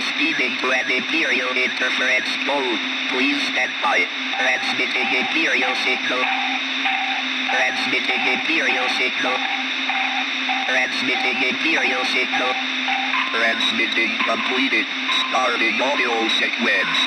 [0.00, 2.80] speeding to an Imperial interference mode.
[3.10, 4.06] Please stand by.
[4.40, 6.22] Transmitting Imperial signal.
[7.52, 9.36] Transmitting Imperial signal.
[10.64, 12.52] Transmitting Imperial signal.
[13.36, 14.86] Transmitting completed.
[15.28, 16.98] Starting audio sequence.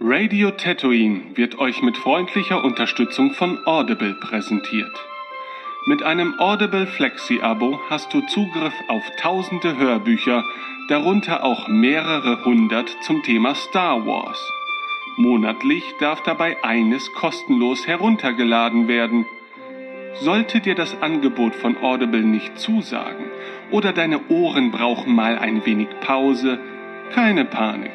[0.00, 4.92] Radio Tatooine wird euch mit freundlicher Unterstützung von Audible präsentiert.
[5.86, 10.42] Mit einem Audible Flexi-Abo hast du Zugriff auf tausende Hörbücher,
[10.88, 14.50] darunter auch mehrere hundert zum Thema Star Wars.
[15.18, 19.26] Monatlich darf dabei eines kostenlos heruntergeladen werden.
[20.14, 23.26] Sollte dir das Angebot von Audible nicht zusagen
[23.70, 26.60] oder deine Ohren brauchen mal ein wenig Pause,
[27.12, 27.92] keine Panik.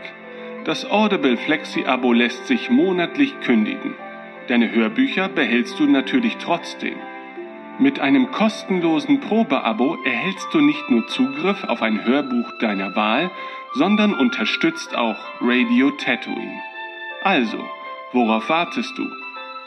[0.63, 3.95] Das Audible Flexi-Abo lässt sich monatlich kündigen.
[4.47, 6.95] Deine Hörbücher behältst du natürlich trotzdem.
[7.79, 13.31] Mit einem kostenlosen Probeabo erhältst du nicht nur Zugriff auf ein Hörbuch deiner Wahl,
[13.73, 16.59] sondern unterstützt auch Radio Tatooine.
[17.23, 17.63] Also,
[18.11, 19.09] worauf wartest du?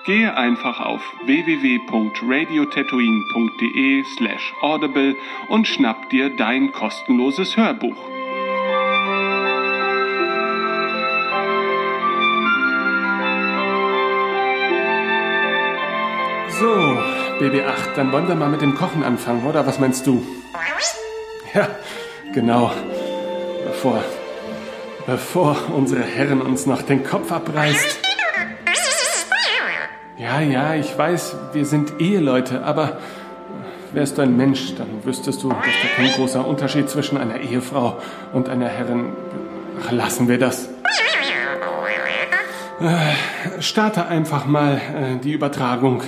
[0.04, 5.16] Gehe einfach auf www.radiotatooine.de slash audible
[5.48, 7.96] und schnapp dir dein kostenloses Hörbuch.
[16.60, 19.66] So, BB8, dann wollen wir mal mit dem Kochen anfangen, oder?
[19.66, 20.24] Was meinst du?
[21.52, 21.68] Ja,
[22.32, 22.70] genau.
[23.66, 24.04] Bevor,
[25.06, 27.98] bevor unsere Herren uns noch den Kopf abreißt.
[30.16, 32.98] Ja, ja, ich weiß, wir sind Eheleute, aber
[33.90, 38.00] wärst du ein Mensch, dann wüsstest du, dass da kein großer Unterschied zwischen einer Ehefrau
[38.32, 39.16] und einer Herrin.
[39.84, 40.68] Ach, lassen wir das.
[42.80, 46.02] Äh, starte einfach mal äh, die Übertragung.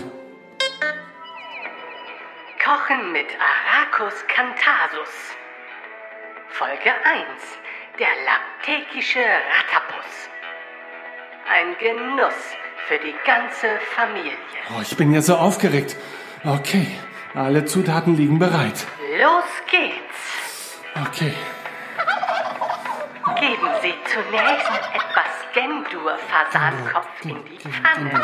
[2.85, 5.09] Kochen mit Aracus cantasus.
[6.49, 7.25] Folge 1.
[7.99, 10.29] Der laptekische Ratapus.
[11.51, 12.35] Ein Genuss
[12.87, 14.33] für die ganze Familie.
[14.71, 15.97] Oh, ich bin ja so aufgeregt.
[16.45, 16.87] Okay,
[17.35, 18.87] alle Zutaten liegen bereit.
[19.19, 20.81] Los geht's.
[21.09, 21.35] Okay.
[23.41, 28.21] Geben Sie zunächst etwas Gendur-Fasankopf in die Pfanne.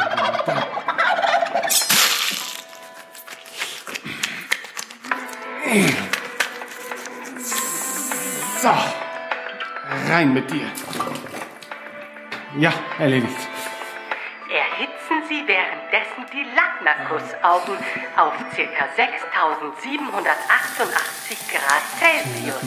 [8.60, 8.75] So,
[10.08, 10.66] rein mit dir.
[12.58, 13.36] Ja, erledigt.
[14.50, 17.76] Erhitzen Sie währenddessen die Lagnakusaugen
[18.16, 18.88] auf ca.
[18.97, 22.60] 6788 Grad Celsius.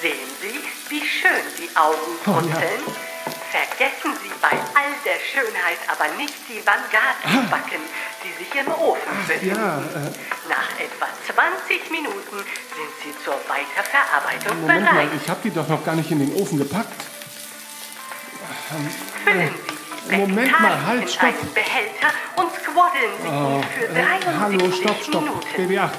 [0.00, 0.58] Sehen Sie,
[0.88, 2.56] wie schön die Augen Oh, ja.
[3.50, 7.80] Vergessen Sie bei all der Schönheit aber nicht die Vanguard-Backen,
[8.22, 9.56] die sich im Ofen befinden.
[9.56, 10.10] Ja, äh,
[10.48, 11.06] Nach etwa
[11.66, 15.08] 20 Minuten sind sie zur Weiterverarbeitung Moment mal, bereit.
[15.20, 16.92] ich habe die doch noch gar nicht in den Ofen gepackt.
[19.24, 21.24] Füllen Sie die Moment mal, Vegetalien halt, stopp.
[21.24, 25.22] einen Behälter und squaddeln Sie ihn für Äh, 73 hallo, stopp, stopp.
[25.22, 25.48] Minuten.
[25.56, 25.90] BB8.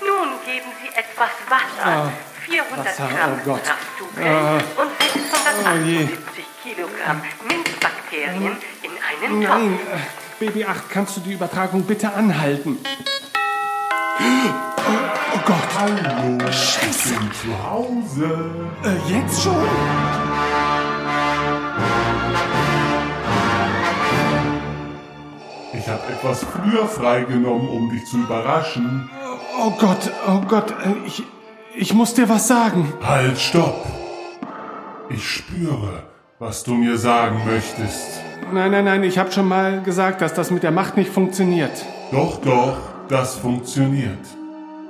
[0.00, 2.12] Nun geben Sie etwas Wasser, Ah,
[2.48, 3.62] 400 Wasser, Gramm oh Gott.
[3.64, 4.56] Kraftdukel Ah.
[4.56, 4.90] und
[5.64, 5.98] Oh je.
[5.98, 8.90] 678 Kilogramm Minzbakterien in
[9.30, 10.40] einen Nein, Topf.
[10.40, 12.78] äh, BB8, kannst du die Übertragung bitte anhalten?
[14.18, 14.90] Oh,
[15.34, 15.56] oh Gott.
[15.78, 17.14] Hallo, Scheiße.
[17.14, 18.50] Ich bin zu Hause.
[18.84, 19.66] Äh, jetzt schon?
[25.72, 29.10] Ich habe etwas früher freigenommen, um dich zu überraschen.
[29.58, 31.22] Oh Gott, oh Gott, äh, ich,
[31.76, 32.92] ich muss dir was sagen.
[33.02, 33.84] Halt, stopp.
[35.08, 36.04] Ich spüre,
[36.38, 38.20] was du mir sagen möchtest.
[38.52, 41.84] Nein, nein, nein, ich habe schon mal gesagt, dass das mit der Macht nicht funktioniert.
[42.10, 42.76] Doch, doch,
[43.08, 44.18] das funktioniert.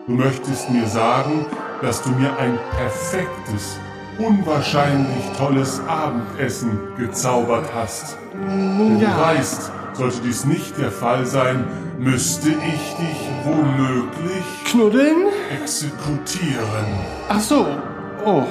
[0.07, 1.47] Du möchtest mir sagen,
[1.83, 3.79] dass du mir ein perfektes,
[4.19, 8.17] unwahrscheinlich tolles Abendessen gezaubert hast.
[8.33, 9.11] Denn ja.
[9.11, 11.65] du weißt, sollte dies nicht der Fall sein,
[11.99, 15.27] müsste ich dich womöglich Knuddeln?
[15.63, 16.87] exekutieren.
[17.29, 17.67] Ach so.
[18.25, 18.47] Oh.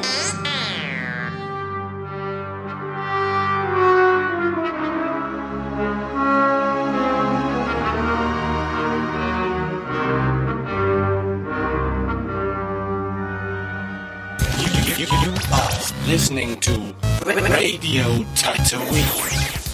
[14.97, 15.69] You, you are
[16.07, 16.71] listening to
[17.25, 19.64] Radio Tatooine.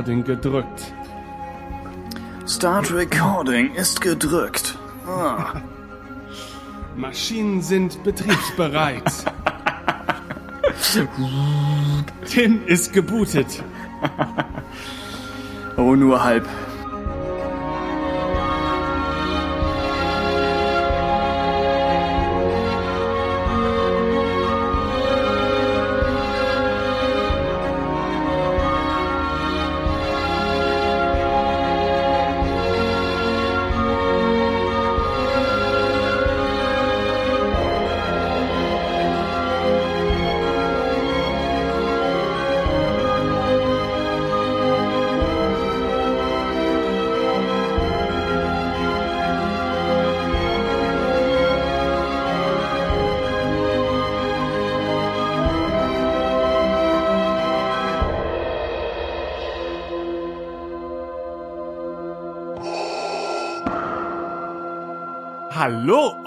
[0.00, 0.94] Recording gedrückt.
[2.46, 4.78] Start Recording ist gedrückt.
[5.06, 5.60] Ah.
[6.96, 9.04] Maschinen sind betriebsbereit.
[12.24, 13.62] Tim ist gebootet.
[15.76, 16.48] Oh, nur halb.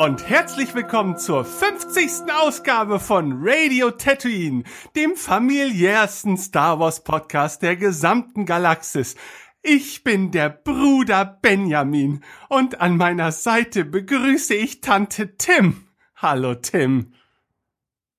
[0.03, 2.29] Und herzlich willkommen zur 50.
[2.33, 4.63] Ausgabe von Radio Tatooine,
[4.97, 9.15] dem familiärsten Star Wars Podcast der gesamten Galaxis.
[9.61, 15.87] Ich bin der Bruder Benjamin und an meiner Seite begrüße ich Tante Tim.
[16.17, 17.13] Hallo Tim.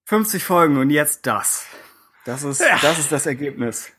[0.06, 1.66] 50 Folgen und jetzt das.
[2.24, 2.78] Das ist, Ja.
[2.80, 3.92] das ist das Ergebnis.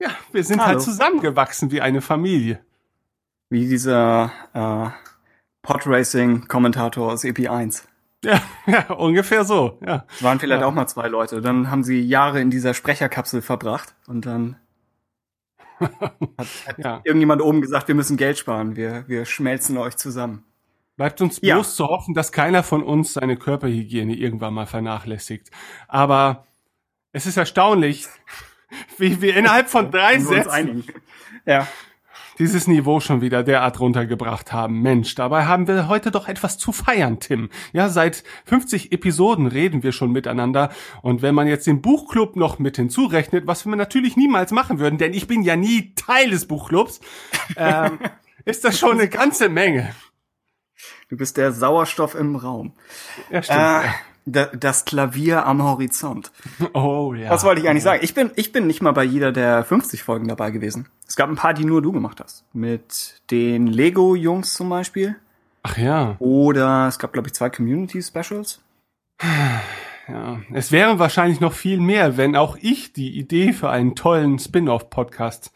[0.00, 0.70] Ja, wir sind Hallo.
[0.70, 2.64] halt zusammengewachsen wie eine Familie.
[3.48, 4.90] Wie dieser äh,
[5.62, 7.84] Podracing-Kommentator aus EP1.
[8.24, 10.04] Ja, ja, ungefähr so, ja.
[10.10, 10.66] Es waren vielleicht Ja.
[10.66, 11.40] auch mal zwei Leute.
[11.40, 14.56] Dann haben sie Jahre in dieser Sprecherkapsel verbracht und dann
[15.80, 15.90] hat,
[16.38, 17.00] hat Ja.
[17.04, 18.76] irgendjemand oben gesagt, wir müssen Geld sparen.
[18.76, 20.44] Wir, wir schmelzen euch zusammen.
[20.96, 21.54] Bleibt uns Ja.
[21.54, 25.50] bloß zu hoffen, dass keiner von uns seine Körperhygiene irgendwann mal vernachlässigt.
[25.88, 26.46] Aber
[27.12, 28.06] es ist erstaunlich,
[28.98, 30.84] wie wir innerhalb von drei Sätzen.
[31.46, 31.66] Ja.
[32.40, 34.80] Dieses Niveau schon wieder derart runtergebracht haben.
[34.80, 37.50] Mensch, dabei haben wir heute doch etwas zu feiern, Tim.
[37.72, 40.70] Ja, seit 50 Episoden reden wir schon miteinander.
[41.02, 44.98] Und wenn man jetzt den Buchclub noch mit hinzurechnet, was wir natürlich niemals machen würden,
[44.98, 47.00] denn ich bin ja nie Teil des Buchclubs,
[47.56, 47.98] ähm,
[48.46, 49.94] ist das schon eine ganze Menge.
[51.10, 52.72] Du bist der Sauerstoff im Raum.
[53.30, 53.60] Ja, stimmt.
[53.60, 53.88] Äh,
[54.26, 56.30] das Klavier am Horizont.
[56.74, 57.30] oh ja.
[57.30, 58.00] Was wollte ich eigentlich sagen?
[58.02, 60.88] Ich bin, ich bin nicht mal bei jeder der 50 Folgen dabei gewesen.
[61.06, 62.44] Es gab ein paar, die nur du gemacht hast.
[62.52, 65.16] Mit den Lego-Jungs zum Beispiel.
[65.62, 66.16] Ach ja.
[66.18, 68.60] Oder es gab, glaube ich, zwei Community-Specials.
[70.08, 74.40] Ja, es wären wahrscheinlich noch viel mehr, wenn auch ich die Idee für einen tollen
[74.40, 75.52] Spin-off-Podcast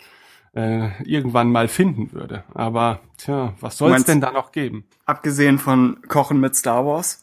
[0.54, 2.44] äh, irgendwann mal finden würde.
[2.54, 4.84] Aber tja, was soll es denn da noch geben?
[5.06, 7.20] Abgesehen von Kochen mit Star Wars.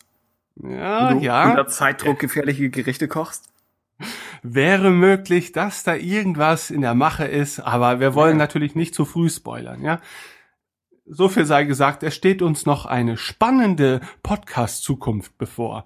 [0.56, 3.50] Ja, du ja, unter Zeitdruck gefährliche Gerichte kochst.
[4.44, 9.06] wäre möglich, dass da irgendwas in der Mache ist, aber wir wollen natürlich nicht zu
[9.06, 10.00] früh spoilern, ja.
[11.06, 15.84] So viel sei gesagt, es steht uns noch eine spannende Podcast-Zukunft bevor.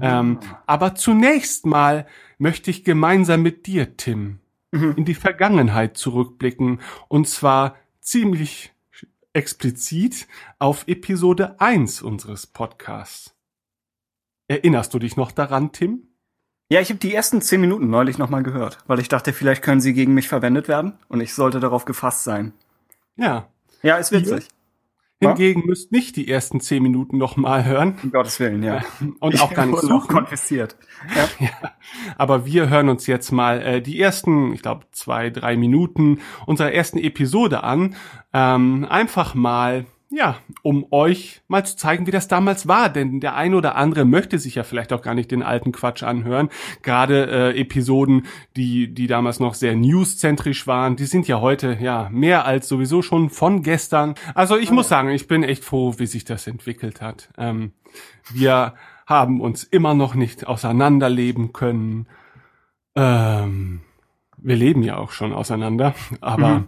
[0.00, 2.06] Ähm, aber zunächst mal
[2.38, 4.40] möchte ich gemeinsam mit dir, Tim,
[4.72, 8.72] in die Vergangenheit zurückblicken und zwar ziemlich
[9.32, 10.26] explizit
[10.58, 13.37] auf Episode 1 unseres Podcasts.
[14.48, 16.08] Erinnerst du dich noch daran, Tim?
[16.70, 19.80] Ja, ich habe die ersten zehn Minuten neulich nochmal gehört, weil ich dachte, vielleicht können
[19.80, 22.52] sie gegen mich verwendet werden und ich sollte darauf gefasst sein.
[23.16, 23.48] Ja.
[23.82, 24.48] Ja, ist witzig.
[25.20, 28.84] Hingegen müsst nicht die ersten zehn Minuten noch mal hören Um Gottes Willen, ja.
[29.20, 30.08] und auch gar nicht suchen.
[30.08, 30.76] konfisziert.
[31.40, 31.50] Ja.
[32.16, 36.72] Aber wir hören uns jetzt mal äh, die ersten, ich glaube, zwei, drei Minuten unserer
[36.72, 37.94] ersten Episode an.
[38.32, 42.88] Ähm, einfach mal, ja, um euch mal zu zeigen, wie das damals war.
[42.88, 46.02] Denn der ein oder andere möchte sich ja vielleicht auch gar nicht den alten Quatsch
[46.02, 46.48] anhören.
[46.82, 52.08] Gerade äh, Episoden, die, die damals noch sehr newszentrisch waren, die sind ja heute ja
[52.10, 54.14] mehr als sowieso schon von gestern.
[54.34, 57.28] Also ich muss sagen, ich bin echt froh, wie sich das entwickelt hat.
[57.36, 57.72] Ähm,
[58.30, 58.74] wir
[59.06, 62.06] haben uns immer noch nicht auseinanderleben können.
[62.94, 63.80] Ähm,
[64.38, 66.64] wir leben ja auch schon auseinander, aber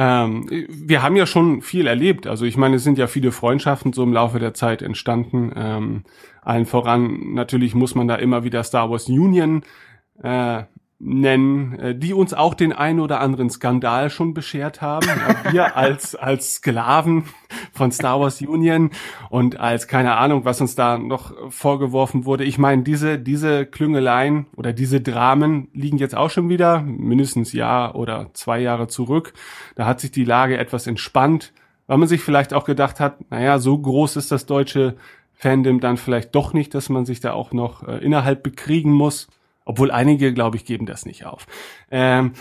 [0.00, 2.26] ähm, wir haben ja schon viel erlebt.
[2.26, 5.52] Also ich meine, es sind ja viele Freundschaften so im Laufe der Zeit entstanden.
[5.54, 6.04] Ähm,
[6.40, 9.62] allen voran natürlich muss man da immer wieder Star Wars Union
[10.22, 10.62] äh,
[11.00, 15.06] nennen, äh, die uns auch den ein oder anderen Skandal schon beschert haben.
[15.06, 17.24] Ja, wir als, als Sklaven
[17.72, 18.90] von Star Wars Union
[19.30, 22.44] und als keine Ahnung, was uns da noch vorgeworfen wurde.
[22.44, 27.96] Ich meine, diese, diese Klüngeleien oder diese Dramen liegen jetzt auch schon wieder mindestens Jahr
[27.96, 29.32] oder zwei Jahre zurück.
[29.76, 31.54] Da hat sich die Lage etwas entspannt,
[31.86, 34.96] weil man sich vielleicht auch gedacht hat, naja, so groß ist das deutsche
[35.32, 39.28] Fandom dann vielleicht doch nicht, dass man sich da auch noch äh, innerhalb bekriegen muss
[39.70, 41.46] Obwohl einige, glaube ich, geben das nicht auf.
[41.92, 42.32] Ähm,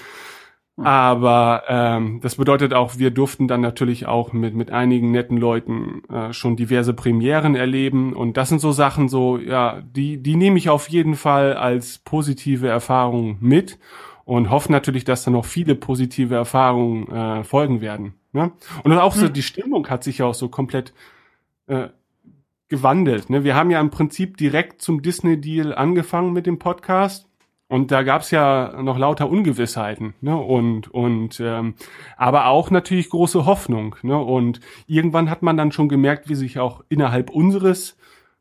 [0.83, 6.01] aber ähm, das bedeutet auch, wir durften dann natürlich auch mit, mit einigen netten Leuten
[6.09, 8.13] äh, schon diverse Premieren erleben.
[8.13, 11.99] Und das sind so Sachen, so, ja, die, die nehme ich auf jeden Fall als
[11.99, 13.77] positive Erfahrung mit
[14.25, 18.15] und hoffe natürlich, dass da noch viele positive Erfahrungen äh, folgen werden.
[18.31, 18.53] Ne?
[18.83, 20.95] Und auch so die Stimmung hat sich ja auch so komplett
[21.67, 21.89] äh,
[22.69, 23.29] gewandelt.
[23.29, 23.43] Ne?
[23.43, 27.29] Wir haben ja im Prinzip direkt zum Disney-Deal angefangen mit dem Podcast.
[27.67, 30.35] Und da gab's ja noch lauter Ungewissheiten, ne?
[30.35, 31.75] Und und ähm,
[32.17, 34.17] aber auch natürlich große Hoffnung, ne?
[34.17, 37.95] Und irgendwann hat man dann schon gemerkt, wie sich auch innerhalb unseres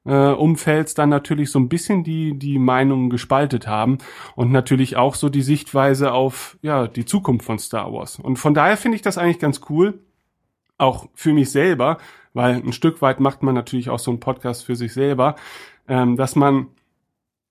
[0.06, 3.98] äh, Umfelds dann natürlich so ein bisschen die die Meinungen gespaltet haben
[4.34, 8.18] und natürlich auch so die Sichtweise auf ja die Zukunft von Star Wars.
[8.18, 10.00] Und von daher finde ich das eigentlich ganz cool,
[10.78, 11.98] auch für mich selber,
[12.32, 15.36] weil ein Stück weit macht man natürlich auch so einen Podcast für sich selber,
[15.88, 16.68] ähm, dass man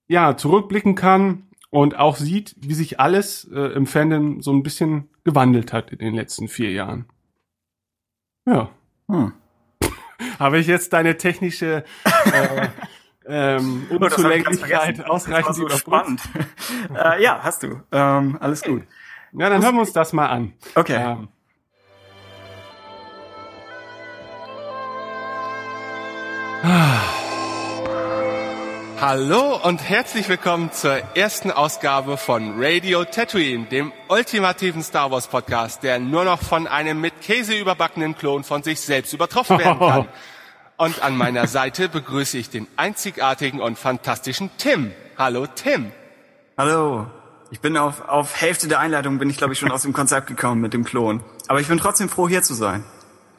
[0.08, 5.10] ja zurückblicken kann und auch sieht, wie sich alles äh, im Fandom so ein bisschen
[5.24, 7.06] gewandelt hat in den letzten vier Jahren.
[8.46, 8.70] Ja.
[9.10, 9.32] Hm.
[10.38, 11.84] Habe ich jetzt deine technische
[12.32, 12.68] äh,
[13.26, 16.22] ähm, Oh, Unzulänglichkeit ausreichend so überspannt?
[16.94, 17.82] äh, ja, hast du.
[17.92, 18.84] Ähm, alles gut.
[19.32, 20.54] Ja, dann hören wir uns das mal an.
[20.74, 20.96] Okay.
[20.98, 21.28] Ähm,
[29.00, 35.84] Hallo und herzlich willkommen zur ersten Ausgabe von Radio Tatooine, dem ultimativen Star Wars Podcast,
[35.84, 40.08] der nur noch von einem mit Käse überbackenen Klon von sich selbst übertroffen werden kann.
[40.76, 44.90] Und an meiner Seite begrüße ich den einzigartigen und fantastischen Tim.
[45.16, 45.92] Hallo Tim.
[46.56, 47.06] Hallo.
[47.50, 50.26] Ich bin auf, auf Hälfte der Einleitung bin ich, glaube ich, schon aus dem Konzept
[50.26, 51.22] gekommen mit dem Klon.
[51.46, 52.82] Aber ich bin trotzdem froh, hier zu sein.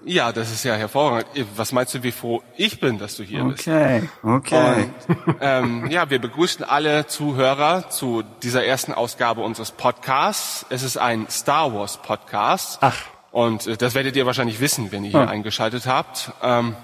[0.06, 1.28] Ja, das ist ja hervorragend.
[1.56, 3.68] Was meinst du, wie froh ich bin, dass du hier bist?
[3.68, 4.10] Okay.
[4.24, 4.90] Okay.
[5.26, 10.66] Und, ähm, ja, wir begrüßen alle Zuhörer zu dieser ersten Ausgabe unseres Podcasts.
[10.70, 12.78] Es ist ein Star Wars Podcast.
[12.82, 12.96] Ach.
[13.32, 15.28] Und äh, das werdet ihr wahrscheinlich wissen, wenn ihr hier Hm.
[15.30, 16.32] eingeschaltet habt.
[16.42, 16.76] Ähm,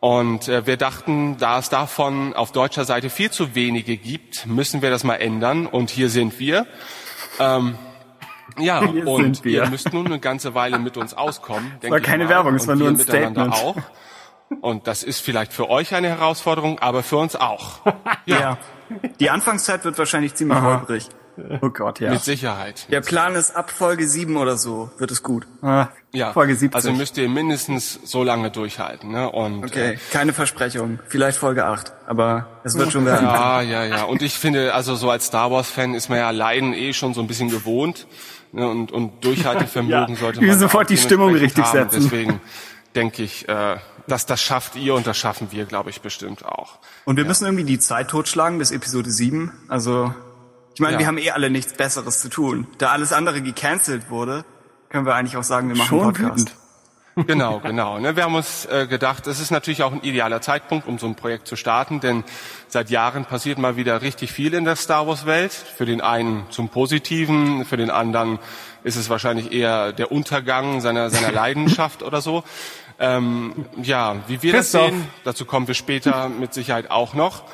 [0.00, 4.82] und äh, wir dachten, da es davon auf deutscher Seite viel zu wenige gibt, müssen
[4.82, 5.66] wir das mal ändern.
[5.66, 6.66] Und hier sind wir.
[7.38, 7.76] Ähm,
[8.58, 9.64] ja, Hier und wir.
[9.64, 11.72] ihr müsst nun eine ganze Weile mit uns auskommen.
[11.88, 12.28] war ich keine.
[12.28, 13.52] Werbung, es war nur ein Statement.
[13.52, 13.76] Auch.
[14.60, 17.80] Und das ist vielleicht für euch eine Herausforderung, aber für uns auch.
[18.26, 18.58] ja.
[19.20, 21.08] Die Anfangszeit wird wahrscheinlich ziemlich holprig.
[21.62, 22.10] Oh Gott, ja.
[22.10, 22.86] Mit Sicherheit.
[22.90, 25.46] Der Plan ist ab Folge 7 oder so, wird es gut.
[25.62, 26.74] Ah, Ja, Folge 70.
[26.74, 29.12] also müsst ihr mindestens so lange durchhalten.
[29.12, 29.30] Ne?
[29.30, 30.98] Und okay, keine Versprechung.
[31.08, 33.26] Vielleicht Folge 8, aber es wird schon werden.
[33.26, 34.02] Ja, ja, ja.
[34.04, 37.20] Und ich finde, also so als Star Wars-Fan ist man ja Leiden eh schon so
[37.20, 38.06] ein bisschen gewohnt.
[38.52, 38.68] Ne?
[38.68, 41.90] Und, und Durchhaltevermögen Ja, sollte wir man sofort auch die Stimmung richtig haben.
[41.90, 42.02] setzen.
[42.02, 42.40] Deswegen
[42.94, 43.76] denke ich, äh,
[44.06, 46.78] dass das schafft ihr und das schaffen wir, glaube ich, bestimmt auch.
[47.04, 49.52] Und wir müssen irgendwie die Zeit totschlagen bis Episode 7.
[49.68, 50.12] Also,
[50.74, 50.98] ich meine, Ja.
[51.00, 52.66] wir haben eh alle nichts Besseres zu tun.
[52.78, 54.44] Da alles andere gecancelt wurde,
[54.88, 56.40] können wir eigentlich auch sagen, wir machen Schon Podcast.
[56.40, 56.56] wütend.
[57.26, 57.98] Genau, genau.
[57.98, 61.06] Ne, wir haben uns äh, gedacht, es ist natürlich auch ein idealer Zeitpunkt, um so
[61.06, 62.24] ein Projekt zu starten, denn
[62.68, 65.52] seit Jahren passiert mal wieder richtig viel in der Star Wars Welt.
[65.52, 68.38] Für den einen zum Positiven, für den anderen
[68.84, 72.44] ist es wahrscheinlich eher der Untergang seiner, seiner Leidenschaft oder so.
[72.98, 74.90] Ähm, ja, wie wir das Christoph.
[74.90, 77.44] sehen, dazu kommen wir später mit Sicherheit auch noch.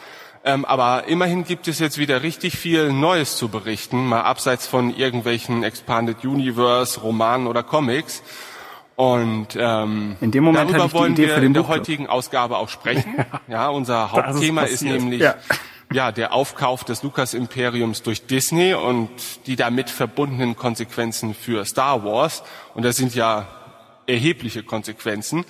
[0.46, 4.94] Ähm, aber immerhin gibt es jetzt wieder richtig viel Neues zu berichten, mal abseits von
[4.94, 8.22] irgendwelchen Expanded Universe, Romanen oder Comics.
[8.96, 13.14] Und ähm, In dem Moment darüber wollen wir in der heutigen Ausgabe auch sprechen.
[13.48, 15.00] Ja, unser ist Hauptthema ist, passiert.
[15.00, 15.34] nämlich Ja.
[15.92, 16.12] ja.
[16.12, 19.10] der Aufkauf des Lucas-Imperiums durch Disney und
[19.46, 22.42] die damit verbundenen Konsequenzen für Star Wars.
[22.74, 23.46] Und das sind ja
[24.06, 25.44] erhebliche Konsequenzen.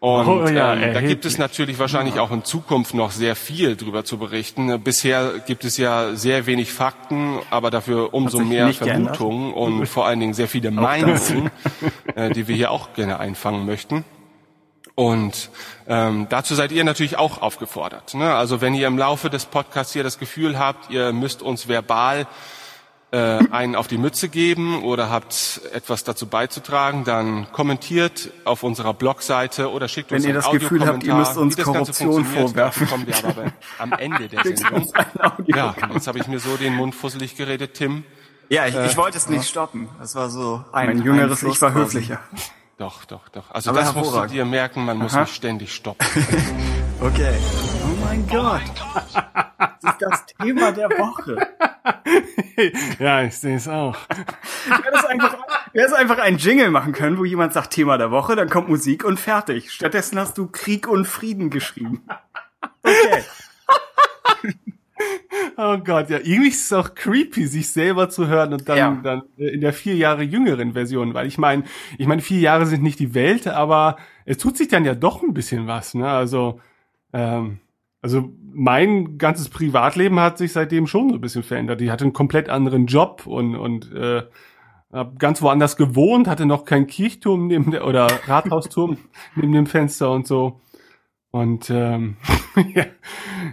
[0.00, 3.76] Und Oh ja, ähm, da gibt es natürlich wahrscheinlich auch in Zukunft noch sehr viel
[3.76, 4.80] drüber zu berichten.
[4.82, 8.72] Bisher gibt es ja sehr wenig Fakten, aber dafür umso mehr.
[8.72, 11.50] Vermutungen und vor allen Dingen sehr viele Meinungen,
[12.14, 14.06] äh, die wir hier auch gerne einfangen möchten.
[14.94, 15.50] Und
[15.86, 18.14] ähm, dazu seid ihr natürlich auch aufgefordert.
[18.14, 18.34] Ne?
[18.34, 22.26] Also wenn ihr im Laufe des Podcasts hier das Gefühl habt, ihr müsst uns verbal
[23.12, 28.94] äh, einen auf die Mütze geben oder habt etwas dazu beizutragen, dann kommentiert auf unserer
[28.94, 31.18] Blogseite oder schickt Wenn uns ihr einen das Gefühl habt, ihr Audiokommentar.
[31.18, 32.86] müsst uns Wie das Ganze Korruption funktioniert, vorwerfen.
[32.88, 34.92] kommen wir aber am Ende der Sendung.
[35.46, 38.04] Ja, jetzt habe ich mir so den Mund fusselig geredet, Tim.
[38.48, 39.88] Ja, ich, ich wollte es nicht stoppen.
[40.00, 41.98] Das war so ein, Mein jüngeres ein Ich war quasi.
[41.98, 42.20] höflicher.
[42.80, 43.50] Doch, doch, doch.
[43.50, 46.06] Also Aber das musst du dir merken, man muss nicht ständig stoppen.
[47.02, 47.32] Okay.
[47.82, 48.60] Oh mein Gott.
[49.56, 51.38] Das ist das Thema der Woche.
[52.98, 53.96] ja, ich sehe es auch.
[54.66, 58.50] Wir hätten einfach, einfach einen Jingle machen können, wo jemand sagt Thema der Woche, dann
[58.50, 59.72] kommt Musik und fertig.
[59.72, 62.06] Stattdessen hast du Krieg und Frieden geschrieben.
[62.82, 63.24] Okay.
[65.56, 69.00] Oh Gott, ja, irgendwie ist es auch creepy, sich selber zu hören und dann, Ja.
[69.02, 71.64] dann in der vier Jahre jüngeren Version, weil ich meine,
[71.98, 75.22] ich meine, vier Jahre sind nicht die Welt, aber es tut sich dann ja doch
[75.22, 76.08] ein bisschen was, ne?
[76.08, 76.60] Also,
[77.12, 77.58] ähm,
[78.02, 81.80] also mein ganzes Privatleben hat sich seitdem schon so ein bisschen verändert.
[81.82, 84.22] Ich hatte einen komplett anderen Job und und äh,
[84.92, 88.96] hab ganz woanders gewohnt, hatte noch keinen Kirchturm neben der oder Rathausturm
[89.36, 90.60] neben dem Fenster und so.
[91.30, 92.16] Und ähm,
[92.74, 92.86] ja,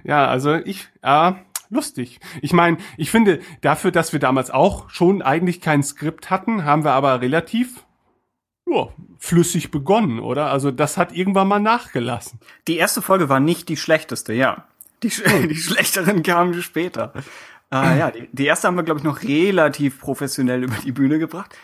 [0.04, 2.20] ja, also ich, ja, lustig.
[2.42, 6.84] Ich meine, ich finde, dafür, dass wir damals auch schon eigentlich kein Skript hatten, haben
[6.84, 7.86] wir aber relativ
[8.70, 10.52] ja, flüssig begonnen, oder?
[10.52, 12.40] Also das hat irgendwann mal nachgelassen.
[12.68, 14.66] Die erste Folge war nicht die schlechteste, ja.
[15.04, 17.14] Die, sch die schlechteren kamen später.
[17.72, 21.20] Äh, ja, die, die erste haben wir, glaube ich, noch relativ professionell über die Bühne
[21.20, 21.56] gebracht.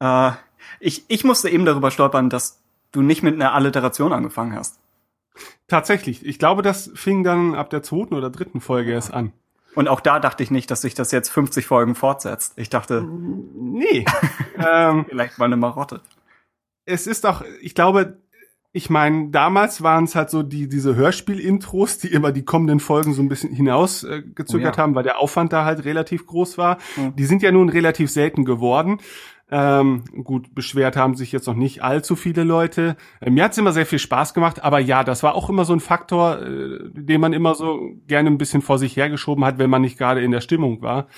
[0.00, 0.32] Äh,
[0.80, 4.77] ich, ich musste eben darüber stolpern, dass du nicht mit einer Alliteration angefangen hast.
[5.66, 6.24] Tatsächlich.
[6.24, 9.32] Ich glaube, das fing dann ab der zweiten oder dritten Folge erst an.
[9.74, 12.54] Und auch da dachte ich nicht, dass sich das jetzt 50 Folgen fortsetzt.
[12.56, 14.04] Ich dachte, Nee.
[14.58, 16.00] ähm, vielleicht mal eine Marotte.
[16.84, 18.16] es ist auch, ich glaube,
[18.72, 23.12] ich meine, damals waren es halt so die diese Hörspiel-Intros, die immer die kommenden Folgen
[23.14, 24.76] so ein bisschen hinausgezögert äh, Oh ja.
[24.76, 26.78] haben, weil der Aufwand da halt relativ groß war.
[26.96, 27.16] Mhm.
[27.16, 28.98] Die sind ja nun relativ selten geworden.
[29.50, 32.96] Ähm, gut, beschwert haben sich jetzt noch nicht allzu viele Leute.
[33.20, 35.72] Äh, mir hat's immer sehr viel Spaß gemacht, aber ja, das war auch immer so
[35.72, 39.70] ein Faktor, äh, den man immer so gerne ein bisschen vor sich hergeschoben hat, wenn
[39.70, 41.08] man nicht gerade in der Stimmung war.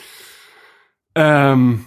[1.17, 1.87] Ähm,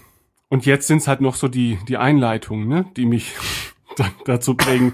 [0.49, 3.33] und jetzt sind's halt noch so die, die Einleitungen, ne, die mich
[4.25, 4.93] dazu bringen,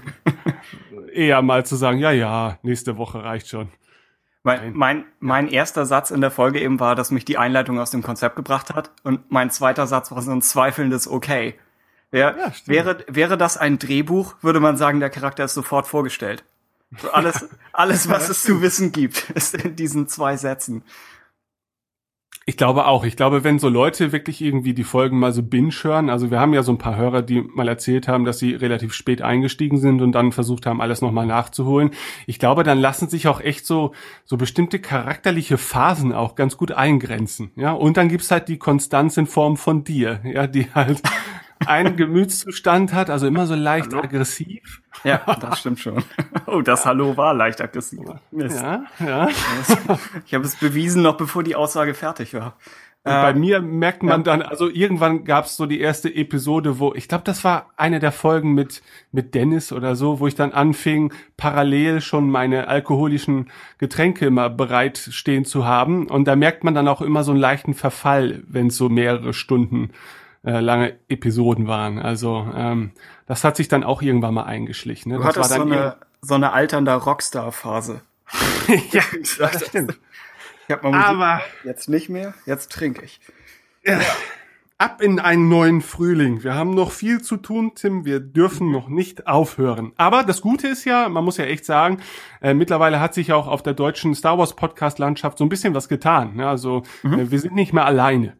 [1.12, 3.70] eher mal zu sagen, ja, ja, nächste Woche reicht schon.
[4.42, 7.90] Mein, mein, mein erster Satz in der Folge eben war, dass mich die Einleitung aus
[7.90, 8.90] dem Konzept gebracht hat.
[9.02, 11.58] Und mein zweiter Satz war so ein zweifelndes Okay.
[12.10, 16.42] Wär, Ja, wäre, wäre das ein Drehbuch, würde man sagen, der Charakter ist sofort vorgestellt.
[16.98, 20.82] So alles, alles, was es zu wissen gibt, ist in diesen zwei Sätzen.
[22.46, 23.04] Ich glaube auch.
[23.04, 26.40] Ich glaube, wenn so Leute wirklich irgendwie die Folgen mal so binge hören, also wir
[26.40, 29.78] haben ja so ein paar Hörer, die mal erzählt haben, dass sie relativ spät eingestiegen
[29.78, 31.90] sind und dann versucht haben, alles nochmal nachzuholen.
[32.26, 33.92] Ich glaube, dann lassen sich auch echt so,
[34.24, 37.52] so bestimmte charakterliche Phasen auch ganz gut eingrenzen.
[37.56, 41.02] Ja, und dann gibt's halt die Konstanz in Form von dir, ja, die halt
[41.66, 44.82] einen Gemütszustand hat, also immer so leicht aggressiv.
[45.04, 46.04] Ja, das stimmt schon.
[46.46, 48.00] Oh, das Hallo war leicht aggressiv.
[48.32, 48.60] Mist.
[48.60, 49.28] Ja, ja.
[50.26, 52.56] Ich habe es bewiesen, noch bevor die Aussage fertig war.
[53.02, 56.92] Und bei mir merkt man dann, also irgendwann gab es so die erste Episode, wo,
[56.94, 60.52] ich glaube, das war eine der Folgen mit, mit Dennis oder so, wo ich dann
[60.52, 66.08] anfing, parallel schon meine alkoholischen Getränke immer bereit stehen zu haben.
[66.08, 69.32] Und da merkt man dann auch immer so einen leichten Verfall, wenn es so mehrere
[69.32, 69.92] Stunden
[70.44, 71.98] äh, lange Episoden waren.
[71.98, 72.92] Also ähm,
[73.26, 75.12] das hat sich dann auch irgendwann mal eingeschlichen.
[75.12, 75.18] Ne?
[75.18, 78.00] Du Das hattest so dann eine, so eine alternder Rockstar-Phase.
[78.92, 79.02] ja,
[79.38, 79.98] das stimmt.
[80.66, 83.20] Ich hab mal Musik, Aber jetzt nicht mehr, jetzt trinke ich.
[84.78, 86.42] ab in einen neuen Frühling.
[86.42, 88.04] Wir haben noch viel zu tun, Tim.
[88.04, 89.92] Wir dürfen noch nicht aufhören.
[89.96, 92.00] Aber das Gute ist ja, man muss ja echt sagen,
[92.40, 95.74] äh, mittlerweile hat sich auch auf der deutschen Star Wars Podcast Landschaft so ein bisschen
[95.74, 96.38] was getan.
[96.38, 98.36] Ja, also äh, wir sind nicht mehr alleine.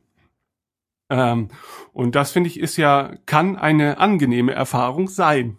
[1.11, 1.49] Ähm,
[1.93, 5.59] und das finde ich ist ja kann eine angenehme Erfahrung sein.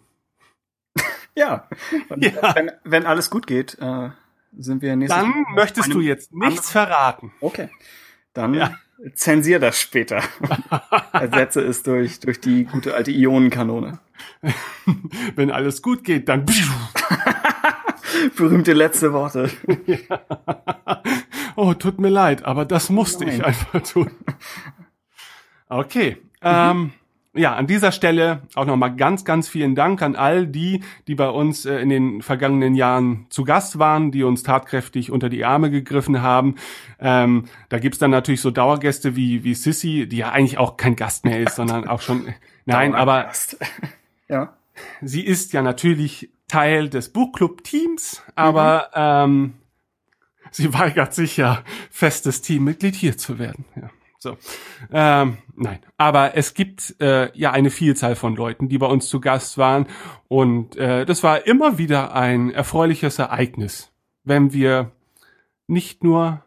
[1.34, 1.66] Ja.
[2.16, 2.54] Ja.
[2.54, 4.10] Wenn, wenn alles gut geht, äh,
[4.58, 7.32] sind wir nächstes Dann Mal möchtest du jetzt nichts verraten.
[7.40, 7.70] Okay.
[8.34, 8.74] Dann Ja.
[9.14, 10.22] zensier das später.
[11.12, 13.98] Ersetze es durch, durch die gute alte Ionenkanone.
[15.36, 16.44] Wenn alles gut geht, dann
[18.36, 19.50] Berühmte letzte Worte.
[21.56, 23.46] oh, tut mir leid, aber das musste ich Nein.
[23.46, 24.10] einfach tun.
[25.72, 26.18] Okay.
[26.42, 26.92] Ähm,
[27.34, 31.28] ja, an dieser Stelle auch nochmal ganz, ganz vielen Dank an all die, die bei
[31.28, 35.70] uns äh, in den vergangenen Jahren zu Gast waren, die uns tatkräftig unter die Arme
[35.70, 36.56] gegriffen haben.
[37.00, 40.94] Ähm, da gibt's dann natürlich so Dauergäste wie, wie Sissy, die ja eigentlich auch kein
[40.94, 42.34] Gast mehr ist, sondern auch schon.
[42.66, 43.30] Nein, aber
[44.28, 44.52] ja.
[45.00, 49.54] sie ist ja natürlich Teil des Buchclub-Teams, aber ähm,
[50.50, 53.64] sie weigert sich ja, festes Teammitglied hier zu werden.
[53.74, 53.88] Ja.
[54.22, 54.36] So,
[54.92, 59.20] ähm, nein, aber es gibt äh, ja eine Vielzahl von Leuten, die bei uns zu
[59.20, 59.88] Gast waren
[60.28, 63.90] und äh, das war immer wieder ein erfreuliches Ereignis,
[64.22, 64.92] wenn wir
[65.66, 66.44] nicht nur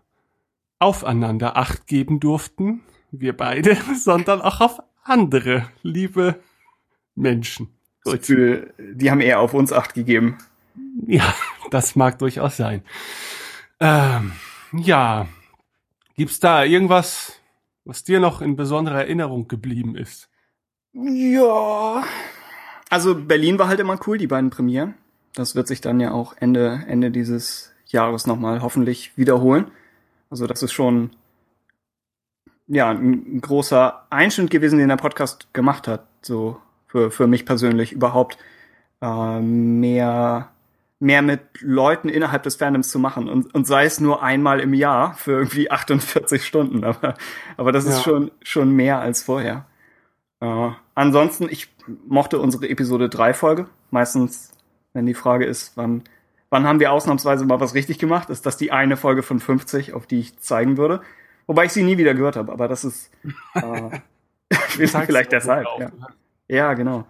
[0.79, 2.79] aufeinander Acht geben durften,
[3.11, 6.39] wir beide, sondern auch auf andere liebe
[7.13, 7.67] Menschen.
[8.05, 10.37] Gefühl, die haben eher auf uns Acht gegeben.
[11.07, 11.35] Ja,
[11.71, 12.85] das mag durchaus sein.
[13.81, 14.31] Ähm,
[14.71, 15.27] ja,
[16.15, 17.41] gibt's da irgendwas,
[17.85, 20.29] was dir noch in besonderer Erinnerung geblieben ist?
[20.93, 22.03] Ja.
[22.89, 24.95] Also Berlin war halt immer cool, die beiden Premieren.
[25.33, 29.71] Das wird sich dann ja auch Ende, Ende dieses Jahres nochmal hoffentlich wiederholen.
[30.29, 31.11] Also das ist schon
[32.67, 36.07] ja ein, großer Einschnitt gewesen, den der Podcast gemacht hat.
[36.21, 38.37] So für, für mich persönlich überhaupt
[39.01, 40.49] äh, mehr
[40.99, 44.73] mehr mit Leuten innerhalb des Fandoms zu machen und, und sei es nur einmal im
[44.73, 46.83] Jahr für irgendwie 48 Stunden.
[46.83, 47.15] Aber,
[47.57, 48.03] aber das ist Ja.
[48.03, 49.65] schon, schon mehr als vorher.
[50.41, 51.69] Äh, ansonsten, ich
[52.07, 53.67] mochte unsere Episode 3 Folge.
[53.91, 54.51] Meistens,
[54.93, 56.03] wenn die Frage ist, wann,
[56.49, 59.93] wann haben wir ausnahmsweise mal was richtig gemacht, ist das die eine Folge von 50,
[59.93, 61.01] auf die ich zeigen würde.
[61.47, 63.11] Wobei ich sie nie wieder gehört habe, aber das ist
[63.53, 63.89] äh,
[64.67, 65.67] vielleicht deshalb.
[65.79, 65.91] Ja.
[66.47, 67.05] Ja, genau.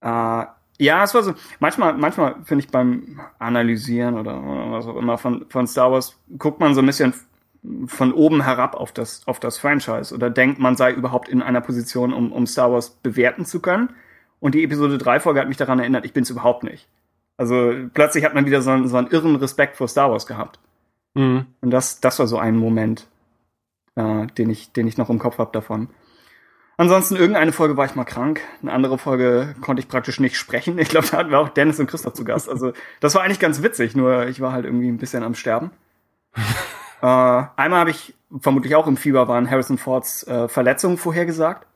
[0.00, 0.44] Äh,
[0.80, 1.34] ja, es war so.
[1.58, 4.40] Manchmal, manchmal finde ich beim Analysieren oder,
[4.72, 7.12] was auch immer von, von Star Wars guckt man so ein bisschen
[7.86, 11.60] von oben herab auf das, auf das Franchise oder denkt, man sei überhaupt in einer
[11.60, 13.90] Position, um, um Star Wars bewerten zu können.
[14.40, 16.88] Und die Episode 3 Folge hat mich daran erinnert, ich bin es überhaupt nicht.
[17.36, 20.58] Also plötzlich hat man wieder so einen, so einen irren Respekt vor Star Wars gehabt.
[21.12, 21.44] Mhm.
[21.60, 23.06] Und das, das war so ein Moment,
[23.96, 25.90] äh, den, ich, den ich noch im Kopf habe davon.
[26.80, 28.40] Ansonsten, irgendeine Folge war ich mal krank.
[28.62, 30.78] Eine andere Folge konnte ich praktisch nicht sprechen.
[30.78, 32.48] Ich glaube, da hatten wir auch Dennis und Christoph zu Gast.
[32.48, 35.72] Also, das war eigentlich ganz witzig, nur ich war halt irgendwie ein bisschen am Sterben.
[37.02, 41.66] äh, einmal habe ich vermutlich auch im Fieber waren Harrison Fords äh, Verletzungen vorhergesagt.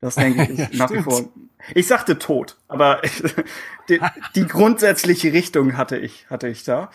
[0.00, 1.04] Das denke ich Ja, nach wie stimmt.
[1.04, 1.28] vor.
[1.74, 3.02] Ich sagte tot, aber
[3.90, 4.00] die,
[4.34, 6.88] die grundsätzliche Richtung hatte ich, hatte ich da.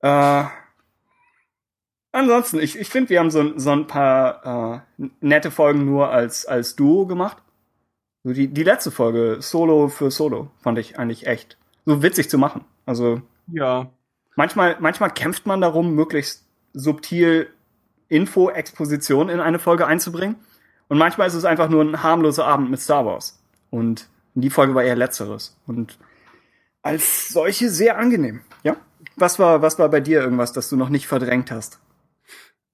[0.00, 0.44] Äh,
[2.12, 6.10] ansonsten, ich, ich finde, wir haben so, ein- so ein paar äh, nette Folgen nur
[6.10, 7.38] als, als Duo gemacht.
[8.24, 12.36] So die, die letzte Folge, Solo für Solo, fand ich eigentlich echt so witzig zu
[12.38, 12.64] machen.
[12.86, 13.90] Also Ja.
[14.36, 16.44] manchmal, manchmal kämpft man darum, möglichst
[16.74, 17.48] subtil
[18.08, 20.36] Info, Exposition in eine Folge einzubringen.
[20.88, 23.38] Und manchmal ist es einfach nur ein harmloser Abend mit Star Wars.
[23.70, 25.56] Und die Folge war eher letzteres.
[25.66, 25.98] Und
[26.82, 28.40] als solche sehr angenehm.
[28.62, 28.76] Ja.
[29.16, 31.78] Was war, was war bei dir irgendwas, das du noch nicht verdrängt hast?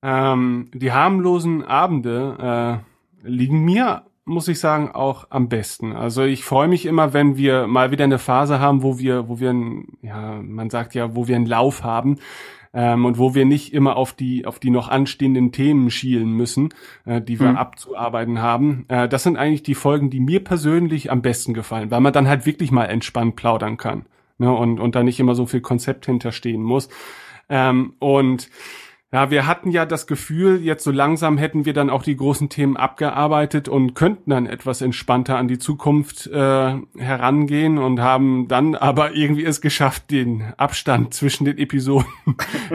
[0.05, 2.83] Ähm, die harmlosen Abende
[3.25, 5.95] äh, liegen mir, muss ich sagen, auch am besten.
[5.95, 9.41] Also ich freue mich immer, wenn wir mal wieder eine Phase haben, wo wir, wo
[9.41, 12.19] wir, ein, ja, man sagt ja, wo wir einen Lauf haben
[12.75, 16.69] ähm, und wo wir nicht immer auf die, auf die noch anstehenden Themen schielen müssen,
[17.07, 17.57] äh, die wir Mhm.
[17.57, 18.85] abzuarbeiten haben.
[18.89, 22.29] Äh, das sind eigentlich die Folgen, die mir persönlich am besten gefallen, weil man dann
[22.29, 24.05] halt wirklich mal entspannt plaudern kann
[24.37, 26.91] ne, und, und da nicht immer so viel Konzept hinterstehen muss.
[27.49, 28.51] Ähm, und
[29.15, 32.49] ja, wir hatten ja das Gefühl, jetzt so langsam hätten wir dann auch die großen
[32.49, 38.75] Themen abgearbeitet und könnten dann etwas entspannter an die Zukunft äh, herangehen und haben dann
[38.75, 42.09] aber irgendwie es geschafft, den Abstand zwischen den Episoden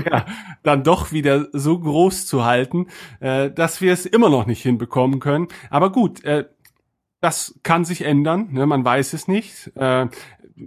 [0.10, 0.26] ja,
[0.64, 2.88] dann doch wieder so groß zu halten,
[3.20, 5.50] äh, dass wir es immer noch nicht hinbekommen können.
[5.70, 6.46] Aber gut, äh,
[7.20, 9.76] das kann sich ändern, ne, man weiß es nicht.
[9.76, 10.08] Äh,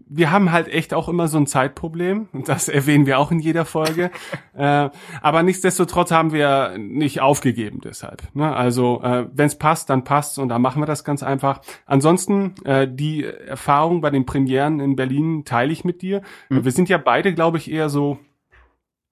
[0.09, 3.41] wir haben halt echt auch immer so ein Zeitproblem und das erwähnen wir auch in
[3.41, 4.11] jeder Folge.
[4.55, 8.23] äh, aber nichtsdestotrotz haben wir nicht aufgegeben deshalb.
[8.35, 8.55] Ne?
[8.55, 11.61] Also äh, wenn es passt, dann passt und dann machen wir das ganz einfach.
[11.87, 16.23] Ansonsten äh, die Erfahrung bei den Premieren in Berlin teile ich mit dir.
[16.49, 16.65] Mhm.
[16.65, 18.19] Wir sind ja beide, glaube ich, eher so,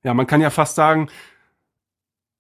[0.03, 1.09] ja, man kann ja fast sagen,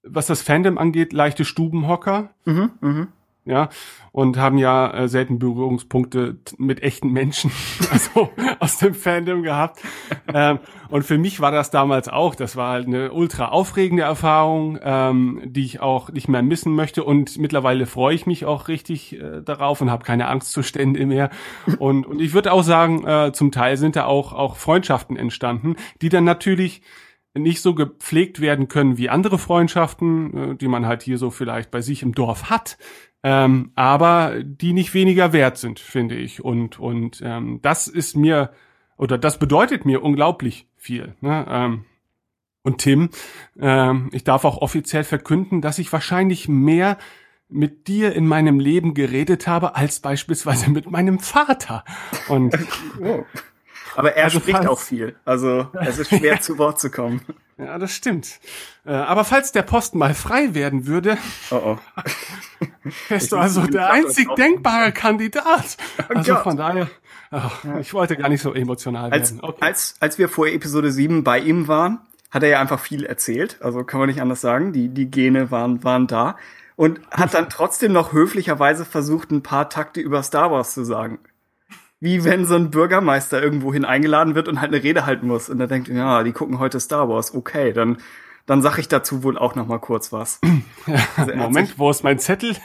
[0.03, 3.09] was das Fandom angeht, leichte Stubenhocker Mhm, mhm.
[3.45, 3.69] Ja,
[4.13, 7.51] und haben ja äh, selten Berührungspunkte mit echten Menschen,
[7.91, 9.81] also aus dem Fandom gehabt.
[10.33, 10.59] ähm,
[10.91, 15.41] und für mich war das damals auch, das war halt eine ultra aufregende Erfahrung, ähm,
[15.45, 17.05] die ich auch nicht mehr missen möchte.
[17.05, 21.31] Und mittlerweile freue ich mich auch richtig äh, darauf und habe keine Angstzustände mehr.
[21.79, 25.77] Und, und ich würde auch sagen, äh, zum Teil sind da auch, auch Freundschaften entstanden,
[26.03, 26.83] die dann natürlich
[27.35, 31.71] nicht so gepflegt werden können wie andere Freundschaften, äh, die man halt hier so vielleicht
[31.71, 32.77] bei sich im Dorf hat,
[33.23, 36.45] ähm, aber die nicht weniger wert sind, finde ich.
[36.45, 38.53] Und und ähm, das ist mir
[38.97, 41.15] oder das bedeutet mir unglaublich viel.
[41.21, 41.47] Ne?
[41.49, 41.85] Ähm,
[42.63, 43.11] und Tim,
[43.59, 46.99] ähm, ich darf auch offiziell verkünden, dass ich wahrscheinlich mehr
[47.49, 51.85] mit dir in meinem Leben geredet habe als beispielsweise mit meinem Vater.
[52.29, 52.57] Und
[53.03, 53.25] Oh.
[53.97, 55.17] Aber er Also spricht auch viel.
[55.25, 57.23] Also es ist schwer zu Wort zu kommen.
[57.61, 58.41] Ja, das stimmt.
[58.85, 61.19] Äh, aber falls der Posten mal frei werden würde,
[61.51, 61.79] Oh oh.
[63.09, 65.77] wärst du also der einzig denkbare Kandidat.
[66.09, 66.43] Also Gott.
[66.43, 66.89] von daher,
[67.31, 69.45] ach, ich wollte gar nicht so emotional Als, werden.
[69.45, 69.65] Okay.
[69.65, 73.59] als, als wir vor Episode 7 bei ihm waren, hat er ja einfach viel erzählt.
[73.61, 74.73] Also kann man nicht anders sagen.
[74.73, 76.37] Die, die Gene waren, waren da.
[76.77, 81.19] Und hat dann trotzdem noch höflicherweise versucht, ein paar Takte über Star Wars zu sagen.
[82.01, 85.51] Wie wenn so ein Bürgermeister irgendwohin eingeladen wird und halt eine Rede halten muss.
[85.51, 87.35] Und er denkt, ja, die gucken heute Star Wars.
[87.35, 87.99] Okay, dann,
[88.47, 90.41] dann sag ich dazu wohl auch noch mal kurz was.
[91.17, 92.57] Also Moment, wo ist mein Zettel?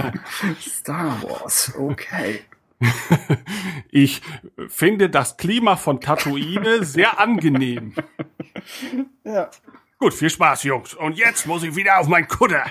[0.60, 2.40] Star Wars, okay.
[3.90, 4.20] Ich
[4.68, 7.94] finde das Klima von Tatooine sehr angenehm.
[9.24, 9.50] Ja.
[9.98, 10.94] Gut, viel Spaß, Jungs.
[10.94, 12.64] Und jetzt muss ich wieder auf mein Kutter.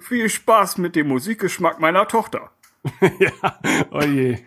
[0.00, 2.50] Viel Spaß mit dem Musikgeschmack meiner Tochter.
[3.18, 3.30] ja,
[3.92, 4.38] oh je.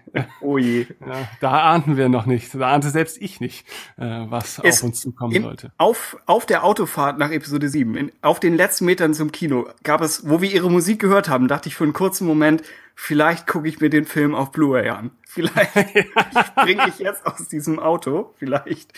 [0.42, 0.86] Oh je.
[1.06, 2.54] Ja, da ahnten wir noch nicht.
[2.54, 5.72] Da ahnte selbst ich nicht, äh, was Es- auf uns zukommen Im, sollte.
[5.78, 10.02] auf, auf der Autofahrt nach Episode 7, in, auf den letzten Metern zum Kino, gab
[10.02, 12.62] es, wo wir ihre Musik gehört haben, dachte ich für einen kurzen Moment,
[12.94, 15.12] vielleicht gucke ich mir den Film auf Blu-ray an.
[15.28, 15.72] Vielleicht
[16.48, 18.34] springe ich jetzt aus diesem Auto.
[18.38, 18.94] Vielleicht,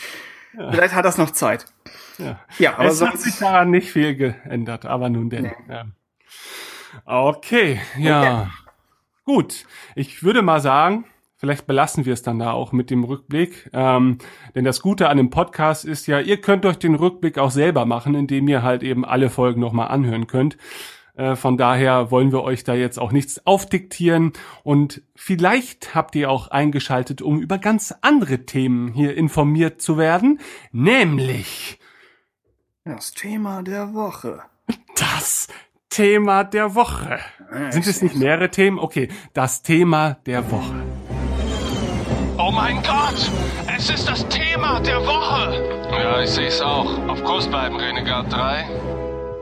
[0.53, 1.65] vielleicht hat das noch Zeit.
[2.17, 5.51] Ja, Ja, aber es hat sich daran nicht viel geändert, aber nun denn.
[5.69, 5.85] Ja.
[7.05, 8.49] Okay, ja.
[9.29, 11.05] Gut, ich würde mal sagen,
[11.37, 13.69] vielleicht belassen wir es dann da auch mit dem Rückblick.
[13.73, 14.17] Ähm,
[14.55, 17.85] denn das Gute an dem Podcast ist ja, ihr könnt euch den Rückblick auch selber
[17.85, 20.57] machen, indem ihr halt eben alle Folgen nochmal anhören könnt.
[21.13, 26.31] Äh, Von daher wollen wir euch da jetzt auch nichts aufdiktieren und vielleicht habt ihr
[26.31, 30.39] auch eingeschaltet, um über ganz andere Themen hier informiert zu werden,
[30.71, 31.77] nämlich
[32.83, 34.41] Das Thema der Woche.
[34.95, 35.49] das
[35.89, 37.19] Thema der Woche.
[37.71, 38.79] Sind es nicht mehrere Themen?
[38.79, 40.83] Okay, das Thema der Woche.
[42.37, 43.31] Oh mein Gott!
[43.75, 45.89] Es ist das Thema der Woche!
[45.91, 47.07] Ja, ich sehe es auch.
[47.07, 48.65] Auf Kurs bleiben, Renegade 3.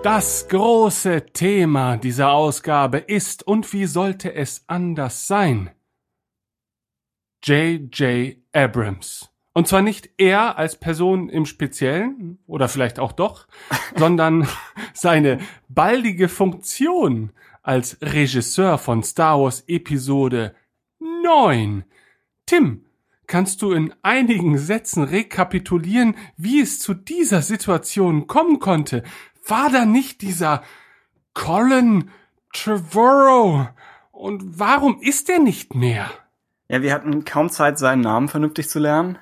[0.04, 5.72] Das große Thema dieser Ausgabe ist und wie sollte es anders sein?
[7.44, 8.38] J.J.
[8.54, 9.30] Abrams.
[9.58, 13.48] Und zwar nicht er als Person im Speziellen, oder vielleicht auch doch,
[13.96, 14.48] sondern
[14.94, 17.32] seine baldige Funktion
[17.64, 20.54] als Regisseur von Star Wars Episode
[21.00, 21.86] 9.
[22.46, 22.86] Tim,
[23.26, 29.02] kannst du in einigen Sätzen rekapitulieren, wie es zu dieser Situation kommen konnte?
[29.48, 30.62] War da nicht dieser
[31.34, 32.12] Colin
[32.54, 33.70] Trevorrow?
[34.12, 36.12] Und warum ist er nicht mehr?
[36.70, 39.18] Ja, wir hatten kaum Zeit, seinen Namen vernünftig zu lernen.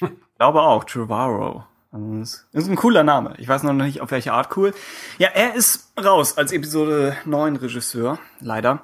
[0.00, 1.64] Ich glaube auch, Trevorrow.
[1.90, 3.34] Das ist ein cooler Name.
[3.38, 4.74] Ich weiß noch nicht, auf welche Art cool.
[5.18, 8.82] Ja, er ist raus als Episode 9 Regisseur, leider.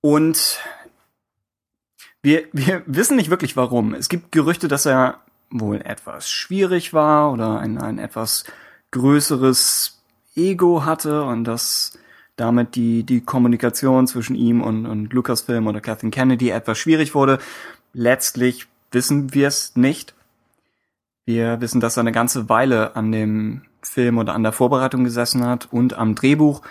[0.00, 0.58] Und
[2.22, 3.94] wir, wir wissen nicht wirklich warum.
[3.94, 5.20] Es gibt Gerüchte, dass er
[5.50, 8.44] wohl etwas schwierig war oder ein, ein etwas
[8.90, 10.02] größeres
[10.34, 11.98] Ego hatte und dass
[12.36, 17.38] damit die, die Kommunikation zwischen ihm und, und Lucasfilm oder Kathleen Kennedy etwas schwierig wurde.
[17.92, 20.14] Letztlich wissen wir es nicht.
[21.24, 25.44] Wir wissen, dass er eine ganze Weile an dem Film oder an der Vorbereitung gesessen
[25.44, 26.62] hat und am Drehbuch.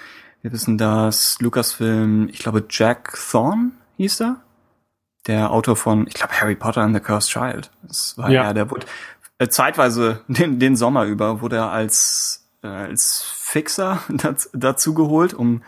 [0.41, 4.41] Wir wissen, dass Lucasfilm, ich glaube Jack Thorne hieß er,
[5.27, 7.69] der Autor von, ich glaube Harry Potter and the Cursed Child.
[7.83, 8.45] Das war Ja.
[8.45, 8.87] ja, der wurde
[9.37, 15.33] äh, zeitweise den, den Sommer über wurde er als äh, als Fixer daz- dazu geholt,
[15.33, 15.61] um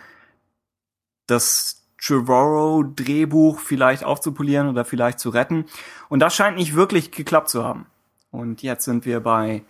[1.28, 5.66] das Trevorrow-Drehbuch vielleicht aufzupolieren oder vielleicht zu retten.
[6.10, 7.86] Und das scheint nicht wirklich geklappt zu haben.
[8.32, 9.64] Und jetzt sind wir bei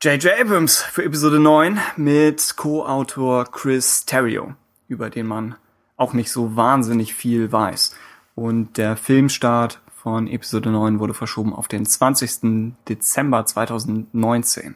[0.00, 0.40] J.J.
[0.40, 4.54] Abrams für Episode 9 mit Co-Autor Chris Terrio,
[4.88, 5.56] über den man
[5.96, 7.94] auch nicht so wahnsinnig viel weiß.
[8.34, 12.74] Und der Filmstart von Episode 9 wurde verschoben auf den 20.
[12.88, 14.74] Dezember 2019.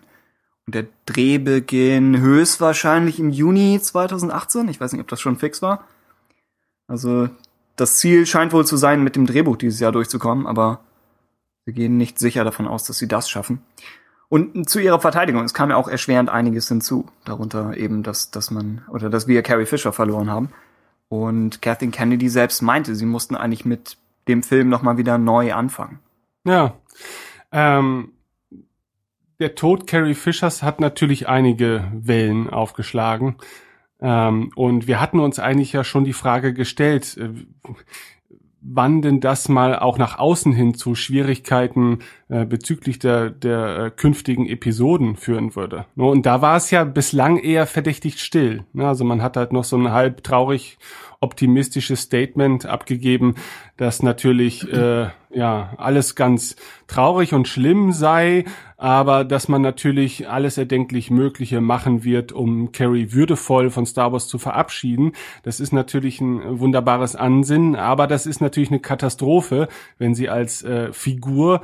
[0.66, 4.68] Und der Drehbeginn höchstwahrscheinlich im Juni 2018.
[4.68, 5.84] Ich weiß nicht, ob das schon fix war.
[6.86, 7.28] Also
[7.76, 10.80] das Ziel scheint wohl zu sein, mit dem Drehbuch dieses Jahr durchzukommen, aber
[11.64, 13.62] wir gehen nicht sicher davon aus, dass sie das schaffen.
[14.28, 17.06] Und zu ihrer Verteidigung, es kam ja auch erschwerend einiges hinzu.
[17.24, 20.50] Darunter eben, dass, dass man, oder dass wir Carrie Fisher verloren haben.
[21.08, 23.96] Und Kathleen Kennedy selbst meinte, sie mussten eigentlich mit
[24.26, 26.00] dem Film nochmal wieder neu anfangen.
[26.44, 26.74] Ja.
[27.52, 28.12] Ähm,
[29.38, 33.36] der Tod Carrie Fishers hat natürlich einige Wellen aufgeschlagen.
[34.06, 37.30] Ähm, und wir hatten uns eigentlich ja schon die Frage gestellt, äh,
[38.60, 43.90] wann denn das mal auch nach außen hin zu Schwierigkeiten äh, bezüglich der, der äh,
[43.90, 45.86] künftigen Episoden führen würde.
[45.96, 48.64] Und da war es ja bislang eher verdächtig still.
[48.76, 50.78] Also man hat halt noch so ein halb traurig
[51.20, 53.34] optimistisches Statement abgegeben,
[53.76, 58.44] dass natürlich äh, ja alles ganz traurig und schlimm sei,
[58.76, 64.28] aber dass man natürlich alles erdenklich Mögliche machen wird, um Carrie würdevoll von Star Wars
[64.28, 65.12] zu verabschieden.
[65.42, 70.62] Das ist natürlich ein wunderbares Ansinnen, aber das ist natürlich eine Katastrophe, wenn sie als
[70.62, 71.62] äh, Figur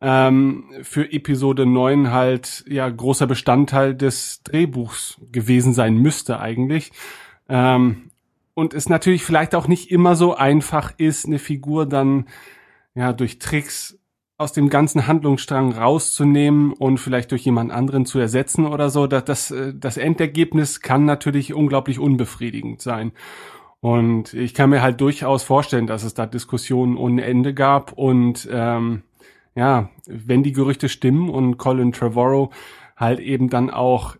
[0.00, 6.92] ähm, für Episode 9 halt ja großer Bestandteil des Drehbuchs gewesen sein müsste eigentlich.
[7.48, 8.10] Ähm,
[8.54, 12.26] und es natürlich vielleicht auch nicht immer so einfach ist, eine Figur dann
[12.94, 13.98] ja durch Tricks
[14.36, 19.06] aus dem ganzen Handlungsstrang rauszunehmen und vielleicht durch jemand anderen zu ersetzen oder so.
[19.06, 23.12] Das, das, äh, das Endergebnis kann natürlich unglaublich unbefriedigend sein.
[23.80, 27.92] Und ich kann mir halt durchaus vorstellen, dass es da Diskussionen ohne Ende gab.
[27.92, 29.02] Und ähm,
[29.54, 32.52] ja, wenn die Gerüchte stimmen und Colin Trevorrow
[32.96, 34.16] halt eben dann auch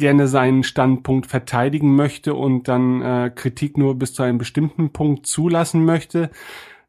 [0.00, 5.26] gerne seinen Standpunkt verteidigen möchte und dann äh, Kritik nur bis zu einem bestimmten Punkt
[5.26, 6.30] zulassen möchte,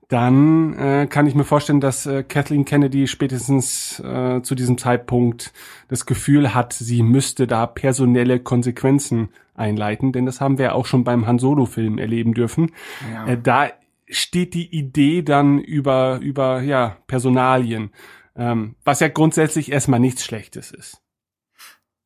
[0.07, 5.53] dann äh, kann ich mir vorstellen, dass äh, Kathleen Kennedy spätestens äh, zu diesem Zeitpunkt
[5.87, 11.05] das Gefühl hat, sie müsste da personelle Konsequenzen einleiten, denn das haben wir auch schon
[11.05, 12.71] beim Han Solo-Film erleben dürfen.
[13.13, 13.27] Ja.
[13.27, 13.69] Äh, da
[14.09, 17.91] steht die Idee dann über über ja Personalien,
[18.35, 21.01] ähm, was ja grundsätzlich erstmal nichts Schlechtes ist.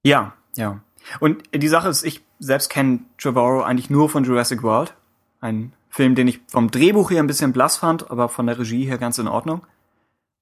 [0.04, 0.85] Ja, ja.
[1.20, 4.96] Und die Sache ist, ich selbst kenne Trevorrow eigentlich nur von Jurassic World,
[5.42, 8.86] ein Film, den ich vom Drehbuch her ein bisschen blass fand, aber von der Regie
[8.86, 9.66] her ganz in Ordnung.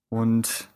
[0.10, 0.70] Und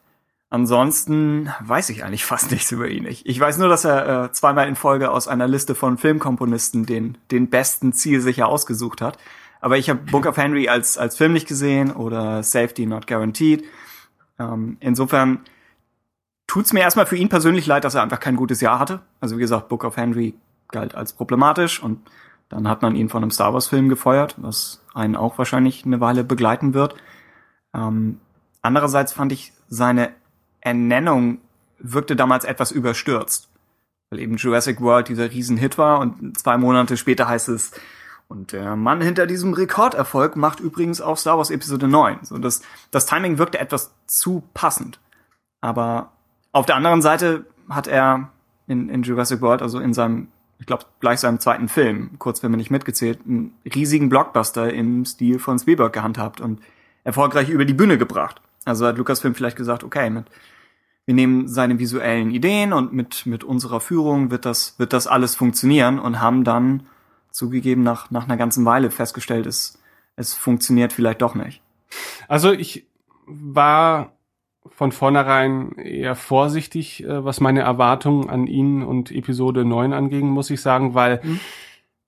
[0.49, 3.05] ansonsten weiß ich eigentlich fast nichts über ihn.
[3.05, 7.17] Ich, weiß nur, dass er äh, zweimal in Folge aus einer Liste von Filmkomponisten den,
[7.31, 9.17] den besten zielsicher ausgesucht hat.
[9.59, 13.63] Aber ich habe Book of Henry als, als Film nicht gesehen oder Safety Not Guaranteed.
[14.39, 15.39] Ähm, insofern
[16.47, 19.01] tut's mir erstmal für ihn persönlich leid, dass er einfach kein gutes Jahr hatte.
[19.19, 20.33] Also wie gesagt, Book of Henry
[20.69, 22.09] galt als problematisch und
[22.49, 25.99] dann hat man ihn von einem Star Wars Film gefeuert, was einen auch wahrscheinlich eine
[25.99, 26.95] Weile begleiten wird.
[27.73, 28.19] Ähm,
[28.61, 30.13] andererseits fand ich seine
[30.61, 31.39] Ernennung
[31.79, 33.49] wirkte damals etwas überstürzt,
[34.09, 37.71] weil eben Jurassic World dieser Riesenhit war und zwei Monate später heißt es,
[38.29, 42.19] und der Mann hinter diesem Rekorderfolg macht übrigens auch Star Wars Episode 9.
[42.23, 44.99] So das, das Timing wirkte etwas zu passend.
[45.61, 46.11] Aber
[46.57, 48.29] auf der anderen Seite hat er
[48.67, 52.71] in, in Jurassic World, also in seinem, ich glaube, gleich seinem zweiten Film, Kurzfilme nicht
[52.71, 56.59] mitgezählt, einen riesigen Blockbuster im Stil von Spielberg gehandhabt und
[57.03, 58.41] erfolgreich über die Bühne gebracht.
[58.65, 60.25] Also hat Lucasfilm vielleicht gesagt, okay, mit,
[61.05, 65.35] wir nehmen seine visuellen Ideen und mit, mit unserer Führung wird das, wird das alles
[65.35, 66.87] funktionieren und haben dann
[67.31, 69.79] zugegeben nach, nach einer ganzen Weile festgestellt, es,
[70.15, 71.61] es funktioniert vielleicht doch nicht.
[72.27, 72.87] Also ich
[73.27, 74.11] war
[74.77, 80.51] von vornherein eher vorsichtig, äh, was meine Erwartungen an ihn und Episode 9 anging, muss
[80.51, 81.39] ich sagen, weil mhm.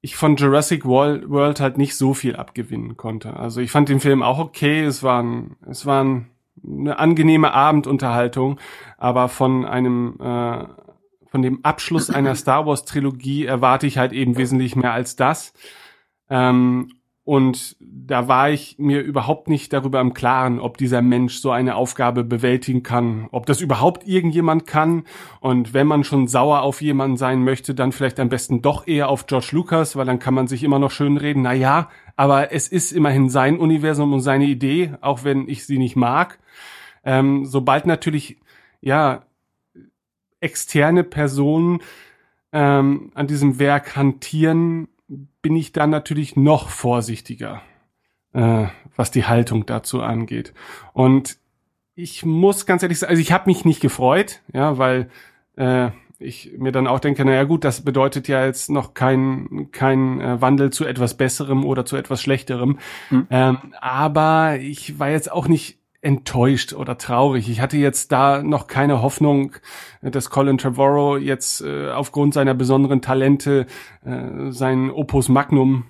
[0.02, 3.36] ich von Jurassic World halt nicht so viel abgewinnen konnte.
[3.36, 6.28] Also ich fand den Film auch okay, es war, ein, es war ein,
[6.64, 8.60] eine angenehme Abendunterhaltung,
[9.00, 10.66] aber von einem äh,
[11.26, 15.54] von dem Abschluss einer Star Wars Trilogie erwarte ich halt eben wesentlich mehr als das.
[16.30, 16.99] Ähm,
[17.30, 21.76] und da war ich mir überhaupt nicht darüber im Klaren, ob dieser Mensch so eine
[21.76, 25.04] Aufgabe bewältigen kann, ob das überhaupt irgendjemand kann.
[25.40, 29.10] Und wenn man schon sauer auf jemanden sein möchte, dann vielleicht am besten doch eher
[29.10, 31.44] auf George Lucas, weil dann kann man sich immer noch schön reden.
[31.44, 35.78] Na ja, aber es ist immerhin sein Universum und seine Idee, auch wenn ich sie
[35.78, 36.40] nicht mag.
[37.04, 38.38] Ähm, sobald natürlich,
[38.82, 39.22] ja,
[40.40, 41.82] externe Personen
[42.54, 44.88] ähm, an diesem Werk hantieren,
[45.42, 47.62] bin ich dann natürlich noch vorsichtiger,
[48.34, 50.54] äh, was die Haltung dazu angeht.
[50.94, 51.38] Und
[51.96, 55.10] ich muss ganz ehrlich sagen, also ich habe mich nicht gefreut, ja, weil
[55.56, 60.20] äh, ich mir dann auch denke, naja gut, das bedeutet ja jetzt noch kein, kein
[60.20, 62.78] äh, Wandel zu etwas Besserem oder zu etwas Schlechterem.
[63.08, 63.28] Hm.
[63.30, 67.50] Ähm, aber ich war jetzt auch nicht enttäuscht oder traurig.
[67.50, 69.54] Ich hatte jetzt da noch keine Hoffnung,
[70.02, 73.66] dass Colin Trevorrow jetzt äh, aufgrund seiner besonderen Talente
[74.06, 75.86] äh, sein Opus Magnum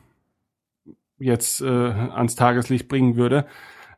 [1.19, 3.45] jetzt äh, ans Tageslicht bringen würde.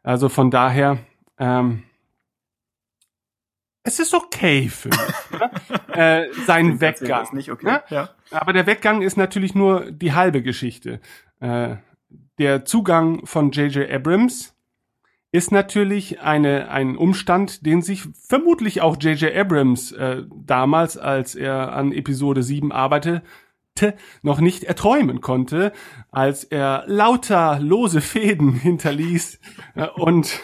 [0.04, 0.98] Also von daher,
[1.38, 1.84] ähm,
[3.84, 5.40] es ist okay für mich.
[5.96, 7.28] äh, sein Weggang.
[7.34, 7.66] Nicht okay.
[7.66, 7.84] Ne?
[7.90, 8.10] Ja?
[8.32, 11.00] Aber der Weggang ist natürlich nur die halbe Geschichte.
[11.40, 11.78] Äh,
[12.38, 13.90] der Zugang von J.J.
[13.90, 14.56] Abrams
[15.32, 19.34] ist natürlich eine, ein Umstand, den sich vermutlich auch J.J.
[19.36, 23.24] Abrams äh, damals, als er an Episode 7 arbeitete,
[24.22, 25.72] noch nicht erträumen konnte,
[26.12, 29.40] als er lauter lose Fäden hinterließ
[29.76, 30.42] äh, und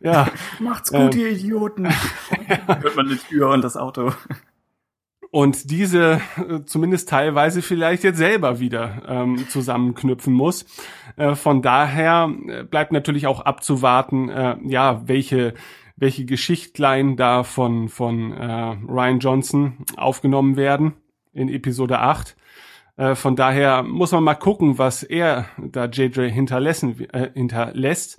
[0.00, 0.28] ja.
[0.58, 1.88] Macht's gut, ähm, ihr Idioten.
[2.66, 4.12] Hört man die Tür und das Auto
[5.36, 10.64] und diese äh, zumindest teilweise vielleicht jetzt selber wieder ähm, zusammenknüpfen muss.
[11.18, 15.52] Äh, von daher äh, bleibt natürlich auch abzuwarten, äh, ja, welche
[15.94, 20.94] welche Geschichtlein da von von äh, Ryan Johnson aufgenommen werden
[21.34, 22.34] in Episode 8.
[22.96, 28.18] Äh, von daher muss man mal gucken, was er da JJ hinterlassen, hinterlässt.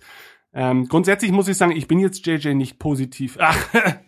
[0.58, 3.58] Ähm, grundsätzlich muss ich sagen, ich bin jetzt JJ nicht positiv, ach,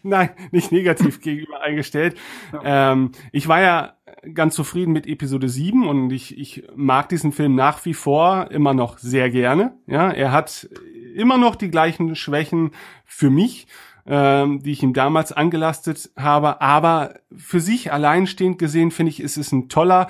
[0.01, 2.17] nein, nicht negativ gegenüber eingestellt.
[2.63, 3.93] Ähm, ich war ja
[4.33, 8.73] ganz zufrieden mit Episode 7 und ich, ich mag diesen Film nach wie vor immer
[8.73, 9.77] noch sehr gerne.
[9.85, 10.67] Ja, er hat
[11.13, 12.71] immer noch die gleichen Schwächen
[13.05, 13.67] für mich,
[14.07, 19.37] ähm, die ich ihm damals angelastet habe, aber für sich alleinstehend gesehen finde ich, ist
[19.37, 20.07] es ein toller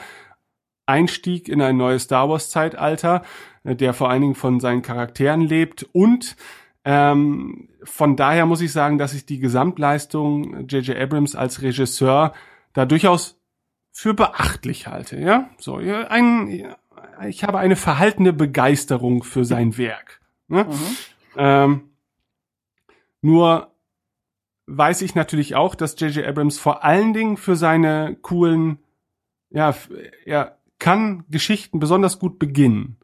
[0.85, 3.23] Einstieg in ein neues Star Wars Zeitalter.
[3.63, 6.35] Äh, der vor allen Dingen von seinen Charakteren lebt und
[6.85, 10.97] Ähm, von daher muss ich sagen, dass ich die Gesamtleistung J.J.
[10.97, 12.33] Abrams als Regisseur
[12.73, 13.37] da durchaus
[13.91, 15.19] für beachtlich halte.
[15.19, 16.73] Ja, so ein,
[17.27, 20.21] ich habe eine verhaltene Begeisterung für sein Werk.
[20.47, 20.63] Ne?
[20.63, 20.97] Mhm.
[21.35, 21.89] Ähm,
[23.21, 23.73] nur
[24.67, 26.25] weiß ich natürlich auch, dass J.J.
[26.25, 28.79] Abrams vor allen Dingen für seine coolen,
[29.49, 29.75] ja,
[30.25, 32.98] er kann Geschichten besonders gut beginnen,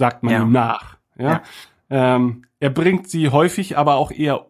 [0.00, 0.42] sagt man Ja.
[0.42, 0.96] ihm nach.
[1.18, 1.42] Ja.
[1.90, 4.46] Ähm, er bringt sie häufig aber auch eher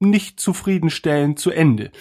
[0.00, 1.92] nicht zufriedenstellend zu Ende.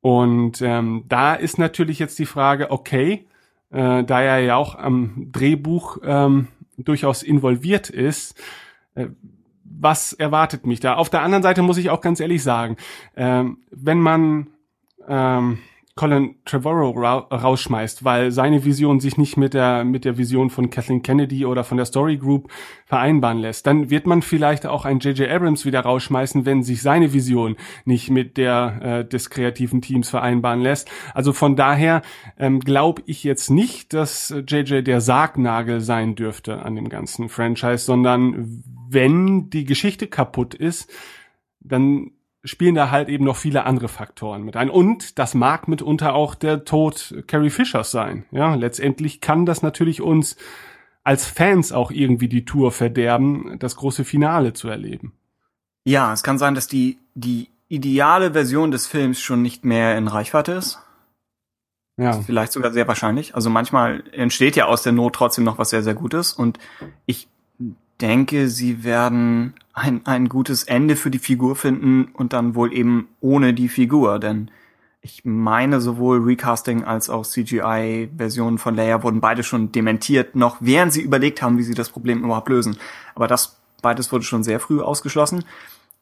[0.00, 3.26] Und ähm, da ist natürlich jetzt die Frage, okay,
[3.70, 6.48] äh, da er ja auch am Drehbuch ähm,
[6.78, 8.40] durchaus involviert ist,
[8.94, 9.08] äh,
[9.64, 10.94] was erwartet mich da?
[10.94, 12.76] Auf der anderen Seite muss ich auch ganz ehrlich sagen,
[13.16, 14.46] ähm, wenn man
[15.06, 15.58] ähm,
[16.00, 20.70] Colin Trevorrow ra rausschmeißt, weil seine Vision sich nicht mit der mit der Vision von
[20.70, 22.50] Kathleen Kennedy oder von der Story Group
[22.86, 25.30] vereinbaren lässt, dann wird man vielleicht auch einen J.J.
[25.30, 30.62] Abrams wieder rausschmeißen, wenn sich seine Vision nicht mit der äh, des kreativen Teams vereinbaren
[30.62, 30.90] lässt.
[31.12, 32.00] Also von daher
[32.38, 34.86] ähm, glaube ich jetzt nicht, dass J.J.
[34.86, 40.90] der Sargnagel sein dürfte an dem ganzen Franchise, sondern wenn die Geschichte kaputt ist,
[41.60, 42.12] dann
[42.44, 44.70] spielen da halt eben noch viele andere Faktoren mit ein.
[44.70, 48.24] Und das mag mitunter auch der Tod Carrie Fishers sein.
[48.30, 50.36] Ja, letztendlich kann das natürlich uns
[51.04, 55.12] als Fans auch irgendwie die Tour verderben, das große Finale zu erleben.
[55.84, 60.08] Ja, es kann sein, dass die, die ideale Version des Films schon nicht mehr in
[60.08, 60.78] Reichweite ist.
[61.96, 63.34] Ja, Vielleicht sogar sehr wahrscheinlich.
[63.34, 66.32] Also manchmal entsteht ja aus der Not trotzdem noch was sehr, sehr Gutes.
[66.32, 66.58] Und
[67.04, 67.28] ich
[68.00, 73.08] denke, sie werden ein, ein gutes Ende für die Figur finden und dann wohl eben
[73.20, 74.18] ohne die Figur.
[74.18, 74.50] Denn
[75.00, 80.92] ich meine, sowohl Recasting als auch CGI-Versionen von Leia wurden beide schon dementiert, noch während
[80.92, 82.76] sie überlegt haben, wie sie das Problem überhaupt lösen.
[83.14, 85.44] Aber das beides wurde schon sehr früh ausgeschlossen.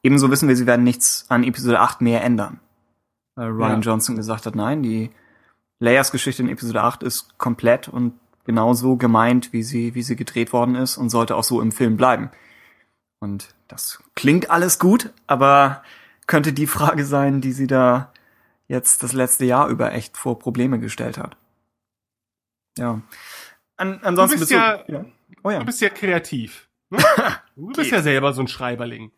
[0.03, 2.61] Ebenso wissen wir, sie werden nichts an Episode 8 mehr ändern.
[3.35, 3.93] Weil Ryan Ja.
[3.93, 5.11] Johnson gesagt hat, nein, die
[5.79, 8.15] Leias Geschichte in Episode 8 ist komplett und
[8.49, 11.99] genauso gemeint, wie sie, wie sie gedreht worden ist und sollte auch so im Film
[11.99, 12.31] bleiben.
[13.21, 15.83] Und das klingt alles gut, aber
[16.27, 18.11] könnte die Frage sein, die sie da
[18.67, 21.37] jetzt das letzte Jahr über echt vor Probleme gestellt hat.
[22.79, 23.03] Ja.
[23.77, 25.05] An, ansonsten Du bist du- ja-
[25.43, 25.59] Oh ja.
[25.59, 26.69] du bist ja kreativ.
[26.89, 26.99] Ne?
[27.55, 29.11] Du bist ja selber so ein Schreiberling.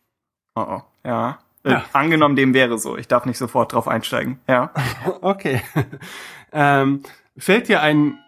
[0.56, 0.82] Oh, oh.
[1.04, 1.38] Ja.
[1.62, 1.84] Äh, Ja.
[1.92, 2.96] Angenommen, dem wäre so.
[2.96, 4.40] Ich darf nicht sofort drauf einsteigen.
[4.48, 4.72] Ja.
[5.20, 5.62] Okay.
[6.52, 7.04] ähm,
[7.36, 8.18] fällt dir ein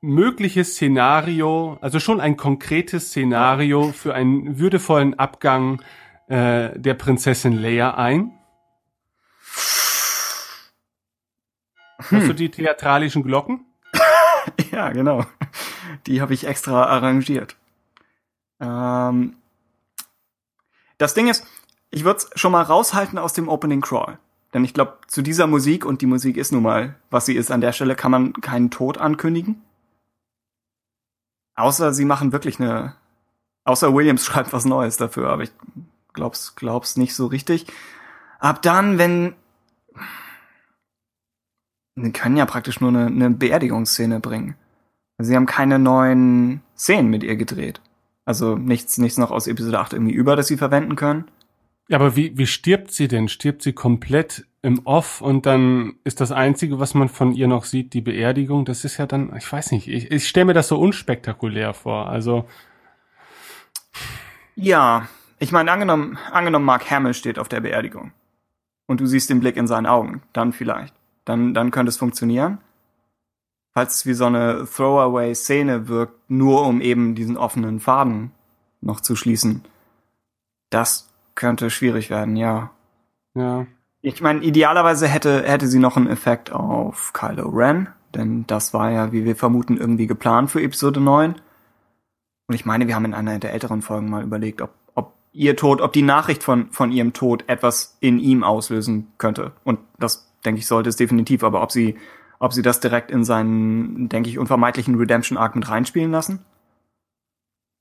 [0.00, 5.82] mögliches Szenario, also schon ein konkretes Szenario für einen würdevollen Abgang
[6.28, 8.32] äh, der Prinzessin Leia ein?
[11.98, 13.64] Hast du die theatralischen Glocken?
[14.70, 15.24] Ja, genau.
[16.06, 17.56] Die habe ich extra arrangiert.
[18.60, 19.36] Ähm,
[20.98, 21.44] das Ding ist,
[21.90, 24.18] ich würde es schon mal raushalten aus dem Opening Crawl.
[24.54, 27.50] Denn ich glaube, zu dieser Musik, und die Musik ist nun mal, was sie ist,
[27.50, 29.62] an der Stelle kann man keinen Tod ankündigen.
[31.58, 32.94] Außer sie machen wirklich eine.
[33.64, 35.50] Außer Williams schreibt was Neues dafür, aber ich
[36.12, 37.66] glaub's, glaub's nicht so richtig.
[38.38, 39.34] Ab dann, wenn.
[41.96, 44.54] Sie können ja praktisch nur eine, eine Beerdigungsszene bringen.
[45.18, 47.80] Sie haben keine neuen Szenen mit ihr gedreht.
[48.24, 51.24] Also nichts, nichts noch aus Episode 8 irgendwie über, das sie verwenden können.
[51.88, 53.28] Ja, aber wie, wie stirbt sie denn?
[53.28, 57.64] Stirbt sie komplett im Off und dann ist das Einzige, was man von ihr noch
[57.64, 58.64] sieht, die Beerdigung?
[58.66, 62.08] Das ist ja dann, ich weiß nicht, ich, ich stelle mir das so unspektakulär vor.
[62.08, 62.46] Also,
[64.54, 65.08] Ja,
[65.38, 68.12] ich meine, angenommen, angenommen Mark Hamill steht auf der Beerdigung
[68.86, 70.94] und du siehst den Blick in seinen Augen, dann vielleicht.
[71.24, 72.58] Dann, dann könnte es funktionieren.
[73.72, 78.32] Falls es wie so eine Throwaway-Szene wirkt, nur um eben diesen offenen Faden
[78.80, 79.64] noch zu schließen.
[80.70, 81.07] Das
[81.38, 82.70] könnte schwierig werden, ja.
[83.34, 83.66] ja.
[84.02, 88.90] Ich meine, idealerweise hätte, hätte sie noch einen Effekt auf Kylo Ren, denn das war
[88.90, 91.36] ja, wie wir vermuten, irgendwie geplant für Episode 9.
[92.48, 95.56] Und ich meine, wir haben in einer der älteren Folgen mal überlegt, ob, ob ihr
[95.56, 99.52] Tod, ob die Nachricht von, von ihrem Tod etwas in ihm auslösen könnte.
[99.62, 101.44] Und das, denke ich, sollte es definitiv.
[101.44, 101.96] Aber ob sie,
[102.40, 106.40] ob sie das direkt in seinen, denke ich, unvermeidlichen Redemption-Arc mit reinspielen lassen?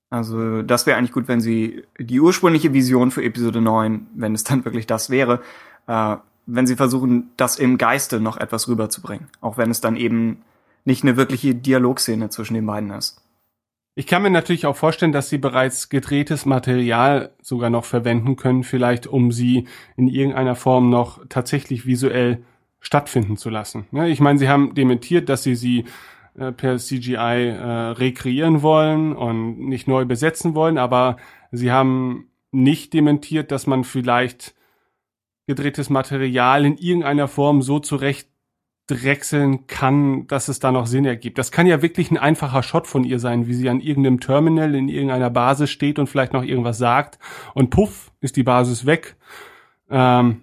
[0.10, 4.44] Also, das wäre eigentlich gut, wenn sie die ursprüngliche Vision für Episode 9, wenn es
[4.44, 5.42] dann wirklich das wäre,
[5.88, 9.28] äh, wenn sie versuchen, das im Geiste noch etwas rüberzubringen.
[9.42, 10.44] Auch wenn es dann eben
[10.86, 13.22] nicht eine wirkliche Dialogszene zwischen den beiden ist.
[13.96, 18.64] Ich kann mir natürlich auch vorstellen, dass sie bereits gedrehtes Material sogar noch verwenden können,
[18.64, 22.44] vielleicht um sie in irgendeiner Form noch tatsächlich visuell
[22.80, 23.88] stattfinden zu lassen.
[24.06, 25.86] Ich meine, sie haben dementiert, dass sie sie
[26.38, 31.18] äh, per CGI äh, rekreieren wollen und nicht neu besetzen wollen, aber
[31.52, 34.56] sie haben nicht dementiert, dass man vielleicht
[35.48, 38.30] gedrehtes Material in irgendeiner Form so zurecht
[38.88, 41.38] drechseln kann, dass es da noch Sinn ergibt.
[41.38, 44.76] Das kann ja wirklich ein einfacher Shot von ihr sein, wie sie an irgendeinem Terminal
[44.76, 47.20] in irgendeiner Basis steht und vielleicht noch irgendwas sagt
[47.54, 49.18] und puff, ist die Basis weg.
[49.90, 50.42] Ähm,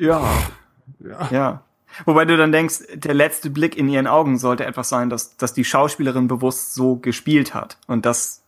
[0.00, 0.24] ja.
[1.00, 1.28] ja.
[1.30, 1.65] Ja.
[2.04, 5.54] Wobei du dann denkst, der letzte Blick in ihren Augen sollte etwas sein, dass, dass
[5.54, 7.78] die Schauspielerin bewusst so gespielt hat.
[7.86, 8.44] Und das,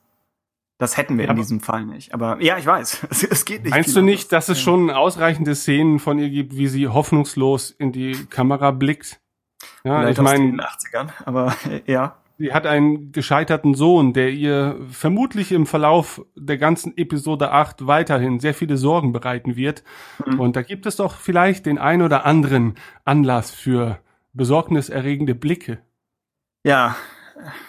[0.78, 2.14] das hätten wir ja, in diesem Fall nicht.
[2.14, 3.72] Aber ja, ich weiß, es, es geht nicht.
[3.72, 7.92] Meinst du nicht, dass es schon ausreichende Szenen von ihr gibt, wie sie hoffnungslos in
[7.92, 9.20] die Kamera blickt?
[9.84, 11.55] Ja, Vielleicht ich meine, 80ern, aber
[11.86, 12.16] ja.
[12.41, 18.39] Sie hat einen gescheiterten Sohn, der ihr vermutlich im Verlauf der ganzen Episode 8 weiterhin
[18.39, 19.82] sehr viele Sorgen bereiten wird.
[20.24, 20.39] Mhm.
[20.39, 23.99] Und da gibt es doch vielleicht den ein oder anderen Anlass für
[24.34, 25.80] besorgniserregende Blicke.
[26.64, 26.95] Ja.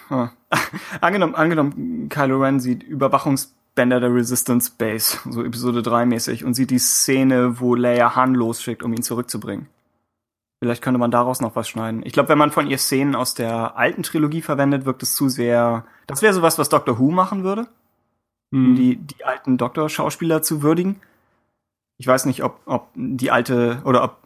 [0.08, 0.28] Oh.
[1.00, 6.70] angenommen, angenommen, Kylo Ren sieht Überwachungsbänder der Resistance Base, so Episode 3 mäßig, und sieht
[6.70, 9.66] die Szene, wo Leia Han losschickt, um ihn zurückzubringen.
[10.60, 12.02] Vielleicht könnte man daraus noch was schneiden.
[12.04, 15.30] Ich glaube, wenn man von ihr Szenen aus der alten Trilogie verwendet, wirkt es zu
[15.30, 15.86] sehr.
[16.06, 17.66] Das wäre sowas, was Doctor Who machen würde.
[18.52, 18.74] Um mhm.
[18.76, 21.00] die, die alten Doktor-Schauspieler zu würdigen.
[21.96, 24.18] Ich weiß nicht, ob, ob die alte oder ob,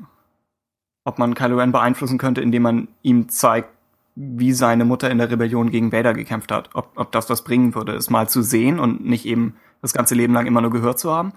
[1.04, 3.68] ob man Kylo Ren beeinflussen könnte, indem man ihm zeigt,
[4.16, 6.70] wie seine Mutter in der Rebellion gegen Vader gekämpft hat.
[6.74, 10.16] Ob, ob das was bringen würde, es mal zu sehen und nicht eben das ganze
[10.16, 11.32] Leben lang immer nur gehört zu haben.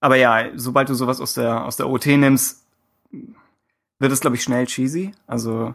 [0.00, 2.66] Aber ja, sobald du sowas aus der, aus der OT nimmst,
[4.02, 5.12] wird es, glaube ich, schnell cheesy.
[5.26, 5.74] Also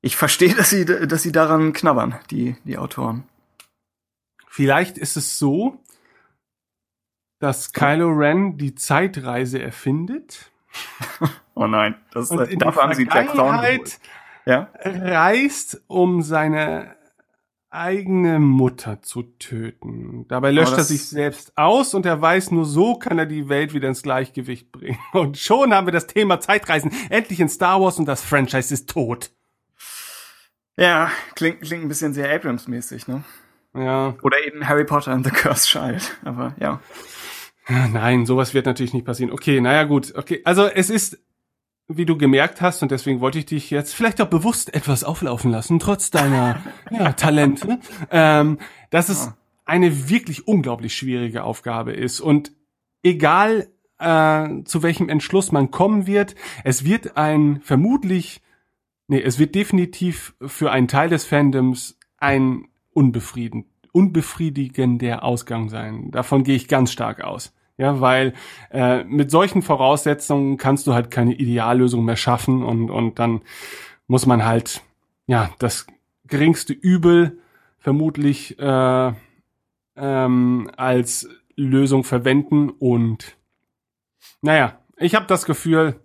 [0.00, 3.24] ich verstehe, dass sie, dass sie daran knabbern, die, die Autoren.
[4.48, 5.78] Vielleicht ist es so,
[7.38, 10.50] dass Kylo Ren die Zeitreise erfindet.
[11.54, 13.80] oh nein, das, und dafür haben sie Jack Thorne
[14.46, 14.70] ja?
[14.84, 16.96] reist, um seine
[17.70, 20.26] eigene Mutter zu töten.
[20.28, 23.72] Dabei löscht er sich selbst aus und er weiß, nur so kann er die Welt
[23.72, 24.98] wieder ins Gleichgewicht bringen.
[25.12, 28.90] Und schon haben wir das Thema Zeitreisen endlich in Star Wars und das Franchise ist
[28.90, 29.30] tot.
[30.76, 33.22] Ja, klingt, klingt ein bisschen sehr Abrams-mäßig, ne?
[33.74, 34.16] Ja.
[34.22, 36.80] Oder eben Harry Potter and the Cursed Child, aber ja.
[37.68, 39.32] Nein, sowas wird natürlich nicht passieren.
[39.32, 40.14] Okay, naja, gut.
[40.16, 41.18] Okay, also es ist
[41.92, 45.50] wie du gemerkt hast, und deswegen wollte ich dich jetzt vielleicht auch bewusst etwas auflaufen
[45.50, 47.80] lassen, trotz deiner ja, Talente,
[48.10, 48.58] ähm,
[48.90, 49.32] dass es
[49.64, 52.20] eine wirklich unglaublich schwierige Aufgabe ist.
[52.20, 52.52] Und
[53.02, 53.68] egal
[53.98, 58.40] äh, zu welchem Entschluss man kommen wird, es wird ein vermutlich,
[59.08, 66.10] nee, es wird definitiv für einen Teil des Fandoms ein unbefriedend, unbefriedigender Ausgang sein.
[66.12, 67.52] Davon gehe ich ganz stark aus.
[67.80, 68.34] Ja, weil
[68.70, 73.40] äh, mit solchen Voraussetzungen kannst du halt keine Ideallösung mehr schaffen und, und dann
[74.06, 74.82] muss man halt
[75.26, 75.86] ja das
[76.26, 77.38] geringste Übel
[77.78, 79.12] vermutlich äh,
[79.96, 81.26] ähm, als
[81.56, 83.38] Lösung verwenden und
[84.42, 85.98] naja, ich habe das Gefühl,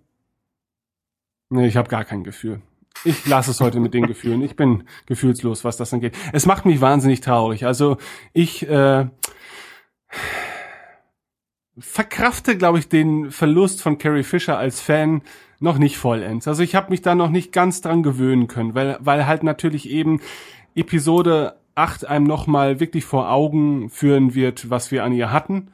[1.50, 2.62] nee, ich habe gar kein Gefühl.
[3.04, 4.40] Ich lasse es heute mit den Gefühlen.
[4.40, 6.16] Ich bin gefühlslos, was das angeht.
[6.32, 7.66] Es macht mich wahnsinnig traurig.
[7.66, 7.98] Also
[8.32, 9.08] ich äh,
[11.78, 15.22] verkrafte, glaube ich, den Verlust von Carrie Fisher als Fan
[15.60, 16.48] noch nicht vollends.
[16.48, 19.88] Also ich habe mich da noch nicht ganz dran gewöhnen können, weil, weil halt natürlich
[19.90, 20.20] eben
[20.74, 25.68] Episode 8 einem nochmal wirklich vor Augen führen wird, was wir an ihr hatten.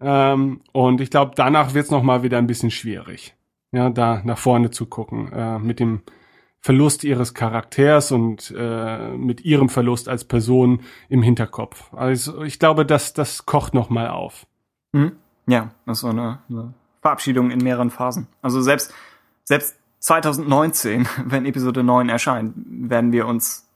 [0.00, 3.34] Ähm, und ich glaube, danach wird es nochmal wieder ein bisschen schwierig,
[3.72, 6.02] ja, da nach vorne zu gucken, äh, mit dem
[6.60, 11.92] Verlust ihres Charakters und äh, mit ihrem Verlust als Person im Hinterkopf.
[11.94, 14.46] Also ich glaube, das, das kocht nochmal auf.
[14.92, 15.12] Mhm.
[15.48, 18.28] Ja, das war eine, eine Verabschiedung in mehreren Phasen.
[18.42, 18.92] Also selbst,
[19.44, 23.66] selbst 2019, wenn Episode 9 erscheint, werden wir uns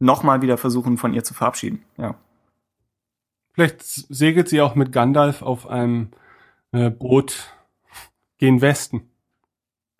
[0.00, 1.82] nochmal wieder versuchen, von ihr zu verabschieden.
[1.98, 2.14] Ja.
[3.52, 6.10] Vielleicht segelt sie auch mit Gandalf auf einem
[6.72, 7.52] äh, Boot
[8.38, 9.10] gen Westen.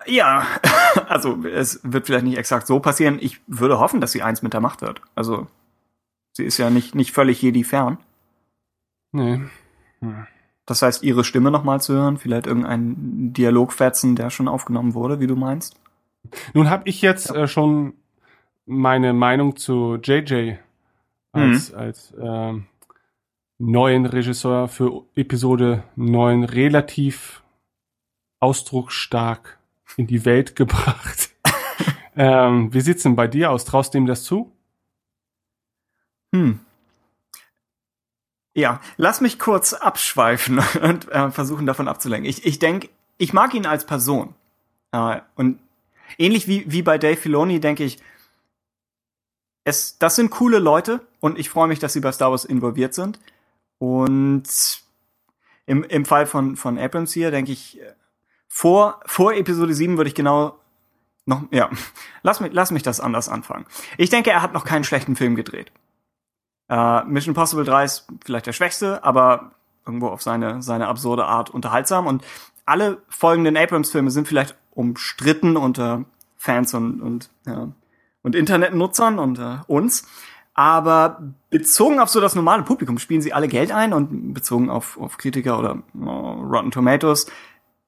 [0.07, 0.47] Ja,
[1.09, 3.19] also es wird vielleicht nicht exakt so passieren.
[3.21, 5.03] Ich würde hoffen, dass sie eins mit der Macht wird.
[5.15, 5.47] Also
[6.33, 7.99] sie ist ja nicht, nicht völlig Jedi fern.
[9.13, 9.41] Nee.
[10.01, 10.27] Hm.
[10.69, 15.27] Das heißt, ihre Stimme nochmal zu hören, vielleicht irgendein Dialogfetzen, der schon aufgenommen wurde, wie
[15.27, 15.81] du meinst?
[16.53, 17.95] Nun habe ich jetzt äh, schon
[18.67, 20.57] meine Meinung zu JJ
[21.33, 21.79] als, mhm.
[21.79, 22.53] als äh,
[23.57, 27.43] neuen Regisseur für Episode 9 relativ
[28.39, 29.59] ausdrucksstark
[29.97, 31.31] in die Welt gebracht.
[32.15, 33.65] ähm, wie sieht's denn bei dir aus?
[33.65, 34.53] Traust du ihm das zu?
[36.35, 36.61] Hm.
[38.59, 42.29] Ja, lass mich kurz abschweifen und äh, versuchen davon abzulenken.
[42.29, 44.35] Ich, ich denke, ich mag ihn als Person.
[44.91, 45.61] Äh, und
[46.19, 48.01] ähnlich wie, wie bei Dave Filoni denke ich,
[49.63, 52.95] es, das sind coole Leute und ich freue mich, dass sie bei Star Wars involviert
[52.95, 53.21] sind.
[53.79, 54.49] Und
[55.67, 57.79] im, im Fall von, von Abrams hier denke ich,
[58.49, 60.59] vor, vor Episode 7 würde ich genau
[61.27, 61.71] noch, ja,
[62.25, 63.67] lass mich, lass mich das anders anfangen.
[63.99, 65.71] Ich denke, er hat noch keinen schlechten Film gedreht.
[66.69, 69.53] Äh, Mission Impossible 3 ist vielleicht der schwächste, aber
[69.87, 72.07] irgendwo auf seine, seine absurde Art unterhaltsam.
[72.07, 72.25] Und
[72.67, 76.05] alle folgenden Abrams-Filme sind vielleicht umstritten unter
[76.37, 77.69] Fans und, und, ja,
[78.23, 80.07] und Internetnutzern und äh, uns.
[80.55, 84.99] Aber bezogen auf so das normale Publikum spielen sie alle Geld ein und bezogen auf,
[84.99, 87.27] auf Kritiker oder oh, Rotten Tomatoes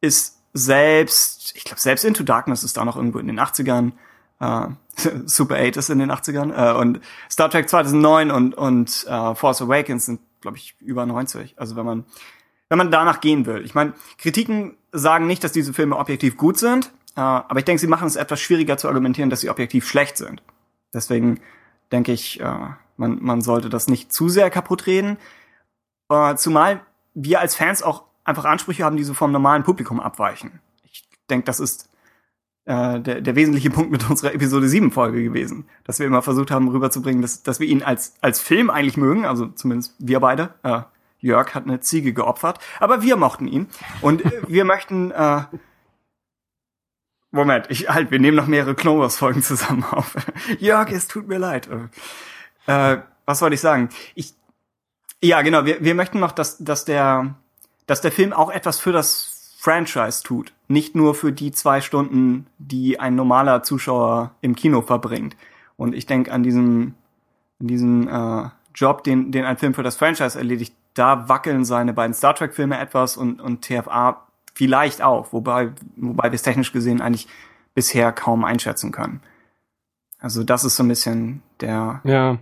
[0.00, 3.92] ist selbst, ich glaube, selbst Into Darkness ist da noch irgendwo in den 80ern.
[4.40, 4.68] Äh,
[5.26, 6.52] Super 8 ist in den 80ern.
[6.52, 11.58] Äh, und Star Trek 2009 und, und äh, Force Awakens sind, glaube ich, über 90.
[11.58, 12.04] Also wenn man,
[12.68, 13.64] wenn man danach gehen will.
[13.64, 17.80] Ich meine, Kritiken sagen nicht, dass diese Filme objektiv gut sind, äh, aber ich denke,
[17.80, 20.42] sie machen es etwas schwieriger zu argumentieren, dass sie objektiv schlecht sind.
[20.92, 21.40] Deswegen
[21.92, 22.58] denke ich, äh,
[22.96, 25.18] man, man sollte das nicht zu sehr kaputt reden.
[26.08, 26.80] Äh, zumal
[27.14, 30.60] wir als Fans auch einfach Ansprüche haben, die so vom normalen Publikum abweichen.
[30.84, 31.89] Ich denke, das ist
[32.70, 36.52] äh, der, der wesentliche Punkt mit unserer Episode 7 Folge gewesen, dass wir immer versucht
[36.52, 40.54] haben rüberzubringen, dass, dass wir ihn als, als Film eigentlich mögen, also zumindest wir beide.
[40.62, 40.82] Äh,
[41.18, 43.66] Jörg hat eine Ziege geopfert, aber wir mochten ihn
[44.00, 45.42] und äh, wir möchten äh,
[47.32, 50.16] Moment, ich halt, wir nehmen noch mehrere Clone Wars Folgen zusammen auf.
[50.60, 51.68] Jörg, es tut mir leid.
[52.66, 53.88] Äh, was wollte ich sagen?
[54.14, 54.34] Ich
[55.22, 57.34] ja, genau, wir, wir möchten noch, dass, dass der
[57.86, 60.52] dass der Film auch etwas für das Franchise tut.
[60.70, 65.36] Nicht nur für die zwei Stunden, die ein normaler Zuschauer im Kino verbringt.
[65.76, 66.94] Und ich denke an diesen,
[67.58, 71.92] an diesen äh, Job, den, den ein Film für das Franchise erledigt, da wackeln seine
[71.92, 77.00] beiden Star Trek-Filme etwas und, und TFA vielleicht auch, wobei, wobei wir es technisch gesehen
[77.00, 77.26] eigentlich
[77.74, 79.22] bisher kaum einschätzen können.
[80.20, 82.00] Also das ist so ein bisschen der.
[82.04, 82.38] Ja.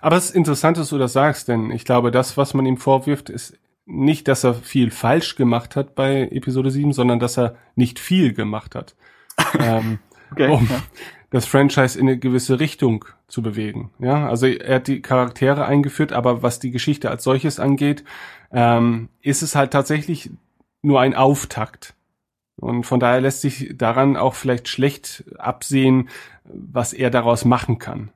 [0.00, 2.78] Aber es ist interessant, dass du das sagst, denn ich glaube, das, was man ihm
[2.78, 7.56] vorwirft, ist nicht, dass er viel falsch gemacht hat bei Episode 7, sondern dass er
[7.74, 8.94] nicht viel gemacht hat.
[9.58, 9.98] ähm,
[10.30, 10.82] okay, um ja.
[11.30, 13.90] das Franchise in eine gewisse Richtung zu bewegen.
[13.98, 18.04] Ja, also er hat die Charaktere eingeführt, aber was die Geschichte als solches angeht,
[18.52, 20.30] ähm, ist es halt tatsächlich
[20.82, 21.94] nur ein Auftakt.
[22.56, 26.08] Und von daher lässt sich daran auch vielleicht schlecht absehen,
[26.44, 28.10] was er daraus machen kann.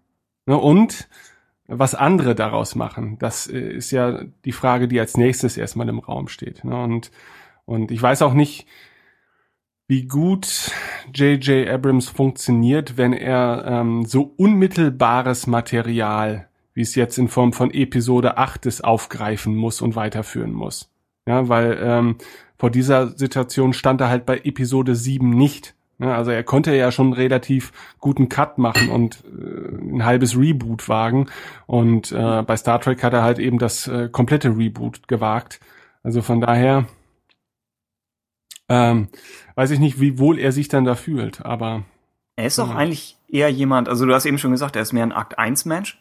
[0.45, 1.09] Ne, und
[1.69, 5.99] was andere daraus machen, das äh, ist ja die Frage, die als nächstes erstmal im
[5.99, 6.65] Raum steht.
[6.65, 6.81] Ne?
[6.81, 7.11] Und,
[7.65, 8.67] und ich weiß auch nicht,
[9.89, 10.73] wie gut
[11.15, 11.69] J.J.
[11.69, 18.37] Abrams funktioniert, wenn er ähm, so unmittelbares Material, wie es jetzt in Form von Episode
[18.37, 20.91] 8 ist, aufgreifen muss und weiterführen muss.
[21.27, 22.17] Ja, weil ähm,
[22.59, 25.75] vor dieser Situation stand er halt bei Episode 7 nicht.
[25.99, 30.89] Ja, also er konnte ja schon relativ guten Cut machen und äh, ein halbes Reboot
[30.89, 31.29] wagen.
[31.67, 35.61] Und äh, bei Star Trek hat er halt eben das äh, komplette Reboot gewagt.
[36.03, 36.87] Also von daher
[38.69, 39.09] ähm,
[39.55, 41.85] weiß ich nicht, wie wohl er sich dann da fühlt, aber.
[42.37, 42.77] Er ist auch ja.
[42.77, 45.65] eigentlich eher jemand, also du hast eben schon gesagt, er ist mehr ein Akt 1
[45.65, 45.99] Mensch.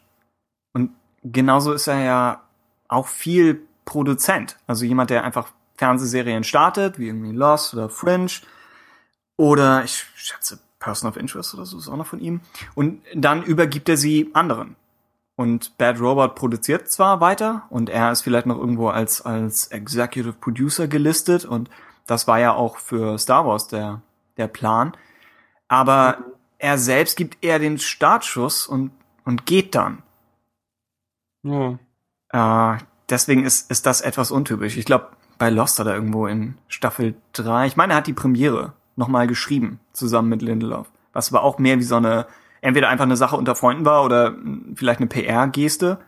[0.74, 0.90] Und
[1.22, 2.42] genauso ist er ja
[2.88, 4.58] auch viel Produzent.
[4.66, 8.30] Also jemand, der einfach Fernsehserien startet, wie irgendwie Lost oder Fringe
[9.36, 12.40] oder ich schätze Person of Interest oder so ist auch noch von ihm.
[12.74, 14.76] Und dann übergibt er sie anderen.
[15.34, 20.32] Und Bad Robot produziert zwar weiter und er ist vielleicht noch irgendwo als, als Executive
[20.32, 21.68] Producer gelistet und
[22.06, 24.00] das war ja auch für Star Wars der,
[24.38, 24.96] der Plan.
[25.68, 26.24] Aber mhm.
[26.58, 28.92] er selbst gibt eher den Startschuss und,
[29.24, 30.02] und geht dann.
[31.42, 31.78] Ja.
[32.30, 32.78] Äh,
[33.10, 34.78] deswegen ist, ist das etwas untypisch.
[34.78, 38.14] Ich glaube, bei Lost hat er irgendwo in Staffel 3, ich meine, er hat die
[38.14, 40.90] Premiere nochmal geschrieben, zusammen mit Lindelof.
[41.12, 42.26] Was aber auch mehr wie so eine,
[42.60, 44.34] entweder einfach eine Sache unter Freunden war oder
[44.74, 45.98] vielleicht eine PR-Geste,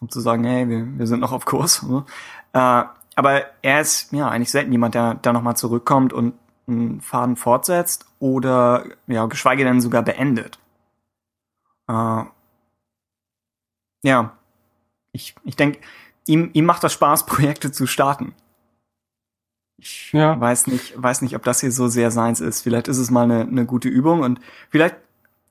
[0.00, 1.76] um zu sagen, hey, wir, wir sind noch auf Kurs.
[1.76, 2.04] So.
[2.52, 2.84] Äh,
[3.16, 6.34] aber er ist ja eigentlich selten jemand, der da nochmal zurückkommt und
[6.66, 10.58] einen Faden fortsetzt oder ja, geschweige denn sogar beendet.
[11.88, 12.24] Äh,
[14.02, 14.32] ja,
[15.12, 15.80] ich, ich denke,
[16.26, 18.34] ihm, ihm macht das Spaß, Projekte zu starten.
[19.78, 20.38] Ich ja.
[20.38, 22.62] weiß nicht, weiß nicht, ob das hier so sehr seins ist.
[22.62, 24.96] Vielleicht ist es mal eine, eine gute Übung und vielleicht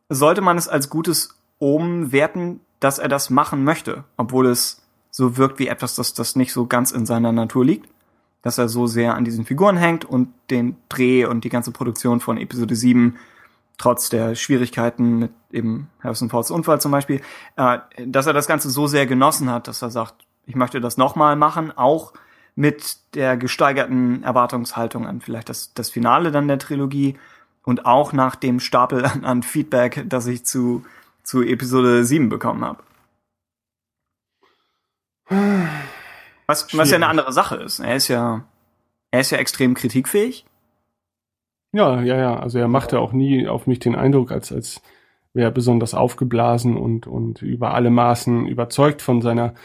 [0.09, 5.38] sollte man es als gutes Omen werten, dass er das machen möchte, obwohl es so
[5.38, 7.89] wirkt wie etwas, das, das nicht so ganz in seiner Natur liegt.
[8.41, 12.19] Dass er so sehr an diesen Figuren hängt und den Dreh und die ganze Produktion
[12.19, 13.15] von Episode 7
[13.78, 17.21] trotz der Schwierigkeiten mit eben Harrison Fords Unfall zum Beispiel,
[17.55, 20.97] äh, dass er das Ganze so sehr genossen hat, dass er sagt, ich möchte das
[20.97, 22.13] nochmal machen, auch
[22.56, 27.18] mit der gesteigerten Erwartungshaltung an vielleicht das, das Finale dann der Trilogie
[27.64, 30.86] und auch nach dem Stapel an, an Feedback, das ich zu,
[31.24, 32.84] zu Episode 7 bekommen habe.
[36.45, 37.80] Was, was ja eine andere Sache ist.
[37.80, 38.43] Er ist ja,
[39.12, 40.45] er ist ja extrem kritikfähig.
[41.72, 42.39] Ja, ja, ja.
[42.39, 44.82] Also er machte auch nie auf mich den Eindruck, als, als
[45.34, 49.56] wäre besonders aufgeblasen und, und über alle Maßen überzeugt von seiner,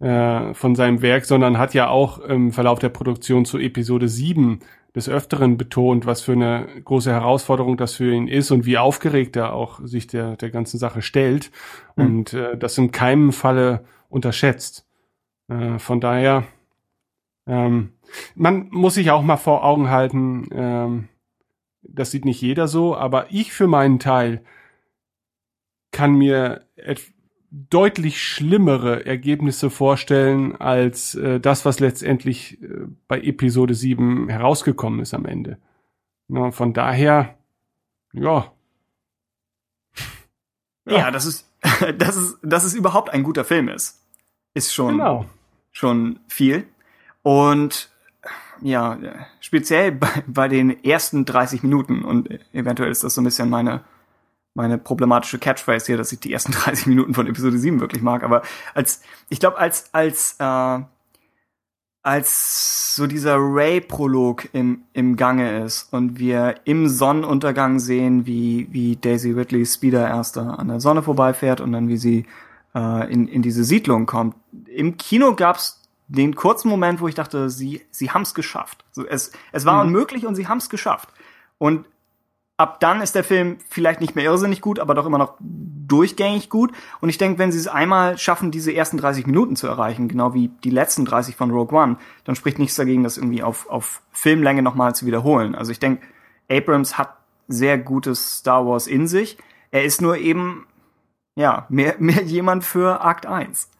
[0.00, 4.60] äh, von seinem Werk, sondern hat ja auch im Verlauf der Produktion zu Episode 7
[4.94, 9.36] des Öfteren betont, was für eine große Herausforderung das für ihn ist und wie aufgeregt
[9.36, 11.50] er auch sich der, der ganzen Sache stellt
[11.96, 12.04] mhm.
[12.04, 14.86] und äh, das in keinem Falle unterschätzt.
[15.48, 16.44] Äh, von daher,
[17.46, 17.92] ähm,
[18.34, 21.08] man muss sich auch mal vor Augen halten, ähm,
[21.82, 24.42] das sieht nicht jeder so, aber ich für meinen Teil
[25.92, 26.66] kann mir
[27.70, 35.14] deutlich schlimmere Ergebnisse vorstellen als äh, das, was letztendlich äh, bei Episode 7 herausgekommen ist
[35.14, 35.58] am Ende.
[36.28, 37.36] Na, von daher,
[38.12, 38.22] ja.
[38.22, 38.52] ja.
[40.98, 41.50] Ja, das ist,
[41.98, 44.00] das ist, dass es überhaupt ein guter Film ist,
[44.54, 45.26] ist schon, genau.
[45.72, 46.64] schon viel.
[47.22, 47.90] Und
[48.60, 48.98] ja,
[49.40, 53.82] speziell bei, bei den ersten 30 Minuten und eventuell ist das so ein bisschen meine
[54.56, 58.24] meine problematische Catchphrase hier, dass ich die ersten 30 Minuten von Episode 7 wirklich mag,
[58.24, 58.42] aber
[58.74, 60.80] als, ich glaube, als, als, äh,
[62.02, 68.96] als so dieser Ray-Prolog im, im Gange ist und wir im Sonnenuntergang sehen, wie, wie
[68.96, 72.26] Daisy Ridley Speeder erst an der Sonne vorbeifährt und dann wie sie
[72.74, 74.36] äh, in, in diese Siedlung kommt.
[74.66, 78.84] Im Kino gab's den kurzen Moment, wo ich dachte, sie, sie haben's geschafft.
[78.92, 79.88] So, es, es war mhm.
[79.88, 81.08] unmöglich und sie haben's geschafft.
[81.58, 81.86] Und
[82.56, 86.48] ab dann ist der Film vielleicht nicht mehr irrsinnig gut, aber doch immer noch durchgängig
[86.48, 86.72] gut.
[87.00, 90.34] Und ich denke, wenn sie es einmal schaffen, diese ersten 30 Minuten zu erreichen, genau
[90.34, 94.02] wie die letzten 30 von Rogue One, dann spricht nichts dagegen, das irgendwie auf, auf
[94.12, 95.54] Filmlänge nochmal zu wiederholen.
[95.54, 96.06] Also ich denke,
[96.50, 97.16] Abrams hat
[97.48, 99.36] sehr gutes Star Wars in sich.
[99.70, 100.66] Er ist nur eben,
[101.34, 103.70] ja, mehr, mehr jemand für Akt 1.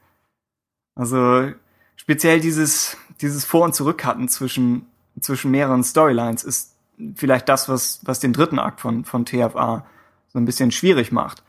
[0.95, 1.51] Also
[1.97, 4.87] speziell dieses, dieses Vor- und Zurückhatten zwischen,
[5.21, 6.76] zwischen mehreren Storylines ist
[7.15, 9.87] vielleicht das, was, was den dritten Akt von, von TFA
[10.29, 11.43] so ein bisschen schwierig macht.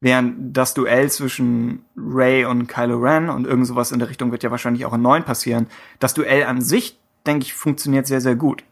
[0.00, 4.42] Während das Duell zwischen Ray und Kylo Ren und irgend sowas in der Richtung wird
[4.42, 5.68] ja wahrscheinlich auch in neun passieren.
[5.98, 8.62] Das Duell an sich, denke ich, funktioniert sehr, sehr gut.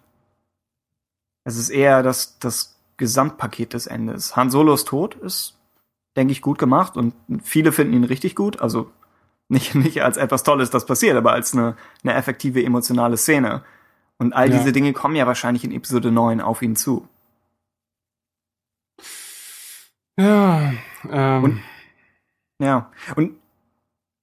[1.44, 4.36] Es ist eher das, das Gesamtpaket des Endes.
[4.36, 5.58] Han Solos Tod ist,
[6.16, 8.60] denke ich, gut gemacht und viele finden ihn richtig gut.
[8.60, 8.90] Also
[9.48, 13.62] nicht, nicht als etwas Tolles, das passiert, aber als eine, eine effektive emotionale Szene.
[14.18, 14.58] Und all ja.
[14.58, 17.08] diese Dinge kommen ja wahrscheinlich in Episode 9 auf ihn zu.
[20.16, 20.72] Ja,
[21.10, 21.44] ähm.
[21.44, 21.62] Und,
[22.58, 22.90] ja.
[23.16, 23.36] Und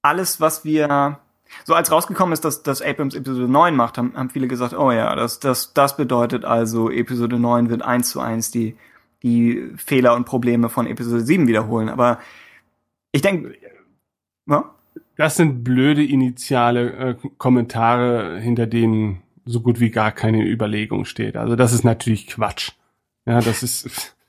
[0.02, 1.18] alles, was wir
[1.64, 4.90] so als rausgekommen ist, dass, dass Abrams Episode 9 macht, haben, haben viele gesagt, oh
[4.90, 8.76] ja, das, das, das bedeutet also, Episode 9 wird eins zu eins die,
[9.22, 11.88] die Fehler und Probleme von Episode 7 wiederholen.
[11.88, 12.18] Aber
[13.12, 13.54] ich denke,
[14.46, 14.74] ja?
[15.16, 21.36] das sind blöde initiale äh, Kommentare, hinter denen so gut wie gar keine Überlegung steht.
[21.36, 22.72] Also das ist natürlich Quatsch.
[23.26, 24.16] Ja, das ist.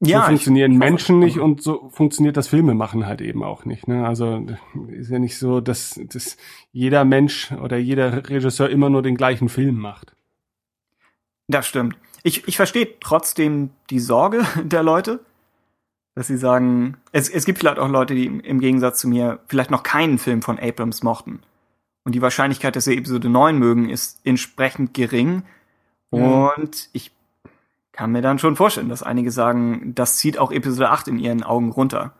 [0.00, 3.88] Ja, so funktionieren ich, Menschen nicht und so funktioniert das Filmemachen halt eben auch nicht.
[3.88, 4.06] Ne?
[4.06, 4.46] Also
[4.92, 6.36] ist ja nicht so, dass, dass
[6.70, 10.14] jeder Mensch oder jeder Regisseur immer nur den gleichen Film macht.
[11.48, 11.96] Das stimmt.
[12.22, 15.18] Ich, ich verstehe trotzdem die Sorge der Leute,
[16.14, 19.72] dass sie sagen, es, es gibt vielleicht auch Leute, die im Gegensatz zu mir vielleicht
[19.72, 21.40] noch keinen Film von Abrams mochten.
[22.04, 25.42] Und die Wahrscheinlichkeit, dass sie Episode 9 mögen, ist entsprechend gering.
[26.10, 26.52] Ja.
[26.54, 27.12] Und ich
[27.92, 31.42] kann mir dann schon vorstellen, dass einige sagen, das zieht auch Episode 8 in ihren
[31.42, 32.14] Augen runter.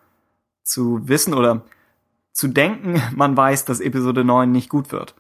[0.62, 1.62] Zu wissen oder
[2.32, 5.14] zu denken, man weiß, dass Episode 9 nicht gut wird.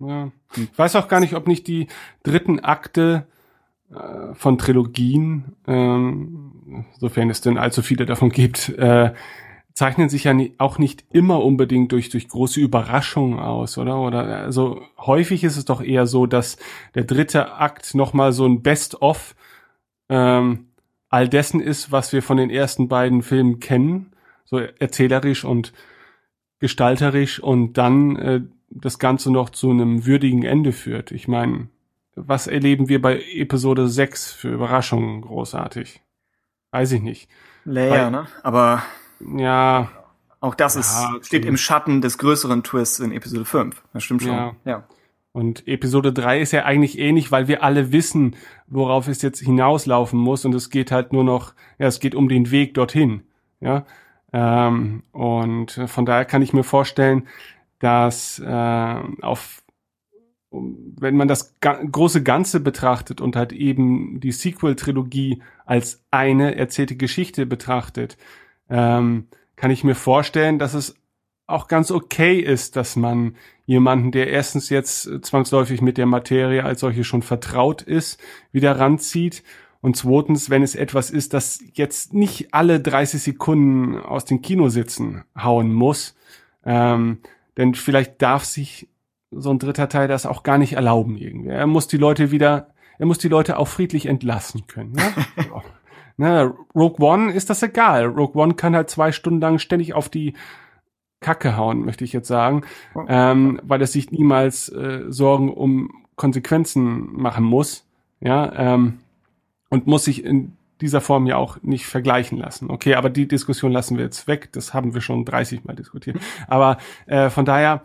[0.00, 0.30] Ja.
[0.56, 1.86] Ich weiß auch gar nicht, ob nicht die
[2.22, 3.26] dritten Akte
[3.92, 9.12] äh, von Trilogien, ähm, sofern es denn allzu viele davon gibt, äh,
[9.74, 14.00] zeichnen sich ja auch nicht immer unbedingt durch, durch große Überraschungen aus, oder?
[14.00, 16.58] Oder also häufig ist es doch eher so, dass
[16.94, 19.34] der dritte Akt nochmal so ein Best-of
[20.08, 20.66] ähm,
[21.08, 24.12] all dessen ist, was wir von den ersten beiden Filmen kennen,
[24.44, 25.72] so erzählerisch und
[26.58, 31.10] gestalterisch und dann äh, das Ganze noch zu einem würdigen Ende führt.
[31.10, 31.68] Ich meine,
[32.14, 36.00] was erleben wir bei Episode 6 für Überraschungen großartig?
[36.70, 37.28] Weiß ich nicht.
[37.64, 38.26] Leia, ne?
[38.42, 38.82] Aber
[39.36, 39.90] ja.
[40.40, 43.82] Auch das ja, ist, steht im Schatten des größeren Twists in Episode 5.
[43.92, 44.32] Das stimmt schon.
[44.32, 44.56] Ja.
[44.64, 44.84] ja.
[45.32, 50.18] Und Episode 3 ist ja eigentlich ähnlich, weil wir alle wissen, worauf es jetzt hinauslaufen
[50.18, 50.44] muss.
[50.44, 53.22] Und es geht halt nur noch, ja, es geht um den Weg dorthin.
[53.60, 53.86] Ja.
[54.32, 57.28] Ähm, und von daher kann ich mir vorstellen,
[57.78, 59.62] dass äh, auf
[60.52, 67.46] wenn man das große Ganze betrachtet und halt eben die Sequel-Trilogie als eine erzählte Geschichte
[67.46, 68.18] betrachtet,
[68.72, 70.96] ähm, kann ich mir vorstellen, dass es
[71.46, 76.80] auch ganz okay ist, dass man jemanden, der erstens jetzt zwangsläufig mit der Materie als
[76.80, 78.18] solche schon vertraut ist,
[78.50, 79.44] wieder ranzieht.
[79.82, 85.24] Und zweitens, wenn es etwas ist, das jetzt nicht alle 30 Sekunden aus dem Kinositzen
[85.36, 86.16] hauen muss,
[86.64, 87.18] ähm,
[87.56, 88.88] denn vielleicht darf sich
[89.30, 91.50] so ein dritter Teil das auch gar nicht erlauben irgendwie.
[91.50, 92.68] Er muss die Leute wieder,
[92.98, 94.92] er muss die Leute auch friedlich entlassen können.
[94.92, 95.02] Ne?
[96.16, 98.06] ne, Rogue One ist das egal.
[98.06, 100.34] Rogue One kann halt zwei Stunden lang ständig auf die
[101.20, 102.62] Kacke hauen, möchte ich jetzt sagen,
[103.08, 107.86] ähm, weil es sich niemals äh, Sorgen um Konsequenzen machen muss,
[108.20, 108.98] ja, ähm,
[109.70, 112.70] und muss sich in dieser Form ja auch nicht vergleichen lassen.
[112.70, 114.50] Okay, aber die Diskussion lassen wir jetzt weg.
[114.52, 116.18] Das haben wir schon 30 Mal diskutiert.
[116.48, 117.84] Aber äh, von daher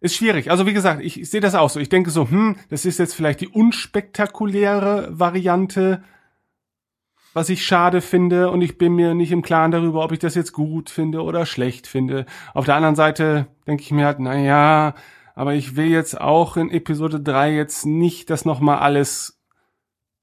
[0.00, 0.50] ist schwierig.
[0.50, 1.80] Also wie gesagt, ich, ich sehe das auch so.
[1.80, 6.02] Ich denke so, hm, das ist jetzt vielleicht die unspektakuläre Variante
[7.34, 10.34] was ich schade finde und ich bin mir nicht im Klaren darüber, ob ich das
[10.34, 12.26] jetzt gut finde oder schlecht finde.
[12.54, 14.94] Auf der anderen Seite denke ich mir halt, na ja,
[15.34, 19.38] aber ich will jetzt auch in Episode 3 jetzt nicht, dass nochmal alles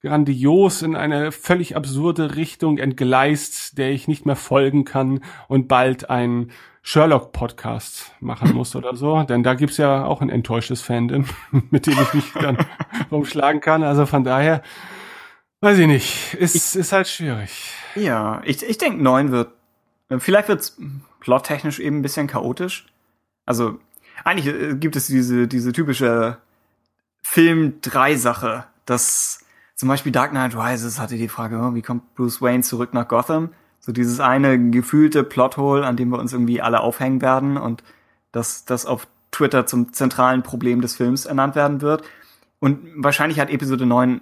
[0.02, 6.10] grandios in eine völlig absurde Richtung entgleist, der ich nicht mehr folgen kann und bald
[6.10, 6.52] einen
[6.84, 9.24] Sherlock-Podcast machen muss oder so.
[9.24, 11.26] Denn da gibt's ja auch ein enttäuschtes Fandom,
[11.72, 12.58] mit dem ich mich dann
[13.12, 13.82] rumschlagen kann.
[13.82, 14.62] Also von daher,
[15.66, 16.36] Weiß ich nicht.
[16.36, 17.72] Ist, ich, ist halt schwierig.
[17.96, 19.50] Ja, ich, ich denke, neun wird.
[20.20, 20.78] Vielleicht wird's
[21.22, 22.86] plottechnisch eben ein bisschen chaotisch.
[23.48, 23.80] Also,
[24.24, 26.38] eigentlich äh, gibt es diese, diese typische
[27.24, 29.40] Film-3-Sache, dass
[29.74, 33.08] zum Beispiel Dark Knight Rises hatte die Frage, oh, wie kommt Bruce Wayne zurück nach
[33.08, 33.50] Gotham?
[33.80, 37.84] So dieses eine gefühlte Plothole, an dem wir uns irgendwie alle aufhängen werden und
[38.32, 42.04] dass das auf Twitter zum zentralen Problem des Films ernannt werden wird.
[42.60, 44.22] Und wahrscheinlich hat Episode 9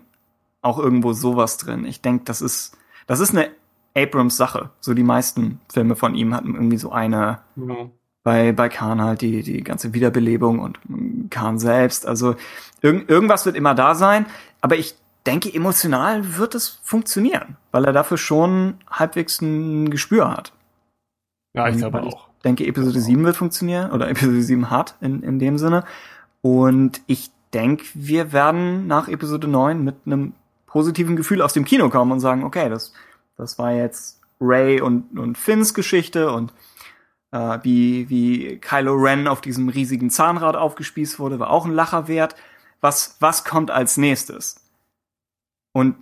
[0.63, 1.85] auch irgendwo sowas drin.
[1.85, 3.49] Ich denke, das ist, das ist eine
[3.95, 4.69] Abrams Sache.
[4.79, 7.89] So die meisten Filme von ihm hatten irgendwie so eine, ja.
[8.23, 10.79] bei, bei Khan halt die, die ganze Wiederbelebung und
[11.29, 12.07] Khan selbst.
[12.07, 12.35] Also
[12.81, 14.25] irg irgendwas wird immer da sein,
[14.61, 14.95] aber ich
[15.25, 20.53] denke, emotional wird es funktionieren, weil er dafür schon halbwegs ein Gespür hat.
[21.53, 22.29] Ja, ich glaube auch.
[22.37, 25.85] Ich denke, Episode 7 wird funktionieren oder Episode 7 hat in, in dem Sinne.
[26.41, 30.33] Und ich denke, wir werden nach Episode 9 mit einem
[30.73, 32.93] positiven Gefühl aus dem Kino kommen und sagen, okay, das,
[33.37, 36.51] das war jetzt Ray und, und Finns Geschichte und
[37.31, 42.07] äh, wie, wie Kylo Ren auf diesem riesigen Zahnrad aufgespießt wurde, war auch ein Lacher
[42.07, 42.35] wert.
[42.81, 44.67] Was, was kommt als nächstes?
[45.73, 45.95] Und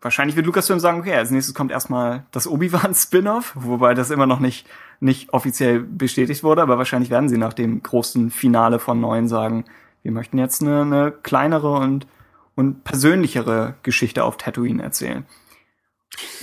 [0.00, 4.26] wahrscheinlich wird Lucasfilm sagen, okay, als nächstes kommt erstmal das Obi-Wan Spin-off, wobei das immer
[4.26, 4.68] noch nicht,
[5.00, 9.64] nicht offiziell bestätigt wurde, aber wahrscheinlich werden sie nach dem großen Finale von neun sagen,
[10.04, 12.06] wir möchten jetzt eine, eine kleinere und
[12.58, 15.24] und persönlichere Geschichte auf Tatooine erzählen.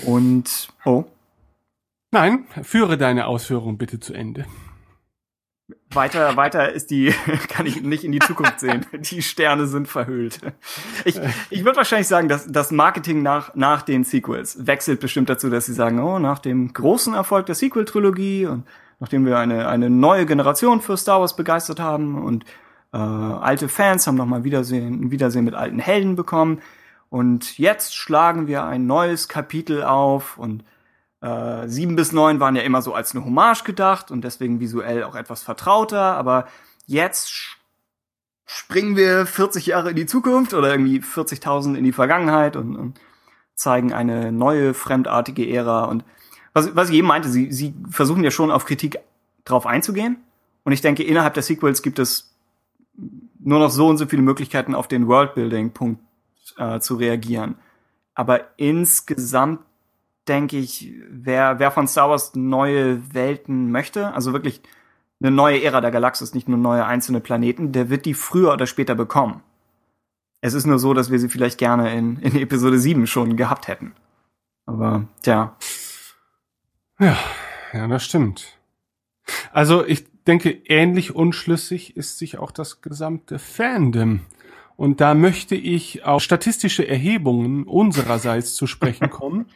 [0.05, 1.03] Und oh.
[2.11, 4.45] Nein, führe deine Ausführung bitte zu Ende.
[5.89, 7.13] Weiter, weiter ist die,
[7.49, 8.85] kann ich nicht in die Zukunft sehen.
[8.93, 10.39] Die Sterne sind verhüllt.
[11.03, 15.49] Ich, ich würde wahrscheinlich sagen, dass das Marketing nach, nach den Sequels wechselt bestimmt dazu,
[15.49, 18.63] dass sie sagen, oh, nach dem großen Erfolg der Sequel-Trilogie und
[19.01, 22.45] nachdem wir eine, eine neue Generation für Star Wars begeistert haben und
[22.95, 26.61] äh, alte Fans haben nochmal Wiedersehen, ein Wiedersehen mit alten Helden bekommen.
[27.09, 30.37] Und jetzt schlagen wir ein neues Kapitel auf.
[30.37, 30.63] Und
[31.21, 35.03] äh, sieben bis neun waren ja immer so als eine Hommage gedacht und deswegen visuell
[35.03, 36.47] auch etwas vertrauter, aber
[36.85, 37.31] jetzt
[38.45, 42.99] springen wir 40 Jahre in die Zukunft oder irgendwie 40.000 in die Vergangenheit und, und,
[43.55, 45.85] zeigen eine neue, fremdartige Ära.
[45.85, 46.03] Und
[46.51, 48.99] was, was ich eben meinte, sie, sie versuchen ja schon auf Kritik
[49.45, 50.17] drauf einzugehen.
[50.65, 52.34] Und ich denke, innerhalb der Sequels gibt es
[53.45, 56.01] nur noch so und so viele Möglichkeiten auf den Worldbuilding-Punkt
[56.57, 57.55] äh, zu reagieren.
[58.13, 59.59] Aber insgesamt
[60.27, 64.61] denke ich, wer, wer von Star Wars neue Welten möchte, also wirklich
[65.21, 68.65] eine neue Ära der Galaxis, nicht nur neue einzelne Planeten, der wird die früher oder
[68.65, 69.43] später bekommen.
[70.41, 73.67] Es ist nur so, dass wir sie vielleicht gerne in, in Episode 7 schon gehabt
[73.67, 73.93] hätten.
[74.65, 75.55] Aber, tja.
[76.99, 77.17] Ja,
[77.73, 78.54] ja, das stimmt.
[79.51, 84.21] Also ich denke, ähnlich unschlüssig ist sich auch das gesamte Fandom.
[84.75, 89.47] Und da möchte ich auf statistische Erhebungen unsererseits zu sprechen kommen.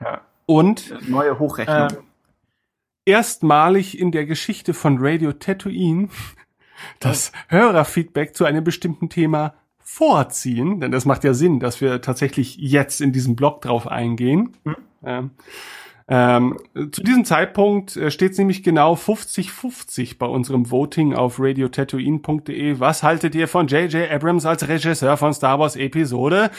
[0.00, 0.22] ja.
[0.46, 1.88] Und neue Hochrechnung.
[1.88, 1.96] Äh,
[3.04, 6.08] erstmalig in der Geschichte von Radio Tatooine
[7.00, 12.56] das Hörerfeedback zu einem bestimmten Thema vorziehen, denn das macht ja Sinn, dass wir tatsächlich
[12.56, 14.56] jetzt in diesem Blog drauf eingehen.
[14.64, 14.76] Mhm.
[15.02, 15.30] Ähm,
[16.08, 16.56] ähm,
[16.90, 22.80] zu diesem Zeitpunkt äh, steht es nämlich genau 50-50 bei unserem Voting auf radiotatooine.de.
[22.80, 24.10] Was haltet ihr von J.J.
[24.10, 26.50] Abrams als Regisseur von Star Wars Episode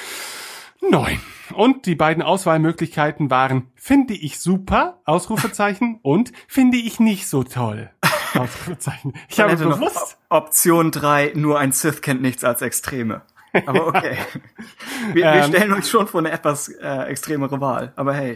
[0.88, 1.20] 9?
[1.54, 7.89] Und die beiden Auswahlmöglichkeiten waren finde ich super, Ausrufezeichen, und finde ich nicht so toll.
[8.36, 9.14] Ausrufezeichen.
[9.28, 13.24] Ich habe bewusst, Op- Option 3, nur ein Sith kennt nichts als Extreme.
[13.66, 14.16] Aber okay.
[15.14, 15.43] wir, wir Ähm.
[15.52, 17.93] stellen uns schon vor eine etwas äh, extremere Wahl.
[17.95, 18.36] Aber hey.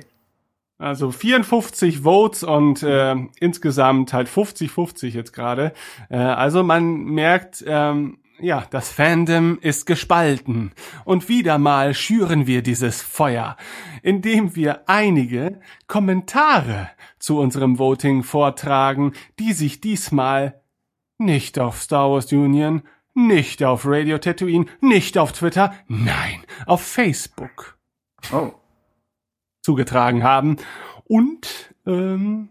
[0.77, 5.73] Also 54 Votes und äh, insgesamt halt 50-50 jetzt gerade.
[6.09, 10.73] Äh, also man merkt, ähm, ja, das Fandom ist gespalten.
[11.05, 13.55] Und wieder mal schüren wir dieses Feuer,
[14.01, 20.61] indem wir einige Kommentare zu unserem Voting vortragen, die sich diesmal
[21.17, 22.81] nicht auf Star Wars Union,
[23.13, 27.77] nicht auf Radio Tatooine, nicht auf Twitter, nein, auf Facebook
[28.31, 28.53] Oh.
[29.63, 30.57] Zugetragen haben.
[31.05, 32.49] Und ähm,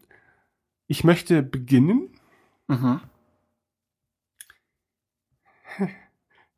[0.89, 2.09] ich möchte beginnen
[2.73, 3.01] Mhm.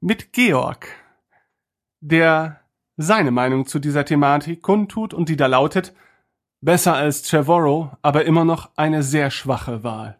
[0.00, 0.88] mit Georg,
[2.00, 2.60] der
[2.96, 5.94] seine Meinung zu dieser Thematik kundtut und die da lautet,
[6.60, 10.18] besser als Trevorrow, aber immer noch eine sehr schwache Wahl.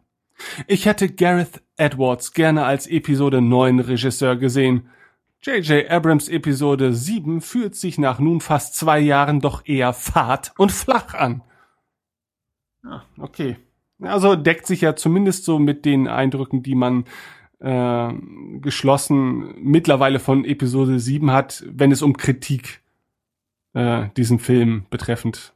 [0.67, 4.89] Ich hätte Gareth Edwards gerne als Episode 9 Regisseur gesehen.
[5.45, 5.91] J.J.
[5.91, 11.13] Abrams Episode 7 fühlt sich nach nun fast zwei Jahren doch eher fad und flach
[11.13, 11.43] an.
[12.83, 13.57] Ah, okay.
[14.01, 17.05] Also deckt sich ja zumindest so mit den Eindrücken, die man
[17.59, 18.11] äh,
[18.59, 22.81] geschlossen mittlerweile von Episode 7 hat, wenn es um Kritik
[23.73, 25.53] äh, diesen Film betreffend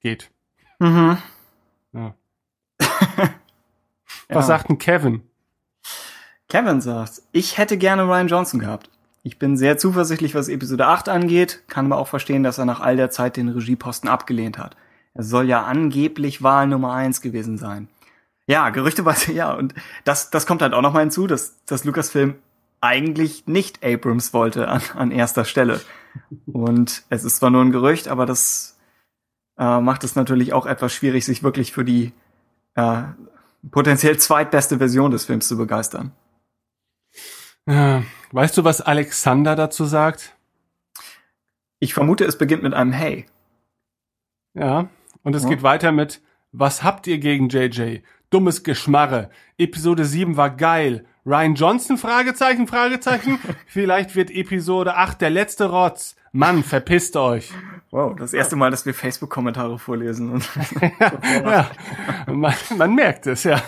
[0.00, 0.30] geht.
[0.78, 1.18] Mhm.
[1.92, 2.14] Ja.
[4.30, 4.36] Ja.
[4.36, 5.20] Was sagt denn Kevin?
[6.48, 8.90] Kevin sagt, ich hätte gerne Ryan Johnson gehabt.
[9.22, 12.80] Ich bin sehr zuversichtlich, was Episode 8 angeht, kann aber auch verstehen, dass er nach
[12.80, 14.76] all der Zeit den Regieposten abgelehnt hat.
[15.14, 17.88] Er soll ja angeblich Wahl Nummer 1 gewesen sein.
[18.46, 19.54] Ja, gerüchteweise ja.
[19.54, 19.74] Und
[20.04, 22.34] das, das kommt halt auch noch mal hinzu, dass, dass Lucasfilm
[22.80, 25.80] eigentlich nicht Abrams wollte an, an erster Stelle.
[26.46, 28.78] Und es ist zwar nur ein Gerücht, aber das
[29.58, 32.12] äh, macht es natürlich auch etwas schwierig, sich wirklich für die
[32.74, 33.04] äh,
[33.70, 36.12] potenziell zweitbeste Version des Films zu begeistern.
[37.66, 38.00] Äh,
[38.32, 40.34] Weißt du, was Alexander dazu sagt?
[41.78, 43.26] Ich vermute, es beginnt mit einem Hey.
[44.54, 44.88] Ja.
[45.22, 45.50] Und es Ja.
[45.50, 46.20] geht weiter mit,
[46.52, 48.00] was habt ihr gegen JJ?
[48.30, 49.30] Dummes Geschmarre.
[49.58, 51.06] Episode 7 war geil.
[51.24, 51.96] Ryan Johnson?
[51.96, 53.38] Fragezeichen, Fragezeichen.
[53.66, 56.16] Vielleicht wird Episode 8 der letzte Rotz.
[56.32, 57.52] Mann, verpisst euch.
[57.94, 60.30] Wow, das erste Mal, dass wir Facebook-Kommentare vorlesen.
[60.30, 60.48] Und
[61.44, 61.70] Ja,
[62.26, 63.62] man, man merkt es, ja.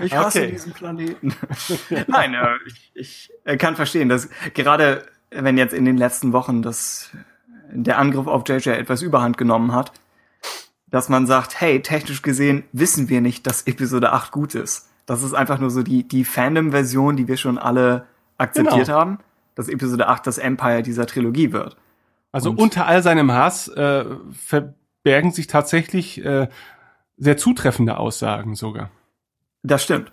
[0.00, 0.52] ich hasse Okay.
[0.52, 1.34] diesen Planeten.
[2.06, 6.62] Nein, äh, ich, ich äh, kann verstehen, dass gerade wenn jetzt in den letzten Wochen
[6.62, 7.10] das,
[7.72, 9.90] der Angriff auf JJ etwas überhand genommen hat,
[10.86, 14.88] dass man sagt, hey, technisch gesehen wissen wir nicht, dass Episode 8 gut ist.
[15.04, 18.06] Das ist einfach nur so die, die Fandom-Version, die wir schon alle
[18.38, 18.98] akzeptiert Genau.
[19.00, 19.18] haben,
[19.56, 21.76] dass Episode 8 das Empire dieser Trilogie wird.
[22.34, 26.48] Also Und- unter all seinem Hass äh, verbergen sich tatsächlich äh,
[27.16, 28.90] sehr zutreffende Aussagen sogar.
[29.62, 30.10] Das stimmt.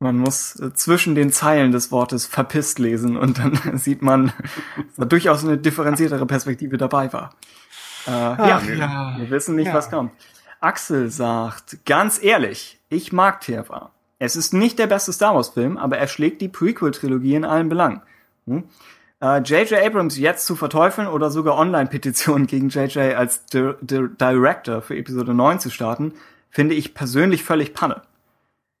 [0.00, 4.32] Man muss äh, zwischen den Zeilen des Wortes verpisst lesen und dann sieht man,
[4.76, 7.34] dass da durchaus eine differenziertere Perspektive dabei war.
[8.08, 9.14] Äh, ja, Ach wir, ja.
[9.18, 9.74] wir wissen nicht, Ja.
[9.74, 10.10] was kommt.
[10.60, 13.92] Axel sagt, ganz ehrlich, ich mag TFA.
[14.18, 17.68] Es ist nicht der beste Star Wars Film, aber er schlägt die Prequel-Trilogie in allen
[17.68, 18.02] Belangen.
[18.46, 18.64] Hm?
[19.22, 19.80] Äh, J.J.
[19.80, 23.14] Abrams jetzt zu verteufeln oder sogar Online-Petitionen gegen J.J.
[23.14, 26.14] als Di Di Director für Episode 9 zu starten,
[26.50, 28.02] finde ich persönlich völlig Panne.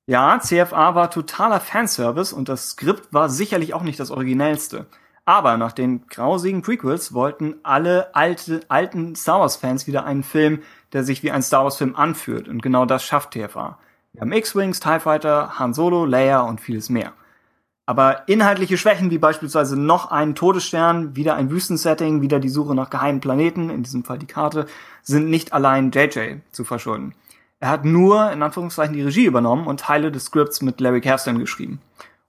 [0.06, 4.86] Ja, CFA war totaler Fanservice und das Skript war sicherlich auch nicht das originellste.
[5.24, 10.62] Aber nach den grausigen Prequels wollten alle alte, alten Star Wars-Fans wieder einen Film,
[10.92, 12.48] der sich wie ein Star Wars-Film anfühlt.
[12.48, 13.78] Und genau das schafft TFA.
[14.12, 17.12] Wir haben X-Wings, TIE Fighter, Han Solo, Leia und vieles mehr.
[17.84, 22.90] Aber inhaltliche Schwächen wie beispielsweise noch einen Todesstern, wieder ein Wüstensetting, wieder die Suche nach
[22.90, 24.66] geheimen Planeten, in diesem Fall die Karte,
[25.02, 27.14] sind nicht allein JJ zu verschulden.
[27.58, 31.38] Er hat nur, in Anführungszeichen, die Regie übernommen und Teile des Scripts mit Larry Kasdan
[31.38, 31.80] geschrieben.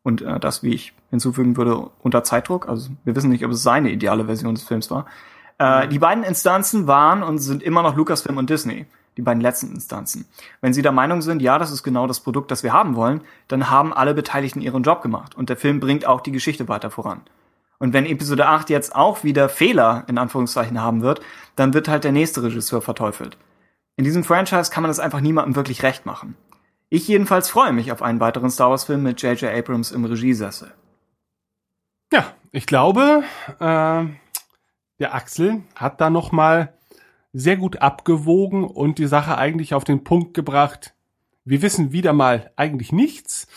[0.04, 2.68] Und äh, das, wie ich hinzufügen würde, unter Zeitdruck.
[2.68, 5.06] Also wir wissen nicht, ob es seine ideale Version des Films war.
[5.60, 8.86] Äh, die beiden Instanzen waren und sind immer noch Lucasfilm und Disney.
[9.18, 10.26] Die beiden letzten Instanzen.
[10.62, 13.22] Wenn Sie der Meinung sind, ja, das ist genau das Produkt, das wir haben wollen,
[13.48, 15.36] dann haben alle Beteiligten ihren Job gemacht.
[15.36, 17.22] Und der Film bringt auch die Geschichte weiter voran.
[17.80, 21.22] Und wenn Episode 8 jetzt auch wieder Fehler in Anführungszeichen haben wird,
[21.56, 23.38] dann wird halt der nächste Regisseur verteufelt.
[23.96, 26.36] In diesem Franchise kann man es einfach niemandem wirklich recht machen.
[26.90, 29.54] Ich jedenfalls freue mich auf einen weiteren Star Wars Film mit J.J.
[29.54, 30.74] Abrams im Regiesessel.
[32.12, 33.24] Ja, ich glaube,
[33.60, 34.06] äh,
[35.00, 36.74] der Axel hat da noch mal
[37.34, 40.94] sehr gut abgewogen und die Sache eigentlich auf den Punkt gebracht.
[41.46, 43.48] Wir wissen wieder mal eigentlich nichts,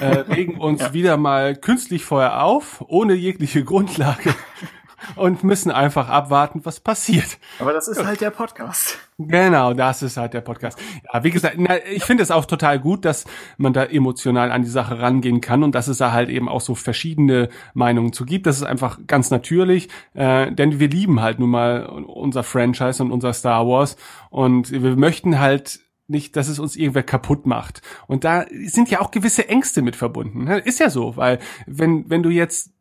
[0.00, 4.34] äh, regen uns wieder mal künstlich vorher auf, ohne jegliche Grundlage
[5.16, 7.38] und müssen einfach abwarten, was passiert.
[7.58, 8.98] Aber das ist halt der Podcast.
[9.18, 10.78] Genau, das ist halt der Podcast.
[11.12, 13.24] Ja, wie gesagt, na, ich finde es auch total gut, dass
[13.56, 16.60] man da emotional an die Sache rangehen kann und dass es da halt eben auch
[16.60, 18.46] so verschiedene Meinungen zu gibt.
[18.46, 23.10] Das ist einfach ganz natürlich, äh, denn wir lieben halt nun mal unser Franchise und
[23.10, 23.96] unser Star Wars
[24.30, 27.82] und wir möchten halt nicht, dass es uns irgendwer kaputt macht.
[28.06, 30.44] Und da sind ja auch gewisse Ängste mit verbunden.
[30.44, 30.58] Ne?
[30.58, 32.72] Ist ja so, weil wenn, wenn du jetzt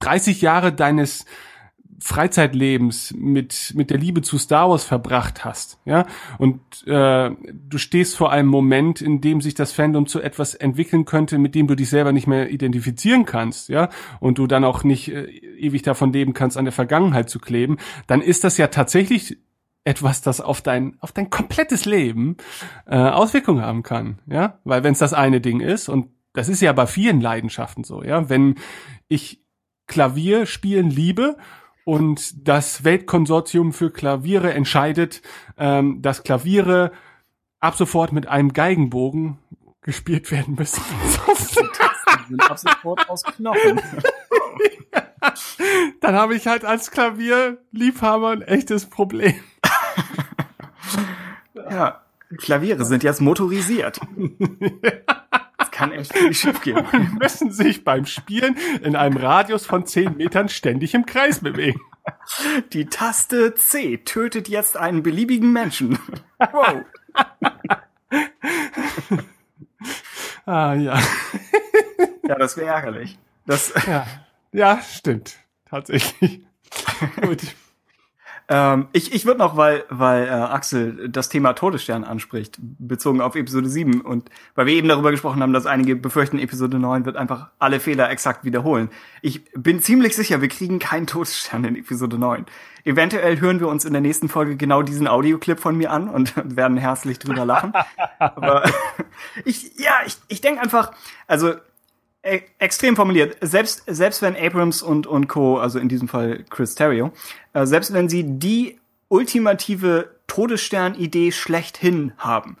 [0.00, 1.24] 30 Jahre deines
[2.00, 6.06] Freizeitlebens mit mit der Liebe zu Star Wars verbracht hast, ja,
[6.38, 11.04] und äh, du stehst vor einem Moment, in dem sich das Fandom zu etwas entwickeln
[11.04, 13.88] könnte, mit dem du dich selber nicht mehr identifizieren kannst, ja,
[14.20, 17.78] und du dann auch nicht äh, ewig davon leben kannst, an der Vergangenheit zu kleben,
[18.06, 19.38] dann ist das ja tatsächlich
[19.84, 22.36] etwas, das auf dein auf dein komplettes Leben
[22.86, 26.60] äh, Auswirkungen haben kann, ja, weil wenn es das eine Ding ist und das ist
[26.60, 28.56] ja bei vielen Leidenschaften so, ja, wenn
[29.08, 29.43] ich
[29.86, 31.36] Klavier spielen liebe
[31.84, 35.22] und das Weltkonsortium für Klaviere entscheidet,
[35.58, 36.92] ähm, dass Klaviere
[37.60, 39.38] ab sofort mit einem Geigenbogen
[39.82, 40.82] gespielt werden müssen.
[42.28, 43.80] sind ab sofort aus Knochen.
[46.00, 49.34] Dann habe ich halt als Klavierliebhaber ein echtes Problem.
[51.70, 52.02] Ja,
[52.36, 53.98] Klaviere sind jetzt motorisiert.
[55.90, 56.84] Kann echt viel schief gehen.
[56.92, 61.80] Und müssen sich beim Spielen in einem Radius von 10 Metern ständig im Kreis bewegen.
[62.72, 65.98] Die Taste C tötet jetzt einen beliebigen Menschen.
[66.38, 66.84] Wow.
[70.46, 70.98] Ah ja.
[72.26, 73.18] Ja, das wäre ärgerlich.
[73.46, 74.06] Das, Ja,
[74.52, 75.36] ja stimmt.
[75.66, 76.40] Tatsächlich.
[77.20, 77.42] Gut.
[78.48, 83.34] Ähm, ich ich würde noch, weil, weil äh, Axel das Thema Todesstern anspricht, bezogen auf
[83.36, 87.16] Episode 7 und weil wir eben darüber gesprochen haben, dass einige befürchten, Episode 9 wird
[87.16, 88.90] einfach alle Fehler exakt wiederholen.
[89.22, 92.44] Ich bin ziemlich sicher, wir kriegen keinen Todesstern in Episode 9.
[92.84, 96.34] Eventuell hören wir uns in der nächsten Folge genau diesen Audioclip von mir an und
[96.56, 97.72] werden herzlich drüber lachen.
[98.18, 98.64] Aber
[99.44, 100.92] ich, ja, ich, ich denke einfach,
[101.26, 101.54] also
[102.24, 103.36] e extrem formuliert.
[103.40, 107.12] Selbst, selbst wenn Abrams und, und Co., also in diesem Fall Chris Terrio,
[107.52, 108.78] äh, selbst wenn sie die
[109.08, 112.56] ultimative Todesstern-Idee schlechthin haben,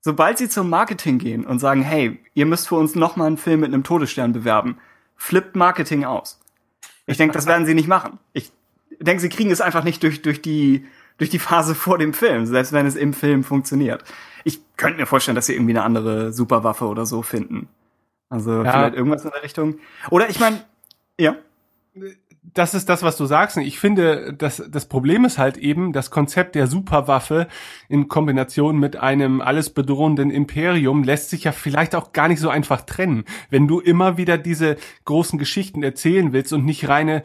[0.00, 3.38] sobald sie zum Marketing gehen und sagen, hey, ihr müsst für uns noch mal einen
[3.38, 4.78] Film mit einem Todesstern bewerben,
[5.16, 6.40] flippt Marketing aus.
[7.06, 8.18] Ich denke, das werden sie nicht machen.
[8.32, 8.52] Ich
[9.00, 10.84] denke, sie kriegen es einfach nicht durch, durch die,
[11.18, 14.04] durch die Phase vor dem Film, selbst wenn es im Film funktioniert.
[14.44, 17.68] Ich könnte mir vorstellen, dass sie irgendwie eine andere Superwaffe oder so finden.
[18.28, 18.72] Also Ja.
[18.72, 19.78] vielleicht irgendwas in der Richtung.
[20.10, 20.64] Oder ich meine,
[21.18, 21.36] ja.
[22.42, 23.56] das ist das, was du sagst.
[23.56, 27.48] Und ich finde, das, das Problem ist halt eben das Konzept der Superwaffe
[27.88, 32.48] in Kombination mit einem alles bedrohenden Imperium lässt sich ja vielleicht auch gar nicht so
[32.48, 33.24] einfach trennen.
[33.50, 37.22] Wenn du immer wieder diese großen Geschichten erzählen willst und nicht reine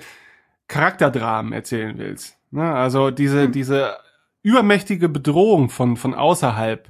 [0.67, 2.37] Charakterdramen erzählen willst.
[2.51, 2.73] Ne?
[2.73, 3.97] Also diese, diese
[4.43, 6.89] übermächtige Bedrohung von, von außerhalb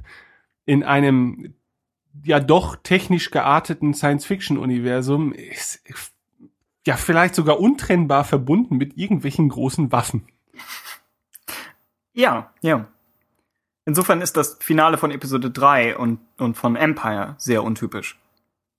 [0.66, 1.54] in einem
[2.24, 5.82] ja doch technisch gearteten Science-Fiction-Universum ist
[6.86, 10.28] ja vielleicht sogar untrennbar verbunden mit irgendwelchen großen Waffen.
[12.14, 12.88] Ja, ja.
[13.86, 18.20] Insofern ist das Finale von Episode 3 und, und von Empire sehr untypisch.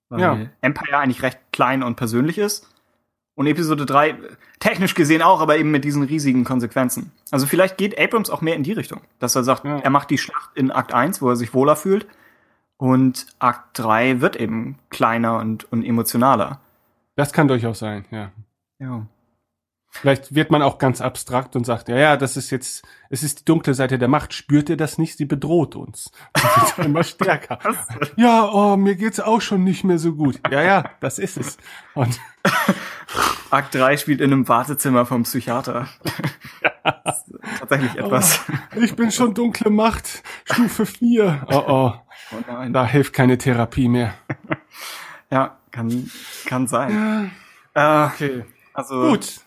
[0.09, 0.39] Weil Ja.
[0.61, 2.69] Empire eigentlich recht klein und persönlich ist.
[3.35, 4.17] Und Episode 3 äh,
[4.61, 7.13] technisch gesehen auch, aber eben mit diesen riesigen Konsequenzen.
[7.31, 9.79] Also vielleicht geht Abrams auch mehr in die Richtung, dass er sagt, Ja.
[9.79, 12.07] er macht die Schlacht in Akt 1, wo er sich wohler fühlt.
[12.83, 16.59] Und Akt 3 wird eben kleiner und, und emotionaler.
[17.15, 18.33] Das kann durchaus sein, ja.
[18.81, 19.07] Ja.
[19.89, 23.39] Vielleicht wird man auch ganz abstrakt und sagt, ja, ja, das ist jetzt, es ist
[23.39, 24.35] die dunkle Seite der Macht.
[24.35, 25.17] Spürt ihr das nicht?
[25.17, 26.11] Sie bedroht uns.
[26.35, 27.61] Und wird immer stärker.
[28.17, 30.41] ja, oh, mir geht's auch schon nicht mehr so gut.
[30.51, 31.59] Ja, ja, das ist es.
[31.95, 32.19] Und
[33.51, 35.87] Akt 3 spielt in einem Wartezimmer vom Psychiater.
[37.05, 38.41] Das ist tatsächlich etwas.
[38.75, 41.47] ich bin schon dunkle Macht, Stufe 4.
[41.49, 41.93] Oh, oh,
[42.35, 42.73] Oh nein.
[42.73, 44.15] da hilft keine Therapie mehr.
[45.31, 46.11] Ja, kann,
[46.45, 47.31] kann sein.
[47.75, 48.45] Äh, Okay.
[48.75, 49.41] also, Gut.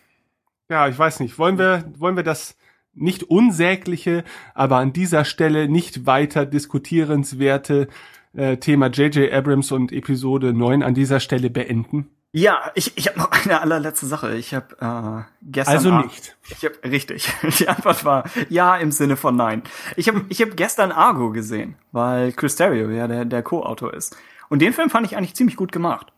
[0.67, 1.37] Ja, ich weiß nicht.
[1.37, 2.57] Wollen wir, wollen wir das
[2.95, 4.23] nicht unsägliche,
[4.55, 7.87] aber an dieser Stelle nicht weiter diskutierenswerte
[8.33, 9.31] äh, Thema J.J.
[9.31, 12.09] Abrams und Episode 9 an dieser Stelle beenden?
[12.37, 14.35] Ja, ich, ich habe noch eine allerletzte Sache.
[14.35, 16.35] Ich habe äh, gestern Also Ar- nicht.
[16.49, 17.31] Ich habe richtig.
[17.59, 19.63] Die Antwort war ja im Sinne von nein.
[19.95, 24.17] Ich habe ich hab gestern Argo gesehen, weil Chris Terrio ja der der Co-Autor ist.
[24.49, 26.11] Und den Film fand ich eigentlich ziemlich gut gemacht.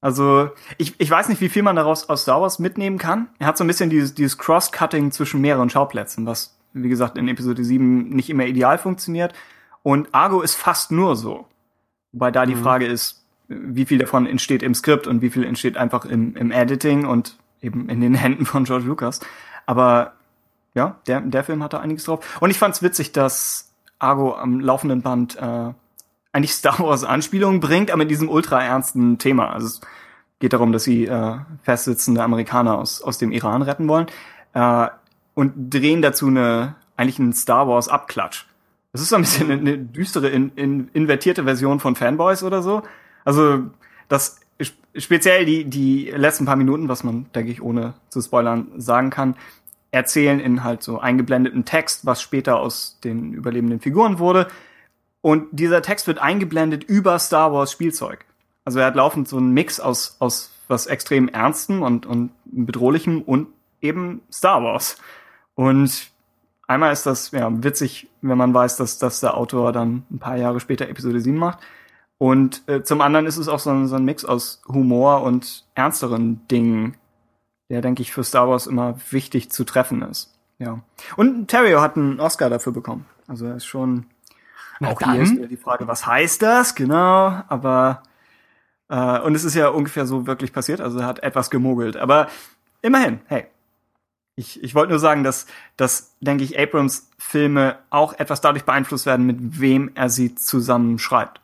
[0.00, 3.28] Also ich, ich weiß nicht, wie viel man daraus aus Star Wars mitnehmen kann.
[3.38, 7.28] Er hat so ein bisschen dieses, dieses Cross-Cutting zwischen mehreren Schauplätzen, was wie gesagt in
[7.28, 9.34] Episode 7 nicht immer ideal funktioniert.
[9.84, 11.46] Und Argo ist fast nur so.
[12.12, 13.17] Wobei da die Frage ist,
[13.48, 17.36] wie viel davon entsteht im Skript und wie viel entsteht einfach im, im Editing und
[17.60, 19.20] eben in den Händen von George Lucas.
[19.66, 20.14] Aber
[20.74, 22.38] ja, der, der Film hatte einiges drauf.
[22.40, 25.72] Und ich fand's witzig, dass Argo am laufenden Band äh,
[26.32, 29.50] eigentlich Star Wars Anspielungen bringt, aber in diesem ultra ernsten Thema.
[29.50, 29.80] Also es
[30.38, 34.06] geht darum, dass sie äh, festsitzende Amerikaner aus, aus dem Iran retten wollen
[34.52, 34.88] äh,
[35.34, 38.44] und drehen dazu eine eigentlich einen Star Wars Abklatsch.
[38.92, 42.60] Das ist so ein bisschen eine, eine düstere, in, in, invertierte Version von Fanboys oder
[42.62, 42.82] so.
[43.24, 43.64] Also
[44.08, 44.40] das
[44.96, 49.36] speziell die, die letzten paar Minuten, was man, denke ich, ohne zu spoilern sagen kann,
[49.90, 54.48] erzählen in halt so eingeblendeten Text, was später aus den überlebenden Figuren wurde.
[55.20, 58.24] Und dieser Text wird eingeblendet über Star Wars Spielzeug.
[58.64, 63.22] Also er hat laufend so einen Mix aus, aus was extrem Ernstem und, und Bedrohlichem
[63.22, 63.48] und
[63.80, 64.98] eben Star Wars.
[65.54, 66.10] Und
[66.66, 70.36] einmal ist das ja witzig, wenn man weiß, dass, dass der Autor dann ein paar
[70.36, 71.60] Jahre später Episode 7 macht.
[72.18, 75.64] Und äh, zum anderen ist es auch so ein, so ein Mix aus Humor und
[75.74, 76.96] ernsteren Dingen,
[77.68, 80.34] der, denke ich, für Star Wars immer wichtig zu treffen ist.
[80.58, 80.80] Ja.
[81.16, 83.06] Und Terrio hat einen Oscar dafür bekommen.
[83.28, 84.06] Also er ist schon.
[84.80, 85.12] Na auch dann.
[85.12, 86.74] hier ist wieder die Frage, was heißt das?
[86.74, 88.02] Genau, aber
[88.88, 91.96] äh, und es ist ja ungefähr so wirklich passiert, also er hat etwas gemogelt.
[91.96, 92.28] Aber
[92.82, 93.46] immerhin, hey.
[94.36, 95.46] Ich, ich wollte nur sagen, dass,
[95.76, 101.00] dass, denke ich, Abrams Filme auch etwas dadurch beeinflusst werden, mit wem er sie zusammen
[101.00, 101.40] schreibt.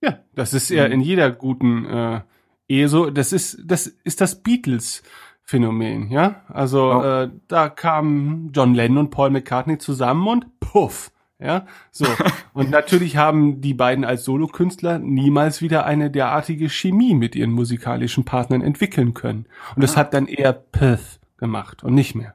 [0.00, 2.20] Ja, das ist ja in jeder guten äh,
[2.68, 3.10] Ehe so.
[3.10, 5.02] Das ist das ist das Beatles
[5.42, 6.42] Phänomen, ja.
[6.48, 7.02] Also Oh.
[7.02, 11.66] äh, da kamen John Lennon und Paul McCartney zusammen und puff, ja.
[11.90, 12.04] So
[12.52, 18.24] und natürlich haben die beiden als Solokünstler niemals wieder eine derartige Chemie mit ihren musikalischen
[18.24, 19.46] Partnern entwickeln können.
[19.74, 22.34] Und das hat dann eher Pith gemacht und nicht mehr.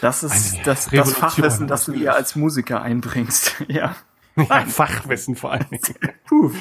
[0.00, 3.64] Das ist Eine das, das Fachwissen, das du hier als Musiker einbringst.
[3.68, 3.94] ja.
[4.48, 5.94] Ja, Fachwissen vor allen Dingen.
[6.26, 6.52] Puh.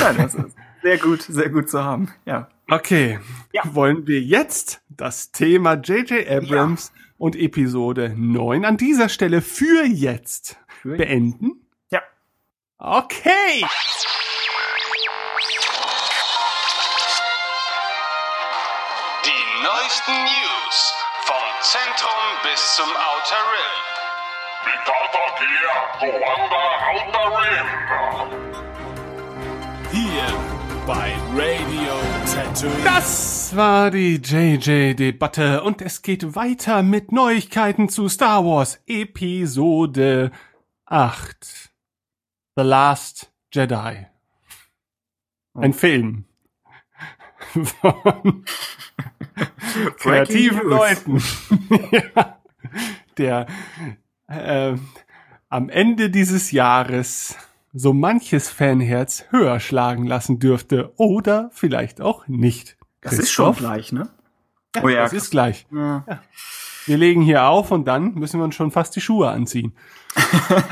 [0.00, 2.12] ja, das ist sehr gut, sehr gut zu haben.
[2.26, 2.48] Ja.
[2.68, 3.18] Okay,
[3.52, 3.62] Ja.
[3.74, 6.28] wollen wir jetzt das Thema J.J.
[6.28, 11.66] Abrams und Episode 9 an dieser Stelle für jetzt Für beenden?
[11.90, 12.00] Ja.
[12.78, 13.64] Okay.
[19.24, 20.94] Die neuesten News
[21.26, 23.89] vom Zentrum bis zum Outer Rim.
[29.92, 30.26] Hier
[30.86, 31.94] bei Radio
[32.26, 32.84] Tatooine.
[32.84, 40.30] Das war die JJ-Debatte und es geht weiter mit Neuigkeiten zu Star Wars Episode
[40.86, 41.70] 8.
[42.56, 44.06] The Last Jedi.
[45.54, 46.24] Ein Film.
[47.52, 48.44] Von
[49.96, 50.68] kreativen.
[50.68, 51.22] Leuten.
[52.14, 52.40] ja,
[53.16, 53.46] der
[54.30, 54.76] äh,
[55.48, 57.36] am Ende dieses Jahres
[57.72, 62.76] so manches Fanherz höher schlagen lassen dürfte oder vielleicht auch nicht.
[63.00, 64.08] Das ist schon gleich, ne?
[64.74, 65.66] Ja, Oh ja, das ist gleich.
[65.72, 66.04] Ja.
[66.86, 69.74] Wir legen hier auf und dann müssen wir uns schon fast die Schuhe anziehen.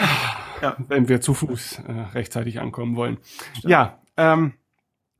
[0.60, 0.76] Ja.
[0.88, 3.18] Wenn wir zu Fuß äh, rechtzeitig ankommen wollen.
[3.62, 4.54] Ja, ähm,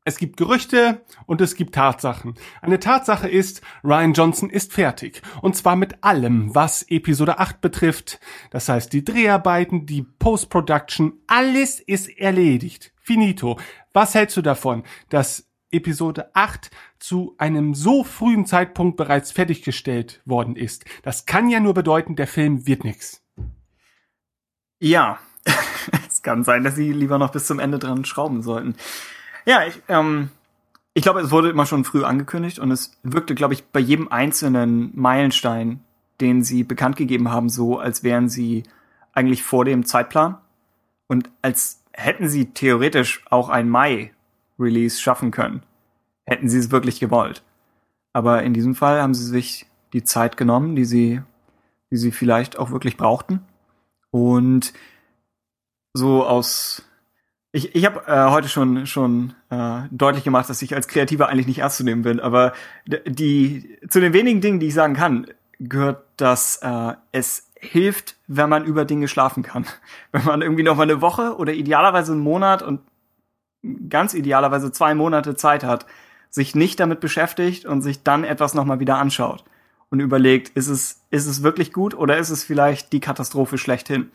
[0.09, 2.35] es gibt Gerüchte und es gibt Tatsachen.
[2.62, 5.20] Eine Tatsache ist, Ryan Johnson ist fertig.
[5.43, 8.18] Und zwar mit allem, was Episode 8 betrifft.
[8.51, 12.94] Das heißt, die Dreharbeiten, die Post-Production, alles ist erledigt.
[13.02, 13.59] Finito.
[13.93, 20.56] Was hältst du davon, dass Episode 8 zu einem so frühen Zeitpunkt bereits fertiggestellt worden
[20.56, 20.86] ist?
[21.02, 23.22] Das kann ja nur bedeuten, der Film wird nix.
[24.78, 25.18] Ja,
[26.09, 28.74] es kann sein, dass sie lieber noch bis zum Ende dran schrauben sollten.
[29.49, 30.29] Ja, ich, ähm,
[30.93, 34.09] ich glaube, es wurde immer schon früh angekündigt und es wirkte, glaube ich, bei jedem
[34.09, 35.81] einzelnen Meilenstein,
[36.20, 38.65] den sie bekannt gegeben haben, so, als wären sie
[39.15, 40.37] eigentlich vor dem Zeitplan
[41.07, 45.62] und als hätten sie theoretisch auch ein Mai-Release schaffen können.
[46.27, 47.43] Hätten sie es wirklich gewollt.
[48.12, 49.65] Aber in diesem Fall haben sie sich
[49.95, 51.23] die Zeit genommen, die sie,
[51.91, 53.41] die sie vielleicht auch wirklich brauchten.
[54.11, 54.75] Und
[55.95, 56.83] so aus
[57.53, 61.47] ich, ich habe äh, heute schon schon äh, deutlich gemacht, dass ich als Kreativer eigentlich
[61.47, 62.53] nicht ernst zu nehmen bin, aber
[62.87, 65.27] die zu den wenigen Dingen, die ich sagen kann,
[65.59, 69.66] gehört, dass äh, es hilft, wenn man über Dinge schlafen kann.
[70.12, 72.81] Wenn man irgendwie noch mal eine Woche oder idealerweise einen Monat und
[73.89, 75.85] ganz idealerweise zwei Monate Zeit hat,
[76.31, 79.45] sich nicht damit beschäftigt und sich dann etwas noch mal wieder anschaut
[79.91, 84.11] und überlegt, ist es ist es wirklich gut oder ist es vielleicht die Katastrophe schlechthin?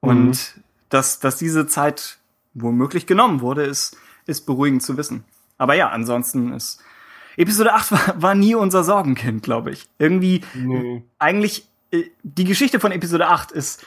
[0.00, 2.18] Und dass dass diese Zeit
[2.62, 5.24] womöglich genommen wurde, ist, ist beruhigend zu wissen.
[5.56, 6.82] Aber ja, ansonsten ist
[7.36, 9.88] Episode 8 war, war nie unser Sorgenkind, glaube ich.
[9.98, 11.02] Irgendwie, Nee.
[11.18, 13.84] eigentlich, äh, die Geschichte von Episode 8 ist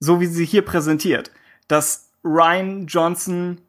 [0.00, 1.30] so, wie sie hier präsentiert,
[1.68, 3.60] dass Ryan Johnson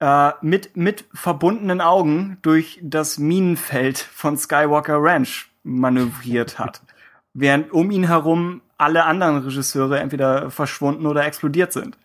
[0.00, 6.82] äh, mit, mit verbundenen Augen durch das Minenfeld von Skywalker Ranch manövriert hat.
[7.34, 11.96] Während um ihn herum alle anderen Regisseure entweder verschwunden oder explodiert sind.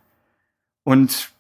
[0.84, 1.32] Und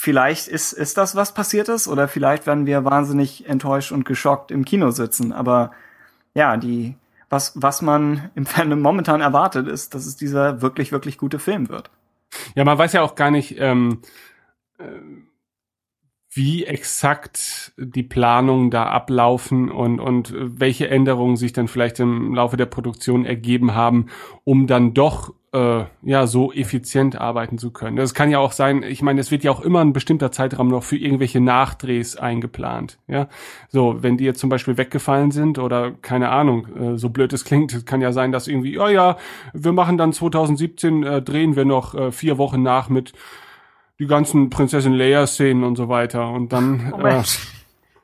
[0.00, 4.52] vielleicht ist, ist das, was passiert ist, oder vielleicht werden wir wahnsinnig enttäuscht und geschockt
[4.52, 5.32] im Kino sitzen.
[5.32, 5.72] Aber
[6.34, 6.94] ja, die,
[7.28, 11.68] was, was man im Fandom momentan erwartet, ist, dass es dieser wirklich, wirklich gute Film
[11.68, 11.90] wird.
[12.54, 14.02] Ja, man weiß ja auch gar nicht, ähm,
[14.78, 14.84] äh,
[16.30, 22.56] wie exakt die Planungen da ablaufen und, und welche Änderungen sich dann vielleicht im Laufe
[22.56, 24.06] der Produktion ergeben haben,
[24.44, 27.96] um dann doch äh, ja so effizient arbeiten zu können.
[27.96, 30.68] Das kann ja auch sein, ich meine, es wird ja auch immer ein bestimmter Zeitraum
[30.68, 32.98] noch für irgendwelche Nachdrehs eingeplant.
[33.06, 33.28] Ja,
[33.68, 37.44] so wenn die jetzt zum Beispiel weggefallen sind oder keine Ahnung, äh, so blöd es
[37.44, 39.16] klingt, kann ja sein, dass irgendwie, oh ja,
[39.52, 43.12] wir machen dann 2017 äh, drehen wir noch äh, vier Wochen nach mit
[43.98, 46.30] die ganzen Prinzessin Leia-Szenen und so weiter.
[46.30, 47.22] Und dann, Oh äh,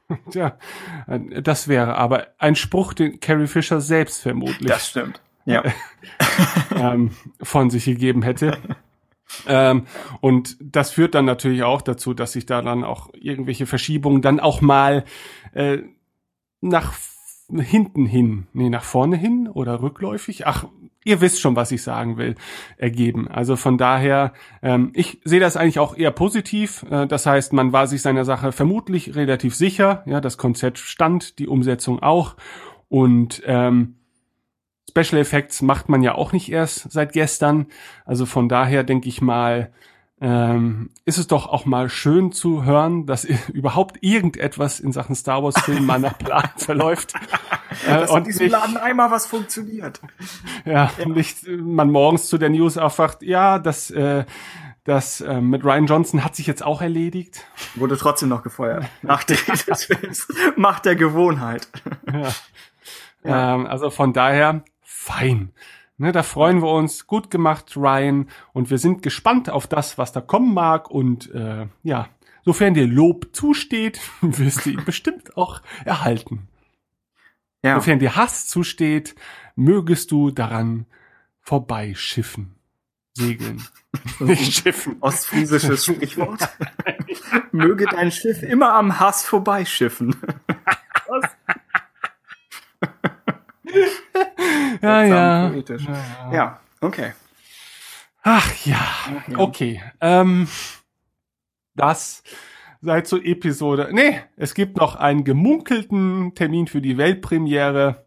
[0.32, 0.58] ja,
[1.06, 5.20] äh, das wäre aber ein Spruch, den Carrie Fisher selbst vermutlich Das stimmt.
[5.44, 5.62] Ja.
[6.76, 7.10] ähm,
[7.42, 8.58] von sich gegeben hätte.
[9.46, 9.86] Ähm,
[10.20, 14.40] und das führt dann natürlich auch dazu, dass sich da dann auch irgendwelche Verschiebungen dann
[14.40, 15.04] auch mal
[15.52, 15.78] äh,
[16.60, 16.94] nach
[17.52, 20.66] hinten hin, nee, nach vorne hin oder rückläufig, ach,
[21.04, 22.34] ihr wisst schon, was ich sagen will,
[22.78, 23.28] ergeben.
[23.28, 26.84] Also von daher, ähm, ich sehe das eigentlich auch eher positiv.
[26.90, 30.02] Äh, das heißt, man war sich seiner Sache vermutlich relativ sicher.
[30.06, 32.36] Ja, das Konzept stand, die Umsetzung auch.
[32.88, 33.96] Und ähm,
[34.96, 37.66] Special Effects macht man ja auch nicht erst seit gestern.
[38.04, 39.72] Also von daher denke ich mal,
[40.20, 45.42] ähm, ist es doch auch mal schön zu hören, dass überhaupt irgendetwas in Sachen Star
[45.42, 47.14] Wars Film mal nach Plan verläuft.
[47.88, 50.00] Äh, Dass in diesem Laden einmal was funktioniert.
[50.64, 54.24] ja, nicht äh, man morgens zu der News aufwacht, ja, das, äh,
[54.84, 57.44] das äh, mit Ryan Johnson hat sich jetzt auch erledigt.
[57.74, 58.84] Wurde trotzdem noch gefeuert.
[59.02, 59.34] Nach Dreh
[59.68, 60.28] des Films.
[60.54, 61.66] Macht der Gewohnheit.
[63.24, 64.62] Ähm, also von daher,
[65.04, 65.52] fein.
[65.96, 67.06] Ne, da freuen wir uns.
[67.06, 68.28] Gut gemacht, Ryan.
[68.52, 70.90] Und wir sind gespannt auf das, was da kommen mag.
[70.90, 72.08] Und äh, ja,
[72.44, 76.48] sofern dir Lob zusteht, wirst du ihn bestimmt auch erhalten.
[77.62, 77.76] Ja.
[77.76, 79.14] Sofern dir Hass zusteht,
[79.54, 80.86] mögest du daran
[81.40, 82.54] vorbeischiffen.
[83.14, 83.62] Segeln.
[84.18, 84.96] Nicht schiffen.
[85.00, 86.48] Ostfriesisches Sprichwort.
[87.52, 90.16] Möge dein Schiff immer am Hass vorbeischiffen.
[94.82, 95.48] Ja, ja.
[95.48, 95.84] Poetisch.
[96.32, 97.12] Ja, okay.
[98.22, 98.80] Ach ja,
[99.36, 99.82] okay.
[100.00, 100.48] Ähm,
[101.74, 102.22] das
[102.80, 103.90] sei zur Episode.
[103.92, 108.04] Nee, es gibt noch einen gemunkelten Termin für die Weltpremiere.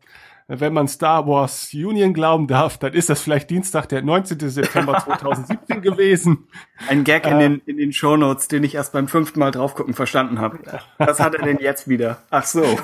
[0.50, 4.50] Wenn man Star Wars Union glauben darf, dann ist das vielleicht Dienstag, der 19.
[4.50, 6.48] September 2017 gewesen.
[6.88, 10.40] Ein Gag in den, in den Shownotes, den ich erst beim fünften Mal draufgucken verstanden
[10.40, 10.60] habe.
[11.00, 12.24] Was hat er denn jetzt wieder?
[12.30, 12.64] Ach so.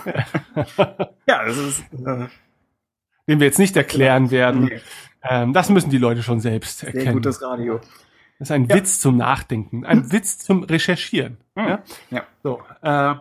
[1.26, 1.84] ja, das ist.
[2.06, 2.28] Äh,
[3.28, 4.66] Den wir jetzt nicht erklären werden.
[4.66, 4.80] Nee.
[5.24, 7.14] Ähm, das müssen die Leute schon selbst sehr erkennen.
[7.16, 7.80] gutes Radio.
[8.40, 11.38] Das ist ein Witz zum Nachdenken, ein Witz zum Recherchieren.
[11.56, 11.82] Ja?
[12.10, 12.24] Ja.
[12.44, 13.14] So, äh,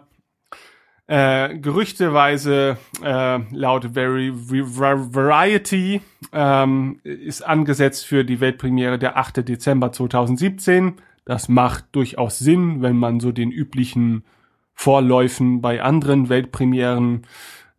[1.06, 6.00] äh, gerüchteweise äh, laut Very, Vari- Variety
[6.32, 9.46] ähm, ist angesetzt für die Weltpremiere der 8.
[9.48, 10.94] Dezember 2017.
[11.24, 14.24] Das macht durchaus Sinn, wenn man so den üblichen
[14.74, 17.26] Vorläufen bei anderen Weltpremieren,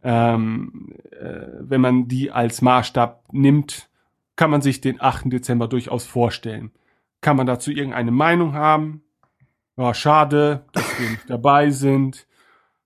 [0.04, 3.90] ähm, äh, wenn man die als Maßstab nimmt,
[4.36, 5.32] kann man sich den 8.
[5.32, 6.72] Dezember durchaus vorstellen.
[7.22, 9.04] Kann man dazu irgendeine Meinung haben?
[9.78, 12.28] Ja, schade, dass wir nicht dabei sind.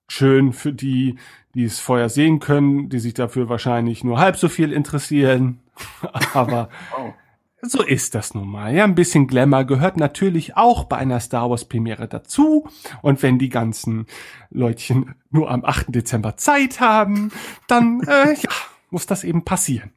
[0.08, 1.18] Schön für die,
[1.54, 5.60] die es vorher sehen können, die sich dafür wahrscheinlich nur halb so viel interessieren.
[6.34, 7.14] Aber Oh.
[7.62, 8.74] So ist das nun mal.
[8.74, 12.70] Ja, ein bisschen Glamour gehört natürlich auch bei einer Star Wars Premiere dazu.
[13.02, 14.06] Und wenn die ganzen
[14.50, 15.88] Leutchen nur am 8.
[15.90, 17.32] Dezember Zeit haben,
[17.68, 18.50] dann äh, ja,
[18.92, 19.92] muss das eben passieren.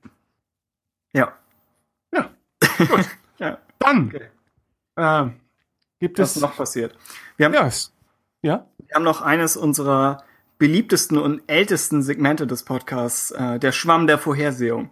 [1.13, 1.33] Ja.
[2.13, 2.31] Ja.
[3.39, 3.57] Ja.
[3.79, 4.13] Dann
[4.97, 5.31] äh,
[5.99, 6.95] gibt Was es noch passiert?
[7.39, 7.91] Wir haben, ja, es,
[8.43, 10.25] ja, wir haben noch eines unserer
[10.59, 14.91] beliebtesten und ältesten Segmente des Podcasts, äh, der Schwamm der Vorhersehung.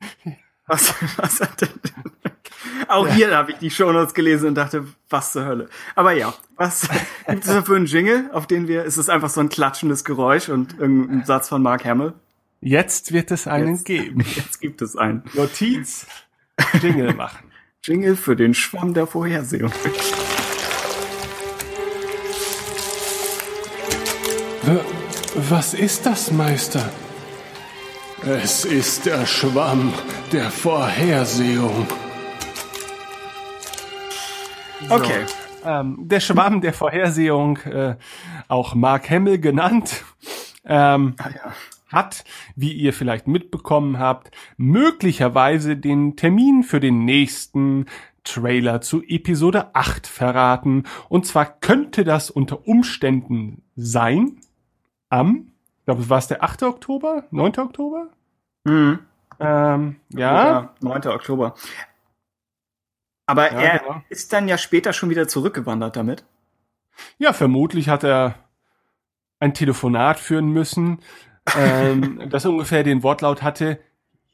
[0.66, 1.68] Was, was hat denn?
[2.88, 5.68] Auch hier habe ich die Shownotes gelesen und dachte, was zur Hölle.
[5.94, 6.88] Aber ja, was
[7.28, 10.48] gibt es dafür einen Jingle, auf den wir, ist es einfach so ein klatschendes Geräusch
[10.48, 12.14] und irgendein Satz von Mark Hamill?
[12.60, 13.84] jetzt wird es einen Jetzt.
[13.84, 14.20] geben.
[14.36, 16.06] Jetzt gibt es einen Notiz,
[16.80, 17.50] Jingle machen.
[17.82, 19.70] Jingle für den Schwamm der Vorhersehung.
[25.36, 26.90] Was ist das, Meister?
[28.24, 29.92] Es ist der Schwamm
[30.32, 31.86] der Vorhersehung.
[34.88, 35.26] Okay.
[35.64, 37.96] Ähm, der Schwamm der Vorhersehung, äh,
[38.48, 40.04] auch Mark Hamill genannt,
[40.64, 41.52] ähm, Ah, ja.
[41.92, 42.24] hat,
[42.54, 47.86] wie ihr vielleicht mitbekommen habt, möglicherweise den Termin für den nächsten
[48.24, 50.84] Trailer zu Episode 8 verraten.
[51.08, 54.38] Und zwar könnte das unter Umständen sein
[55.10, 55.52] am,
[55.86, 56.64] glaube, es war es der 8.
[56.64, 57.58] Oktober, 9.
[57.58, 58.08] Oktober?
[58.64, 58.98] Mhm.
[59.40, 60.74] Ähm, ja.
[60.80, 61.06] 9.
[61.06, 61.54] Oktober.
[63.26, 64.02] Aber Ja, er genau.
[64.08, 66.24] ist dann ja später schon wieder zurückgewandert damit.
[67.18, 68.34] Ja, vermutlich hat er
[69.40, 71.00] ein Telefonat führen müssen,
[71.56, 73.80] ähm, das ungefähr den Wortlaut hatte,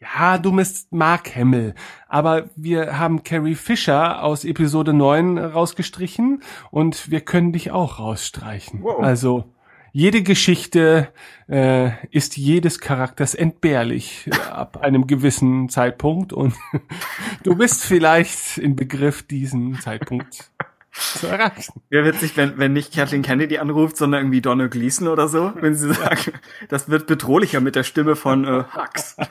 [0.00, 1.74] ja, du bist Mark Hamill,
[2.08, 6.42] aber wir haben Carrie Fisher aus Episode 9 rausgestrichen
[6.72, 8.82] und wir können dich auch rausstreichen.
[8.82, 9.00] Wow.
[9.00, 9.51] Also
[9.92, 11.08] jede Geschichte
[11.48, 16.54] äh, ist jedes Charakters entbehrlich äh, ab einem gewissen Zeitpunkt und
[17.42, 20.50] du bist vielleicht in Begriff, diesen Zeitpunkt
[20.92, 21.82] zu erreichen.
[21.90, 25.74] Wäre witzig, wenn, wenn nicht Kathleen Kennedy anruft, sondern irgendwie Donald Gleason oder so, wenn
[25.74, 26.32] sie sagen,
[26.68, 29.16] das wird bedrohlicher mit der Stimme von äh, Hux.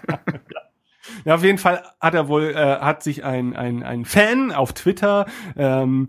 [1.26, 4.74] Ja, auf jeden Fall hat er wohl, äh, hat sich ein, ein, ein Fan auf
[4.74, 5.26] Twitter
[5.58, 6.08] ähm,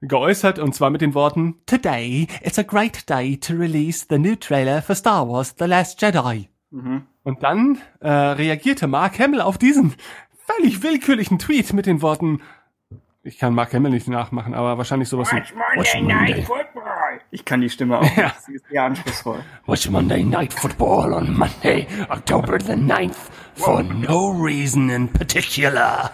[0.00, 4.36] geäußert und zwar mit den Worten Today it's a great day to release the new
[4.36, 6.48] trailer for Star Wars The Last Jedi.
[7.22, 9.94] Und dann äh, reagierte Mark Hamill auf diesen
[10.46, 12.40] völlig willkürlichen Tweet mit den Worten
[13.22, 16.46] ich kann Mark Hamill nicht nachmachen, aber wahrscheinlich sowas wie Watch Monday,
[17.30, 18.02] Ich kann die Stimme auch.
[18.16, 18.40] nicht.
[18.46, 19.40] Sie ist sehr anspruchsvoll.
[19.66, 26.10] Watch Monday Night Football on Monday, October the 9th, for no reason in particular.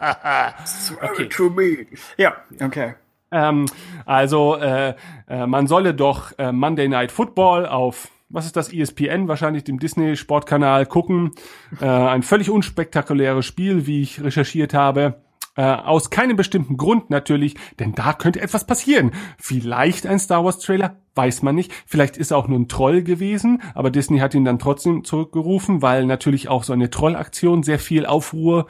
[1.00, 1.28] Okay.
[1.28, 1.86] To me.
[2.16, 2.94] Ja, okay.
[3.30, 3.66] Ähm,
[4.06, 4.94] also äh,
[5.28, 9.78] äh, man solle doch äh, Monday Night Football auf was ist das ESPN wahrscheinlich dem
[9.78, 11.32] Disney Sportkanal gucken.
[11.80, 15.22] Äh, ein völlig unspektakuläres Spiel, wie ich recherchiert habe.
[15.58, 19.10] Äh, aus keinem bestimmten Grund natürlich, denn da könnte etwas passieren.
[19.38, 21.72] Vielleicht ein Star Wars Trailer, weiß man nicht.
[21.84, 25.82] Vielleicht ist er auch nur ein Troll gewesen, aber Disney hat ihn dann trotzdem zurückgerufen,
[25.82, 28.68] weil natürlich auch so eine Trollaktion sehr viel Aufruhr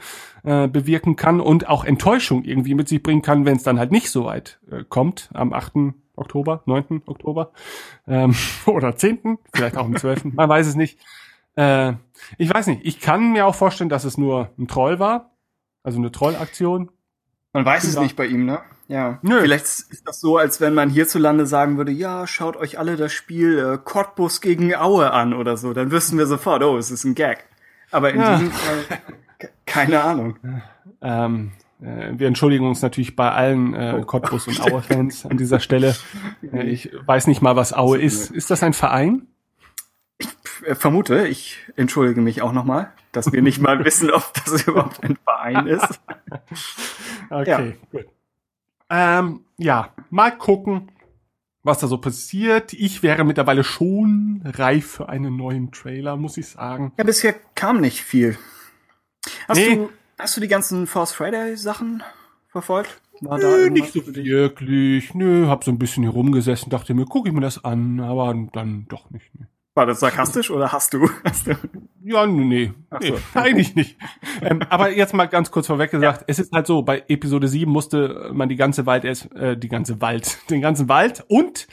[0.49, 3.91] äh, bewirken kann und auch Enttäuschung irgendwie mit sich bringen kann, wenn es dann halt
[3.91, 5.93] nicht so weit äh, kommt am 8.
[6.15, 7.03] Oktober, 9.
[7.05, 7.51] Oktober
[8.07, 8.33] ähm,
[8.65, 10.97] oder 10., vielleicht auch am 12., man weiß es nicht.
[11.55, 11.93] Äh,
[12.39, 15.35] ich weiß nicht, ich kann mir auch vorstellen, dass es nur ein Troll war,
[15.83, 16.89] also eine Trollaktion.
[17.53, 18.59] Man weiß es nicht bei ihm, ne?
[18.87, 19.19] Ja.
[19.21, 19.39] Nö.
[19.41, 23.13] Vielleicht ist das so, als wenn man hierzulande sagen würde, ja, schaut euch alle das
[23.13, 25.73] Spiel äh, Cottbus gegen Aue an oder so.
[25.73, 27.45] Dann wüssten wir sofort, oh, es ist ein Gag.
[27.91, 28.37] Aber in Ja.
[28.37, 28.99] diesem Fall,
[29.65, 30.37] keine Ahnung.
[31.01, 31.51] Ähm,
[31.81, 35.95] äh, wir entschuldigen uns natürlich bei allen äh, Cottbus und Aue-Fans an dieser Stelle.
[36.53, 38.31] Äh, ich weiß nicht mal, was Aue ist.
[38.31, 39.27] Ist das ein Verein?
[40.65, 45.03] Äh, vermute, ich entschuldige mich auch nochmal, dass wir nicht mal wissen, ob das überhaupt
[45.03, 45.99] ein Verein ist.
[47.31, 48.07] Okay, gut.
[48.89, 50.89] Ähm, ja, mal gucken,
[51.61, 52.73] was da so passiert.
[52.73, 56.91] Ich wäre mittlerweile schon reif für einen neuen Trailer, muss ich sagen.
[56.97, 58.35] Ja, bisher kam nicht viel.
[59.47, 59.75] Hast, Nee.
[59.75, 62.03] du, hast du die ganzen Force Friday Sachen
[62.47, 63.01] verfolgt?
[63.21, 65.13] War Nö, irgendwas nicht so wirklich.
[65.13, 68.33] Nö, hab so ein bisschen hier rumgesessen, dachte mir, gucke ich mir das an, aber
[68.53, 69.37] dann doch nicht.
[69.37, 69.47] Ne.
[69.75, 71.09] War das sarkastisch oder hast du?
[71.23, 71.51] Hast du?
[72.01, 73.17] Ja, nee, Ach nee so.
[73.39, 73.97] eigentlich nicht.
[74.41, 77.71] ähm, aber jetzt mal ganz kurz vorweg gesagt, es ist halt so, bei Episode 7
[77.71, 81.67] musste man die ganze Wald erst, äh, die ganze Wald, den ganzen Wald und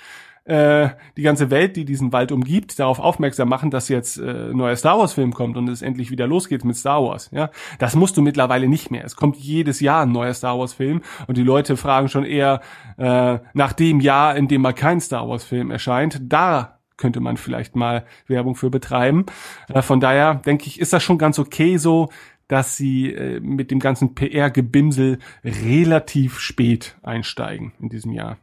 [0.46, 4.56] äh, die ganze Welt, die diesen Wald umgibt, darauf aufmerksam machen, dass jetzt äh, ein
[4.56, 7.30] neuer Star Wars Film kommt und es endlich wieder losgeht mit Star Wars.
[7.32, 9.04] Ja, das musst du mittlerweile nicht mehr.
[9.04, 12.60] Es kommt jedes Jahr ein neuer Star Wars Film und die Leute fragen schon eher
[12.96, 16.20] äh, nach dem Jahr, in dem mal kein Star Wars Film erscheint.
[16.22, 19.26] Da könnte man vielleicht mal Werbung für betreiben.
[19.68, 22.08] Äh, von daher denke ich, ist das schon ganz okay so,
[22.48, 28.38] dass sie äh, mit dem ganzen PR-Gebimsel relativ spät einsteigen in diesem Jahr.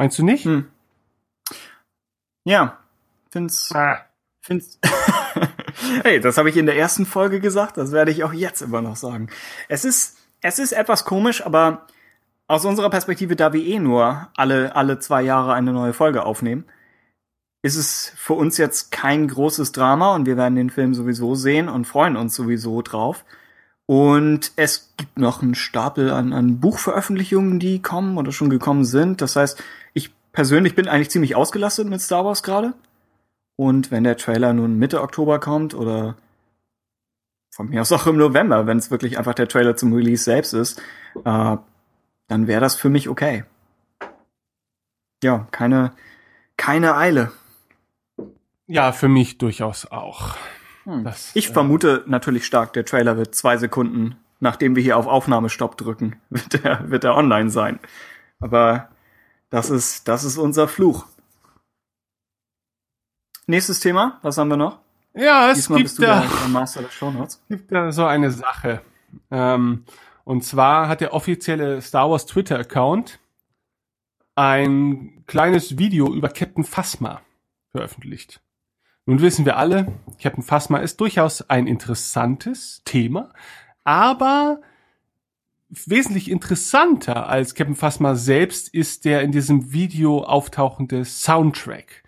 [0.00, 0.46] Meinst du nicht?
[0.46, 0.64] Hm.
[2.46, 2.78] Ja,
[3.30, 3.98] find's, Ah.
[4.40, 4.78] find's.
[6.04, 8.80] hey, das habe ich in der ersten Folge gesagt, das werde ich auch jetzt immer
[8.80, 9.28] noch sagen.
[9.68, 11.86] Es ist, es ist etwas komisch, aber
[12.46, 16.64] aus unserer Perspektive, da wir eh nur alle, alle zwei Jahre eine neue Folge aufnehmen,
[17.60, 21.68] ist es für uns jetzt kein großes Drama und wir werden den Film sowieso sehen
[21.68, 23.26] und freuen uns sowieso drauf.
[23.84, 29.20] Und es gibt noch einen Stapel an, an Buchveröffentlichungen, die kommen oder schon gekommen sind.
[29.20, 29.62] Das heißt,
[30.32, 32.74] persönlich bin eigentlich ziemlich ausgelastet mit Star Wars gerade.
[33.56, 36.16] Und wenn der Trailer nun Mitte Oktober kommt oder
[37.54, 40.54] von mir aus auch im November, wenn es wirklich einfach der Trailer zum Release selbst
[40.54, 40.80] ist,
[41.24, 41.56] äh,
[42.28, 43.44] dann wäre das für mich okay.
[45.22, 45.92] Ja, keine,
[46.56, 47.32] keine Eile.
[48.66, 50.36] Ja, für mich durchaus auch.
[50.84, 51.04] Hm.
[51.04, 55.06] Das, Ich äh, vermute natürlich stark, der Trailer wird zwei Sekunden nachdem wir hier auf
[55.06, 57.78] Aufnahmestopp drücken, wird er, wird er online sein.
[58.40, 58.88] Aber
[59.50, 61.06] das ist, das ist unser Fluch.
[63.46, 64.78] Nächstes Thema, was haben wir noch?
[65.12, 66.22] Ja, es Diesmal gibt da,
[66.90, 67.42] Shownotes.
[67.48, 68.82] gibt da so eine Sache.
[69.30, 69.84] Ähm,
[70.22, 73.18] und zwar hat der offizielle Star Wars Twitter-Account
[74.36, 77.22] ein kleines Video über Captain Phasma
[77.72, 78.40] veröffentlicht.
[79.06, 83.32] Nun wissen wir alle, Captain Phasma ist durchaus ein interessantes Thema,
[83.82, 84.60] aber
[85.86, 92.02] wesentlich interessanter als Captain Phasma selbst ist der in diesem Video auftauchende Soundtrack,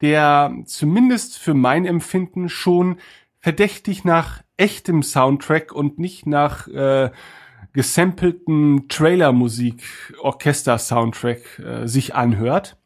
[0.00, 2.96] der zumindest für mein Empfinden schon
[3.40, 7.10] verdächtig nach echtem Soundtrack und nicht nach äh,
[7.72, 9.82] gesampelten Trailermusik,
[10.22, 12.76] Orchester-Soundtrack äh, sich anhört.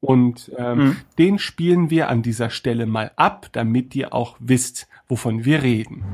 [0.00, 0.96] Und ähm, Mhm.
[1.18, 6.04] den spielen wir an dieser Stelle mal ab, damit ihr auch wisst, wovon wir reden.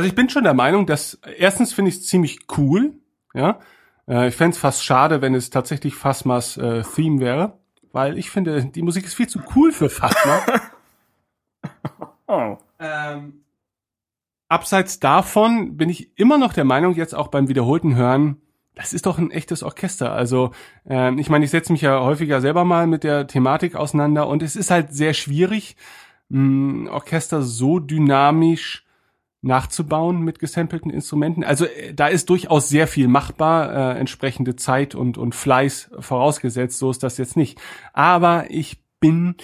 [0.00, 2.94] Also ich bin schon der Meinung, dass erstens finde ich es ziemlich cool,
[3.34, 3.58] ja.
[4.08, 7.58] Äh, ich fände es fast schade, wenn es tatsächlich Phasmas äh, Theme wäre,
[7.92, 10.40] weil ich finde, die Musik ist viel zu cool für Phasma.
[12.26, 12.56] Oh.
[12.78, 13.42] ähm,
[14.48, 18.40] abseits davon bin ich immer noch der Meinung, jetzt auch beim wiederholten Hören,
[18.74, 20.12] das ist doch ein echtes Orchester.
[20.12, 20.52] Also
[20.88, 24.42] ähm, ich meine, ich setze mich ja häufiger selber mal mit der Thematik auseinander und
[24.42, 25.76] es ist halt sehr schwierig,
[26.30, 28.86] ein Orchester so dynamisch
[29.42, 31.44] nachzubauen mit gesampelten Instrumenten.
[31.44, 36.78] Also äh, da ist durchaus sehr viel machbar, äh, entsprechende Zeit und, und Fleiß vorausgesetzt,
[36.78, 37.60] so ist das jetzt nicht.
[37.92, 39.36] Aber ich bin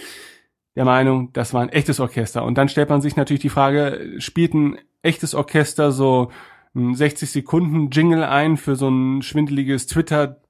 [0.75, 2.43] der Meinung, das war ein echtes Orchester.
[2.43, 6.31] Und dann stellt man sich natürlich die Frage, spielt ein echtes Orchester so
[6.75, 10.41] ein 60 Sekunden Jingle ein für so ein schwindeliges Twitter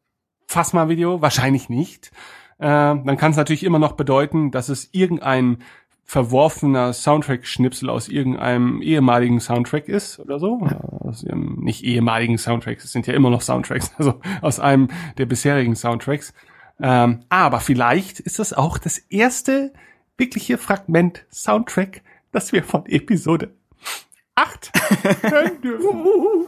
[0.47, 1.21] Phasma-Video?
[1.21, 2.11] Wahrscheinlich nicht.
[2.59, 5.59] Äh, dann kann es natürlich immer noch bedeuten, dass es irgendein
[6.09, 10.59] verworfener Soundtrack-Schnipsel aus irgendeinem ehemaligen Soundtrack ist oder so.
[11.01, 15.25] Aus ihrem, nicht ehemaligen Soundtracks, es sind ja immer noch Soundtracks, also aus einem der
[15.25, 16.33] bisherigen Soundtracks.
[16.79, 19.73] Ähm, aber vielleicht ist das auch das erste
[20.17, 22.01] wirkliche Fragment Soundtrack,
[22.31, 23.51] das wir von Episode
[24.35, 24.71] 8
[25.23, 26.47] hören dürfen.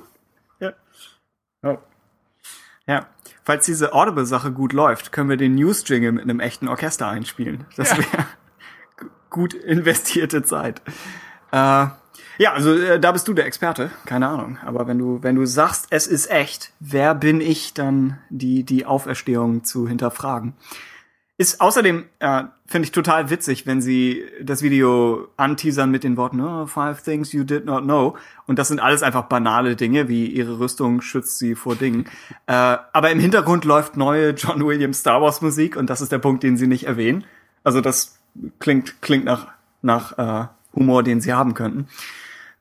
[2.88, 3.06] Ja,
[3.44, 7.66] falls diese Audible-Sache gut läuft, können wir den News-Jingle mit einem echten Orchester einspielen.
[7.76, 7.98] Das Ja.
[8.00, 8.26] wäre
[9.30, 10.82] gut investierte Zeit.
[11.52, 11.88] Äh,
[12.40, 14.58] ja, also äh, da bist du der Experte, keine Ahnung.
[14.66, 18.86] Aber wenn du wenn du sagst, es ist echt, wer bin ich dann, die die
[18.86, 20.54] Auferstehung zu hinterfragen?
[21.38, 26.42] Ist außerdem, äh, finde ich total witzig, wenn sie das Video anteasern mit den Worten,
[26.42, 28.18] oh, five things you did not know.
[28.46, 32.06] Und das sind alles einfach banale Dinge, wie ihre Rüstung schützt sie vor Dingen.
[32.48, 32.54] Äh,
[32.94, 36.44] aber im Hintergrund läuft neue John Williams Star Wars Musik und das ist der Punkt,
[36.44, 37.26] den sie nicht erwähnen.
[37.64, 38.19] Also das
[38.60, 39.48] klingt, klingt nach,
[39.82, 41.88] nach äh, Humor, den sie haben könnten.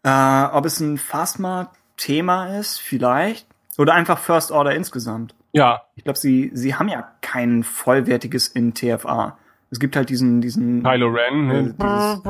[0.02, 3.46] Äh, ob es ein Phasma-Thema ist, vielleicht.
[3.76, 5.34] Oder einfach First Order insgesamt.
[5.52, 9.38] Ja, Ich glaube, sie, sie haben ja kein vollwertiges in TFA.
[9.70, 10.82] Es gibt halt diesen, diesen.
[10.82, 11.50] Kylo Ren.
[11.50, 11.74] äh, Ne?
[11.78, 12.22] dieses,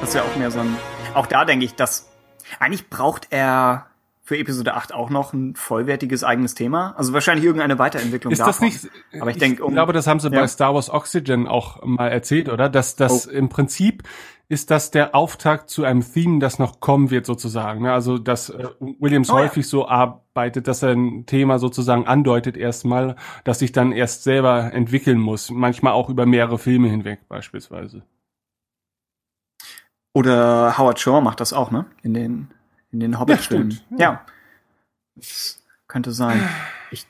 [0.00, 0.76] das ist ja auch mehr so ein.
[1.14, 2.08] Auch da denke ich, dass
[2.60, 3.86] eigentlich braucht er
[4.22, 6.94] für Episode 8 auch noch ein vollwertiges eigenes Thema.
[6.96, 8.68] Also wahrscheinlich irgendeine Weiterentwicklung Ist das davon.
[8.68, 8.88] nicht?
[9.20, 10.40] Aber ich denke, um, glaube, das haben sie Ja.
[10.40, 12.68] bei Star Wars Oxygen auch mal erzählt, oder?
[12.70, 13.30] Dass das Oh.
[13.30, 14.02] im Prinzip
[14.48, 17.82] ist das der Auftakt zu einem Theme, das noch kommen wird, sozusagen.
[17.82, 17.92] ne?
[17.92, 19.44] Also, dass äh, Williams Oh, ja.
[19.44, 24.72] häufig so arbeitet, dass er ein Thema sozusagen andeutet erstmal, das sich dann erst selber
[24.72, 25.50] entwickeln muss.
[25.50, 28.02] Manchmal auch über mehrere Filme hinweg, beispielsweise.
[30.14, 31.84] Oder Howard Shore macht das auch, ne?
[32.02, 32.48] In den,
[32.92, 33.72] in den Hobbit-Filmen.
[33.72, 34.24] stimmt, Ja.
[35.16, 36.48] Das könnte sein.
[36.90, 37.06] Ich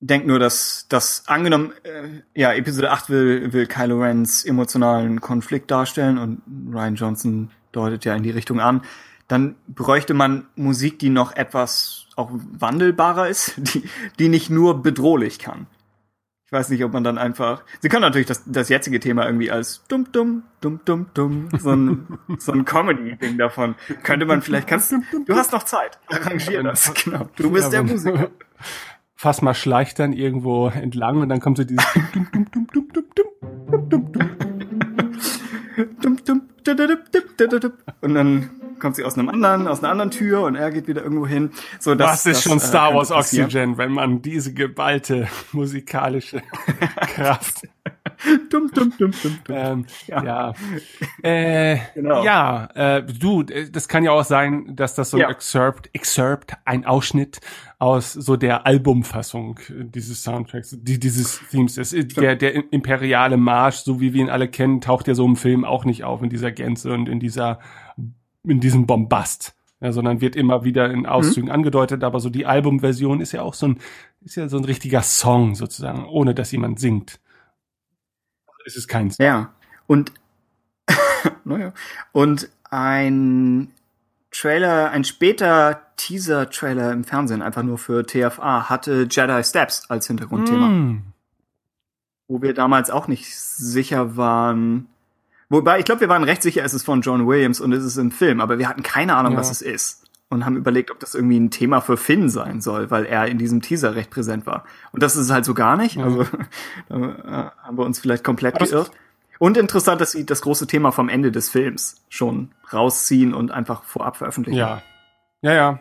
[0.00, 5.70] denke nur, dass, dass angenommen, äh, ja, Episode 8 will, will Kylo Rens emotionalen Konflikt
[5.70, 8.82] darstellen und Ryan Johnson deutet ja in die Richtung an,
[9.28, 15.38] dann bräuchte man Musik, die noch etwas auch wandelbarer ist, die, die nicht nur bedrohlich
[15.38, 15.66] kann.
[16.52, 17.64] Ich weiß nicht, ob man dann einfach.
[17.80, 21.70] Sie können natürlich das, das jetzige Thema irgendwie als dumm, dumm, dumm, dumm, dumm, so
[21.70, 23.74] ein, so ein Comedy-Ding davon.
[24.02, 25.98] Könnte man vielleicht, kannst du hast noch Zeit.
[26.08, 27.30] Arrangier das, genau.
[27.36, 28.28] Du bist der Musiker.
[29.16, 32.86] Fass mal schleicht dann irgendwo entlang und dann kommt so dieses dumm, dumm, dumm, dumm,
[32.92, 34.30] dumm, dumm, dumm, dumm, dumm.
[36.02, 37.72] Dumm, dumm, dumm, dumm, dumm, dumm, dumm.
[38.02, 38.50] Und dann
[38.82, 41.52] kommt sie aus einem anderen, aus einer anderen Tür und er geht wieder irgendwo hin.
[41.78, 43.46] So, das, Das ist das, schon äh, Star könnte Wars passieren.
[43.46, 46.42] Oxygen, wenn man diese geballte musikalische
[47.14, 47.62] Kraft.
[48.50, 49.56] Dumm, dumm, dumm, dumm, dumm.
[49.56, 50.22] Ähm, Ja.
[50.24, 50.52] ja.
[51.22, 52.24] Äh, Genau.
[52.24, 55.30] Ja, äh, du, äh, das kann ja auch sein, dass das so ein Ja.
[55.30, 57.40] Excerpt, Excerpt, ein Ausschnitt
[57.78, 61.92] aus so der Albumfassung äh, dieses Soundtracks, die, dieses Themes ist.
[61.92, 65.36] Äh, Der, der imperiale Marsch, so wie wir ihn alle kennen, taucht ja so im
[65.36, 67.58] Film auch nicht auf in dieser Gänze und in dieser,
[68.44, 69.54] in diesem Bombast.
[69.80, 73.54] Ja, sondern wird immer wieder in Auszügen angedeutet, aber so die Albumversion ist ja auch
[73.54, 73.80] so ein,
[74.20, 77.18] ist ja so ein richtiger Song sozusagen, ohne dass jemand singt.
[78.64, 79.26] Es ist kein Song.
[79.26, 79.52] Ja.
[79.88, 80.12] Und,
[81.44, 81.72] naja.
[82.12, 83.72] Und ein
[84.30, 90.68] Trailer, ein später Teaser-Trailer im Fernsehen, einfach nur für TFA, hatte Jedi Steps als Hintergrundthema.
[90.68, 91.12] Mm.
[92.28, 94.86] Wo wir damals auch nicht sicher waren.
[95.52, 97.98] Wobei, ich glaube, wir waren recht sicher, es ist von John Williams und es ist
[97.98, 99.38] im Film, aber wir hatten keine Ahnung, Ja.
[99.38, 100.04] was es ist.
[100.30, 103.36] Und haben überlegt, ob das irgendwie ein Thema für Finn sein soll, weil er in
[103.36, 104.64] diesem Teaser recht präsent war.
[104.90, 105.98] Und das ist es halt so gar nicht.
[105.98, 106.24] Also
[106.88, 108.90] da äh, haben wir uns vielleicht komplett Aber geirrt.
[109.38, 113.82] Und interessant, dass sie das große Thema vom Ende des Films schon rausziehen und einfach
[113.82, 114.58] vorab veröffentlichen.
[114.58, 114.80] Ja.
[115.42, 115.80] Ja, ja.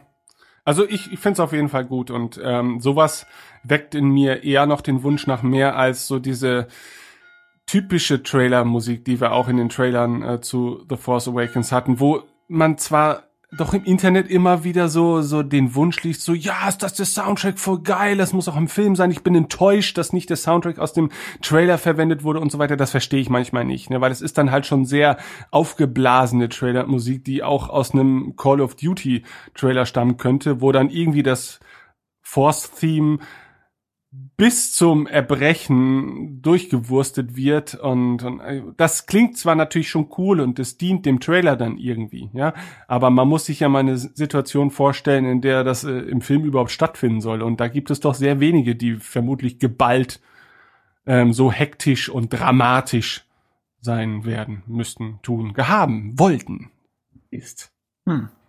[0.65, 3.25] Also ich, ich finde es auf jeden Fall gut und ähm, sowas
[3.63, 6.67] weckt in mir eher noch den Wunsch nach mehr als so diese
[7.65, 12.23] typische Trailer-Musik, die wir auch in den Trailern äh, zu The Force Awakens hatten, wo
[12.47, 13.23] man zwar
[13.57, 17.05] doch im Internet immer wieder so so den Wunsch liest, so ja, ist das der
[17.05, 19.11] Soundtrack voll geil, das muss auch im Film sein.
[19.11, 21.09] Ich bin enttäuscht, dass nicht der Soundtrack aus dem
[21.41, 22.77] Trailer verwendet wurde und so weiter.
[22.77, 25.17] Das verstehe ich manchmal nicht, ne, weil es ist dann halt schon sehr
[25.51, 29.23] aufgeblasene Trailer-Musik, die auch aus einem Call of Duty
[29.53, 31.59] Trailer stammen könnte, wo dann irgendwie das
[32.21, 33.19] Force-Theme
[34.41, 40.57] bis zum Erbrechen durchgewurstet wird und, und äh, das klingt zwar natürlich schon cool und
[40.57, 42.55] es dient dem Trailer dann irgendwie, ja,
[42.87, 46.43] aber man muss sich ja mal eine Situation vorstellen, in der das äh, im Film
[46.43, 50.19] überhaupt stattfinden soll und da gibt es doch sehr wenige, die vermutlich geballt
[51.05, 53.27] ähm, so hektisch und dramatisch
[53.79, 56.71] sein werden, müssten, tun, gehaben, wollten,
[57.29, 57.71] ist.
[58.07, 58.29] Hm.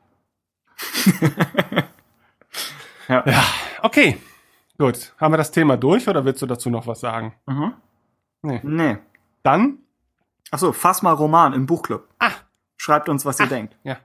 [3.09, 3.44] Ja,
[3.82, 4.16] okay.
[4.83, 5.15] Gut.
[5.21, 7.35] Haben wir das Thema durch oder willst du dazu noch was sagen?
[7.47, 7.75] Mhm.
[8.43, 8.61] Nee.
[8.65, 8.99] Nee.
[9.45, 9.79] Dann?
[10.51, 12.09] Ach so, fass mal Roman im Buchclub.
[12.19, 12.33] Ah.
[12.77, 13.77] Schreibt uns, was ihr denkt.
[13.85, 13.99] Ja.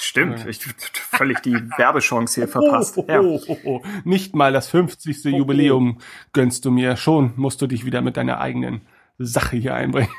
[0.00, 2.98] Stimmt, ich völlig die Werbechance hier verpasst.
[2.98, 3.20] Oh, oh, Ja.
[3.20, 3.82] oh, oh, oh.
[4.02, 5.26] Nicht mal das 50.
[5.26, 5.98] Jubiläum
[6.32, 6.96] gönnst du mir.
[6.96, 8.80] Schon musst du dich wieder mit deiner eigenen
[9.18, 10.10] Sache hier einbringen.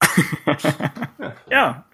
[1.50, 1.86] ja.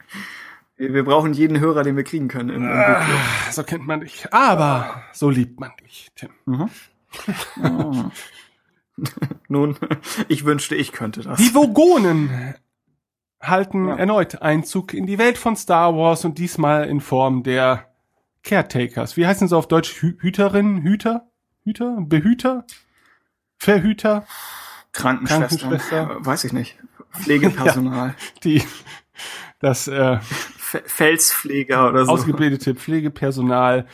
[0.77, 3.19] Wir, brauchen jeden Hörer, den wir kriegen können im, im Buchclub.
[3.49, 4.31] Ah, So kennt man dich.
[4.31, 6.31] Aber so liebt man dich, Tim.
[6.45, 6.69] Mhm.
[7.62, 8.05] Oh.
[9.49, 9.77] Nun,
[10.28, 11.39] ich wünschte, ich könnte das.
[11.39, 12.55] Die Vogonen
[13.41, 13.97] halten Ja.
[13.97, 17.89] erneut Einzug in die Welt von Star Wars und diesmal in Form der
[18.43, 19.16] Caretakers.
[19.16, 20.01] Wie heißen sie auf Deutsch?
[20.01, 20.82] Hü Hüterinnen?
[20.82, 21.28] Hüter?
[21.65, 21.97] Hüter?
[22.01, 22.65] Behüter?
[23.59, 24.27] Verhüter?
[24.93, 25.59] Krankenschwester.
[25.59, 26.16] Krankenschwester.
[26.20, 26.77] Äh, Weiß ich nicht.
[27.12, 28.15] Pflegepersonal.
[28.45, 28.62] Die
[29.61, 32.12] das äh, Fe- Felspfleger oder so.
[32.12, 33.86] ausgebildete Pflegepersonal,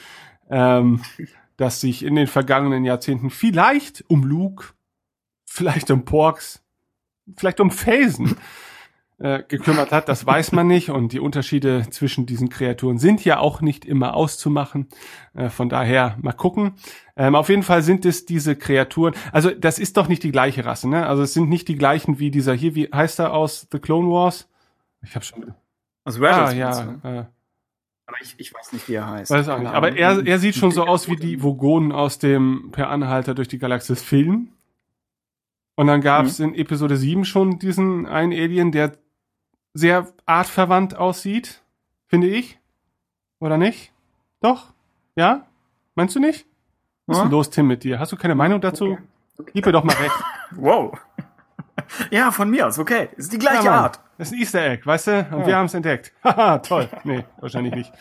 [0.51, 1.03] ähm,
[1.61, 4.69] das sich in den vergangenen Jahrzehnten vielleicht um Luke,
[5.45, 6.63] vielleicht um Porks,
[7.37, 8.37] vielleicht um Felsen
[9.19, 10.89] äh, gekümmert hat, das weiß man nicht.
[10.89, 14.89] Und die Unterschiede zwischen diesen Kreaturen sind ja auch nicht immer auszumachen.
[15.35, 16.77] Äh, von daher mal gucken.
[17.15, 19.15] Ähm, auf jeden Fall sind es diese Kreaturen.
[19.31, 21.07] Also das ist doch nicht die gleiche Rasse, ne?
[21.07, 22.75] Also es sind nicht die gleichen wie dieser hier.
[22.75, 24.49] Wie heißt er aus The Clone Wars?
[25.03, 25.55] Ich habe schon.
[26.05, 26.83] Also Rebels, Ah, ja.
[27.03, 27.09] du?
[27.09, 27.25] Äh,
[28.11, 29.31] Aber ich, ich weiß nicht, wie er heißt.
[29.31, 29.69] Weiß auch nicht.
[29.69, 33.47] Aber er, er sieht schon so aus wie die Vogonen aus dem Per Anhalter durch
[33.47, 34.49] die Galaxis Film.
[35.77, 38.99] Und dann gab es in Episode 7 schon diesen einen Alien, der
[39.75, 41.63] sehr artverwandt aussieht,
[42.09, 42.59] finde ich.
[43.39, 43.93] Oder nicht?
[44.41, 44.73] Doch?
[45.15, 45.47] Ja?
[45.95, 46.47] Meinst du nicht?
[47.07, 48.01] Was ist denn los, Tim, mit dir?
[48.01, 48.99] Hast du keine Meinung dazu?
[49.55, 50.15] Gib mir doch mal recht.
[50.57, 50.99] Wow.
[52.11, 53.09] ja, von mir aus, okay.
[53.17, 53.81] Ist die gleiche Ja.
[53.83, 54.01] Art.
[54.19, 55.27] Das ist ein Easter Egg, weißt du?
[55.33, 56.13] Und wir haben es entdeckt.
[56.25, 56.89] Haha, toll.
[57.05, 57.93] Nee, wahrscheinlich nicht.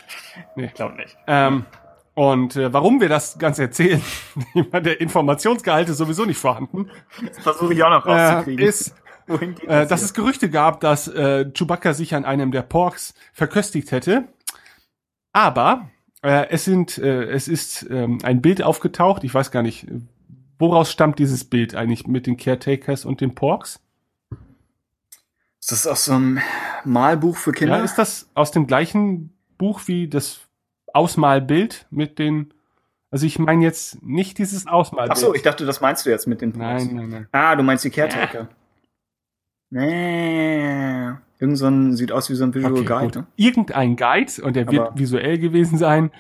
[0.56, 0.70] Nee.
[0.76, 1.18] Glaub nicht.
[1.28, 1.66] Ähm,
[2.14, 4.02] und äh, warum wir das Ganze erzählen,
[4.74, 6.90] der Informationsgehalt ist sowieso nicht vorhanden,
[7.26, 8.66] Das versuche ich auch noch äh, rauszukriegen.
[8.68, 8.94] ist,
[9.28, 10.06] Wohin geht äh, dass hier?
[10.08, 14.26] es Gerüchte gab, dass äh, Chewbacca sich an einem der Porks verköstigt hätte.
[15.32, 15.90] Aber
[16.22, 19.24] äh, es sind, äh, es ist ähm, ein Bild aufgetaucht.
[19.24, 19.88] Ich weiß gar nicht,
[20.60, 23.80] woraus stammt dieses Bild eigentlich mit den Caretakers und den Porks?
[25.60, 26.40] Ist das aus so einem
[26.86, 27.77] Malbuch für Kinder?
[27.77, 30.41] Ja, ist das aus dem gleichen Buch wie das
[30.94, 32.53] Ausmalbild mit den
[33.11, 35.18] also ich meine jetzt nicht dieses Ausmalbild.
[35.18, 36.86] Ach so, ich dachte, das meinst du jetzt mit den Porks.
[36.86, 37.27] Nein, nein, nein.
[37.31, 38.49] Ah, du meinst die Caretaker.
[39.70, 41.12] Nee.
[41.41, 43.16] Irgend so ein, sieht aus wie so ein Visual Okay, Guide, gut.
[43.16, 43.28] ne?
[43.38, 46.12] Irgendein Guide, und der wird Aber- visuell gewesen sein,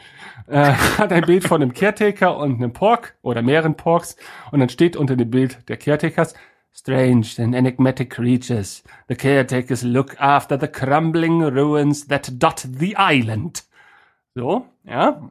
[0.47, 4.15] äh, hat ein Bild von einem Caretaker und einem Pork oder mehreren Porks
[4.51, 6.35] und dann steht unter dem Bild der Caretakers
[6.71, 8.83] Strange and enigmatic creatures.
[9.09, 13.65] The caretakers look after the crumbling ruins that dot the island.
[14.35, 15.29] So, ja.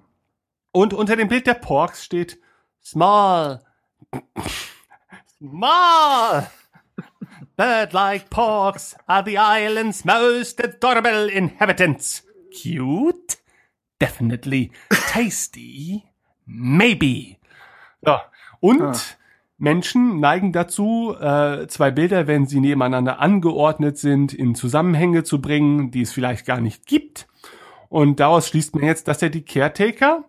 [0.72, 2.38] Und unter dem Bild der Porks steht
[2.82, 3.60] Small.
[5.38, 6.48] Small.
[7.58, 12.22] Bird-like porks are the island's most adorable inhabitants.
[12.52, 13.38] Cute?
[14.00, 14.70] Definitely.
[15.12, 16.04] Tasty?
[16.46, 17.36] Maybe.
[18.00, 18.16] So.
[18.60, 18.94] Und Ah.
[19.58, 25.90] Menschen neigen dazu, äh, zwei Bilder, wenn sie nebeneinander angeordnet sind, in Zusammenhänge zu bringen,
[25.90, 27.26] die es vielleicht gar nicht gibt.
[27.88, 30.24] Und daraus schließt man jetzt, dass ja die Caretaker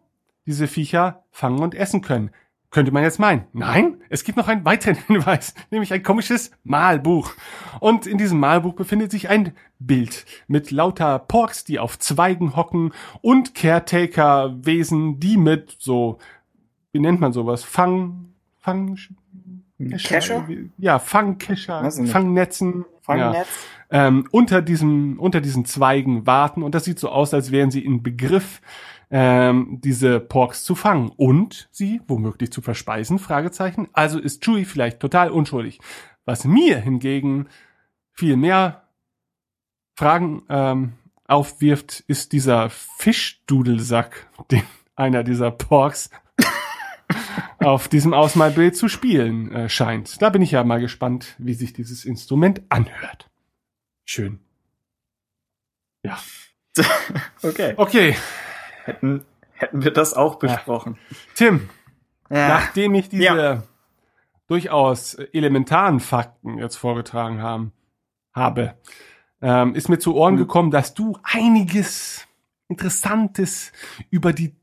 [0.47, 2.31] diese Viecher fangen und essen können.
[2.72, 3.46] Könnte man jetzt meinen.
[3.52, 7.34] Nein, es gibt noch einen weiteren Hinweis, nämlich ein komisches Malbuch.
[7.80, 12.94] Und in diesem Malbuch befindet sich ein Bild mit lauter Porks, die auf Zweigen hocken
[13.22, 16.20] und Caretaker-Wesen, die mit so,
[16.91, 18.98] wie nennt man sowas, Fang, Fang,
[19.98, 20.48] Kescher?
[20.78, 21.90] Ja, Fangkescher.
[22.06, 22.86] Fangnetzen.
[22.86, 23.48] Ja Fangnetz?
[23.90, 27.84] ähm, unter diesem unter diesen Zweigen warten und das sieht so aus, als wären sie
[27.84, 28.62] in Begriff
[29.11, 33.19] ähm, diese Porks zu fangen und sie womöglich zu verspeisen?
[33.19, 33.88] Fragezeichen.
[33.94, 35.80] Also ist Chewie vielleicht total unschuldig.
[36.26, 37.48] Was mir hingegen
[38.11, 38.84] viel mehr
[39.95, 40.94] Fragen ähm,
[41.26, 44.64] aufwirft, ist dieser Fischdudelsack, den
[44.95, 46.10] einer dieser Porks
[47.60, 50.22] auf diesem Ausmalbild zu spielen äh, scheint.
[50.22, 53.30] Da bin ich ja mal gespannt, wie sich dieses Instrument anhört.
[54.06, 54.40] Schön.
[56.03, 56.19] Ja.
[57.41, 57.73] Okay.
[57.77, 58.15] Okay,
[58.90, 60.98] Hätten, hätten wir das auch besprochen.
[61.36, 61.70] Tim,
[62.30, 62.48] Ja.
[62.49, 63.64] nachdem ich diese Ja.
[64.48, 67.72] durchaus elementaren Fakten jetzt vorgetragen haben,
[68.34, 68.76] habe,
[69.41, 70.40] ähm, ist mir zu Ohren Hm.
[70.40, 72.28] gekommen, dass du einiges
[72.68, 73.72] Interessantes
[74.10, 74.56] über die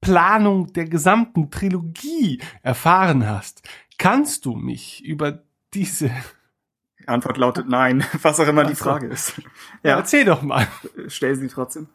[0.00, 3.62] Planung der gesamten Trilogie erfahren hast.
[3.98, 5.42] Kannst du mich über
[5.74, 6.10] diese
[7.00, 8.84] Die Antwort lautet nein, was auch immer die Ach so.
[8.84, 9.36] Frage ist.
[9.82, 9.90] ja.
[9.90, 10.68] Ja, erzähl doch mal.
[11.08, 11.88] stell sie trotzdem.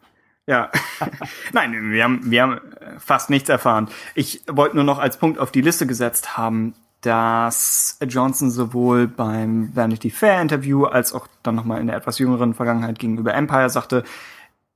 [0.46, 0.70] Ja.
[1.52, 3.88] Nein, wir haben, wir haben äh, fast nichts erfahren.
[4.14, 9.74] Ich wollte nur noch als Punkt auf die Liste gesetzt haben, dass Johnson sowohl beim
[9.74, 14.04] Vanity Fair Interview als auch dann nochmal in der etwas jüngeren Vergangenheit gegenüber Empire sagte,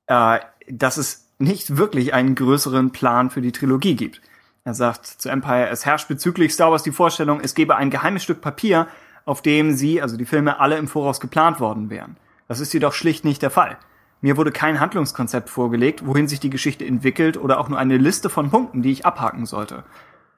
[0.07, 0.39] äh,
[0.71, 4.21] dass es nicht wirklich einen größeren Plan für die Trilogie gibt.
[4.65, 8.23] Er sagt zu Empire, es herrscht bezüglich Star Wars die Vorstellung, es gebe ein geheimes
[8.23, 8.89] Stück Papier,
[9.25, 12.17] auf dem sie, also die Filme, alle im Voraus geplant worden wären.
[12.49, 13.79] Das ist jedoch schlicht nicht der Fall.
[14.21, 18.29] Mir wurde kein Handlungskonzept vorgelegt, wohin sich die Geschichte entwickelt oder auch nur eine Liste
[18.29, 19.85] von Punkten, die ich abhaken sollte.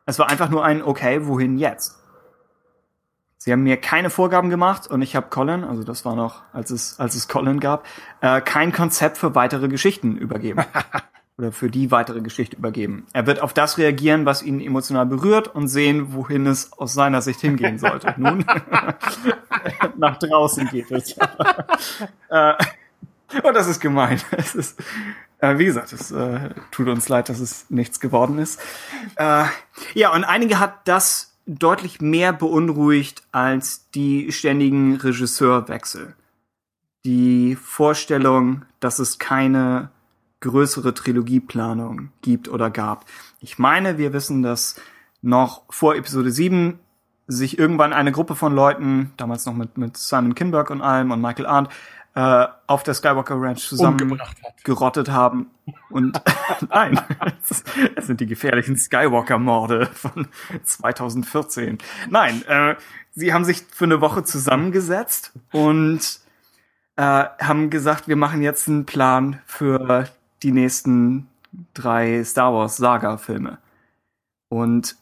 [0.06, 1.98] Es war einfach nur ein Okay, wohin jetzt?
[3.38, 6.70] Sie haben mir keine Vorgaben gemacht und ich habe Colin, also das war noch, als
[6.70, 7.86] es, als es Colin gab,
[8.20, 10.62] äh, kein Konzept für weitere Geschichten übergeben.
[11.38, 13.06] Oder für die weitere Geschichte übergeben.
[13.14, 17.22] Er wird auf das reagieren, was ihn emotional berührt und sehen, wohin es aus seiner
[17.22, 18.12] Sicht hingehen sollte.
[18.18, 18.44] Nun,
[19.96, 21.16] nach draußen geht es.
[23.42, 24.20] Und das ist gemein.
[24.30, 24.80] Es ist,
[25.38, 28.60] äh, wie gesagt, es äh, tut uns leid, dass es nichts geworden ist.
[29.16, 29.44] Äh,
[29.94, 36.14] ja, und einige hat das deutlich mehr beunruhigt als die ständigen Regisseurwechsel.
[37.04, 39.90] Die Vorstellung, dass es keine
[40.40, 43.04] größere Trilogieplanung gibt oder gab.
[43.40, 44.76] Ich meine, wir wissen, dass
[45.22, 46.78] noch vor Episode 7
[47.26, 51.20] sich irgendwann eine Gruppe von Leuten, damals noch mit, mit Simon Kinberg und allem und
[51.20, 51.70] Michael Arndt,
[52.14, 54.64] äh, auf der Skywalker Ranch zusammen Umgebracht hat.
[54.64, 55.50] gerottet haben.
[55.90, 56.20] Und
[56.68, 57.00] nein,
[57.42, 57.62] es
[57.94, 60.28] es sind die gefährlichen Skywalker-Morde von
[60.64, 61.78] 2014.
[62.08, 62.74] Nein, äh,
[63.12, 66.20] sie haben sich für eine Woche zusammengesetzt und
[66.96, 70.08] äh, haben gesagt, wir machen jetzt einen Plan für
[70.42, 71.28] die nächsten
[71.74, 73.58] drei Star Wars Saga-Filme.
[74.48, 74.96] Und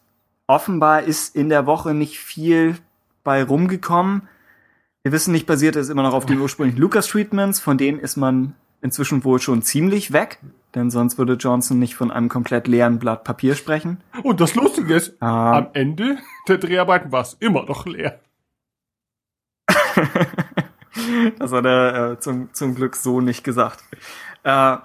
[0.46, 2.78] offenbar ist in der Woche nicht viel
[3.24, 4.28] bei rumgekommen.
[5.08, 8.54] Wir wissen nicht, basiert es immer noch auf den ursprünglichen Lucas-Treatments, von denen ist man
[8.82, 10.38] inzwischen wohl schon ziemlich weg,
[10.74, 14.02] denn sonst würde Johnson nicht von einem komplett leeren Blatt Papier sprechen.
[14.22, 15.56] Und das Lustige ist, Ah.
[15.56, 18.20] am Ende der Dreharbeiten war es immer noch leer.
[21.38, 23.82] Das hat er äh, zum, zum Glück so nicht gesagt.
[24.42, 24.76] Äh,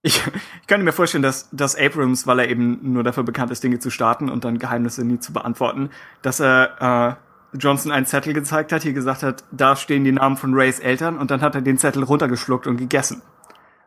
[0.00, 0.22] Ich,
[0.60, 3.78] ich könnte mir vorstellen, dass, dass Abrams, weil er eben nur dafür bekannt ist, Dinge
[3.78, 5.90] zu starten und dann Geheimnisse nie zu beantworten,
[6.22, 10.36] dass er äh, Johnson einen Zettel gezeigt hat, hier gesagt hat, da stehen die Namen
[10.36, 13.22] von Rays Eltern und dann hat er den Zettel runtergeschluckt und gegessen.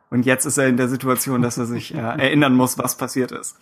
[0.10, 3.32] Und jetzt ist er in der Situation, dass er sich äh, erinnern muss, was passiert
[3.32, 3.58] ist.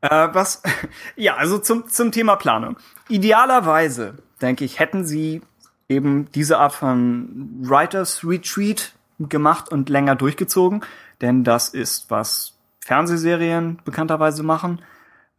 [0.00, 0.62] Äh, was,
[1.16, 2.76] ja, also zum, zum Thema Planung.
[3.08, 5.42] Idealerweise, denke ich, hätten sie
[5.88, 10.82] eben diese Art von Writers Retreat gemacht und länger durchgezogen
[11.20, 14.80] denn das ist, was Fernsehserien bekannterweise machen.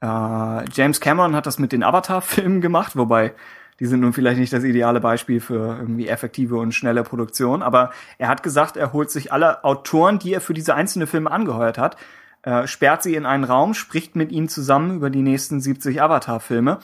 [0.01, 3.33] Äh, James Cameron hat das mit den Avatar-Filmen gemacht, wobei
[3.79, 7.91] die sind nun vielleicht nicht das ideale Beispiel für irgendwie effektive und schnelle Produktion, aber
[8.17, 11.77] er hat gesagt, er holt sich alle Autoren, die er für diese einzelnen Filme angeheuert
[11.77, 11.97] hat,
[12.43, 16.79] äh, sperrt sie in einen Raum, spricht mit ihnen zusammen über die nächsten 70 Avatar-Filme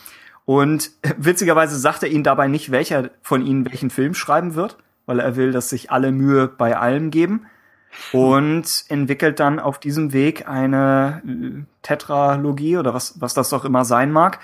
[0.45, 5.19] und witzigerweise sagt er ihnen dabei nicht, welcher von ihnen welchen Film schreiben wird, weil
[5.19, 7.45] er will, dass sich alle Mühe bei allem geben
[8.11, 13.85] und entwickelt dann auf diesem Weg eine äh, Tetralogie oder was, was das doch immer
[13.85, 14.39] sein mag.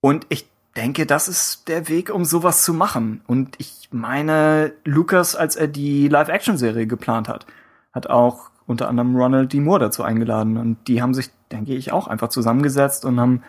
[0.00, 0.46] Und ich
[0.76, 3.22] denke, das ist der Weg, um sowas zu machen.
[3.26, 7.46] Und ich meine, Lucas, als er die Live-Action-Serie geplant hat,
[7.92, 9.60] hat auch unter anderem Ronald D.
[9.60, 10.56] Moore dazu eingeladen.
[10.56, 13.42] Und die haben sich, denke ich, auch einfach zusammengesetzt und haben,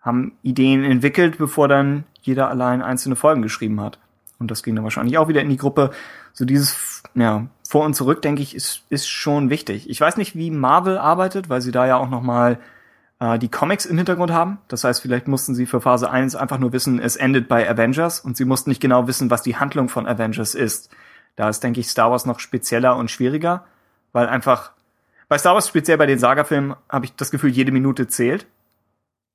[0.00, 3.98] haben Ideen entwickelt, bevor dann jeder allein einzelne Folgen geschrieben hat.
[4.38, 5.90] Und das ging dann wahrscheinlich auch wieder in die Gruppe.
[6.32, 9.88] So dieses, ja, vor und zurück, denke ich, ist, ist schon wichtig.
[9.88, 12.58] Ich weiß nicht, wie Marvel arbeitet, weil sie da ja auch noch mal
[13.20, 14.58] äh, die Comics im Hintergrund haben.
[14.68, 18.20] Das heißt, vielleicht mussten sie für Phase 1 einfach nur wissen, es endet bei Avengers
[18.20, 20.90] und sie mussten nicht genau wissen, was die Handlung von Avengers ist.
[21.36, 23.64] Da ist, denke ich, Star Wars noch spezieller und schwieriger,
[24.12, 24.72] weil einfach
[25.28, 28.46] bei Star Wars, speziell bei den Saga-Filmen, habe ich das Gefühl, jede Minute zählt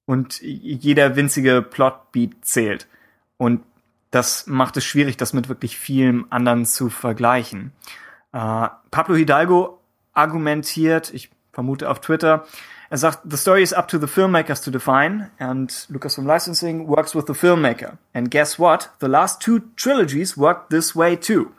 [0.05, 2.87] und jeder winzige Plotbeat zählt.
[3.37, 3.63] Und
[4.11, 7.71] das macht es schwierig, das mit wirklich vielem anderen zu vergleichen.
[8.33, 9.79] Uh, Pablo Hidalgo
[10.13, 12.45] argumentiert, ich vermute auf Twitter,
[12.95, 17.13] er sagt, the story is up to the filmmakers to define, and Lucasfilm Licensing works
[17.13, 17.97] with the filmmaker.
[18.13, 18.89] And guess what?
[19.01, 21.51] The last two trilogies worked this way too.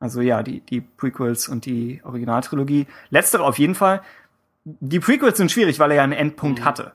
[0.00, 2.88] Also ja, die, die Prequels und die Originaltrilogie.
[3.10, 4.02] Letztere auf jeden Fall.
[4.64, 6.64] Die Prequels sind schwierig, weil er ja einen Endpunkt mhm.
[6.64, 6.92] hatte.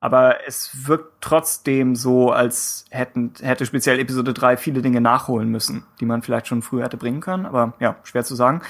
[0.00, 5.84] Aber es wirkt trotzdem so, als hätten, hätte speziell Episode 3 viele Dinge nachholen müssen,
[6.00, 7.44] die man vielleicht schon früher hätte bringen können.
[7.44, 8.62] Aber ja, schwer zu sagen.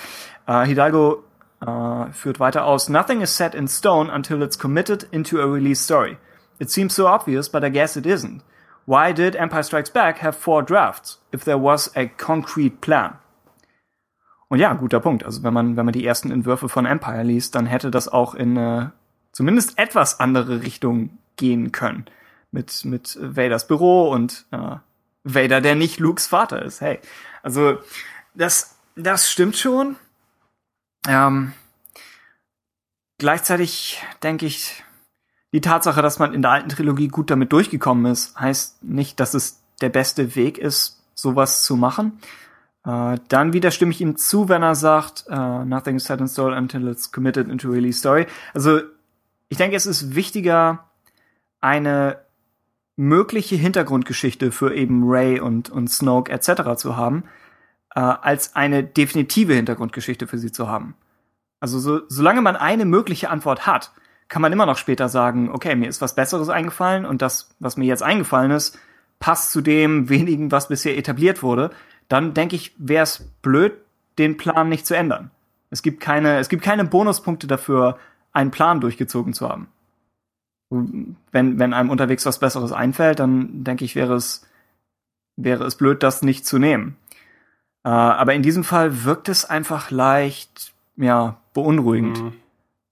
[0.49, 1.23] Uh, Hidalgo
[1.67, 5.83] uh, führt weiter aus, Nothing is set in stone until it's committed into a release
[5.83, 6.17] story.
[6.59, 8.43] It seems so obvious, but I guess it isn't.
[8.87, 13.19] Why did Empire Strikes Back have four drafts, if there was a concrete plan?
[14.49, 15.25] Und ja, guter Punkt.
[15.25, 18.35] Also wenn man, wenn man die ersten Entwürfe von Empire liest, dann hätte das auch
[18.35, 18.93] in eine
[19.33, 22.07] zumindest etwas andere Richtung gehen können.
[22.51, 24.77] Mit, mit Vaders Büro und äh,
[25.23, 26.81] Vader, der nicht Lukes Vater ist.
[26.81, 26.99] Hey.
[27.45, 27.79] Also,
[28.35, 29.95] das, das stimmt schon.
[31.09, 31.53] Ähm,
[33.19, 34.83] gleichzeitig denke ich,
[35.53, 39.35] die Tatsache, dass man in der alten Trilogie gut damit durchgekommen ist, heißt nicht, dass
[39.35, 42.21] es der beste Weg ist, sowas zu machen.
[42.85, 46.29] Äh, dann wieder stimme ich ihm zu, wenn er sagt, uh, nothing is set in
[46.29, 48.27] stone until it's committed into a release story.
[48.55, 48.81] Also
[49.49, 50.91] ich denke, es ist wichtiger,
[51.61, 52.19] eine
[52.97, 56.77] mögliche Hintergrundgeschichte für eben Ray und, und Snoke etc.
[56.77, 57.25] zu haben,
[57.95, 60.95] äh, als eine definitive Hintergrundgeschichte für sie zu haben.
[61.61, 63.93] Also so, solange man eine mögliche Antwort hat,
[64.29, 67.77] kann man immer noch später sagen, okay, mir ist was Besseres eingefallen und das, was
[67.77, 68.79] mir jetzt eingefallen ist,
[69.19, 71.71] passt zu dem wenigen, was bisher etabliert wurde.
[72.09, 73.75] Dann denke ich, wäre es blöd,
[74.19, 75.31] den Plan nicht zu ändern.
[75.71, 77.99] Es gibt keine, es gibt keine Bonuspunkte dafür,
[78.33, 79.69] einen Plan durchgezogen zu haben
[80.71, 84.47] wenn, wenn einem unterwegs was Besseres einfällt, dann denke ich, wäre es,
[85.37, 86.97] wäre es blöd, das nicht zu nehmen.
[87.85, 92.33] Äh, aber in diesem Fall wirkt es einfach leicht, ja, beunruhigend, mhm.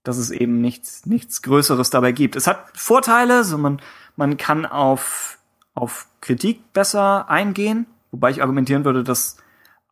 [0.02, 2.36] dass es eben nichts, nichts Größeres dabei gibt.
[2.36, 3.81] Es hat Vorteile, so man,
[4.16, 5.39] man kann auf,
[5.74, 9.36] auf Kritik besser eingehen, wobei ich argumentieren würde, dass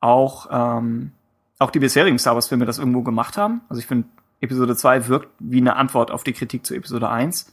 [0.01, 1.13] auch, ähm,
[1.59, 3.61] auch die bisherigen Star Wars Filme das irgendwo gemacht haben.
[3.69, 4.09] Also ich finde,
[4.41, 7.53] Episode 2 wirkt wie eine Antwort auf die Kritik zu Episode 1.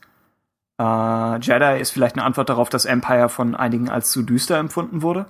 [0.80, 5.02] Äh, Jedi ist vielleicht eine Antwort darauf, dass Empire von einigen als zu düster empfunden
[5.02, 5.26] wurde.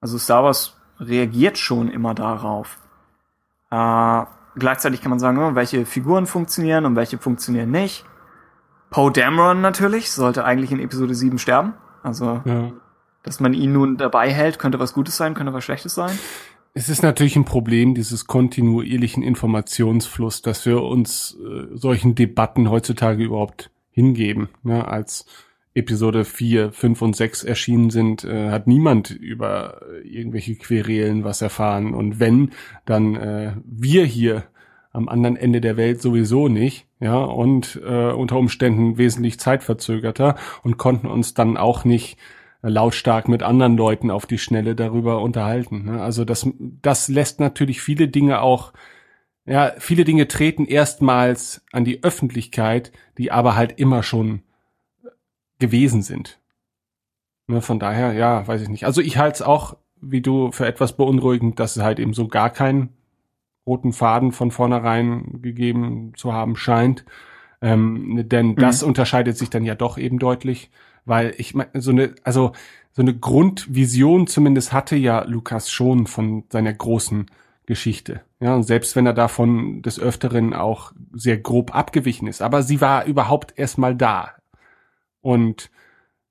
[0.00, 2.78] Also Star Wars reagiert schon immer darauf.
[3.70, 4.24] Äh,
[4.56, 8.04] gleichzeitig kann man sagen, oh, welche Figuren funktionieren und welche funktionieren nicht.
[8.90, 11.74] Poe Dameron natürlich sollte eigentlich in Episode 7 sterben.
[12.02, 12.72] Also, ja.
[13.22, 16.18] dass man ihn nun dabei hält, könnte was Gutes sein, könnte was Schlechtes sein.
[16.74, 23.24] Es ist natürlich ein Problem dieses kontinuierlichen Informationsfluss, dass wir uns äh, solchen Debatten heutzutage
[23.24, 24.48] überhaupt hingeben.
[24.62, 24.86] Ne?
[24.86, 25.26] Als
[25.74, 31.94] Episode 4, 5 und 6 erschienen sind, äh, hat niemand über irgendwelche Querelen was erfahren.
[31.94, 32.50] Und wenn,
[32.84, 34.44] dann äh, wir hier
[34.92, 40.76] am anderen Ende der Welt sowieso nicht, ja, und äh, unter Umständen wesentlich zeitverzögerter und
[40.76, 42.18] konnten uns dann auch nicht
[42.62, 45.84] lautstark mit anderen Leuten auf die Schnelle darüber unterhalten.
[45.84, 46.00] Ne?
[46.00, 48.72] Also das, das lässt natürlich viele Dinge auch,
[49.44, 54.42] ja, viele Dinge treten erstmals an die Öffentlichkeit, die aber halt immer schon
[55.62, 56.38] gewesen sind.
[57.46, 58.84] Ne, von daher, ja, weiß ich nicht.
[58.84, 62.28] Also ich halte es auch, wie du, für etwas beunruhigend, dass es halt eben so
[62.28, 62.90] gar keinen
[63.66, 67.04] roten Faden von vornherein gegeben zu haben scheint.
[67.60, 68.56] Ähm, denn mhm.
[68.56, 70.70] das unterscheidet sich dann ja doch eben deutlich
[71.04, 72.52] weil ich meine, so eine, also
[72.92, 77.26] so eine Grundvision zumindest hatte ja Lukas schon von seiner großen
[77.66, 78.22] Geschichte.
[78.40, 82.80] Ja, und selbst wenn er davon des Öfteren auch sehr grob abgewichen ist, aber sie
[82.80, 84.32] war überhaupt erstmal da.
[85.22, 85.70] Und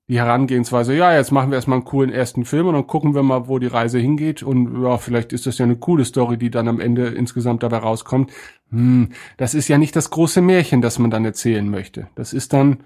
[0.08, 3.22] die Herangehensweise, ja, jetzt machen wir erstmal einen coolen ersten Film und dann gucken wir
[3.22, 6.50] mal, wo die Reise hingeht und ja, vielleicht ist das ja eine coole Story, die
[6.50, 8.30] dann am Ende insgesamt dabei rauskommt.
[8.70, 12.08] Hm, das ist ja nicht das große Märchen, das man dann erzählen möchte.
[12.14, 12.84] Das ist dann,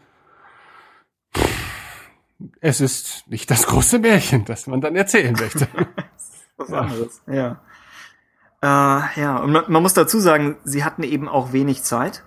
[2.61, 5.66] es ist nicht das große Märchen, das man dann erzählen möchte.
[6.59, 7.61] Was anderes, ja.
[8.62, 12.24] Äh, ja, und man, man, muss dazu sagen, sie hatten eben auch wenig Zeit,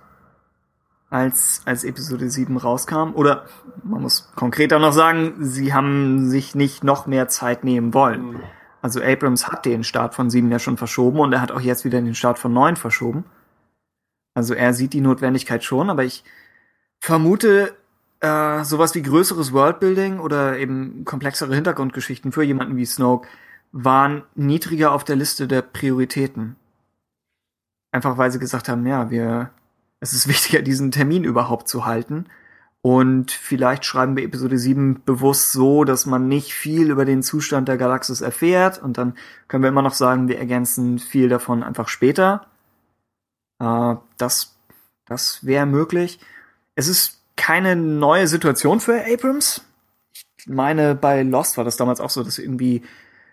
[1.10, 3.12] als, als Episode 7 rauskam.
[3.14, 3.44] Oder
[3.82, 8.32] man muss konkreter noch sagen, sie haben sich nicht noch mehr Zeit nehmen wollen.
[8.32, 8.40] Mhm.
[8.82, 11.84] Also Abrams hat den Start von 7 ja schon verschoben und er hat auch jetzt
[11.84, 13.24] wieder den Start von 9 verschoben.
[14.34, 16.24] Also er sieht die Notwendigkeit schon, aber ich
[16.98, 17.74] vermute,
[18.20, 23.28] äh, sowas wie größeres Worldbuilding oder eben komplexere Hintergrundgeschichten für jemanden wie Snoke
[23.72, 26.56] waren niedriger auf der Liste der Prioritäten.
[27.92, 29.50] Einfach weil sie gesagt haben, ja, wir,
[30.00, 32.26] es ist wichtiger, diesen Termin überhaupt zu halten.
[32.82, 37.68] Und vielleicht schreiben wir Episode 7 bewusst so, dass man nicht viel über den Zustand
[37.68, 38.82] der Galaxis erfährt.
[38.82, 39.14] Und dann
[39.48, 42.46] können wir immer noch sagen, wir ergänzen viel davon einfach später.
[43.58, 44.56] Äh, das,
[45.04, 46.20] das wäre möglich.
[46.74, 49.62] Es ist keine neue Situation für Abrams.
[50.38, 52.82] Ich meine, bei Lost war das damals auch so, dass sie irgendwie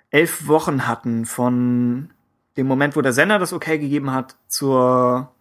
[0.09, 2.09] elf Wochen hatten von
[2.57, 5.31] dem Moment, wo der Sender das okay gegeben hat, zur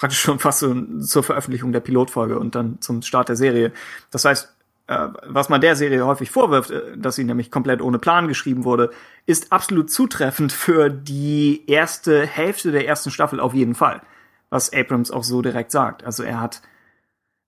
[0.00, 3.70] praktisch schon fast so, zur Veröffentlichung der Pilotfolge und dann zum Start der Serie.
[4.10, 4.52] Das heißt,
[4.88, 8.64] äh, was man der Serie häufig vorwirft, äh, dass sie nämlich komplett ohne Plan geschrieben
[8.64, 8.90] wurde,
[9.26, 14.00] ist absolut zutreffend für die erste Hälfte der ersten Staffel auf jeden Fall.
[14.48, 16.02] Was Abrams auch so direkt sagt.
[16.02, 16.62] Also er hat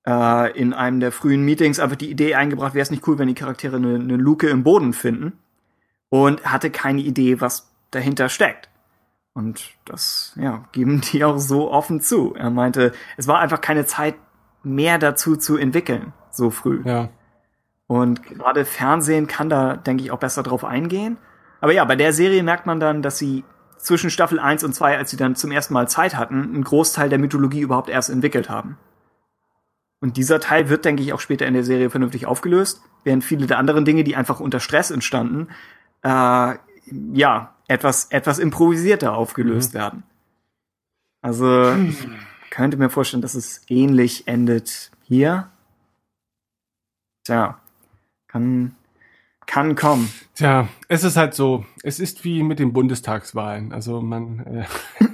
[0.07, 3.29] äh, in einem der frühen Meetings einfach die Idee eingebracht, wäre es nicht cool, wenn
[3.29, 5.33] die Charaktere eine, eine Luke im Boden finden.
[6.11, 8.69] Und hatte keine Idee, was dahinter steckt.
[9.35, 12.35] Und das, ja, geben die auch so offen zu.
[12.35, 14.15] Er meinte, es war einfach keine Zeit
[14.63, 16.83] mehr dazu zu entwickeln, so früh.
[16.85, 17.09] Ja.
[17.87, 21.19] Und gerade Fernsehen kann da, denke ich, auch besser drauf eingehen.
[21.61, 23.45] Aber ja, bei der Serie merkt man dann, dass sie
[23.79, 27.09] zwischen Staffel 1 und 2, als sie dann zum ersten Mal Zeit hatten, einen Großteil
[27.09, 28.79] der Mythologie überhaupt erst entwickelt haben.
[30.01, 33.47] Und dieser Teil wird, denke ich, auch später in der Serie vernünftig aufgelöst, während viele
[33.47, 35.49] der anderen Dinge, die einfach unter Stress entstanden,
[36.03, 36.55] äh,
[37.13, 39.79] ja, etwas, etwas improvisierter aufgelöst mhm.
[39.79, 40.03] werden.
[41.23, 41.77] Also,
[42.51, 45.49] könnte mir vorstellen, dass es ähnlich endet hier.
[47.25, 47.61] Tja,
[48.27, 48.75] kann,
[49.47, 50.13] kann kommen.
[50.35, 53.73] Tja, es ist halt so, es ist wie mit den Bundestagswahlen.
[53.73, 54.65] Also man, äh,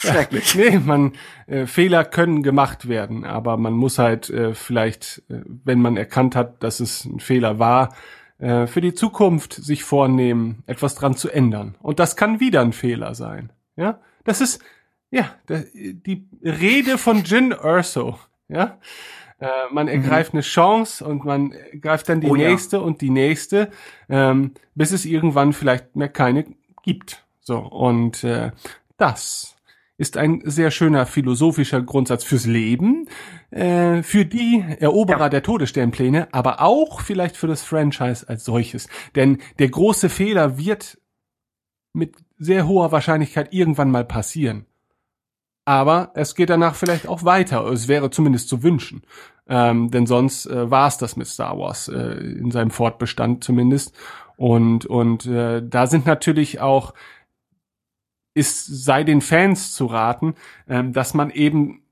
[0.00, 0.54] Schrecklich.
[0.54, 1.12] Ja, nee, man,
[1.46, 6.36] äh, Fehler können gemacht werden, aber man muss halt äh, vielleicht, äh, wenn man erkannt
[6.36, 7.94] hat, dass es ein Fehler war,
[8.38, 11.76] äh, für die Zukunft sich vornehmen, etwas dran zu ändern.
[11.80, 13.52] Und das kann wieder ein Fehler sein.
[13.76, 14.62] Ja, das ist,
[15.10, 18.18] ja, die Rede von Jin Urso.
[18.48, 18.78] Ja,
[19.40, 19.92] äh, man mhm.
[19.92, 20.38] ergreift mhm.
[20.38, 22.82] eine Chance und man greift dann die oh, nächste ja.
[22.82, 23.70] und die nächste,
[24.08, 26.44] ähm, bis es irgendwann vielleicht mehr keine
[26.82, 27.24] gibt.
[27.40, 28.52] So und äh,
[28.96, 29.57] das
[29.98, 33.08] ist ein sehr schöner philosophischer Grundsatz fürs Leben,
[33.50, 35.28] äh, für die Eroberer ja.
[35.28, 38.88] der Todessternpläne, aber auch vielleicht für das Franchise als solches.
[39.16, 40.98] Denn der große Fehler wird
[41.92, 44.66] mit sehr hoher Wahrscheinlichkeit irgendwann mal passieren.
[45.64, 47.66] Aber es geht danach vielleicht auch weiter.
[47.66, 49.02] Es wäre zumindest zu wünschen.
[49.48, 53.94] Ähm, denn sonst äh, war es das mit Star Wars, äh, in seinem Fortbestand zumindest.
[54.36, 56.94] Und, und äh, da sind natürlich auch
[58.38, 60.34] ist, sei den Fans zu raten,
[60.68, 61.82] ähm, dass man eben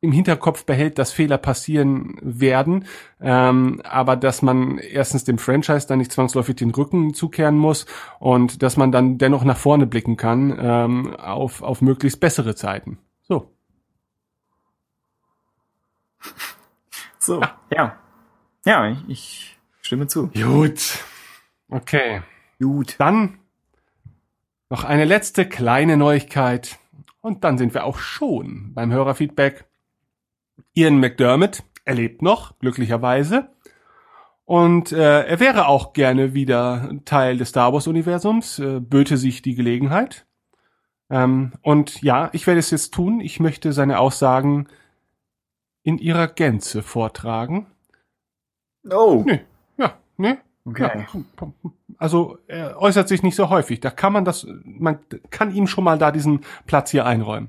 [0.00, 2.86] im Hinterkopf behält, dass Fehler passieren werden,
[3.20, 7.86] ähm, aber dass man erstens dem Franchise dann nicht zwangsläufig den Rücken zukehren muss
[8.18, 12.98] und dass man dann dennoch nach vorne blicken kann ähm, auf, auf möglichst bessere Zeiten.
[13.22, 13.50] So.
[17.18, 17.42] So,
[17.72, 17.98] ja.
[18.64, 20.28] Ja, ich stimme zu.
[20.28, 21.04] Gut.
[21.68, 22.22] Okay.
[22.60, 22.94] Gut.
[22.98, 23.38] Dann
[24.70, 26.78] noch eine letzte kleine Neuigkeit.
[27.20, 29.64] Und dann sind wir auch schon beim Hörerfeedback.
[30.74, 33.48] Ian McDermott, er lebt noch, glücklicherweise.
[34.44, 39.56] Und äh, er wäre auch gerne wieder Teil des Star Wars-Universums, äh, böte sich die
[39.56, 40.24] Gelegenheit.
[41.10, 43.20] Ähm, und ja, ich werde es jetzt tun.
[43.20, 44.68] Ich möchte seine Aussagen
[45.82, 47.66] in ihrer Gänze vortragen.
[48.88, 49.22] Oh.
[49.26, 49.40] Nee,
[49.78, 50.36] ja, nee.
[50.66, 51.06] Okay.
[51.08, 51.52] Ja,
[51.98, 53.80] also er äußert sich nicht so häufig.
[53.80, 54.98] Da kann man das, man
[55.30, 57.48] kann ihm schon mal da diesen Platz hier einräumen.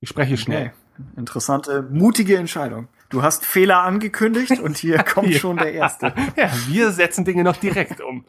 [0.00, 0.72] Ich spreche schnell.
[0.96, 1.04] Okay.
[1.16, 2.88] Interessante, mutige Entscheidung.
[3.10, 5.38] Du hast Fehler angekündigt und hier kommt Ja.
[5.38, 6.12] schon der erste.
[6.36, 8.24] Ja, wir setzen Dinge noch direkt um.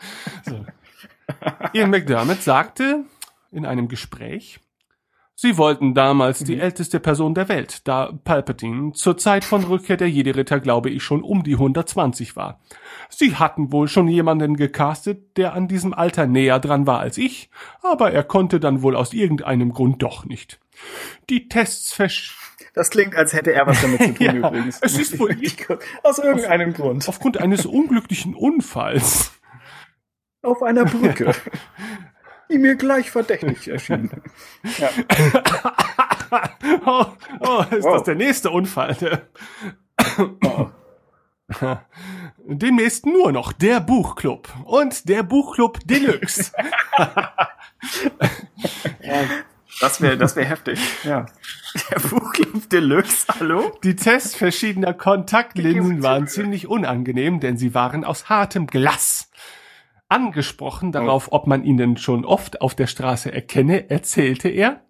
[0.46, 0.66] So.
[1.74, 3.06] Ian McDermott sagte
[3.52, 4.60] in einem Gespräch,
[5.41, 10.10] Sie wollten damals die älteste Person der Welt, da Palpatine zur Zeit von Rückkehr der
[10.10, 12.60] Jedi-Ritter, glaube ich, schon um die 120 war.
[13.07, 17.49] Sie hatten wohl schon jemanden gecastet, der an diesem Alter näher dran war als ich,
[17.82, 20.60] aber er konnte dann wohl aus irgendeinem Grund doch nicht.
[21.30, 22.38] Die Tests versch
[22.74, 24.80] Das klingt, als hätte er was damit zu tun Ja, übrigens.
[24.82, 25.38] es ist wohl-
[26.03, 27.07] Aus irgendeinem Grund.
[27.07, 29.32] aufgrund eines unglücklichen Unfalls.
[30.41, 31.32] Auf einer Brücke.
[32.52, 34.10] Die mir gleich verdächtig erschien.
[34.78, 34.90] Ja.
[36.86, 37.06] Oh,
[37.40, 37.94] oh ist Wow.
[37.96, 38.96] das der nächste Unfall?
[38.96, 39.28] Der-
[42.46, 46.52] Demnächst nur noch der Buchclub und der Buchclub Deluxe.
[49.82, 50.80] Das wäre das wär heftig.
[51.04, 51.26] Ja.
[51.90, 53.72] Der Buchclub Deluxe, hallo?
[53.84, 59.29] Die Tests verschiedener Kontaktlinsen waren ziemlich unangenehm, denn sie waren aus hartem Glas.
[60.10, 64.81] Angesprochen darauf, ob man ihnen schon oft auf der Straße erkenne, erzählte er,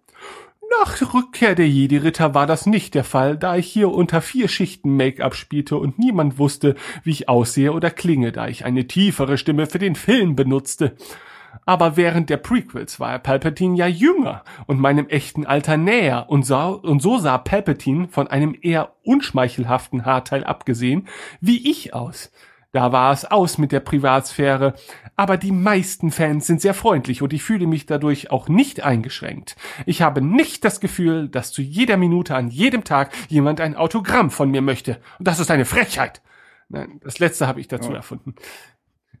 [0.82, 4.96] nach Rückkehr der Jedi-Ritter war das nicht der Fall, da ich hier unter vier Schichten
[4.96, 9.66] Make-up spielte und niemand wusste, wie ich aussehe oder klinge, da ich eine tiefere Stimme
[9.66, 10.96] für den Film benutzte.
[11.66, 16.68] Aber während der Prequels war Palpatine ja jünger und meinem echten Alter näher und, sah,
[16.68, 21.08] und so sah Palpatine von einem eher unschmeichelhaften Haarteil abgesehen
[21.40, 22.30] wie ich aus.
[22.72, 24.74] Da war es aus mit der Privatsphäre,
[25.16, 29.56] aber die meisten Fans sind sehr freundlich und ich fühle mich dadurch auch nicht eingeschränkt.
[29.86, 34.30] Ich habe nicht das Gefühl, dass zu jeder Minute an jedem Tag jemand ein Autogramm
[34.30, 35.00] von mir möchte.
[35.18, 36.22] Und das ist eine Frechheit.
[36.68, 38.36] Nein, das letzte habe ich dazu erfunden.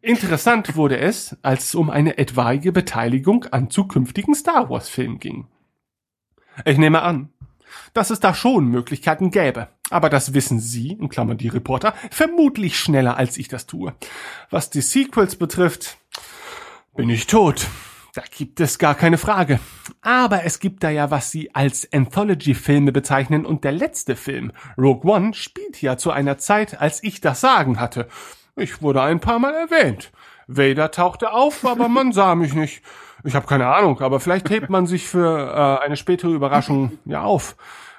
[0.00, 5.48] Interessant wurde es, als es um eine etwaige Beteiligung an zukünftigen Star Wars Filmen ging.
[6.64, 7.30] Ich nehme an,
[7.92, 9.68] dass es da schon Möglichkeiten gäbe.
[9.90, 13.94] Aber das wissen Sie, in Klammern die Reporter, vermutlich schneller als ich das tue.
[14.48, 15.98] Was die Sequels betrifft,
[16.96, 17.66] bin ich tot.
[18.14, 19.60] Da gibt es gar keine Frage.
[20.02, 25.10] Aber es gibt da ja, was Sie als Anthology-Filme bezeichnen und der letzte Film, Rogue
[25.10, 28.08] One, spielt ja zu einer Zeit, als ich das Sagen hatte.
[28.56, 30.10] Ich wurde ein paar Mal erwähnt.
[30.48, 32.82] Vader tauchte auf, aber man sah mich nicht.
[33.22, 37.22] Ich habe keine Ahnung, aber vielleicht hebt man sich für äh, eine spätere Überraschung ja
[37.22, 37.54] auf.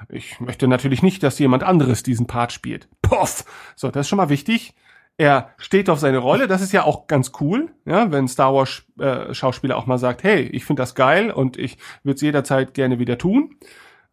[0.10, 2.88] Ich möchte natürlich nicht, dass jemand anderes diesen Part spielt.
[3.02, 3.46] Poff!
[3.76, 4.74] So, das ist schon mal wichtig.
[5.18, 8.84] Er steht auf seine Rolle, das ist ja auch ganz cool, ja, wenn Star Wars
[8.98, 12.74] äh, Schauspieler auch mal sagt, hey, ich finde das geil und ich würde es jederzeit
[12.74, 13.56] gerne wieder tun.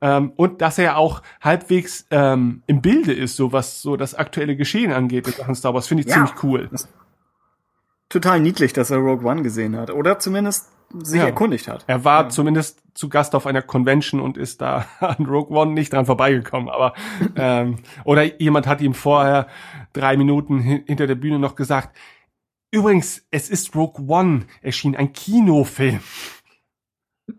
[0.01, 4.55] Ähm, und dass er auch halbwegs ähm, im Bilde ist, so was so das aktuelle
[4.57, 6.15] Geschehen angeht in Sachen Star Wars, finde ich Ja.
[6.15, 6.69] ziemlich cool.
[8.09, 9.91] Total niedlich, dass er Rogue One gesehen hat.
[9.91, 10.71] Oder zumindest
[11.03, 11.27] sich Ja.
[11.27, 11.85] erkundigt hat.
[11.87, 15.93] Er war zumindest zu Gast auf einer Convention und ist da an Rogue One nicht
[15.93, 16.69] dran vorbeigekommen.
[16.71, 16.95] Aber
[17.37, 19.49] ähm, oder jemand hat ihm vorher
[19.93, 21.97] drei Minuten hin hinter der Bühne noch gesagt:
[22.71, 26.01] Übrigens, es ist Rogue One erschien ein Kinofilm.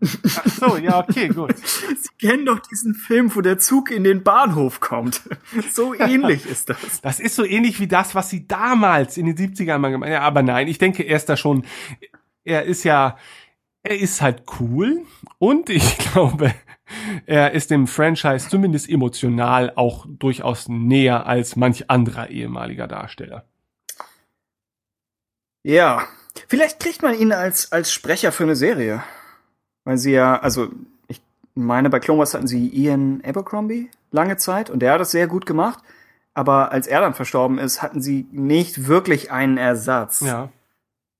[0.01, 1.57] Ach so, ja, okay, gut.
[1.57, 5.21] Sie kennen doch diesen Film, wo der Zug in den Bahnhof kommt.
[5.71, 6.77] So ähnlich ist das.
[7.01, 10.13] Das ist so ähnlich wie das, was sie damals in den 70ern mal gemacht haben.
[10.13, 11.65] Ja, aber nein, ich denke, er ist da schon,
[12.43, 13.17] er ist ja,
[13.83, 15.05] er ist halt cool
[15.37, 16.53] und ich glaube,
[17.25, 23.45] er ist dem Franchise zumindest emotional auch durchaus näher als manch anderer ehemaliger Darsteller.
[25.63, 26.07] Ja.
[26.47, 29.03] Vielleicht kriegt man ihn als, als Sprecher für eine Serie.
[29.89, 30.67] Weil sie ja, also,
[31.07, 31.19] ich
[31.55, 35.25] meine, bei Clone Wars hatten sie Ian Abercrombie lange Zeit und der hat das sehr
[35.25, 35.83] gut gemacht.
[36.35, 40.19] Aber als er dann verstorben ist, hatten sie nicht wirklich einen Ersatz.
[40.19, 40.49] Ja.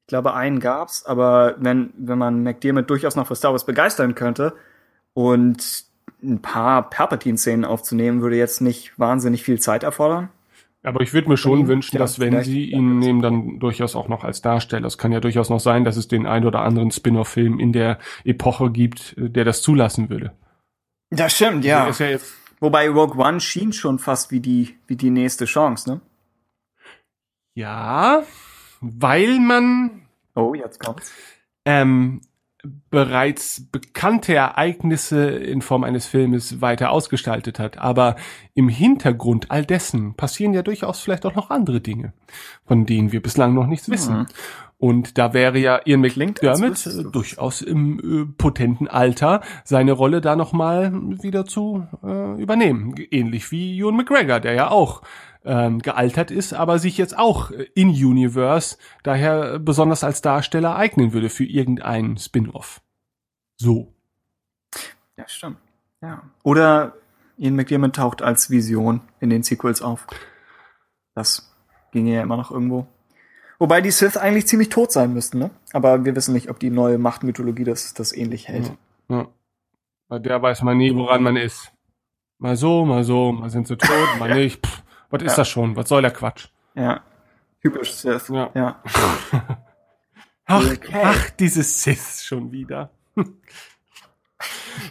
[0.04, 4.14] Ich glaube, einen gab's, aber wenn, wenn man McDermott durchaus noch für Star Wars begeistern
[4.14, 4.54] könnte
[5.16, 5.86] und
[6.22, 10.30] ein paar Palpatine-Szenen aufzunehmen, würde jetzt nicht wahnsinnig viel Zeit erfordern.
[10.82, 14.08] Aber ich würde mir schon wünschen, Ja, dass wenn sie ihn nehmen, dann durchaus auch
[14.08, 14.88] noch als Darsteller.
[14.88, 18.00] Es kann ja durchaus noch sein, dass es den ein oder anderen Spin-off-Film in der
[18.24, 20.32] Epoche gibt, äh, der das zulassen würde.
[21.10, 21.88] Das stimmt, ja.
[21.88, 22.18] Ist ja
[22.62, 26.02] Wobei Rogue One schien schon fast wie die, wie die nächste Chance, ne?
[27.56, 28.24] Ja,
[28.82, 31.12] weil man Oh, jetzt kommt's.
[31.66, 32.22] ähm,
[32.90, 37.78] bereits bekannte Ereignisse in Form eines Filmes weiter ausgestaltet hat.
[37.78, 38.16] Aber
[38.54, 42.14] im Hintergrund all dessen passieren ja durchaus vielleicht auch noch andere Dinge,
[42.66, 44.28] von denen wir bislang noch nichts wissen.
[44.80, 50.22] Und da wäre ja Ian McDermott wüsstest äh, durchaus im äh, potenten Alter, seine Rolle
[50.22, 52.96] da nochmal wieder zu äh, übernehmen.
[53.12, 55.02] Ähnlich wie Ewan McGregor, der ja auch
[55.46, 60.76] ähm, gealtert ist, aber sich jetzt auch äh, in Universe daher äh, besonders als Darsteller
[60.76, 62.82] eignen würde für irgendeinen Spin-off.
[63.58, 63.94] So.
[65.18, 65.58] Ja, stimmt.
[66.02, 66.24] Ja.
[66.44, 66.94] Oder
[67.38, 70.08] Ian McDiarmid taucht als Vision in den Sequels auf.
[71.16, 71.54] Das
[71.92, 72.88] ginge ja immer noch irgendwo.
[73.60, 75.52] Wobei die Sith eigentlich ziemlich tot sein müssten, ne?
[75.74, 78.72] Aber wir wissen nicht, ob die neue Machtmythologie das, das ähnlich hält.
[79.10, 79.28] Ja.
[80.08, 81.74] Bei der weiß man nie, woran man ist.
[82.38, 84.66] Mal so, mal so, mal sind sie tot, mal nicht.
[84.66, 85.36] Pff, was ist Ja.
[85.38, 85.76] das schon?
[85.76, 86.48] Was soll der Quatsch?
[86.76, 87.02] Ja.
[87.62, 88.30] Typisch Sith.
[88.30, 88.50] Ja.
[88.56, 88.84] ja.
[90.46, 91.02] Ach, Okay.
[91.04, 92.90] ach, dieses Sith schon wieder.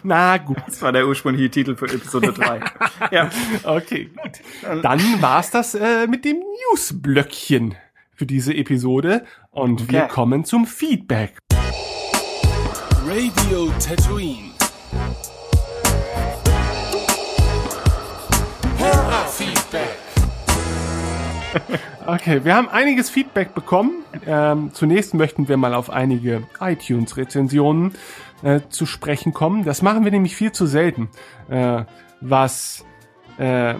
[0.03, 0.57] Na gut.
[0.67, 2.61] Das war der ursprüngliche Titel für Episode 3.
[3.11, 3.29] ja.
[3.63, 4.83] Okay, gut.
[4.83, 6.37] Dann war's das äh, mit dem
[6.71, 7.75] Newsblöckchen
[8.15, 10.13] für diese Episode und wir Okay.
[10.13, 11.37] kommen zum Feedback.
[13.05, 14.51] Radio Tatooine.
[22.05, 24.03] Okay, wir haben einiges Feedback bekommen.
[24.25, 27.93] Ähm, zunächst möchten wir mal auf einige iTunes-Rezensionen
[28.41, 29.63] äh, zu sprechen kommen.
[29.63, 31.09] Das machen wir nämlich viel zu selten,
[31.49, 31.83] äh,
[32.21, 32.85] was
[33.37, 33.75] äh,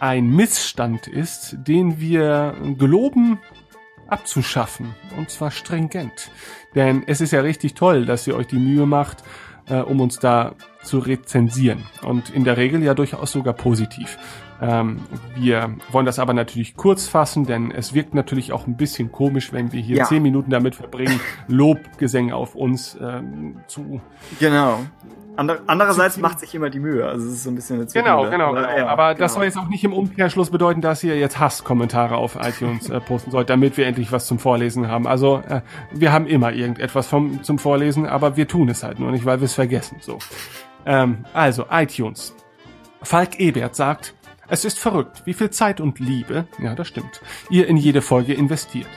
[0.00, 3.40] ein Missstand ist, den wir geloben
[4.08, 4.94] abzuschaffen.
[5.16, 6.30] Und zwar stringent.
[6.74, 9.22] Denn es ist ja richtig toll, dass ihr euch die Mühe macht,
[9.68, 11.84] äh, um uns da zu rezensieren.
[12.02, 14.18] Und in der Regel ja durchaus sogar positiv.
[14.60, 15.00] Ähm,
[15.34, 19.52] wir wollen das aber natürlich kurz fassen, denn es wirkt natürlich auch ein bisschen komisch,
[19.52, 20.04] wenn wir hier Ja.
[20.04, 24.00] zehn Minuten damit verbringen, Lobgesänge auf uns ähm, zu
[24.40, 24.80] Genau.
[25.38, 27.06] Ander andererseits macht sich immer die Mühe.
[27.06, 28.76] Also es ist so ein bisschen eine Genau, genau, Aber, genau.
[28.78, 29.28] ja, Aber das genau.
[29.28, 33.30] soll jetzt auch nicht im Umkehrschluss bedeuten, dass ihr jetzt Hasskommentare auf iTunes äh, posten
[33.30, 35.06] sollt, damit wir endlich was zum Vorlesen haben.
[35.06, 35.60] Also äh,
[35.92, 39.40] wir haben immer irgendetwas vom, zum Vorlesen, aber wir tun es halt nur nicht, weil
[39.40, 39.98] wir es vergessen.
[40.00, 40.18] So.
[40.86, 42.34] Ähm, also iTunes.
[43.02, 44.14] Falk Ebert sagt,
[44.48, 47.20] es ist verrückt, wie viel Zeit und Liebe, ja das stimmt,
[47.50, 48.88] ihr in jede Folge investiert.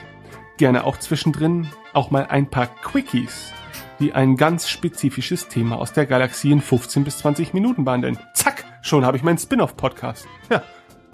[0.56, 3.52] Gerne auch zwischendrin auch mal ein paar Quickies,
[3.98, 8.18] die ein ganz spezifisches Thema aus der Galaxie in 15 bis 20 Minuten behandeln.
[8.34, 10.26] Zack, schon habe ich meinen Spin-off-Podcast.
[10.50, 10.62] Ja,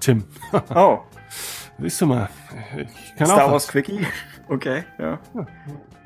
[0.00, 0.24] Tim.
[0.74, 1.00] Oh,
[1.78, 2.28] Siehst du mal,
[2.78, 3.68] ich kann Star auch Wars was.
[3.68, 4.06] Quickie.
[4.48, 5.18] Okay, ja.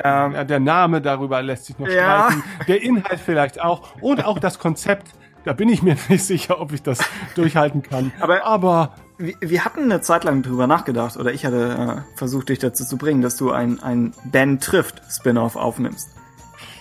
[0.02, 2.28] Ähm, Ja, der Name darüber lässt sich noch Ja.
[2.31, 2.43] streiten.
[2.69, 4.01] Der Inhalt vielleicht auch.
[4.01, 5.09] Und auch das Konzept.
[5.44, 6.98] Da bin ich mir nicht sicher, ob ich das
[7.34, 8.12] durchhalten kann.
[8.20, 12.48] Aber- Aber wir, wir hatten eine Zeit lang drüber nachgedacht, oder ich hatte äh, versucht,
[12.48, 16.10] dich dazu zu bringen, dass du ein, ein Ben trifft Spin-off aufnimmst.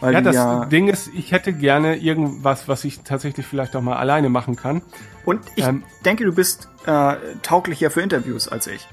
[0.01, 3.81] Weil ja, das ja, Ding ist, ich hätte gerne irgendwas, was ich tatsächlich vielleicht auch
[3.81, 4.81] mal alleine machen kann.
[5.25, 8.87] und ich ähm, denke, du bist äh, tauglicher für Interviews als ich.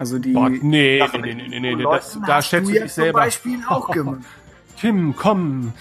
[0.00, 3.20] Also die Boah, nee, Sachen nee, nee, nee, nee, nee, das, da schätze ich selber.
[3.20, 4.18] Zum Beispiel auch gemacht.
[4.80, 5.72] Tim, komm.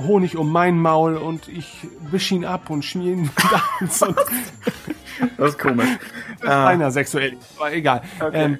[0.00, 3.30] Honig um mein Maul und ich wisch ihn ab und schmier ihn
[3.80, 4.16] und
[5.36, 5.88] Das ist komisch.
[6.42, 7.36] einer sexuell.
[7.58, 8.02] Aber egal.
[8.32, 8.58] Ähm,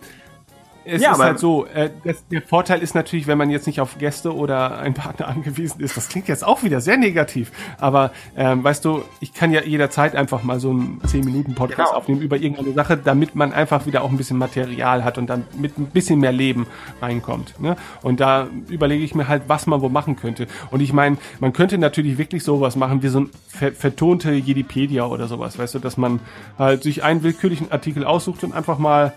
[0.84, 3.80] es Ja, ist halt so, äh, das, der Vorteil ist natürlich, wenn man jetzt nicht
[3.80, 8.12] auf Gäste oder einen Partner angewiesen ist, das klingt jetzt auch wieder sehr negativ, aber
[8.36, 11.98] ähm, weißt du, ich kann ja jederzeit einfach mal so einen 10-Minuten-Podcast Genau.
[11.98, 15.44] aufnehmen über irgendeine Sache, damit man einfach wieder auch ein bisschen Material hat und dann
[15.58, 16.66] mit ein bisschen mehr Leben
[17.00, 17.60] reinkommt.
[17.60, 17.76] Ne?
[18.02, 20.46] Und da überlege ich mir halt, was man wo machen könnte.
[20.70, 25.04] Und ich meine, man könnte natürlich wirklich sowas machen wie so ein ver vertonte Jedipedia
[25.06, 26.20] oder sowas, weißt du, dass man
[26.58, 29.12] halt sich einen willkürlichen Artikel aussucht und einfach mal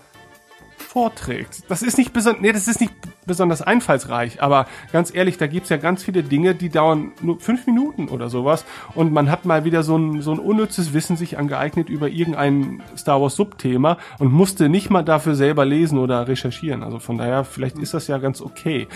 [0.94, 1.64] vorträgt.
[1.68, 2.92] Das ist nicht besonders, nee, das ist nicht
[3.26, 7.66] besonders einfallsreich, aber ganz ehrlich, da gibt's ja ganz viele Dinge, die dauern nur fünf
[7.66, 8.64] Minuten oder sowas
[8.94, 12.80] und man hat mal wieder so ein, so ein unnützes Wissen sich angeeignet über irgendein
[12.96, 16.84] Star Wars Subthema und musste nicht mal dafür selber lesen oder recherchieren.
[16.84, 18.86] Also von daher, vielleicht ist das ja ganz okay.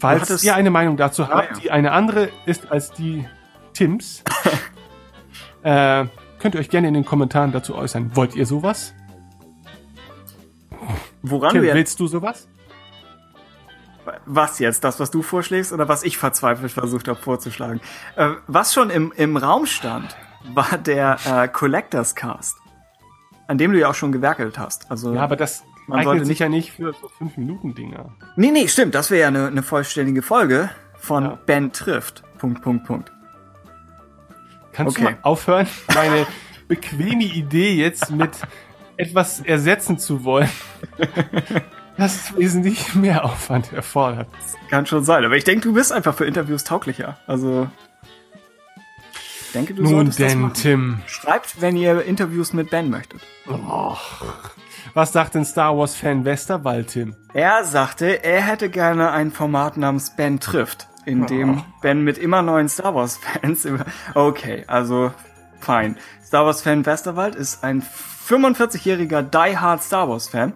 [0.00, 1.60] Falls hattest- ihr eine Meinung dazu habt, ja.
[1.62, 3.24] die eine andere ist als die
[3.74, 4.24] Tims,
[5.62, 6.06] äh,
[6.40, 8.10] könnt ihr euch gerne in den Kommentaren dazu äußern.
[8.16, 8.92] Wollt ihr sowas?
[11.22, 12.48] Woran Tim, wir willst du sowas?
[14.24, 14.84] Was jetzt?
[14.84, 17.80] Das, was du vorschlägst oder was ich verzweifelt versucht habe vorzuschlagen?
[18.16, 20.16] Äh, was schon im, im Raum stand,
[20.54, 22.56] war der äh, Collectors Cast,
[23.48, 24.88] an dem du ja auch schon gewerkelt hast.
[24.90, 28.14] Also, Ja, aber das Man sollte nicht- ja nicht für so 5-Minuten-Dinger.
[28.36, 28.94] nee, nee, stimmt.
[28.94, 31.38] Das wäre ja eine, eine vollständige Folge von Ja.
[31.46, 32.22] Ben trifft.
[32.38, 33.10] Punkt, Punkt, Punkt.
[34.72, 35.06] Kannst Okay.
[35.06, 36.26] du mal aufhören, meine
[36.68, 38.30] bequeme Idee jetzt mit
[38.96, 40.48] etwas ersetzen zu wollen?
[41.98, 44.28] Das ist wesentlich mehr Aufwand erfordert.
[44.68, 47.16] Kann schon sein, aber ich denke, du bist einfach für Interviews tauglicher.
[47.26, 47.68] Also
[49.46, 50.52] ich denke, du Nun das denn.
[50.52, 51.00] Tim.
[51.06, 53.22] Schreibt, wenn ihr Interviews mit Ben möchtet.
[54.92, 57.16] Was sagt denn Star Wars-Fan Westerwald, Tim?
[57.32, 62.42] Er sagte, er hätte gerne ein Format namens Ben trifft, in dem Ben mit immer
[62.42, 63.66] neuen Star Wars Fans.
[64.14, 65.12] Okay, also
[65.60, 65.96] fein.
[66.22, 67.82] Star Wars Fan Westerwald ist ein
[68.26, 70.52] 45-jähriger Die Hard Star Wars Fan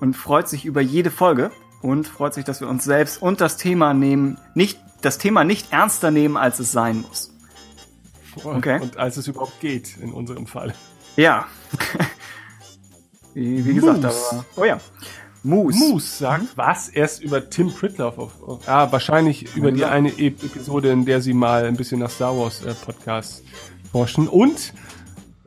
[0.00, 1.50] und freut sich über jede Folge
[1.82, 5.72] und freut sich, dass wir uns selbst und das Thema nehmen, nicht das Thema nicht
[5.72, 7.32] ernster nehmen, als es sein muss.
[8.44, 8.80] Okay.
[8.80, 10.74] Und als es überhaupt geht, in unserem Fall.
[11.16, 11.46] Ja.
[13.34, 14.78] wie, wie gesagt, aber oh ja.
[15.42, 15.78] Moose.
[15.78, 16.88] Moose sagt, was?
[16.88, 18.18] Erst über Tim Pritloff.
[18.18, 22.00] Auf, auf, ah, wahrscheinlich über die eine E- Episode, in der sie mal ein bisschen
[22.00, 23.42] nach Star Wars äh, Podcasts
[23.92, 24.28] forschen.
[24.28, 24.74] Und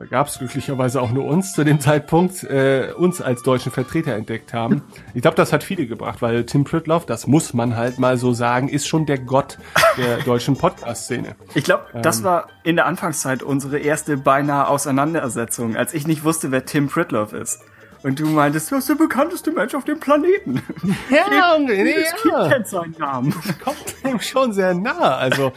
[0.00, 4.14] da gab es glücklicherweise auch nur uns zu dem Zeitpunkt, äh, uns als deutschen Vertreter
[4.14, 4.80] entdeckt haben.
[5.12, 8.32] Ich glaube, das hat viele gebracht, weil Tim Pritloff, das muss man halt mal so
[8.32, 9.58] sagen, ist schon der Gott
[9.98, 11.36] der deutschen Podcast-Szene.
[11.54, 12.00] Ich glaube, Ähm.
[12.00, 16.88] das war in der Anfangszeit unsere erste beinahe Auseinandersetzung, als ich nicht wusste, wer Tim
[16.88, 17.60] Pritloff ist.
[18.02, 20.62] Und du meintest, du bist der bekannteste Mensch auf dem Planeten.
[21.10, 23.34] Ja, Jedes Kind kennt seinen Namen.
[23.62, 25.16] kommt dem schon sehr nah.
[25.18, 25.52] Also,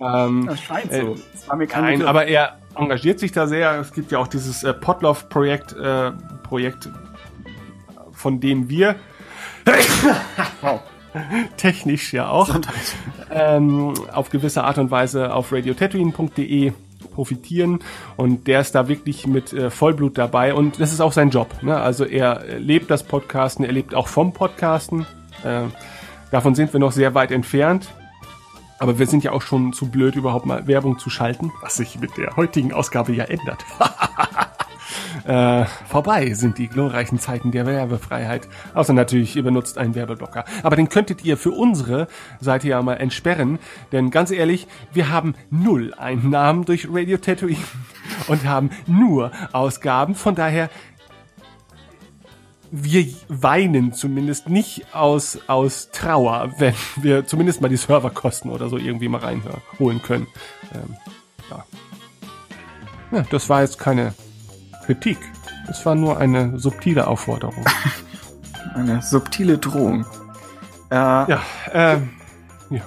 [0.00, 1.16] ähm, Das scheint Äh, so.
[1.32, 3.78] Das war mir kein Nein, aber er engagiert sich da sehr.
[3.80, 6.12] Es gibt ja auch dieses äh, Potloff-Projekt, äh,
[6.42, 6.88] Projekt,
[8.12, 8.96] von dem wir
[11.56, 12.50] technisch ja auch
[13.30, 16.72] ähm, auf gewisse Art und Weise auf radiotatooine.de
[17.14, 17.80] profitieren
[18.16, 21.62] und der ist da wirklich mit äh, Vollblut dabei und das ist auch sein Job.
[21.62, 21.76] Ne?
[21.76, 25.06] Also er äh, lebt das Podcasten, er lebt auch vom Podcasten.
[25.42, 25.62] Äh,
[26.30, 27.88] davon sind wir noch sehr weit entfernt.
[28.78, 31.98] Aber wir sind ja auch schon zu blöd, überhaupt mal Werbung zu schalten, was sich
[31.98, 33.64] mit der heutigen Ausgabe ja ändert.
[35.24, 38.48] äh, vorbei sind die glorreichen Zeiten der Werbefreiheit.
[38.74, 40.44] Außer natürlich, ihr benutzt einen Werbeblocker.
[40.62, 42.06] Aber den könntet ihr für unsere
[42.40, 43.58] Seite ja mal entsperren.
[43.92, 47.64] Denn ganz ehrlich, wir haben null Einnahmen durch Radio Tatooine
[48.28, 50.14] und haben nur Ausgaben.
[50.14, 50.68] Von daher
[52.84, 58.76] wir weinen zumindest nicht aus, aus Trauer, wenn wir zumindest mal die Serverkosten oder so
[58.76, 60.26] irgendwie mal reinholen können.
[60.74, 60.96] Ähm,
[61.50, 61.64] ja.
[63.12, 64.14] ja, das war jetzt keine
[64.84, 65.18] Kritik.
[65.68, 67.64] Es war nur eine subtile Aufforderung.
[68.74, 70.04] Eine subtile Drohung.
[70.90, 71.40] Äh, ja,
[71.72, 72.10] ähm,
[72.68, 72.82] ja.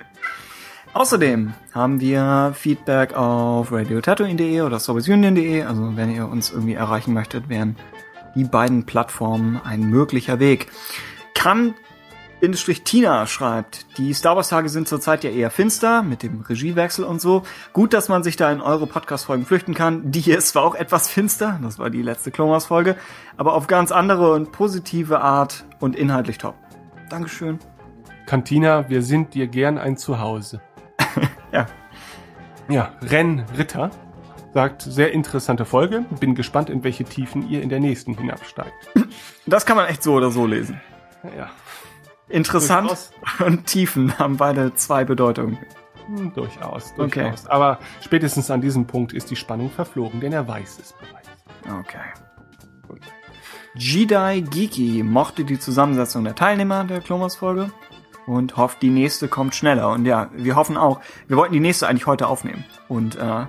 [0.92, 5.62] Außerdem haben wir Feedback auf radiotatooine.de oder sobersunion.de.
[5.62, 7.76] Also wenn ihr uns irgendwie erreichen möchtet, wären
[8.34, 10.70] die beiden Plattformen ein möglicher Weg.
[11.34, 11.74] Kann
[12.84, 17.20] Tina schreibt, die Star Wars Tage sind zurzeit ja eher finster mit dem Regiewechsel und
[17.20, 17.42] so.
[17.72, 20.10] Gut, dass man sich da in eure Podcast-Folgen flüchten kann.
[20.10, 22.96] Die hier ist zwar auch etwas finster, das war die letzte Clone Wars Folge,
[23.36, 26.54] aber auf ganz andere und positive Art und inhaltlich top.
[27.08, 27.58] Dankeschön.
[28.26, 30.60] Cantina, wir sind dir gern ein Zuhause.
[31.52, 31.66] Ja.
[32.68, 33.90] Ja, Renn Ritter
[34.54, 36.04] sagt, sehr interessante Folge.
[36.20, 38.72] Bin gespannt, in welche Tiefen ihr in der nächsten hinabsteigt.
[39.46, 40.80] Das kann man echt so oder so lesen.
[41.36, 41.50] Ja,
[42.28, 43.12] Interessant Durchaus.
[43.44, 45.58] und Tiefen haben beide zwei Bedeutungen.
[46.06, 47.22] hm, durchaus, Okay.
[47.24, 47.46] durchaus.
[47.46, 51.28] Aber spätestens an diesem Punkt ist die Spannung verflogen, denn er weiß es bereits.
[51.80, 51.98] Okay.
[52.88, 53.00] Gut.
[53.74, 57.70] Jedi Geeky mochte die Zusammensetzung der Teilnehmer der Clone Folge
[58.26, 59.90] und hofft, die nächste kommt schneller.
[59.90, 63.46] Und ja, wir hoffen auch, wir wollten die nächste eigentlich heute aufnehmen und äh,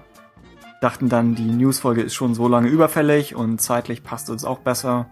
[0.82, 5.08] dachten dann, die News-Folge ist schon so lange überfällig und zeitlich passt es auch besser.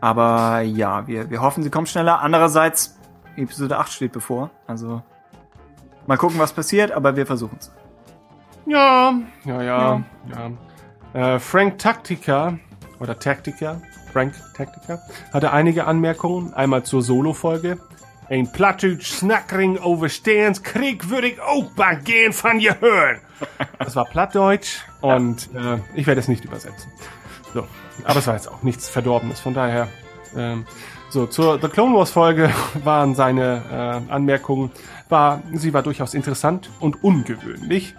[0.00, 2.20] Aber ja, wir, wir hoffen, sie kommt schneller.
[2.20, 2.98] Andererseits,
[3.36, 4.50] Episode 8 steht bevor.
[4.66, 5.02] Also
[6.06, 7.72] mal gucken, was passiert, aber wir versuchen es.
[8.66, 9.14] Ja,
[9.44, 10.02] ja, ja,
[11.14, 11.34] ja.
[11.34, 12.58] Äh, Frank Taktika
[13.00, 13.80] oder Taktika,
[14.12, 15.00] Frank Taktika,
[15.32, 16.54] hatte einige Anmerkungen.
[16.54, 17.78] Einmal zur Solo-Folge.
[18.28, 23.20] Ein Plattdeutsch Snackring oversteens Krieg würde ich auch mal gern von dir hören.
[23.78, 26.90] Das war Plattdeutsch und äh, ich werde es nicht übersetzen.
[27.52, 27.66] So,
[28.04, 29.88] aber es war jetzt auch nichts Verdorbenes, von daher.
[30.36, 30.64] Ähm,
[31.10, 32.50] so, zur The Clone Wars Folge
[32.84, 34.70] waren seine äh, Anmerkungen,
[35.08, 37.94] war, sie war durchaus interessant und ungewöhnlich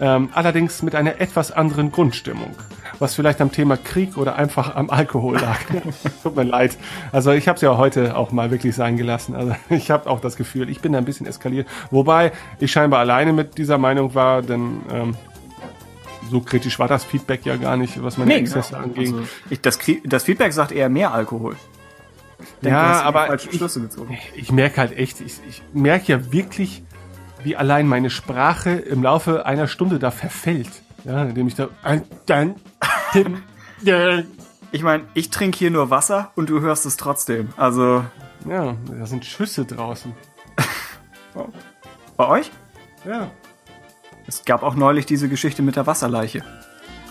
[0.00, 2.54] ähm, allerdings mit einer etwas anderen Grundstimmung.
[3.00, 5.58] was vielleicht am Thema Krieg oder einfach am Alkohol lag.
[6.22, 6.76] Tut mir leid.
[7.12, 9.36] Also ich habe es ja heute auch mal wirklich sein gelassen.
[9.36, 11.68] Also ich habe auch das Gefühl, ich bin da ein bisschen eskaliert.
[11.90, 15.16] Wobei ich scheinbar alleine mit dieser Meinung war, denn ähm,
[16.30, 19.14] so kritisch war das Feedback ja gar nicht, was meine Exzesse ja, anging.
[19.14, 21.56] also ich, das, das Feedback sagt eher mehr Alkohol.
[22.40, 24.16] Ich denke, ja, aber ich, Schlüsse gezogen.
[24.36, 26.82] ich merke halt echt, ich, ich merke ja wirklich,
[27.42, 30.70] wie allein meine Sprache im Laufe einer Stunde da verfällt.
[31.04, 31.68] Ja, indem ich da
[32.26, 32.56] dann,
[34.70, 37.48] Ich meine, ich trinke hier nur Wasser und du hörst es trotzdem.
[37.56, 38.04] Also
[38.48, 40.12] ja, da sind Schüsse draußen.
[42.16, 42.50] bei euch?
[43.06, 43.30] Ja.
[44.26, 46.42] Es gab auch neulich diese Geschichte mit der Wasserleiche.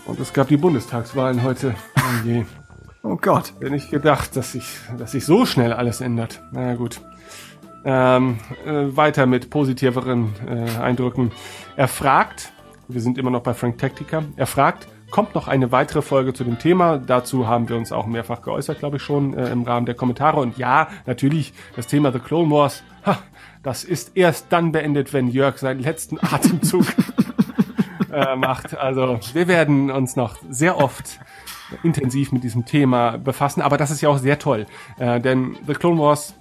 [0.05, 1.73] Und es gab die Bundestagswahlen heute.
[1.97, 2.45] Oh je.
[3.03, 3.53] Oh Gott.
[3.59, 4.65] Hätte nicht gedacht, dass sich,
[4.97, 6.41] dass sich so schnell alles ändert.
[6.51, 7.01] Na gut.
[7.85, 11.31] Ähm, äh, weiter mit positiveren äh, Eindrücken.
[11.75, 12.51] Er fragt,
[12.87, 16.43] wir sind immer noch bei Frank Tactica, er fragt, kommt noch eine weitere Folge zu
[16.43, 16.97] dem Thema?
[16.97, 20.39] Dazu haben wir uns auch mehrfach geäußert, glaube ich schon, äh, im Rahmen der Kommentare.
[20.39, 23.19] Und ja, natürlich, das Thema The Clone Wars, ha,
[23.63, 26.85] das ist erst dann beendet, wenn Jörg seinen letzten Atemzug
[28.11, 28.77] äh, macht.
[28.77, 31.19] Also wir werden uns noch sehr oft
[31.83, 34.65] intensiv mit diesem Thema befassen, aber das ist ja auch sehr toll,
[34.99, 36.33] äh, denn The Clone Wars,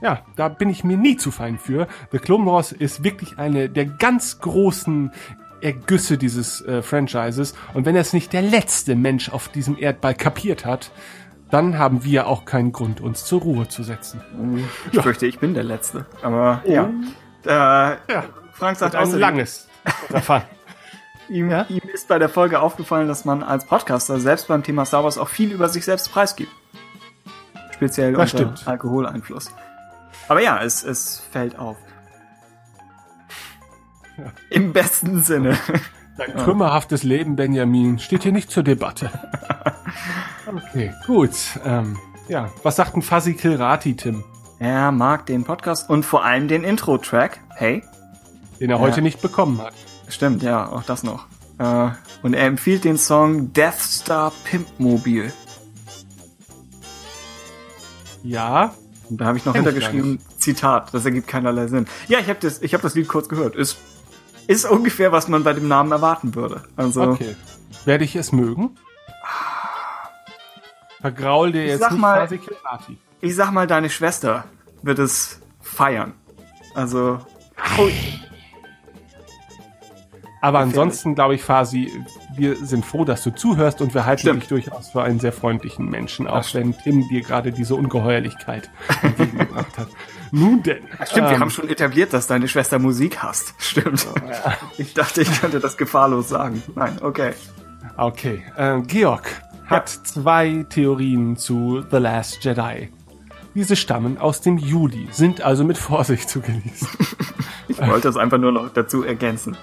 [0.00, 1.86] ja, da bin ich mir nie zu fein für.
[2.12, 5.12] The Clone Wars ist wirklich eine der ganz großen
[5.60, 10.64] Ergüsse dieses äh, Franchises und wenn es nicht der letzte Mensch auf diesem Erdball kapiert
[10.64, 10.90] hat,
[11.50, 14.20] dann haben wir auch keinen Grund, uns zur Ruhe zu setzen.
[14.92, 16.06] Ich fürchte, ich bin der Letzte.
[16.22, 16.90] Aber ja.
[17.44, 17.48] Äh,
[18.12, 19.68] Ja, Frank sagt ein außerdem, langes
[20.08, 20.44] Verfahren.
[21.28, 25.04] ihm, ihm ist bei der Folge aufgefallen, dass man als Podcaster selbst beim Thema Star
[25.04, 26.52] Wars auch viel über sich selbst preisgibt.
[27.72, 28.68] Speziell Das unter stimmt.
[28.68, 29.50] Alkoholeinfluss.
[30.30, 31.76] Aber ja, es, es fällt auf.
[34.50, 35.58] Im besten Sinne.
[36.16, 39.10] Dein kümmerhaftes Leben, Benjamin, steht hier nicht zur Debatte.
[40.46, 41.30] Okay, gut.
[41.64, 41.96] Ähm,
[42.26, 44.24] ja, was sagt ein Fuzzy Kilrati, Tim?
[44.58, 47.38] Er mag den Podcast und vor allem den Intro-Track.
[47.54, 47.84] Hey,
[48.58, 49.74] Den er heute nicht bekommen hat.
[50.08, 51.26] stimmt, ja, auch das noch.
[51.58, 51.90] Äh,
[52.22, 55.32] und er empfiehlt den Song Death Star Pimp Mobile.
[58.24, 58.74] Ja,
[59.10, 61.86] Und da habe ich noch hintergeschrieben, Zitat, das ergibt keinerlei Sinn.
[62.08, 63.56] Ja, ich habe das, ich hab das Lied kurz gehört.
[63.56, 63.76] Ist,
[64.46, 66.62] ist ungefähr, was man bei dem Namen erwarten würde.
[66.76, 67.34] Also, okay.
[67.84, 68.76] Werde ich es mögen?
[71.00, 72.98] Vergraul dir jetzt sag nicht mal- Kilrati.
[73.20, 74.44] ich sag mal, deine Schwester
[74.82, 76.12] wird es feiern.
[76.74, 77.18] Also,
[80.42, 81.92] Aber ansonsten glaube ich, Fasi,
[82.34, 84.42] wir sind froh, dass du zuhörst und wir halten Stimmt.
[84.42, 88.70] dich durchaus für einen sehr freundlichen Menschen, auch Das wenn Tim dir gerade diese Ungeheuerlichkeit
[89.02, 89.88] entgegengebracht hat.
[90.32, 90.84] Nun denn.
[91.04, 93.54] stimmt, wir ähm, haben schon etabliert, dass deine Schwester Musik hasst.
[93.58, 94.06] Stimmt.
[94.78, 96.62] Ich dachte, ich könnte das gefahrlos sagen.
[96.76, 97.32] Nein, okay.
[97.96, 99.28] Okay, äh, Georg
[99.66, 102.90] hat zwei Theorien zu The Last Jedi.
[103.54, 106.88] Diese stammen aus dem Juli, sind also mit Vorsicht zu genießen.
[107.68, 109.56] Ich wollte es einfach nur noch dazu ergänzen.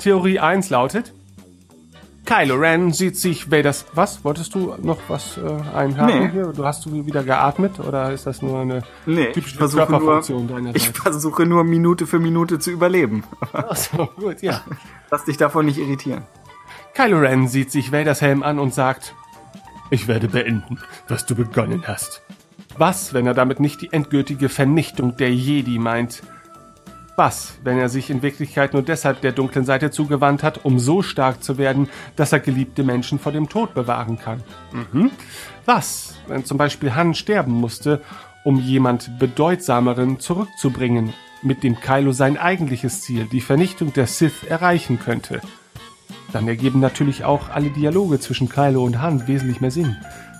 [0.00, 1.12] Theorie 1 lautet,
[2.26, 3.86] Kylo Ren sieht sich Vaders...
[3.94, 4.24] Was?
[4.24, 5.40] Wolltest du noch was äh,
[5.76, 6.30] einhaken Nee.
[6.30, 6.46] hier?
[6.54, 9.86] Du hast du wieder geatmet oder ist das nur eine Nee, ich typische versuche nur,
[9.98, 10.98] Körperfunktion ich deinerseits?
[11.00, 13.24] versuche nur Minute für Minute zu überleben.
[13.52, 14.60] Achso, gut, ja.
[15.10, 16.22] Lass dich davon nicht irritieren.
[16.94, 19.14] Kylo Ren sieht sich Vaders Helm an und sagt,
[19.90, 20.78] ich werde beenden,
[21.08, 22.22] was du begonnen hast.
[22.78, 26.22] Was, wenn er damit nicht die endgültige Vernichtung der Jedi meint?
[27.20, 31.02] Was, wenn er sich in Wirklichkeit nur deshalb der dunklen Seite zugewandt hat, um so
[31.02, 34.42] stark zu werden, dass er geliebte Menschen vor dem Tod bewahren kann?
[34.72, 35.10] Mhm.
[35.66, 38.00] Was, wenn zum Beispiel Han sterben musste,
[38.42, 44.98] um jemand Bedeutsameren zurückzubringen, mit dem Kylo sein eigentliches Ziel, die Vernichtung der Sith, erreichen
[44.98, 45.42] könnte?
[46.32, 49.94] Dann ergeben natürlich auch alle Dialoge zwischen Kylo und Han wesentlich mehr Sinn.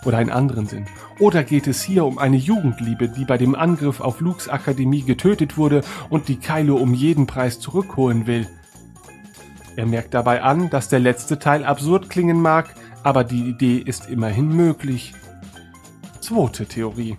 [0.05, 0.87] Oder einen anderen Sinn.
[1.19, 5.59] Oder geht es hier um eine Jugendliebe, die bei dem Angriff auf Lukes Akademie getötet
[5.59, 8.47] wurde und die Kylo um jeden Preis zurückholen will?
[9.77, 14.09] Er merkt dabei an, dass der letzte Teil absurd klingen mag, aber die Idee ist
[14.09, 15.15] immerhin möglich.
[16.21, 17.17] Zweite Theorie.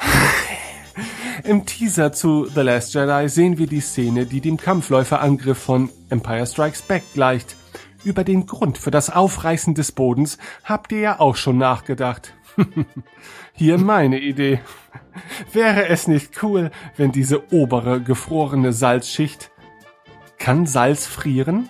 [1.44, 6.46] Im Teaser zu The Last Jedi sehen wir die Szene, die dem Kampfläuferangriff von Empire
[6.46, 7.55] Strikes Back gleicht.
[8.04, 12.34] Über den Grund für das Aufreißen des Bodens habt ihr ja auch schon nachgedacht.
[13.52, 14.60] Hier meine Idee.
[15.52, 19.50] Wäre es nicht cool, wenn diese obere gefrorene Salzschicht
[20.38, 21.68] kann Salz frieren?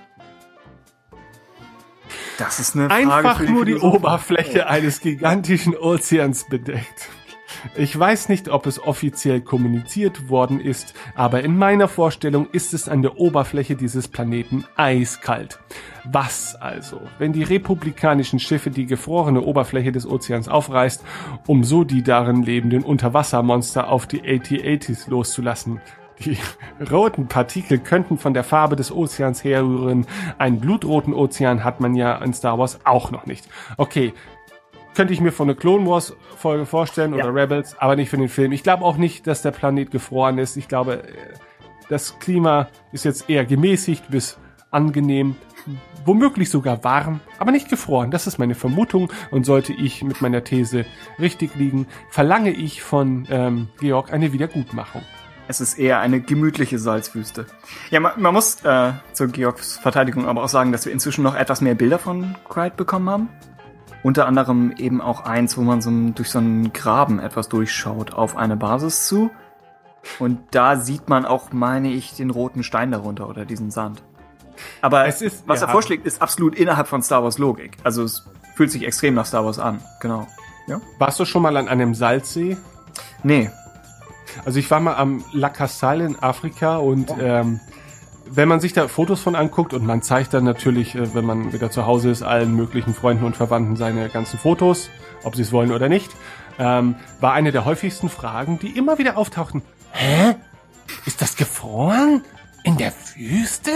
[2.38, 3.76] Das ist eine Frage Einfach nur die.
[3.76, 7.08] Oberfläche eines gigantischen Ozeans bedeckt.
[7.74, 12.88] Ich weiß nicht, ob es offiziell kommuniziert worden ist, aber in meiner Vorstellung ist es
[12.88, 15.58] an der Oberfläche dieses Planeten eiskalt.
[16.04, 21.04] Was also, wenn die republikanischen Schiffe die gefrorene Oberfläche des Ozeans aufreißt,
[21.46, 25.80] um so die darin lebenden Unterwassermonster auf die AT-80s loszulassen?
[26.20, 26.38] Die
[26.90, 30.06] roten Partikel könnten von der Farbe des Ozeans herrühren.
[30.38, 33.48] Einen blutroten Ozean hat man ja in Star Wars auch noch nicht.
[33.76, 34.14] Okay,
[34.96, 37.30] könnte ich mir von einer Clone Wars Folge vorstellen oder Ja.
[37.30, 38.50] Rebels, aber nicht für den Film.
[38.52, 40.56] Ich glaube auch nicht, dass der Planet gefroren ist.
[40.56, 41.34] Ich glaube, äh,
[41.88, 44.38] das Klima ist jetzt eher gemäßigt bis
[44.70, 45.36] angenehm,
[46.04, 48.10] womöglich sogar warm, aber nicht gefroren.
[48.10, 50.84] Das ist meine Vermutung und sollte ich mit meiner These
[51.18, 55.02] richtig liegen, verlange ich von ähm, Georg eine Wiedergutmachung.
[55.48, 57.46] Es ist eher eine gemütliche Salzwüste.
[57.90, 61.36] Ja, man, man muss äh, zur Georgs Verteidigung aber auch sagen, dass wir inzwischen noch
[61.36, 63.28] etwas mehr Bilder von Clyde bekommen haben.
[64.02, 68.36] Unter anderem eben auch eins, wo man so durch so einen Graben etwas durchschaut auf
[68.36, 69.30] eine Basis zu.
[70.20, 74.02] Und da sieht man auch, meine ich, den roten Stein darunter oder diesen Sand.
[74.80, 75.66] Aber Es ist- was ja.
[75.66, 77.76] er vorschlägt, ist absolut innerhalb von Star Wars Logik.
[77.82, 78.24] Also es
[78.54, 79.80] fühlt sich extrem nach Star Wars an.
[80.00, 80.26] Genau.
[80.68, 80.80] Ja?
[80.98, 82.56] Warst du schon mal an einem Salzsee?
[83.24, 83.50] Nee.
[84.44, 87.58] Also ich war mal am La Casale in Afrika und ähm,
[88.28, 91.52] wenn man sich da Fotos von anguckt und man zeigt dann natürlich, äh, wenn man
[91.52, 94.90] wieder zu Hause ist, allen möglichen Freunden und Verwandten seine ganzen Fotos,
[95.24, 96.10] ob sie es wollen oder nicht,
[96.58, 99.62] ähm, war eine der häufigsten Fragen, die immer wieder auftauchten.
[99.92, 100.34] Hä?
[101.04, 102.22] Ist das gefroren?
[102.64, 103.70] In der Wüste?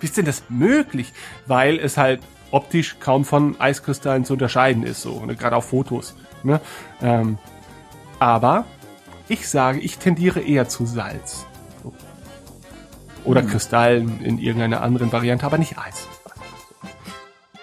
[0.00, 1.12] Wie ist denn das möglich?
[1.46, 2.20] Weil es halt
[2.50, 5.36] optisch kaum von Eiskristallen zu unterscheiden ist, so, ne?
[5.36, 6.16] gerade auf Fotos.
[6.42, 6.60] Ne?
[7.02, 7.38] Ähm,
[8.18, 8.64] aber
[9.28, 11.46] ich sage, ich tendiere eher zu Salz.
[13.24, 16.08] Oder Kristallen in irgendeiner anderen Variante, aber nicht Eis.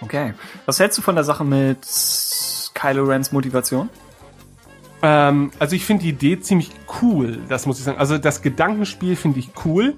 [0.01, 0.33] Okay.
[0.65, 1.79] Was hältst du von der Sache mit
[2.73, 3.89] Kylo Rens Motivation?
[5.01, 6.71] Ähm, also ich finde die Idee ziemlich
[7.01, 7.97] cool, das muss ich sagen.
[7.97, 9.95] Also das Gedankenspiel finde ich cool,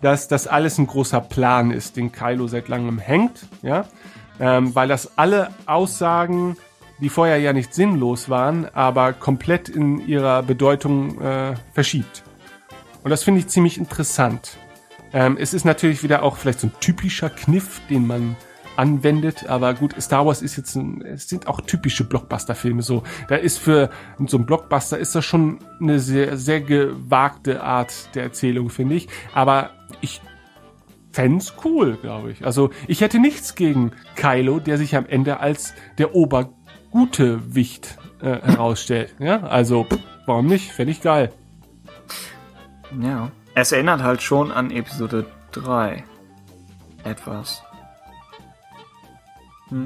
[0.00, 3.86] dass das alles ein großer Plan ist, den Kylo seit langem hängt, ja,
[4.40, 6.56] ähm, weil das alle Aussagen,
[7.00, 12.24] die vorher ja nicht sinnlos waren, aber komplett in ihrer Bedeutung äh, verschiebt.
[13.04, 14.58] Und das finde ich ziemlich interessant.
[15.12, 18.36] Ähm, es ist natürlich wieder auch vielleicht so ein typischer Kniff, den man
[18.76, 23.02] anwendet, aber gut, Star Wars ist jetzt ein, es sind auch typische Blockbuster-Filme so.
[23.28, 23.90] Da ist für
[24.26, 29.08] so ein Blockbuster ist das schon eine sehr, sehr gewagte Art der Erzählung, finde ich.
[29.34, 29.70] Aber
[30.00, 30.20] ich
[31.12, 32.44] fänd's cool, glaube ich.
[32.44, 38.40] Also ich hätte nichts gegen Kylo, der sich am Ende als der obergute Wicht äh,
[38.40, 39.14] herausstellt.
[39.18, 39.86] Ja, also
[40.26, 40.72] warum nicht?
[40.72, 41.32] Fände ich geil.
[43.00, 43.30] Ja.
[43.54, 46.04] Es erinnert halt schon an Episode 3.
[47.04, 47.62] Etwas.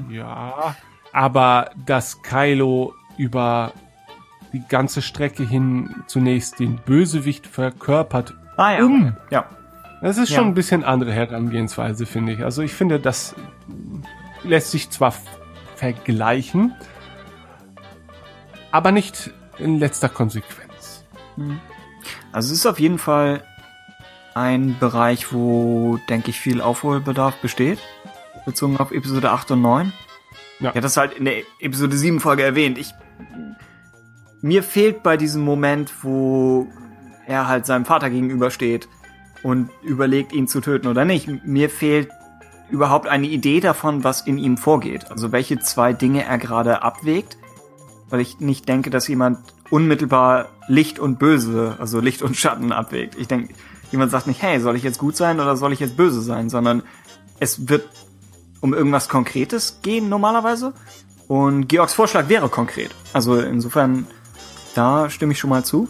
[0.09, 0.75] Ja,
[1.13, 3.71] aber dass Kylo über
[4.53, 8.83] die ganze Strecke hin zunächst den Bösewicht verkörpert, Ah ja.
[8.83, 9.15] Um.
[9.29, 9.45] Ja.
[10.01, 10.37] das ist Ja.
[10.37, 12.43] schon ein bisschen andere Herangehensweise, finde ich.
[12.43, 13.35] Also ich finde, das
[14.43, 15.13] lässt sich zwar
[15.75, 16.73] vergleichen,
[18.71, 21.05] aber nicht in letzter Konsequenz.
[22.31, 23.43] Also es ist auf jeden Fall
[24.37, 27.79] ein Bereich, wo, denke ich, viel Aufholbedarf besteht.
[28.45, 29.93] Bezogen auf Episode 8 und 9.
[30.59, 30.71] Ja.
[30.73, 32.77] Ich das halt in der Episode 7 Folge erwähnt.
[32.77, 32.93] Ich,
[34.41, 36.67] mir fehlt bei diesem Moment, wo
[37.25, 38.87] er halt seinem Vater gegenübersteht
[39.43, 41.27] und überlegt, ihn zu töten oder nicht.
[41.45, 42.09] Mir fehlt
[42.69, 45.11] überhaupt eine Idee davon, was in ihm vorgeht.
[45.11, 47.37] Also welche zwei Dinge er gerade abwägt.
[48.09, 49.39] Weil ich nicht denke, dass jemand
[49.69, 53.15] unmittelbar Licht und Böse, also Licht und Schatten abwägt.
[53.15, 53.53] Ich denke,
[53.91, 56.49] jemand sagt nicht, hey, soll ich jetzt gut sein oder soll ich jetzt böse sein,
[56.49, 56.83] sondern
[57.39, 57.87] es wird
[58.61, 60.73] um irgendwas Konkretes gehen normalerweise.
[61.27, 62.91] Und Georgs Vorschlag wäre konkret.
[63.13, 64.07] Also insofern,
[64.75, 65.89] da stimme ich schon mal zu.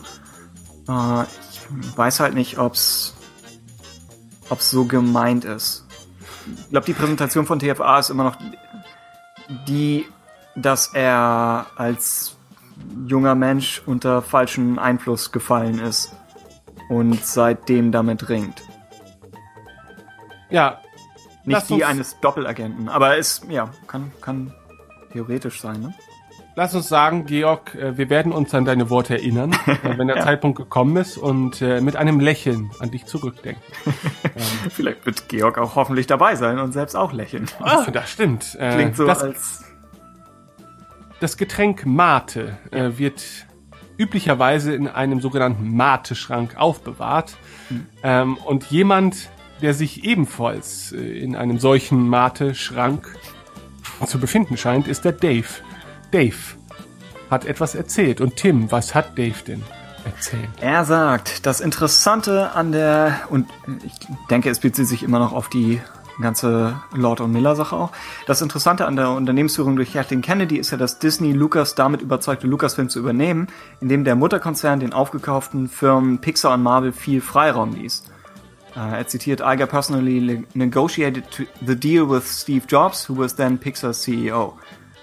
[0.88, 3.16] Äh, ich weiß halt nicht, ob's,
[4.50, 5.86] ob's so gemeint ist.
[6.64, 8.38] Ich glaube, die Präsentation von TFA ist immer noch
[9.68, 10.06] die,
[10.56, 12.36] dass er als
[13.06, 16.12] junger Mensch unter falschen Einfluss gefallen ist
[16.90, 18.64] und seitdem damit ringt.
[20.50, 20.82] Ja,
[21.46, 24.54] Nicht die eines Doppelagenten, aber es, ja, kann, kann
[25.12, 25.94] theoretisch sein, ne?
[26.58, 30.18] lass uns sagen, Georg, äh, wir werden uns an deine Worte erinnern, äh, wenn der
[30.18, 30.24] Ja.
[30.24, 33.64] Zeitpunkt gekommen ist und äh, mit einem Lächeln an dich zurückdenken.
[34.70, 37.46] Vielleicht wird Georg auch hoffentlich dabei sein und selbst auch lächeln.
[37.60, 38.58] Ah, das stimmt.
[38.60, 39.66] Klingt so, das, als
[41.20, 43.24] Das Getränk Mate wird
[43.98, 47.38] üblicherweise in einem sogenannten Mate-Schrank aufbewahrt.
[48.04, 49.30] Ähm, und jemand,
[49.62, 53.16] der sich ebenfalls äh, in einem solchen Mate-Schrank
[54.06, 55.48] zu befinden scheint, ist der Dave.
[56.12, 56.36] Dave,
[57.30, 58.22] hat etwas erzählt.
[58.22, 59.64] Und Tim, was hat Dave denn
[60.06, 60.50] erzählt?
[60.62, 63.48] Er sagt, das Interessante an der, und
[63.84, 63.94] ich
[64.30, 65.82] denke, es bezieht sich immer noch auf die
[66.22, 67.92] ganze Lord und Miller Sache auch.
[68.26, 72.48] Das Interessante an der Unternehmensführung durch Kathleen Kennedy ist ja, dass Disney Lucas damit überzeugte,
[72.48, 73.48] Lucasfilm zu übernehmen,
[73.82, 78.04] indem der Mutterkonzern den aufgekauften Firmen Pixar und Marvel viel Freiraum ließ.
[78.76, 81.24] Uh, er zitiert, Iger personally negotiated
[81.66, 84.54] the deal with Steve Jobs, who was then Pixar's CEO.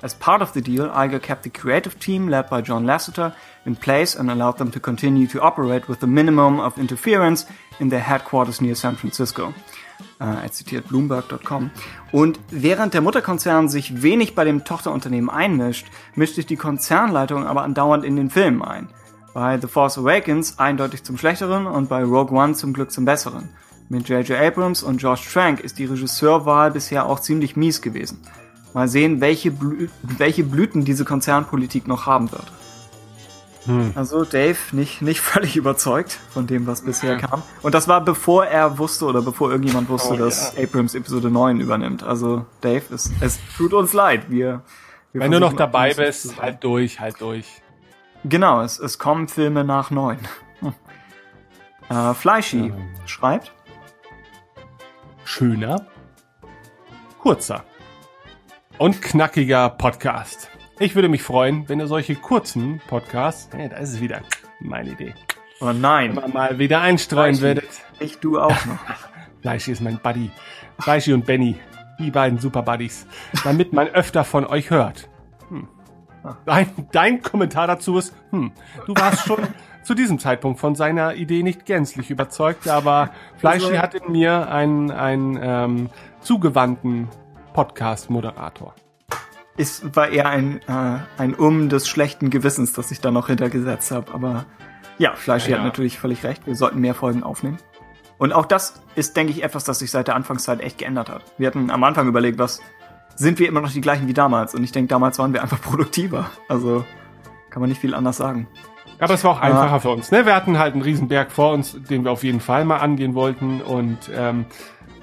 [0.01, 3.35] As part of the deal, Iger kept the creative team led by John Lasseter
[3.65, 7.47] in place and allowed them to continue to operate with the minimum of interference
[7.81, 9.55] in their headquarters near San Francisco.
[10.21, 11.71] Uh, er zitiert Bloomberg.com.
[12.13, 17.63] Und während der Mutterkonzern sich wenig bei dem Tochterunternehmen einmischt, mischt sich die Konzernleitung aber
[17.63, 18.89] andauernd in den Film ein.
[19.35, 23.49] Bei The Force Awakens eindeutig zum Schlechteren und bei Rogue One zum Glück zum Besseren.
[23.89, 24.39] Mit J.J.
[24.39, 28.21] Abrams und Josh Trank ist die Regisseurwahl bisher auch ziemlich mies gewesen.
[28.73, 32.51] Mal sehen, welche, Blü welche Blüten diese Konzernpolitik noch haben wird.
[33.67, 33.93] Hm.
[33.95, 37.43] Also Dave nicht, nicht völlig überzeugt von dem, was bisher kam.
[37.63, 40.65] Und das war bevor er wusste oder bevor irgendjemand wusste, oh, dass ja.
[40.65, 42.03] Abrams Episode 9 übernimmt.
[42.03, 44.31] Also Dave, es, es tut uns leid.
[44.31, 44.63] Wir,
[45.13, 47.63] wir Wenn du noch dabei bist, halt durch, halt durch.
[48.25, 50.19] Genau, es, es kommen Filme nach 9.
[50.61, 50.75] Hm.
[51.91, 52.75] Äh, Fleischi ja.
[53.05, 53.53] schreibt
[55.25, 55.87] schöner,
[57.21, 57.65] kurzer
[58.79, 60.51] und knackiger Podcast.
[60.81, 64.23] Ich würde mich freuen, wenn ihr solche kurzen Podcasts, hey, da ist es wieder,
[64.59, 65.15] meine Idee.
[65.61, 66.19] Oh nein.
[66.33, 67.43] mal wieder einstreuen Fleischi.
[67.43, 67.71] würdet.
[68.01, 68.79] Ich, du auch noch.
[69.41, 70.33] Fleischi ist mein Buddy.
[70.81, 71.57] Fleischi und Benny.
[72.01, 73.07] Die beiden Super Buddies.
[73.45, 75.09] Damit man öfter von euch hört.
[75.49, 75.69] Hm.
[76.45, 78.51] Dein, dein Kommentar dazu ist, hm,
[78.87, 79.47] du warst schon
[79.83, 84.91] zu diesem Zeitpunkt von seiner Idee nicht gänzlich überzeugt, aber Fleischi hat in mir einen,
[84.91, 87.09] einen ähm, zugewandten
[87.53, 88.75] Podcast-Moderator.
[89.57, 93.91] Es war eher ein, äh, ein Um des schlechten Gewissens, das ich da noch hintergesetzt
[93.91, 94.13] habe.
[94.13, 94.47] Aber
[94.99, 95.63] ja, Fleischi ja, ja.
[95.63, 96.47] hat natürlich völlig recht.
[96.47, 97.59] Wir sollten mehr Folgen aufnehmen.
[98.19, 101.25] Und auch das ist, denke ich, etwas, das sich seit der Anfangszeit echt geändert hat.
[101.39, 102.61] Wir hatten am Anfang überlegt, was
[103.17, 104.55] sind wir immer noch die gleichen wie damals.
[104.55, 106.31] Und ich denke, damals waren wir einfach produktiver.
[106.49, 106.85] Also
[107.51, 108.49] kann man nicht viel anders sagen.
[108.99, 109.79] Aber es war auch einfacher ja.
[109.81, 110.11] für uns.
[110.11, 110.27] Ne?
[110.27, 113.61] Wir hatten halt einen Riesenberg vor uns, den wir auf jeden Fall mal angehen wollten.
[113.61, 114.47] Und ähm,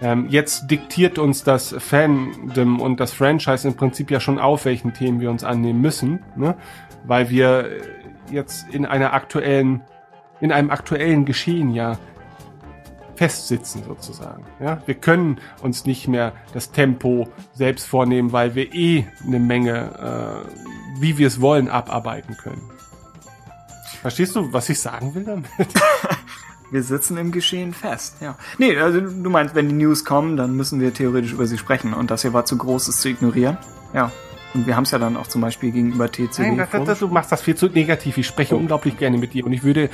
[0.02, 4.94] ähm, jetzt diktiert uns das Fandom und das Franchise im Prinzip ja schon auf, welchen
[4.94, 6.24] Themen wir uns annehmen müssen.
[6.36, 6.56] Ne?
[7.06, 7.70] Weil wir
[8.32, 9.82] jetzt in einer aktuellen,
[10.40, 11.98] in einem aktuellen Geschehen ja
[13.16, 14.44] festsitzen sozusagen.
[14.60, 20.44] Ja, wir können uns nicht mehr das Tempo selbst vornehmen, weil wir eh eine Menge,
[20.48, 22.72] äh, wie wir es wollen, abarbeiten können.
[24.02, 25.52] Verstehst du, was ich sagen will damit?
[26.72, 28.36] wir sitzen im Geschehen fest, ja.
[28.58, 31.94] Nee, also du meinst, wenn die News kommen, dann müssen wir theoretisch über sie sprechen
[31.94, 33.58] und das hier war zu groß, es zu ignorieren.
[33.94, 34.12] Ja.
[34.54, 36.52] Und wir haben es ja dann auch zum Beispiel gegenüber TCW.
[36.52, 38.18] Nein, das, das, du machst das viel zu negativ.
[38.18, 38.60] Ich spreche oh.
[38.60, 39.90] unglaublich gerne mit dir und ich würde äh,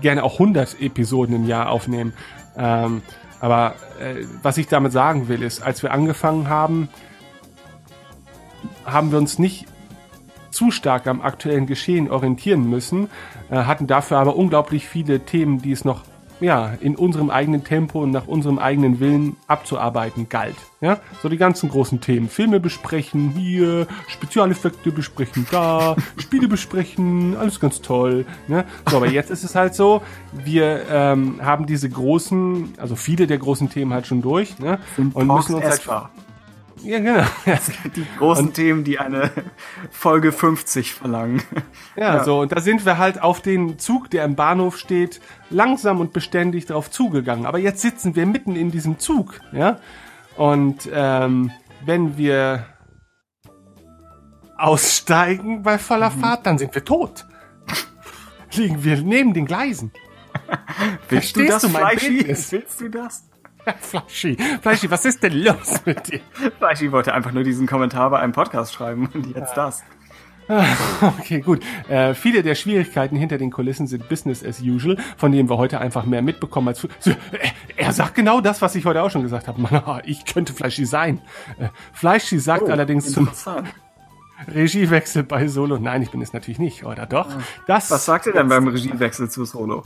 [0.00, 2.12] gerne auch 100 Episoden im Jahr aufnehmen.
[2.56, 3.02] Ähm,
[3.40, 6.88] aber äh, was ich damit sagen will, ist, als wir angefangen haben,
[8.84, 9.66] haben wir uns nicht
[10.52, 13.08] zu stark am aktuellen Geschehen orientieren müssen,
[13.50, 16.02] äh, hatten dafür aber unglaublich viele Themen, die es noch
[16.42, 20.56] ja, in unserem eigenen Tempo und nach unserem eigenen Willen abzuarbeiten galt.
[20.80, 22.28] Ja, so die ganzen großen Themen.
[22.28, 28.26] Filme besprechen hier, Spezialeffekte besprechen da, Spiele besprechen, alles ganz toll.
[28.48, 28.64] Ne?
[28.90, 33.38] So, aber jetzt ist es halt so, wir ähm, haben diese großen, also viele der
[33.38, 34.78] großen Themen halt schon durch, ne?
[35.14, 36.10] Und müssen uns halt
[36.84, 37.24] ja, genau.
[37.96, 39.30] Die großen und, Themen, die eine
[39.90, 41.42] Folge 50 verlangen.
[41.96, 45.20] Ja, ja, so, und da sind wir halt auf den Zug, der im Bahnhof steht,
[45.50, 47.46] langsam und beständig drauf zugegangen.
[47.46, 49.78] Aber jetzt sitzen wir mitten in diesem Zug, ja.
[50.36, 51.50] Und ähm,
[51.84, 52.66] wenn wir
[54.56, 56.20] aussteigen bei voller mhm.
[56.20, 57.26] Fahrt, dann sind wir tot.
[58.54, 59.92] Liegen wir neben den Gleisen.
[61.08, 61.98] Willst Verstehst du das, du mein?
[62.00, 63.24] Willst du das?
[63.80, 66.20] Flaschi, Flaschi, was ist denn los mit dir?
[66.58, 69.82] Flaschi wollte einfach nur diesen Kommentar bei einem Podcast schreiben und jetzt das.
[71.00, 71.62] Okay, gut.
[71.88, 75.80] Äh, viele der Schwierigkeiten hinter den Kulissen sind Business as usual, von denen wir heute
[75.80, 76.84] einfach mehr mitbekommen als.
[76.84, 76.88] Äh,
[77.76, 79.60] er sagt genau das, was ich heute auch schon gesagt habe.
[79.60, 81.20] Mann, ich könnte Flaschi sein.
[81.58, 83.28] Äh, Flaschi sagt oh, allerdings zum
[84.48, 85.78] Regiewechsel bei Solo.
[85.78, 87.30] Nein, ich bin es natürlich nicht, oder doch?
[87.30, 87.42] Ah.
[87.66, 89.84] Das was sagt er denn beim Regiewechsel zu Solo?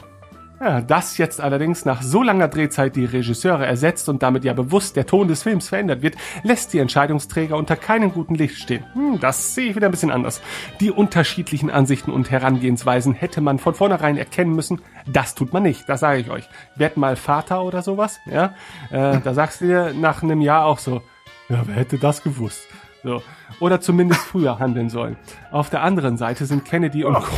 [0.59, 4.97] Ja, das jetzt allerdings nach so langer Drehzeit die Regisseure ersetzt und damit ja bewusst
[4.97, 8.85] der Ton des Films verändert wird, lässt die Entscheidungsträger unter keinem guten Licht stehen.
[8.95, 10.41] Hm, das sehe ich wieder ein bisschen anders.
[10.81, 14.81] Die unterschiedlichen Ansichten und Herangehensweisen hätte man von vornherein erkennen müssen.
[15.07, 16.49] Das tut man nicht, das sage ich euch.
[16.75, 18.55] Werd mal Vater oder sowas, ja?
[18.91, 21.03] Äh, da sagst du dir nach einem Jahr auch so,
[21.51, 22.67] ja, wer hätte das gewusst?
[23.05, 23.23] So.
[23.61, 25.19] Oder zumindest früher handeln sollen.
[25.51, 27.37] Auf der anderen Seite sind Kennedy und Co.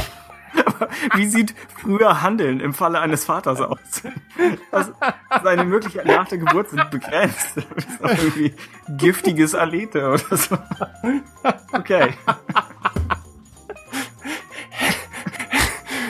[1.14, 3.78] Wie sieht früher Handeln im Falle eines Vaters aus?
[4.70, 4.92] Also,
[5.42, 7.56] seine Möglichkeiten nach der Geburt sind begrenzt.
[7.56, 8.54] Das ist auch irgendwie
[8.96, 10.58] giftiges Alete oder so.
[11.72, 12.14] Okay.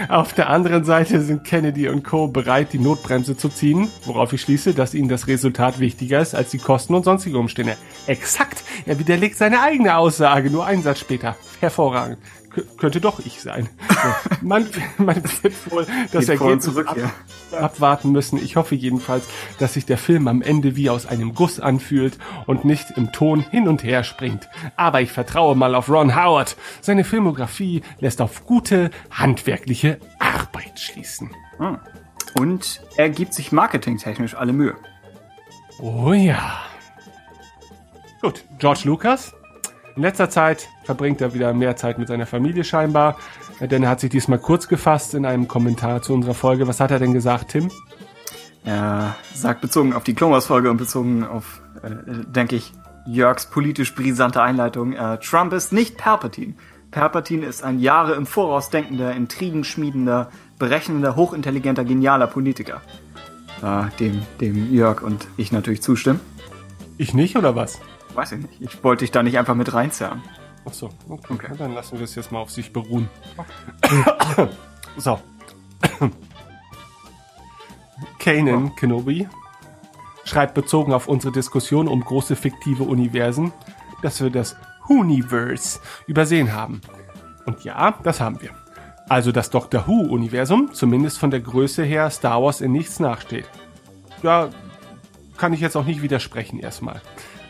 [0.09, 2.29] Auf der anderen Seite sind Kennedy und Co.
[2.29, 6.51] bereit, die Notbremse zu ziehen, worauf ich schließe, dass ihnen das Resultat wichtiger ist als
[6.51, 7.77] die Kosten und sonstige Umstände.
[8.07, 8.65] Exakt!
[8.87, 11.37] Er widerlegt seine eigene Aussage, nur einen Satz später.
[11.61, 12.19] Hervorragend.
[12.51, 13.69] Könnte doch ich sein.
[14.41, 14.67] Man,
[14.99, 17.63] man wird wohl das Geht Ergebnis zurück ab, hier.
[17.63, 18.43] abwarten müssen.
[18.43, 19.29] Ich hoffe jedenfalls,
[19.59, 23.41] dass sich der Film am Ende wie aus einem Guss anfühlt und nicht im Ton
[23.41, 24.49] hin und her springt.
[24.77, 26.57] Aber ich vertraue mal auf Ron Howard.
[26.81, 31.31] Seine Filmografie lässt auf gute handwerkliche Arbeit schließen.
[32.39, 34.77] Und er gibt sich marketingtechnisch alle Mühe.
[35.81, 36.61] Oh ja.
[38.21, 39.35] Gut, George Lucas.
[39.99, 43.17] In letzter Zeit verbringt er wieder mehr Zeit mit seiner Familie scheinbar,
[43.61, 46.69] denn er hat sich diesmal kurz gefasst in einem Kommentar zu unserer Folge.
[46.69, 47.69] Was hat er denn gesagt, Tim?
[48.65, 51.91] Er sagt bezogen auf die Clone Wars Folge und bezogen auf, äh,
[52.29, 52.73] denke ich,
[53.09, 56.55] Jörgs politisch brisante Einleitung, äh, Trump ist nicht Palpatine.
[56.93, 62.83] Palpatine ist ein Jahre im Voraus denkender, Intrigen schmiedender, berechnender, hochintelligenter, genialer Politiker.
[63.65, 66.21] Äh, dem, dem Jörg und ich natürlich zustimmen.
[66.99, 67.81] Ich nicht oder was?
[68.19, 68.61] Weiß ich nicht.
[68.61, 70.25] Ich wollte dich da nicht einfach mit reinzerren.
[70.69, 71.35] Ach so, okay.
[71.35, 71.53] okay.
[71.57, 73.09] Dann lassen wir es jetzt mal auf sich beruhen.
[74.97, 75.21] so.
[78.19, 79.29] Kanan Kenobi
[80.25, 83.53] schreibt bezogen auf unsere Diskussion um große fiktive Universen,
[84.03, 84.57] dass wir das
[84.89, 86.81] Hooniverse übersehen haben.
[87.47, 88.51] Und ja, das haben wir.
[89.09, 93.49] Also das Doctor Who-Universum, zumindest von der Größe her, Star Wars in nichts nachsteht.
[94.25, 94.51] Ja,
[95.37, 97.01] kann ich jetzt auch nicht widersprechen erstmal.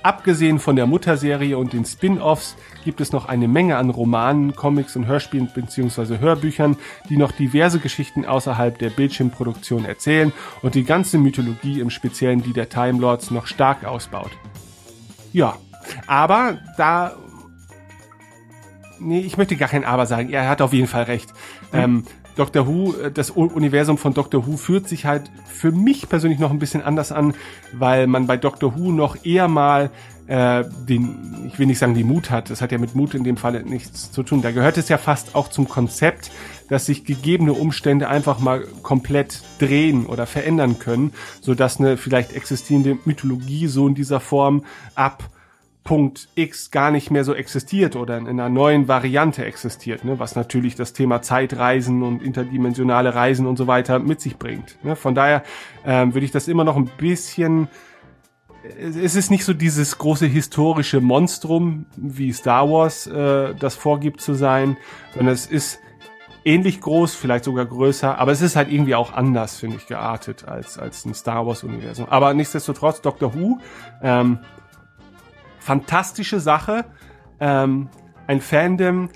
[0.03, 4.97] Abgesehen von der Mutterserie und den Spin-offs gibt es noch eine Menge an Romanen, Comics
[4.97, 6.19] und Hörspielen bzw.
[6.19, 6.77] Hörbüchern,
[7.09, 12.53] die noch diverse Geschichten außerhalb der Bildschirmproduktion erzählen und die ganze Mythologie im Speziellen die
[12.53, 14.31] der Time Lords noch stark ausbaut.
[15.33, 15.57] Ja,
[16.07, 17.17] aber da
[19.01, 20.31] nee, ich möchte gar kein Aber sagen.
[20.31, 21.33] Er hat auf jeden Fall recht.
[21.73, 22.05] Ähm,
[22.39, 26.51] Doctor Who, äh, das Universum von Doctor Who fühlt sich halt für mich persönlich noch
[26.51, 27.35] ein bisschen anders an,
[27.73, 29.91] weil man bei Doctor Who noch eher mal
[30.29, 32.51] äh, den, ich will nicht sagen, die Mut hat.
[32.51, 34.41] Das hat ja mit Mut in dem Fall nichts zu tun.
[34.41, 36.31] Da gehört es ja fast auch zum Konzept,
[36.69, 42.35] dass sich gegebene Umstände einfach mal komplett drehen oder verändern können, so dass eine vielleicht
[42.35, 45.31] existierende Mythologie so in dieser Form ab
[45.89, 50.19] Punkt X gar nicht mehr so existiert oder in einer neuen Variante existiert, ne?
[50.19, 54.77] was natürlich das Thema Zeitreisen und interdimensionale Reisen und so weiter mit sich bringt.
[54.85, 54.97] Ne?
[54.97, 55.45] Von daher
[55.87, 57.69] ähm, würde ich das immer noch ein bisschen
[58.79, 64.35] es ist nicht so dieses große historische Monstrum, wie Star Wars äh, das vorgibt zu
[64.35, 64.77] sein,
[65.15, 65.79] sondern es ist
[66.45, 70.47] ähnlich groß, vielleicht sogar größer, aber es ist halt irgendwie auch anders, finde ich, geartet
[70.47, 72.09] als, als ein Star Wars-Universum.
[72.11, 73.59] Aber nichtsdestotrotz, Doctor Who,
[74.03, 74.41] ähm,
[75.59, 76.85] fantastische Sache.
[77.41, 77.89] Ähm,
[78.27, 79.09] ein Fandom,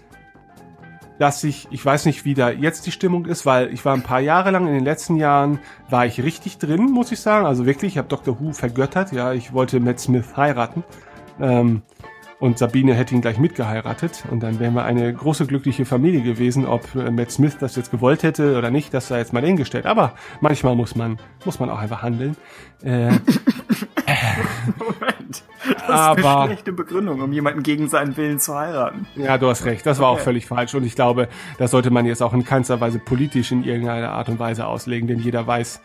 [1.19, 4.03] dass sich, ich weiß nicht, wie da jetzt die Stimmung ist, weil ich war ein
[4.03, 7.47] paar Jahre lang, in den letzten Jahren war ich richtig drin, muss ich sagen.
[7.47, 8.41] Also wirklich, ich habe Dr.
[8.41, 9.13] Who vergöttert.
[9.13, 10.83] Ja, ich wollte Matt Smith heiraten.
[11.41, 11.83] Ähm,
[12.41, 16.67] und Sabine hätte ihn gleich mitgeheiratet und dann wären wir eine große glückliche Familie gewesen.
[16.67, 19.87] Ob äh, Matt Smith das jetzt gewollt hätte oder nicht, das sei jetzt mal dahingestellt.
[19.87, 22.37] Aber manchmal muss man muss man auch einfach handeln.
[22.83, 23.11] Äh,
[24.77, 25.05] Moment.
[25.87, 29.07] Das Aber- ist eine schlechte Begründung, um jemanden gegen seinen Willen zu heiraten.
[29.17, 29.85] Ja, du hast recht.
[29.85, 30.23] Das war auch Okay.
[30.25, 30.75] völlig falsch.
[30.75, 31.29] Und ich glaube,
[31.59, 35.09] das sollte man jetzt auch in keinster Weise politisch in irgendeiner Art und Weise auslegen,
[35.09, 35.81] denn jeder weiß,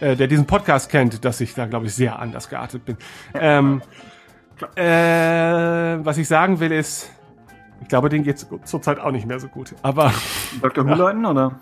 [0.00, 2.96] äh, der diesen Podcast kennt, dass ich da, glaube ich, sehr anders geartet bin.
[3.34, 3.82] Ähm,
[4.76, 4.82] äh,
[6.04, 7.10] was ich sagen will ist,
[7.80, 9.74] ich glaube, denen geht's zurzeit auch nicht mehr so gut.
[9.82, 10.12] Aber,
[10.62, 10.84] Dr.
[10.86, 11.60] Who-Leuten, oder?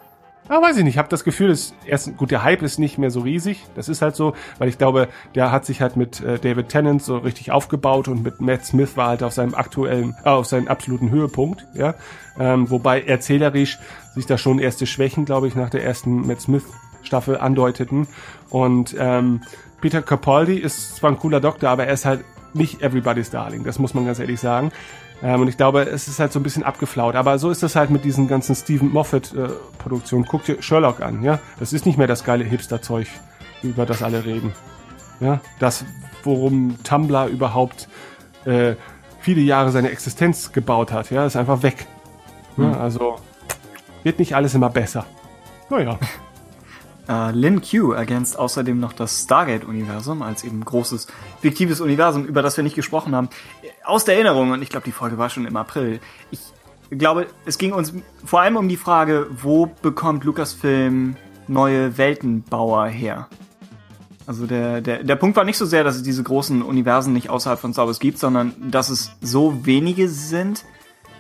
[0.49, 0.95] Ah, weiß ich nicht.
[0.95, 3.65] Ich habe das Gefühl, dass erst gut, der Hype ist nicht mehr so riesig.
[3.75, 7.03] Das ist halt so, weil ich glaube, der hat sich halt mit äh, David Tennant
[7.03, 10.69] so richtig aufgebaut und mit Matt Smith war halt auf seinem aktuellen, äh, auf seinem
[10.69, 11.67] absoluten Höhepunkt.
[11.75, 11.95] Ja,
[12.39, 13.79] ähm, wobei erzählerisch
[14.15, 16.65] sich da schon erste Schwächen, glaube ich, nach der ersten Matt Smith
[17.03, 18.07] Staffel andeuteten.
[18.51, 19.43] Und ähm,
[19.81, 23.65] Peter Capaldi ist zwar ein cooler Doktor, aber er ist halt nicht everybody's darling.
[23.65, 24.73] Das muss man ganz ehrlich sagen.
[25.23, 27.15] Ähm, und ich glaube, es ist halt so ein bisschen abgeflaut.
[27.15, 30.27] Aber so ist das halt mit diesen ganzen Stephen Moffat-Produktionen.
[30.27, 31.39] Guck dir Sherlock an, ja.
[31.59, 33.09] Das ist nicht mehr das geile Hipster-Zeug,
[33.63, 34.53] über das alle reden.
[35.21, 35.85] Ja, das,
[36.25, 37.89] worum Tumblr überhaupt
[38.45, 38.75] äh,
[39.21, 41.87] viele Jahre seine Existenz gebaut hat, ja, ist einfach weg.
[42.59, 43.17] Ja, also
[44.03, 45.05] wird nicht alles immer besser.
[45.71, 45.99] Naja.
[47.09, 51.07] Äh, Lin Q ergänzt außerdem noch das Stargate-Universum als eben großes
[51.41, 53.29] fiktives Universum, über das wir nicht gesprochen haben.
[53.85, 56.01] Aus der Erinnerung, und ich glaube, die Folge war schon im April.
[56.31, 56.41] Ich
[56.91, 57.93] glaube, es ging uns
[58.25, 61.17] vor allem um die Frage, wo bekommt Lucasfilm
[61.49, 63.29] neue Weltenbauer her?
[64.27, 67.31] Also der, der, der Punkt war nicht so sehr, dass es diese großen Universen nicht
[67.31, 70.65] außerhalb von Star Wars gibt, sondern dass es so wenige sind,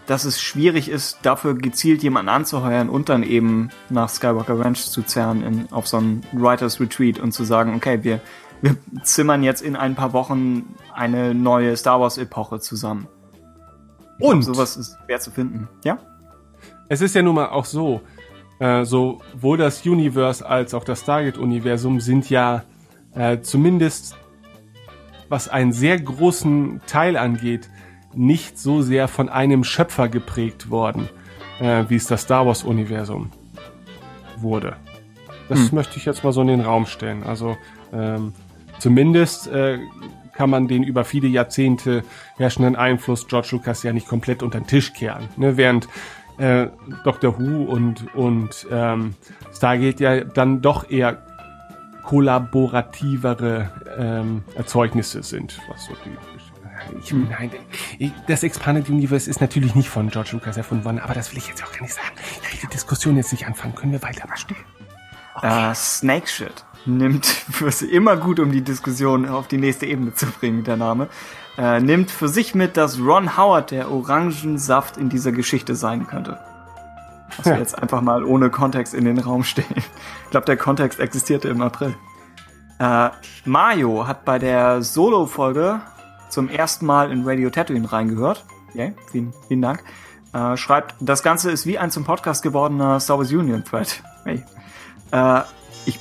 [0.06, 5.02] dass es schwierig ist, dafür gezielt jemanden anzuheuern und dann eben nach Skywalker Ranch zu
[5.02, 8.20] zerren in, auf so einen Writers Retreat und zu sagen, okay, wir,
[8.62, 13.08] wir zimmern jetzt in ein paar Wochen eine neue Star Wars Epoche zusammen.
[14.18, 15.68] Und Glaub, sowas ist schwer zu finden.
[15.84, 15.98] Ja?
[16.88, 18.00] es ist ja nun mal auch so,
[18.58, 22.64] äh, sowohl das Universe als auch das Stargate-Universum sind ja
[23.14, 24.16] äh, zumindest,
[25.28, 27.68] was einen sehr großen Teil angeht,
[28.16, 31.08] nicht so sehr von einem Schöpfer geprägt worden,
[31.60, 33.30] äh, wie es das Star Wars-Universum
[34.38, 34.76] wurde.
[35.48, 37.22] Das möchte ich jetzt mal so in den Raum stellen.
[37.22, 37.56] Also
[37.92, 38.32] ähm,
[38.78, 39.78] zumindest äh,
[40.32, 42.04] kann man den über viele Jahrzehnte
[42.36, 45.28] herrschenden Einfluss George Lucas ja nicht komplett unter den Tisch kehren.
[45.36, 45.56] Ne?
[45.56, 45.88] Während
[46.38, 46.66] äh,
[47.04, 49.14] Doctor Who und, und ähm,
[49.54, 51.22] Stargate ja dann doch eher
[52.02, 56.35] kollaborativere ähm, Erzeugnisse sind, was so die
[57.02, 57.50] ich, nein,
[57.98, 61.38] ich- das Expanded Universe ist natürlich nicht von George Lucas erfunden worden, aber das will
[61.38, 62.08] ich jetzt auch gar nicht sagen.
[62.42, 63.74] Ich will die Diskussion jetzt nicht anfangen.
[63.74, 64.60] Können wir weiter bestimmen?
[65.42, 70.14] Äh, Snake Shit nimmt für sie immer gut, um die Diskussion auf die nächste Ebene
[70.14, 71.08] zu bringen, der Name,
[71.58, 76.38] äh, nimmt für sich mit, dass Ron Howard der Orangensaft in dieser Geschichte sein könnte.
[77.36, 79.66] Was wir jetzt einfach mal ohne Kontext in den Raum stellen.
[79.76, 81.94] Ich glaube, der Kontext existierte im April.
[82.78, 83.10] Äh,
[83.44, 85.80] Mario hat bei der Solo-Folge
[86.28, 88.44] zum ersten Mal in Radio Tatooine reingehört.
[88.70, 89.82] Okay, vielen, vielen Dank.
[90.32, 94.02] Äh, schreibt, das Ganze ist wie ein zum Podcast gewordener Star Wars Union Thread.
[94.24, 94.44] Hey.
[95.12, 95.40] Äh,
[95.86, 95.98] ich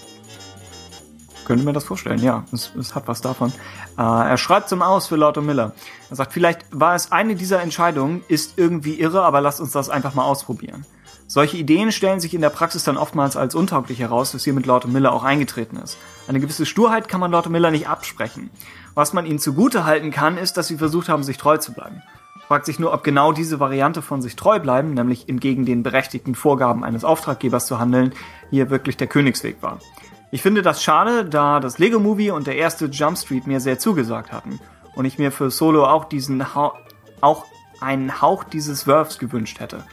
[1.45, 2.43] könnte mir das vorstellen, ja.
[2.51, 3.53] Es, es hat was davon.
[3.97, 5.73] Äh, er schreibt zum Aus für Lord Miller.
[6.09, 9.89] Er sagt, vielleicht war es eine dieser Entscheidungen, ist irgendwie irre, aber lasst uns das
[9.89, 10.85] einfach mal ausprobieren.
[11.27, 14.67] Solche Ideen stellen sich in der Praxis dann oftmals als untauglich heraus, was hier mit
[14.67, 15.97] Lord Miller auch eingetreten ist.
[16.27, 18.51] Eine gewisse Sturheit kann man Lord Miller nicht absprechen.
[18.95, 22.01] Was man ihnen zugute halten kann, ist, dass sie versucht haben, sich treu zu bleiben.
[22.47, 26.33] Fragt sich nur, ob genau diese Variante von sich treu bleiben, nämlich entgegen den berechtigten
[26.33, 28.13] Vorgaben eines Auftraggebers zu handeln,
[28.51, 29.79] hier wirklich der Königsweg war.
[30.31, 33.79] Ich finde das schade, da das Lego Movie und der erste Jump Street mir sehr
[33.79, 34.59] zugesagt hatten
[34.95, 36.73] und ich mir für Solo auch diesen Hau
[37.19, 37.45] auch
[37.81, 39.83] einen Hauch dieses Wurfs gewünscht hätte.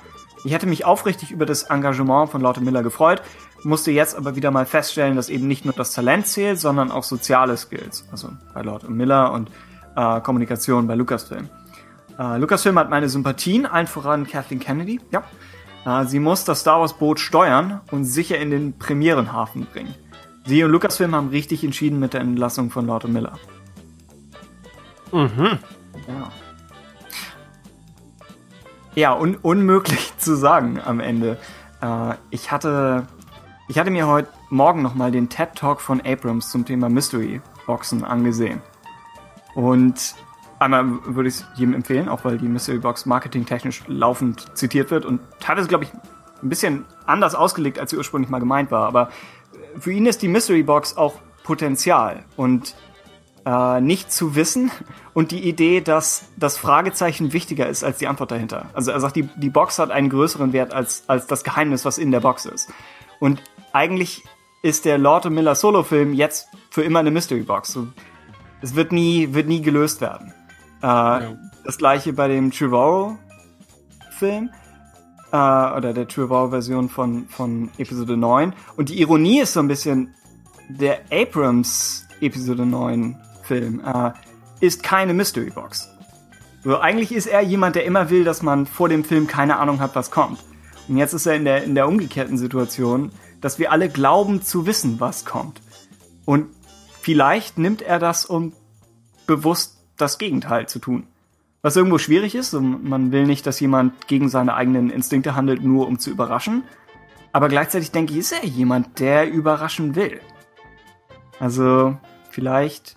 [0.44, 3.22] Ich hätte mich aufrichtig über das Engagement von Lotte Miller gefreut,
[3.64, 7.04] musste jetzt aber wieder mal feststellen, dass eben nicht nur das Talent zählt, sondern auch
[7.04, 8.06] soziale Skills.
[8.10, 9.50] Also bei Lord Miller und
[9.96, 11.48] äh, Kommunikation bei Lucasfilm.
[12.18, 15.00] Äh, Lucasfilm hat meine Sympathien, allen voran Kathleen Kennedy.
[15.10, 15.22] Ja.
[15.84, 19.94] Äh, sie muss das Star Wars Boot steuern und sicher in den Premierenhafen bringen.
[20.44, 23.38] Sie und Lucasfilm haben richtig entschieden mit der Entlassung von Lord Miller.
[25.12, 25.58] Mhm.
[26.08, 26.32] Ja.
[28.94, 31.38] Ja, un unmöglich zu sagen am Ende.
[31.80, 33.06] Äh, ich hatte,
[33.72, 37.40] ich hatte mir heute Morgen noch mal den TED Talk von Abrams zum Thema Mystery
[37.66, 38.60] Boxen angesehen.
[39.54, 40.14] Und
[40.58, 45.06] einmal würde ich es jedem empfehlen, auch weil die Mystery Box marketingtechnisch laufend zitiert wird
[45.06, 45.90] und teilweise, glaube ich,
[46.42, 48.86] ein bisschen anders ausgelegt, als sie ursprünglich mal gemeint war.
[48.86, 49.08] Aber
[49.78, 52.74] für ihn ist die Mystery Box auch Potenzial und
[53.46, 54.70] äh, nicht zu wissen
[55.14, 58.66] und die Idee, dass das Fragezeichen wichtiger ist als die Antwort dahinter.
[58.74, 61.96] Also er sagt, die, die Box hat einen größeren Wert als, als das Geheimnis, was
[61.96, 62.68] in der Box ist.
[63.18, 63.40] Und
[63.72, 64.24] eigentlich
[64.62, 67.72] ist der Lord Miller Solo-Film jetzt für immer eine Mystery Box.
[67.72, 67.88] So,
[68.60, 70.32] es wird nie, wird nie gelöst werden.
[70.82, 71.34] Äh,
[71.64, 74.50] Das gleiche bei dem Trevorrow-Film
[75.32, 78.52] äh, oder der Trevorrow-Version von, von Episode 9.
[78.76, 80.14] Und die Ironie ist so ein bisschen,
[80.68, 84.12] der Abrams Episode 9 Film äh,
[84.60, 85.88] ist keine Mystery Box.
[86.64, 89.80] So, eigentlich ist er jemand, der immer will, dass man vor dem Film keine Ahnung
[89.80, 90.38] hat, was kommt.
[90.88, 93.10] Und jetzt ist er in der, in der umgekehrten Situation,
[93.42, 95.60] dass wir alle glauben zu wissen, was kommt.
[96.24, 96.46] Und
[97.02, 98.54] vielleicht nimmt er das, um
[99.26, 101.06] bewusst das Gegenteil zu tun.
[101.60, 105.62] Was irgendwo schwierig ist, und man will nicht, dass jemand gegen seine eigenen Instinkte handelt,
[105.62, 106.64] nur um zu überraschen.
[107.32, 110.20] Aber gleichzeitig denke ich, ist er jemand, der überraschen will.
[111.38, 111.96] Also,
[112.30, 112.96] vielleicht,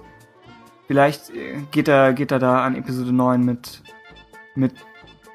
[0.88, 3.84] vielleicht äh, geht er, geht er da an Episode 9 mit,
[4.56, 4.74] mit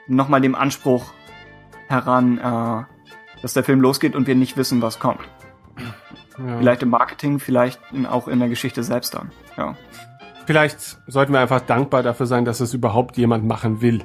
[0.06, 1.12] nochmal dem Anspruch
[1.88, 2.84] heran, äh,
[3.42, 5.20] dass der Film losgeht und wir nicht wissen, was kommt.
[6.58, 9.30] Vielleicht im Marketing, vielleicht auch in der Geschichte selbst dann.
[9.56, 9.74] Ja.
[10.46, 14.02] Vielleicht sollten wir einfach dankbar dafür sein, dass es überhaupt jemand machen will.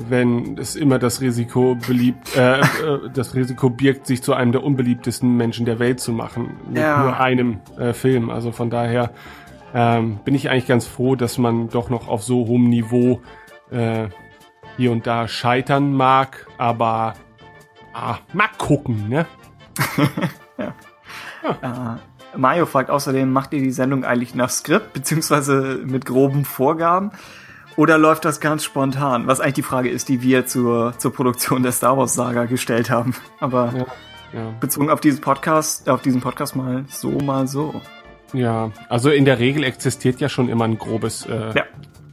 [0.00, 2.64] wenn es immer das Risiko beliebt, äh, äh,
[3.12, 6.56] das Risiko birgt, sich zu einem der unbeliebtesten Menschen der Welt zu machen.
[6.68, 7.02] Mit Ja.
[7.02, 8.30] nur einem äh, Film.
[8.30, 9.10] Also von daher
[9.74, 13.20] ähm, bin ich eigentlich ganz froh, dass man doch noch auf so hohem Niveau
[13.72, 14.06] äh,
[14.76, 17.14] hier und da scheitern mag, aber
[17.98, 19.26] ah, mal gucken, ne?
[21.62, 27.10] Äh, Mario fragt außerdem, macht ihr die Sendung eigentlich nach Skript, beziehungsweise mit groben Vorgaben?
[27.76, 29.26] Oder läuft das ganz spontan?
[29.28, 32.90] Was eigentlich die Frage ist, die wir zur, zur Produktion der Star Wars Saga gestellt
[32.90, 33.14] haben.
[33.38, 33.72] Aber
[34.34, 34.50] Ja, ja.
[34.60, 37.80] bezogen auf diesen Podcast, auf diesen Podcast mal so, mal so.
[38.32, 41.62] Ja, also in der Regel existiert ja schon immer ein grobes äh, Ja.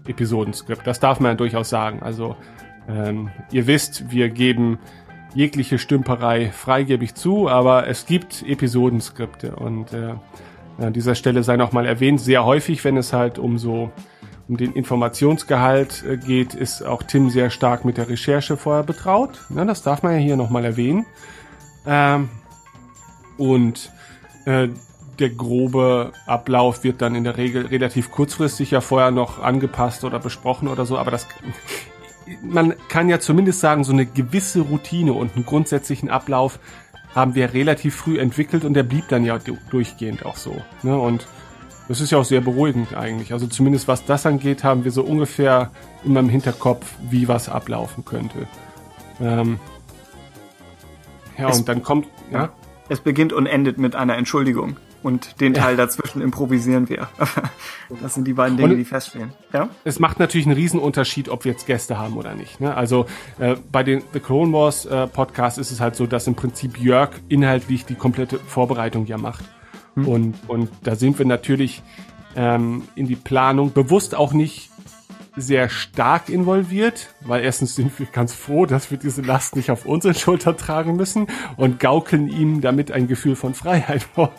[0.07, 0.85] Episodenskript.
[0.85, 2.03] Das darf man ja durchaus sagen.
[2.03, 2.38] Also
[2.88, 4.77] ähm, ihr wisst, wir geben
[5.35, 10.15] jegliche Stümperei freigebig zu, aber es gibt Episodenskripte und äh,
[10.77, 13.91] an dieser Stelle sei noch mal erwähnt, sehr häufig, wenn es halt um so
[14.47, 19.43] um den Informationsgehalt äh, geht, ist auch Tim sehr stark mit der Recherche vorher betraut.
[19.55, 21.05] Ja, das darf man ja hier nochmal erwähnen.
[21.88, 22.30] Ähm,
[23.38, 23.91] und
[24.45, 24.69] äh,
[25.19, 30.19] der grobe Ablauf wird dann in der Regel relativ kurzfristig ja vorher noch angepasst oder
[30.19, 31.27] besprochen oder so, aber das
[32.42, 36.60] man kann ja zumindest sagen, so eine gewisse Routine und einen grundsätzlichen Ablauf
[37.14, 40.62] haben wir relativ früh entwickelt und der blieb dann ja du- durchgehend auch so.
[40.84, 40.98] Ne?
[40.98, 41.28] Und
[41.88, 43.32] das ist ja auch sehr beruhigend eigentlich.
[43.32, 45.72] Also zumindest was das angeht, haben wir so ungefähr
[46.04, 48.48] immer im Hinterkopf, wie was ablaufen könnte.
[49.22, 49.60] Ähm
[51.38, 52.50] ja, Es- und dann kommt, ja,
[52.90, 54.78] Es beginnt und endet mit einer Entschuldigung.
[55.06, 57.08] Und den Teil dazwischen improvisieren wir.
[58.01, 59.34] das sind die beiden Dinge, Und- die feststehen.
[59.53, 59.69] Ja?
[59.84, 62.59] es macht natürlich einen Riesenunterschied, ob wir jetzt Gäste haben oder nicht.
[62.59, 62.75] Ne?
[62.75, 63.06] Also
[63.38, 66.80] äh, bei den The Clone Wars äh, Podcast ist es halt so, dass im Prinzip
[66.80, 69.45] Jörg inhaltlich die komplette Vorbereitung ja macht.
[69.95, 71.84] Und, und da sind wir natürlich
[72.35, 74.72] ähm, in die Planung bewusst auch nicht
[75.38, 79.85] sehr stark involviert, weil erstens sind wir ganz froh, dass wir diese Last nicht auf
[79.85, 81.27] unsere Schulter tragen müssen
[81.58, 84.32] und gaukeln ihm damit ein Gefühl von Freiheit vor.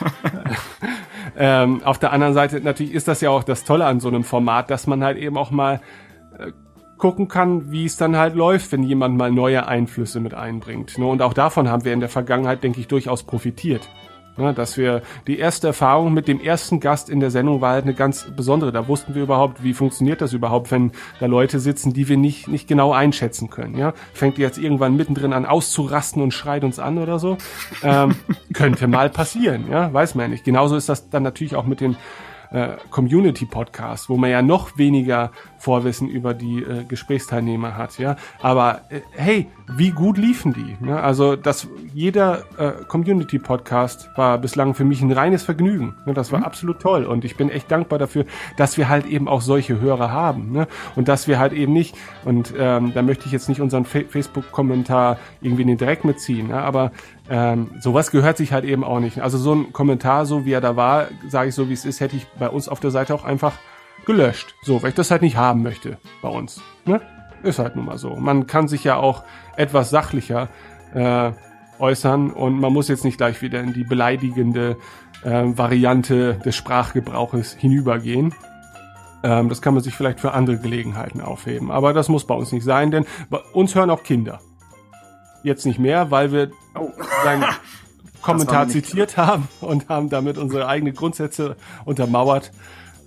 [1.36, 4.24] ähm, auf der anderen Seite natürlich ist das ja auch das Tolle an so einem
[4.24, 5.80] Format, dass man halt eben auch mal
[6.38, 6.52] äh,
[6.98, 10.98] gucken kann, wie es dann halt läuft, wenn jemand mal neue Einflüsse mit einbringt.
[10.98, 11.06] Ne?
[11.06, 13.88] Und auch davon haben wir in der Vergangenheit, denke ich, durchaus profitiert.
[14.40, 14.54] Ne?
[14.54, 17.94] Dass wir die erste Erfahrung mit dem ersten Gast in der Sendung war halt eine
[17.94, 18.72] ganz besondere.
[18.72, 22.48] Da wussten wir überhaupt, wie funktioniert das überhaupt, wenn da Leute sitzen, die wir nicht,
[22.48, 23.76] nicht genau einschätzen können.
[23.76, 23.94] Ja?
[24.14, 27.36] Fängt die jetzt irgendwann mittendrin an auszurasten und schreit uns an oder so?
[27.82, 28.16] Ähm,
[28.52, 30.44] könnte mal passieren, ja, weiß man ja nicht.
[30.44, 31.96] Genauso ist das dann natürlich auch mit den
[32.52, 38.16] äh, Community-Podcast, wo man ja noch weniger Vorwissen über die äh, Gesprächsteilnehmer hat, ja.
[38.40, 40.76] Aber äh, hey, wie gut liefen die?
[40.84, 41.00] Ne?
[41.00, 45.96] Also das jeder äh, Community-Podcast war bislang für mich ein reines Vergnügen.
[46.06, 46.14] Ne?
[46.14, 48.24] Das war absolut toll und ich bin echt dankbar dafür,
[48.56, 50.52] dass wir halt eben auch solche Hörer haben.
[50.52, 50.66] Ne?
[50.96, 54.00] Und dass wir halt eben nicht, und ähm, da möchte ich jetzt nicht unseren Fa
[54.08, 56.62] Facebook-Kommentar irgendwie in den Dreck mitziehen, ne?
[56.62, 56.90] aber
[57.30, 59.20] ähm, sowas gehört sich halt eben auch nicht.
[59.20, 62.00] Also so ein Kommentar, so wie er da war, sage ich so wie es ist,
[62.00, 63.52] hätte ich bei uns auf der Seite auch einfach
[64.04, 64.56] gelöscht.
[64.62, 66.60] So, weil ich das halt nicht haben möchte bei uns.
[66.84, 67.00] Ne?
[67.44, 68.16] Ist halt nun mal so.
[68.16, 69.22] Man kann sich ja auch
[69.56, 70.48] etwas sachlicher
[70.92, 71.30] äh,
[71.78, 74.76] äußern und man muss jetzt nicht gleich wieder in die beleidigende
[75.22, 78.34] äh, Variante des Sprachgebrauches hinübergehen.
[79.22, 81.70] Ähm, das kann man sich vielleicht für andere Gelegenheiten aufheben.
[81.70, 84.40] Aber das muss bei uns nicht sein, denn bei uns hören auch Kinder.
[85.42, 86.50] Jetzt nicht mehr, weil wir
[87.24, 87.44] seinen
[88.22, 92.52] Kommentar zitiert haben und haben damit unsere eigenen Grundsätze untermauert.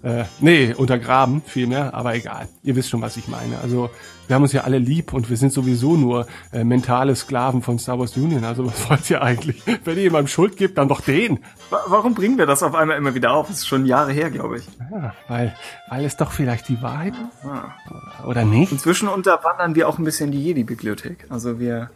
[0.04, 2.50] Äh, nee, untergraben vielmehr, aber egal.
[2.62, 3.58] Ihr wisst schon, was ich meine.
[3.64, 3.90] Also
[4.28, 7.80] wir haben uns ja alle lieb und wir sind sowieso nur äh, mentale Sklaven von
[7.80, 8.44] Star Wars Union.
[8.44, 9.64] Also was wollt ihr eigentlich?
[9.86, 11.40] Wenn ihr jemandem Schuld gibt, dann doch den.
[11.70, 13.48] Wa- Warum bringen wir das auf einmal immer wieder auf?
[13.48, 14.68] Das ist schon Jahre her, glaube ich.
[14.92, 15.56] Ja, weil,
[15.90, 17.50] weil es doch vielleicht die Wahrheit ist.
[17.50, 18.26] Ah.
[18.28, 18.74] Oder nicht?
[18.74, 21.28] Inzwischen unterwandern wir auch ein bisschen die Jedi-Bibliothek.
[21.30, 21.90] Also wir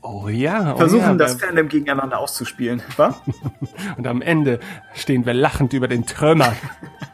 [0.00, 0.74] Oh ja.
[0.74, 2.82] Oh versuchen ja, das Fandom gegeneinander auszuspielen.
[2.96, 3.14] wa?
[3.96, 4.58] Und am Ende
[4.94, 6.54] stehen wir lachend über den Trümmern.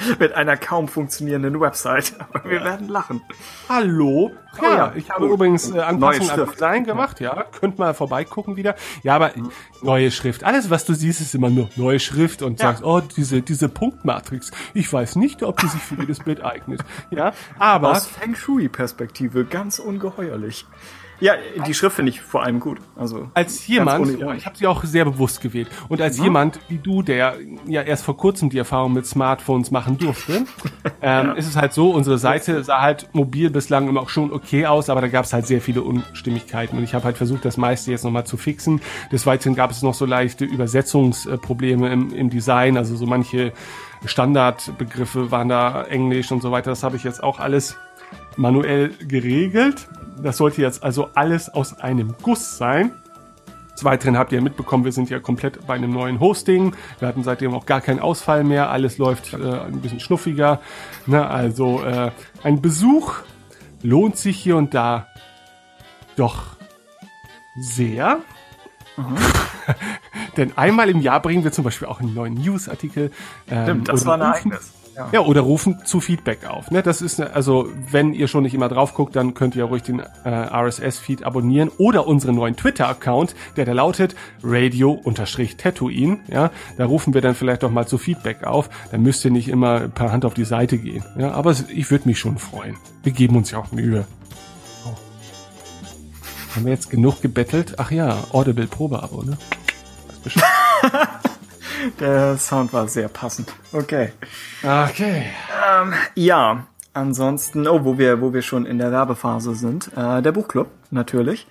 [0.18, 2.14] Mit einer kaum funktionierenden Website.
[2.32, 3.22] Aber wir werden lachen.
[3.68, 4.32] Hallo?
[4.58, 5.34] Oh Ja, ja, ich habe cool.
[5.34, 6.50] übrigens äh, Anpassungen an.
[6.52, 7.44] Design gemacht, ja.
[7.60, 8.74] Könnt mal vorbeigucken wieder.
[9.02, 9.30] Ja, aber
[9.82, 10.42] neue Schrift.
[10.42, 12.68] Alles, was du siehst, ist immer nur neue Schrift und Ja.
[12.68, 14.50] sagst, oh, diese, diese Punktmatrix.
[14.74, 16.80] Ich weiß nicht, ob die sich für jedes Bild eignet.
[17.10, 20.66] Ja, aber Aus Feng Shui-Perspektive ganz ungeheuerlich.
[21.20, 21.34] Ja,
[21.66, 22.78] die Schrift finde ich vor allem gut.
[22.96, 24.38] Also als jemand, ja, Ironie.
[24.38, 26.24] ich habe sie auch sehr bewusst gewählt, und als Mhm.
[26.24, 27.34] jemand wie du, der
[27.66, 30.44] ja erst vor kurzem die Erfahrung mit Smartphones machen durfte,
[31.02, 34.66] ähm, ist es halt so, unsere Seite sah halt mobil bislang immer auch schon okay
[34.66, 37.56] aus, aber da gab es halt sehr viele Unstimmigkeiten und ich habe halt versucht, das
[37.56, 38.80] meiste jetzt nochmal zu fixen.
[39.12, 43.52] Des Weiteren gab es noch so leichte Übersetzungsprobleme im, im Design, also so manche
[44.06, 47.76] Standardbegriffe waren da Englisch und so weiter, das habe ich jetzt auch alles
[48.36, 49.88] manuell geregelt.
[50.22, 52.92] Das sollte jetzt also alles aus einem Guss sein.
[53.74, 56.74] Des Weiteren habt ihr mitbekommen, wir sind ja komplett bei einem neuen Hosting.
[56.98, 58.70] Wir hatten seitdem auch gar keinen Ausfall mehr.
[58.70, 60.60] Alles läuft äh, ein bisschen schnuffiger.
[61.06, 61.26] Ne?
[61.26, 62.10] Also äh,
[62.42, 63.14] ein Besuch
[63.82, 65.06] lohnt sich hier und da
[66.16, 66.56] doch
[67.58, 68.18] sehr.
[70.36, 73.10] Denn einmal im Jahr bringen wir zum Beispiel auch einen neuen Newsartikel.
[73.48, 74.72] Ähm, Stimmt, das war ein Ereignis.
[74.96, 75.08] Ja.
[75.12, 76.70] ja, oder rufen zu Feedback auf.
[76.70, 76.82] Ne?
[76.82, 79.82] Das ist, ne- also, wenn ihr schon nicht immer drauf guckt, dann könnt ihr ruhig
[79.82, 86.18] den äh, RSS-Feed abonnieren oder unseren neuen Twitter-Account, der da lautet radio-tatooine.
[86.28, 88.68] Ja, da rufen wir dann vielleicht doch mal zu Feedback auf.
[88.90, 91.04] Dann müsst ihr nicht immer per Hand auf die Seite gehen.
[91.16, 92.76] Ja, aber ich würde mich schon freuen.
[93.02, 94.04] Wir geben uns ja auch Mühe.
[94.86, 94.94] Oh.
[96.56, 97.74] Haben wir jetzt genug gebettelt?
[97.78, 99.38] Ach ja, Audible Probeabo, ne?
[100.08, 100.44] Weiß Bescheid.
[101.98, 103.52] Der Sound war sehr passend.
[103.72, 104.12] Okay.
[104.62, 105.24] Okay.
[106.14, 110.68] Ja, ansonsten, oh, wo wir, wo wir schon in der Werbephase sind, äh, der Buchclub,
[110.90, 111.46] natürlich.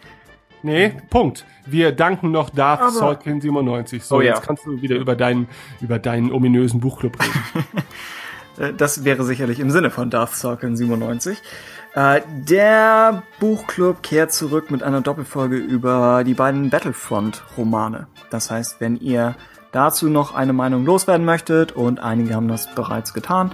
[0.61, 1.45] Nee, Punkt.
[1.65, 4.03] Wir danken noch Darth Aber- Salkin 97.
[4.03, 4.33] So, Oh ja.
[4.35, 5.47] jetzt kannst du wieder über deinen,
[5.79, 7.65] über deinen ominösen Buchclub reden.
[8.59, 11.37] Äh, Das wäre sicherlich im Sinne von Darth Sarkin 97.
[11.95, 18.07] Äh, der Buchclub kehrt zurück mit einer Doppelfolge über die beiden Battlefront-Romane.
[18.31, 19.35] Das heißt, wenn ihr
[19.71, 23.51] dazu noch eine Meinung loswerden möchtet, und einige haben das bereits getan,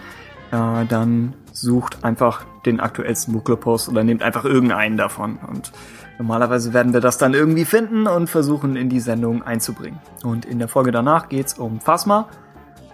[0.51, 5.37] äh, dann sucht einfach den aktuellsten Buchclub-Post oder nehmt einfach irgendeinen davon.
[5.47, 5.71] Und
[6.17, 9.99] normalerweise werden wir das dann irgendwie finden und versuchen in die Sendung einzubringen.
[10.23, 12.27] Und in der Folge danach geht's um Phasma.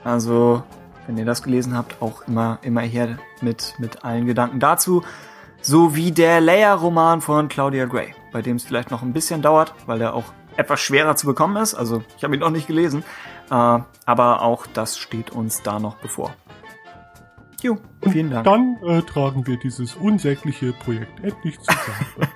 [0.04, 0.64] Also,
[1.08, 5.04] wenn ihr das gelesen habt, auch immer, immer her mit, mit allen Gedanken dazu.
[5.62, 9.76] So wie der Leia-Roman von Claudia Gray, bei dem es vielleicht noch ein bisschen dauert,
[9.86, 10.26] weil der auch
[10.58, 11.74] etwas schwerer zu bekommen ist.
[11.74, 13.04] Also, ich habe ihn noch nicht gelesen.
[13.50, 16.34] Äh, aber auch das steht uns da noch bevor.
[17.62, 17.78] Jo,
[18.10, 18.46] vielen Dank.
[18.46, 22.30] Dann äh, tragen wir dieses unsägliche Projekt endlich zusammen.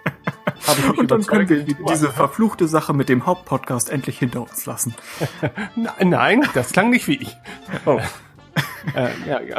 [0.98, 4.96] Und dann können wir du diese verfluchte Sache mit dem Hauptpodcast endlich hinter uns lassen.
[6.04, 7.38] Nein, das klang nicht wie ich.
[7.86, 8.00] Oh,
[8.96, 9.58] Äh, ja, ja.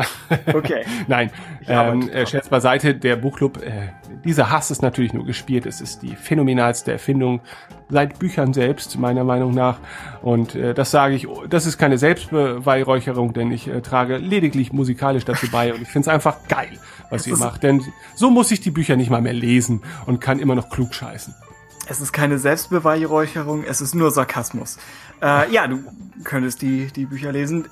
[0.55, 0.85] okay.
[1.09, 1.31] Nein,
[1.67, 3.89] ähm, äh, Scherz beiseite, der Buchclub, äh,
[4.27, 5.65] dieser Hass ist natürlich nur gespielt.
[5.67, 7.41] Es ist die phänomenalste Erfindung
[7.89, 9.79] seit Büchern selbst, meiner Meinung nach.
[10.23, 15.25] Und äh, das sage ich, das ist keine Selbstbeweihräucherung, denn ich äh, trage lediglich musikalisch
[15.25, 16.79] dazu bei und ich finde es einfach geil,
[17.11, 17.63] was ihr macht.
[17.63, 17.83] Denn
[18.15, 21.35] so muss ich die Bücher nicht mal mehr lesen und kann immer noch klug scheißen.
[21.89, 24.79] Es ist keine Selbstbeweihräucherung, es ist nur Sarkasmus.
[25.23, 25.79] Äh, ja, du
[26.25, 27.69] könntest die, die Bücher lesen.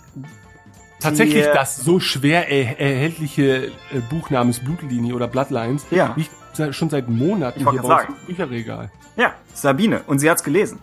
[1.00, 3.70] Tatsächlich Die, äh, das so schwer er erhältliche äh,
[4.08, 6.14] Buch namens Blutlinie oder Bloodlines Ja.
[6.16, 6.30] liegt
[6.72, 8.90] schon seit Monaten Ich hier bei im Bücherregal.
[9.16, 10.02] Ja, Sabine.
[10.06, 10.80] Und sie hat's gelesen.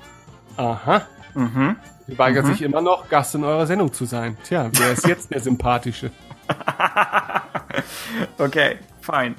[0.58, 1.04] Aha.
[1.34, 1.76] Mhm.
[2.08, 4.38] Sie weigert sich immer noch, Gast in eurer Sendung zu sein.
[4.44, 6.12] Tja, wer ist jetzt der Sympathische?
[8.38, 9.36] Okay, fein.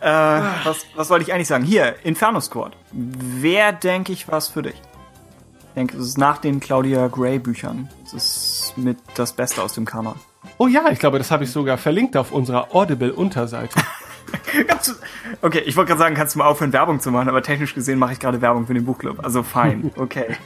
[0.00, 1.64] Äh, was, was wollte ich eigentlich sagen?
[1.64, 2.76] Hier, Inferno Squad.
[2.92, 4.74] Wer, denke ich, was für dich?
[4.74, 7.88] Ich denke, es ist nach den Claudia Gray Büchern.
[8.04, 10.16] Es ist mit das Beste aus dem Kanon.
[10.58, 13.80] Oh ja, ich glaube, das habe ich sogar verlinkt auf unserer Audible-Unterseite.
[15.42, 17.98] Okay, ich wollte gerade sagen, kannst du mal aufhören, Werbung zu machen, aber technisch gesehen
[17.98, 19.24] mache ich gerade Werbung für den Buchclub.
[19.24, 20.36] Also fein, okay.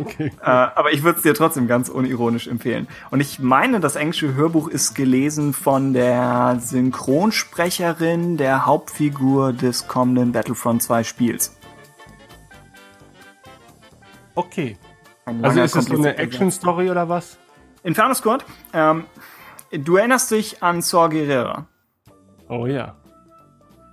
[0.00, 0.30] Okay.
[0.40, 2.86] Äh, aber ich würde es dir trotzdem ganz unironisch empfehlen.
[3.10, 10.32] Und ich meine, das englische Hörbuch ist gelesen von der Synchronsprecherin der Hauptfigur des kommenden
[10.32, 11.56] Battlefront 2 Spiels.
[14.34, 14.76] Okay.
[15.24, 17.38] Also ist es so eine Action-Story oder was?
[17.82, 19.04] Inferno Squad, ähm,
[19.72, 21.66] du erinnerst dich an Saw Gerrera.
[22.48, 22.96] Oh ja.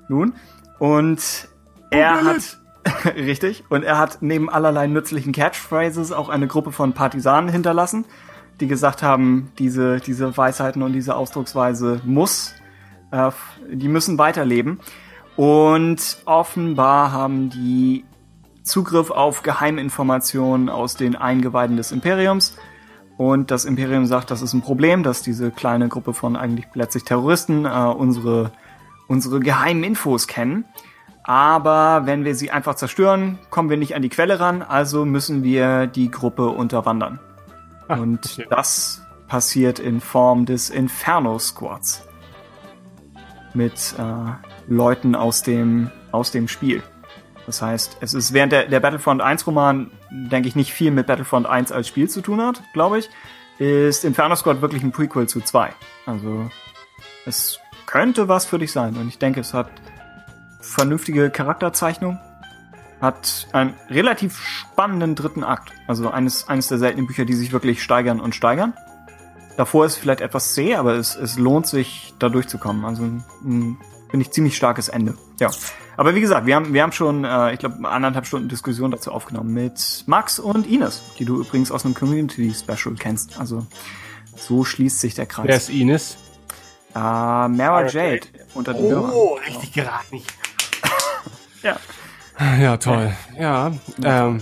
[0.07, 0.33] Nun,
[0.79, 1.47] und
[1.89, 2.59] er hat,
[3.15, 8.05] richtig, und er hat neben allerlei nützlichen Catchphrases auch eine Gruppe von Partisanen hinterlassen,
[8.59, 12.53] die gesagt haben, diese, diese Weisheiten und diese Ausdrucksweise muss,
[13.11, 13.31] äh,
[13.71, 14.79] die müssen weiterleben.
[15.35, 18.05] Und offenbar haben die
[18.63, 22.55] Zugriff auf Geheiminformationen aus den Eingeweiden des Imperiums.
[23.17, 27.03] Und das Imperium sagt, das ist ein Problem, dass diese kleine Gruppe von eigentlich letztlich
[27.03, 28.51] Terroristen äh, unsere,
[29.07, 30.65] unsere geheimen Infos kennen.
[31.23, 35.43] Aber wenn wir sie einfach zerstören, kommen wir nicht an die Quelle ran, also müssen
[35.43, 37.19] wir die Gruppe unterwandern.
[37.87, 38.47] Ah, Und okay.
[38.49, 42.05] das passiert in Form des Inferno Squads.
[43.53, 44.03] Mit äh,
[44.67, 46.83] Leuten aus dem, aus dem Spiel.
[47.45, 51.07] Das heißt, es ist während der, der Battlefront 1 Roman, denke ich, nicht viel mit
[51.07, 53.09] Battlefront 1 als Spiel zu tun hat, glaube ich,
[53.59, 55.73] ist Inferno Squad wirklich ein Prequel zu 2.
[56.05, 56.49] Also,
[57.25, 58.95] es könnte was für dich sein.
[58.95, 59.69] Und ich denke, es hat
[60.59, 62.19] vernünftige Charakterzeichnung,
[63.01, 65.71] hat einen relativ spannenden dritten Akt.
[65.87, 68.73] Also eines, eines der seltenen Bücher, die sich wirklich steigern und steigern.
[69.57, 72.85] Davor ist vielleicht etwas zäh, aber es, es lohnt sich, da durchzukommen.
[72.85, 73.77] Also ein,
[74.09, 75.15] finde ich ziemlich starkes Ende.
[75.39, 75.51] Ja.
[75.97, 79.11] Aber wie gesagt, wir haben, wir haben schon, äh, ich glaube, anderthalb Stunden Diskussion dazu
[79.11, 83.39] aufgenommen mit Max und Ines, die du übrigens aus einem Community-Special kennst.
[83.39, 83.65] Also
[84.35, 85.47] so schließt sich der Kreis.
[85.47, 86.17] Wer ist Ines?
[86.95, 88.95] Äh, Mara Jade unter den.
[88.95, 90.21] Oh, richtig geraten.
[91.63, 91.77] Ja.
[92.59, 93.13] Ja, toll.
[93.39, 93.71] Ja,
[94.03, 94.41] ähm,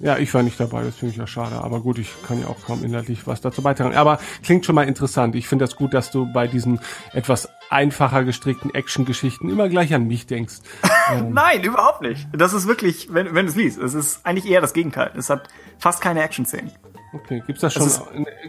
[0.00, 1.56] ja, ich war nicht dabei, das finde ich ja schade.
[1.56, 3.96] Aber gut, ich kann ja auch kaum inhaltlich was dazu beitragen.
[3.96, 5.34] Aber klingt schon mal interessant.
[5.34, 6.78] Ich finde das gut, dass du bei diesen
[7.12, 10.56] etwas einfacher gestrickten Action-Geschichten immer gleich an mich denkst.
[11.10, 12.28] Ähm, Nein, überhaupt nicht.
[12.32, 15.10] Das ist wirklich, wenn, wenn du es liest, es ist eigentlich eher das Gegenteil.
[15.16, 16.70] Es hat fast keine Action-Szenen.
[17.12, 17.84] Okay, gibt's das schon?
[17.84, 18.02] Das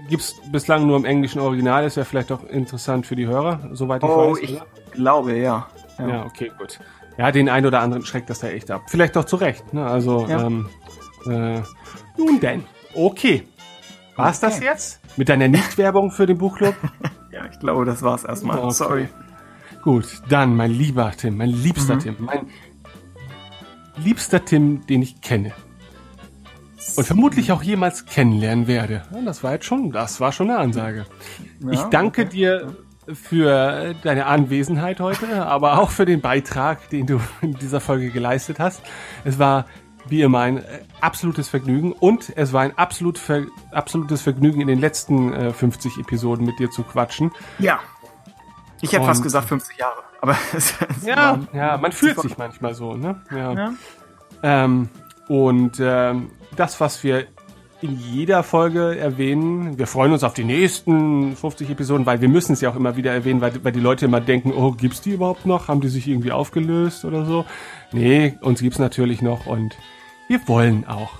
[0.09, 1.85] gibt's bislang nur im englischen Original?
[1.85, 4.39] Ist ja vielleicht auch interessant für die Hörer, soweit ich Oh, weiß.
[4.41, 4.65] ich oder?
[4.91, 5.67] glaube, ja.
[5.97, 6.07] ja.
[6.07, 6.79] Ja, okay, gut.
[7.17, 8.83] Ja, den einen oder anderen schreckt das ja echt ab.
[8.87, 9.73] Vielleicht auch zu Recht.
[9.73, 9.85] Ne?
[9.85, 10.45] Also, Ja.
[10.45, 10.69] ähm,
[11.25, 11.61] äh,
[12.17, 12.63] nun denn.
[12.95, 13.43] Okay.
[14.15, 14.65] War's das Okay.
[14.65, 14.99] jetzt?
[15.17, 16.75] Mit deiner Nicht-Werbung für den Buchclub?
[17.31, 18.57] Ja, ich glaube, das war's erstmal.
[18.57, 18.71] Okay.
[18.71, 19.07] Sorry.
[19.83, 21.99] Gut, dann mein lieber Tim, mein liebster Mhm.
[21.99, 22.47] Tim, mein
[23.97, 25.53] liebster Tim, den ich kenne.
[26.95, 29.03] Und vermutlich auch jemals kennenlernen werde.
[29.13, 31.05] Ja, das war jetzt schon, das war schon eine Ansage.
[31.71, 32.75] ich danke dir
[33.11, 38.59] für deine Anwesenheit heute, aber auch für den Beitrag, den du in dieser Folge geleistet
[38.59, 38.81] hast.
[39.23, 39.65] Es war
[40.07, 40.63] wie immer ein äh,
[41.01, 45.97] absolutes Vergnügen und es war ein absolut ver absolutes Vergnügen in den letzten äh, 50
[45.99, 47.31] Episoden mit dir zu quatschen.
[47.59, 47.79] Ja.
[48.81, 49.97] Ich hätte fast gesagt 50 Jahre.
[50.21, 53.21] Aber es, es Ja, waren- ja, man fühlt sich manchmal so, ne?
[53.31, 53.53] Ja.
[53.53, 53.73] Ja.
[54.43, 54.89] Ähm,
[55.27, 57.27] und ähm, das, was wir
[57.81, 62.51] in jeder Folge erwähnen, wir freuen uns auf die nächsten 50 Episoden, weil wir müssen
[62.51, 65.11] es ja auch immer wieder erwähnen, weil, weil die Leute immer denken, oh, gibt's die
[65.11, 65.69] überhaupt noch?
[65.69, 67.45] Haben die sich irgendwie aufgelöst oder so?
[67.93, 69.77] Nee, uns gibt's natürlich noch und
[70.27, 71.11] wir wollen auch.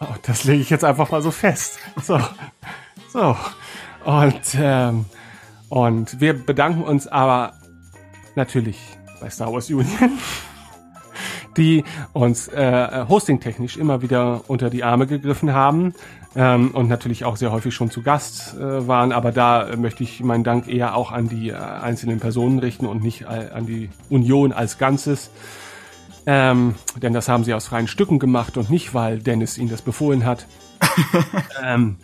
[0.00, 1.78] Oh, das lege ich jetzt einfach mal so fest.
[2.02, 2.18] So.
[3.12, 3.36] So.
[4.04, 5.04] Und, ähm,
[5.68, 7.54] und wir bedanken uns aber
[8.34, 8.78] natürlich
[9.20, 10.18] bei Star Wars Union,
[11.56, 15.94] die uns äh, hostingtechnisch immer wieder unter die Arme gegriffen haben
[16.36, 19.12] ähm, und natürlich auch sehr häufig schon zu Gast äh, waren.
[19.12, 22.86] Aber da äh, möchte ich meinen Dank eher auch an die äh, einzelnen Personen richten
[22.86, 25.30] und nicht äh, an die Union als Ganzes.
[26.26, 29.82] Ähm, denn das haben sie aus freien Stücken gemacht und nicht, weil Dennis ihnen das
[29.82, 30.46] befohlen hat.
[31.64, 31.96] ähm,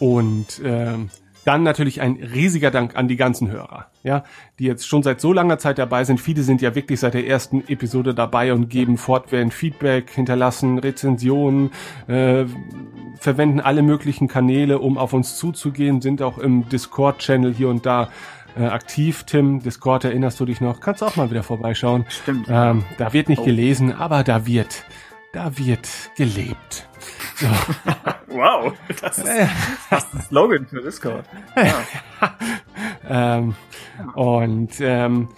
[0.00, 1.10] und ähm,
[1.48, 4.22] dann natürlich ein riesiger Dank an die ganzen Hörer, ja,
[4.58, 6.20] die jetzt schon seit so langer Zeit dabei sind.
[6.20, 11.70] Viele sind ja wirklich seit der ersten Episode dabei und geben fortwährend Feedback, hinterlassen Rezensionen,
[12.06, 12.44] äh,
[13.18, 18.10] verwenden alle möglichen Kanäle, um auf uns zuzugehen, sind auch im Discord-Channel hier und da
[18.58, 19.24] äh, aktiv.
[19.24, 20.80] Tim, Discord, erinnerst du dich noch?
[20.80, 22.04] Kannst auch mal wieder vorbeischauen.
[22.10, 22.46] Stimmt.
[22.50, 23.44] Ähm, da wird nicht Oh.
[23.46, 24.84] gelesen, aber da wird,
[25.32, 26.88] da wird gelebt.
[27.36, 27.46] So.
[28.30, 29.28] Wow, das ist
[29.88, 31.24] fast ein Slogan für Discord.
[33.08, 33.56] ähm,
[34.14, 35.28] und ähm,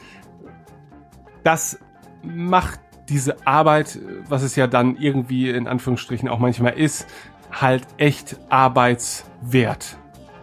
[1.44, 1.78] das
[2.22, 7.06] macht diese Arbeit, was es ja dann irgendwie in Anführungsstrichen auch manchmal ist,
[7.52, 9.96] halt echt arbeitswert.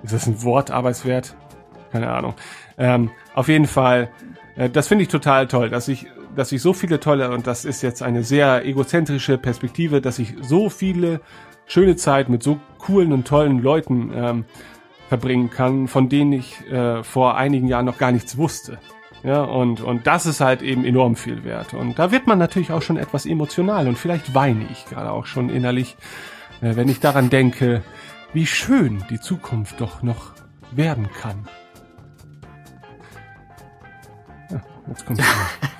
[0.03, 1.35] Ist das ein Wort, arbeitswert?
[1.91, 2.33] Keine Ahnung.
[2.77, 4.09] Ähm, auf jeden Fall,
[4.55, 7.65] äh, das finde ich total toll, dass ich, dass ich so viele tolle, und das
[7.65, 11.19] ist jetzt eine sehr egozentrische Perspektive, dass ich so viele
[11.65, 14.45] schöne Zeit mit so coolen und tollen Leuten ähm,
[15.09, 18.77] verbringen kann, von denen ich äh, vor einigen Jahren noch gar nichts wusste.
[19.23, 21.73] Ja, und, und das ist halt eben enorm viel wert.
[21.73, 25.25] Und da wird man natürlich auch schon etwas emotional und vielleicht weine ich gerade auch
[25.25, 25.97] schon innerlich,
[26.61, 27.81] äh, wenn ich daran denke,
[28.31, 30.33] wie schön die Zukunft doch noch
[30.71, 31.47] werden kann.
[34.87, 35.19] Ja, jetzt kommt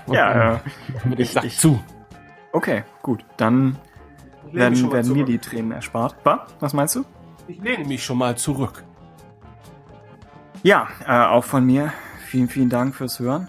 [0.08, 0.61] Ja, ja.
[1.06, 1.82] mit dem Ich- ich- zu.
[2.52, 3.24] Okay, gut.
[3.38, 3.77] Dann
[4.52, 6.16] werden, werden mir die Tränen erspart.
[6.24, 6.40] Was?
[6.60, 7.03] Was meinst du?
[7.48, 8.84] Ich lehne mich schon mal zurück.
[10.64, 11.94] Ja, äh, auch von mir
[12.26, 13.48] vielen, vielen Dank fürs Hören.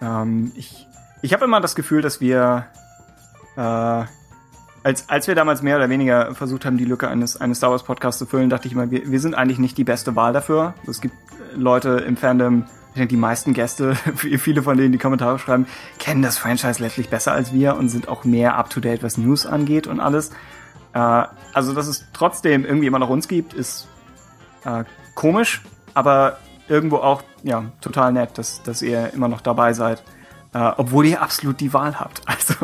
[0.00, 0.86] Ähm, ich
[1.22, 2.66] ich habe immer das Gefühl, dass wir,
[3.56, 7.70] äh, als, als wir damals mehr oder weniger versucht haben, die Lücke eines, eines Star
[7.70, 10.32] Wars Podcasts zu füllen, dachte ich mal, wir, wir sind eigentlich nicht die beste Wahl
[10.32, 10.74] dafür.
[10.86, 12.64] Es gibt äh, Leute im Fandom,
[12.96, 15.66] ich denke, die meisten Gäste, viele von denen, die Kommentare schreiben,
[15.98, 19.86] kennen das Franchise letztlich besser als wir und sind auch mehr up-to-date, was News angeht
[19.86, 20.30] und alles.
[20.94, 23.86] Äh, also, dass es trotzdem irgendwie immer noch uns gibt, ist
[24.64, 24.84] äh,
[25.14, 25.60] komisch,
[25.92, 30.02] aber irgendwo auch ja total nett, dass, dass ihr immer noch dabei seid,
[30.54, 32.22] äh, obwohl ihr absolut die Wahl habt.
[32.46, 32.54] Also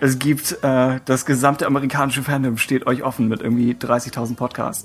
[0.00, 4.82] es gibt äh, das gesamte amerikanische Fandom steht euch offen mit irgendwie 30.000 Podcasts.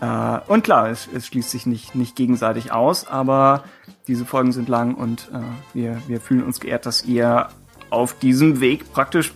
[0.00, 3.64] Äh, und klar, es, es schließt sich nicht nicht gegenseitig aus, aber
[4.06, 5.40] diese Folgen sind lang und äh,
[5.74, 7.48] wir wir fühlen uns geehrt, dass ihr
[7.90, 9.32] auf diesem Weg praktisch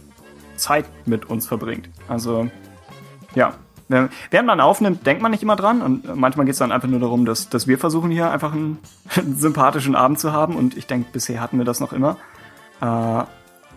[0.56, 1.88] Zeit mit uns verbringt.
[2.08, 2.50] Also
[3.34, 3.54] ja.
[3.90, 7.00] Während man aufnimmt, denkt man nicht immer dran und manchmal geht es dann einfach nur
[7.00, 8.78] darum, dass, dass wir versuchen hier einfach einen,
[9.16, 12.18] einen sympathischen Abend zu haben und ich denke, bisher hatten wir das noch immer.
[12.82, 13.24] Äh,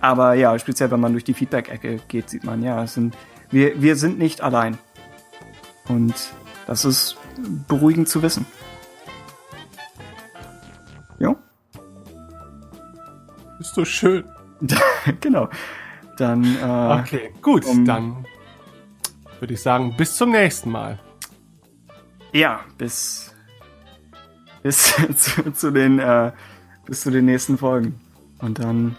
[0.01, 3.15] aber ja, speziell wenn man durch die Feedback-Ecke geht, sieht man, ja, sind,
[3.51, 4.77] wir, wir sind nicht allein.
[5.87, 6.13] Und
[6.67, 7.17] das ist
[7.67, 8.45] beruhigend zu wissen.
[11.19, 11.35] Jo,
[13.59, 14.23] Ist so schön.
[15.21, 15.47] genau.
[16.17, 18.25] Dann, äh, Okay, gut, um- dann
[19.39, 20.99] würde ich sagen, bis zum nächsten Mal.
[22.31, 23.33] ja, bis,
[24.63, 26.31] bis zu, zu den, äh,
[26.85, 27.99] bis zu den nächsten Folgen.
[28.39, 28.95] Und dann,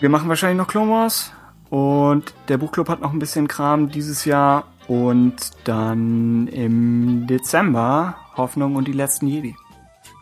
[0.00, 1.32] wir machen wahrscheinlich noch Clone Wars
[1.70, 8.76] und der Buchclub hat noch ein bisschen Kram dieses Jahr und dann im Dezember Hoffnung
[8.76, 9.54] und die letzten Jedi.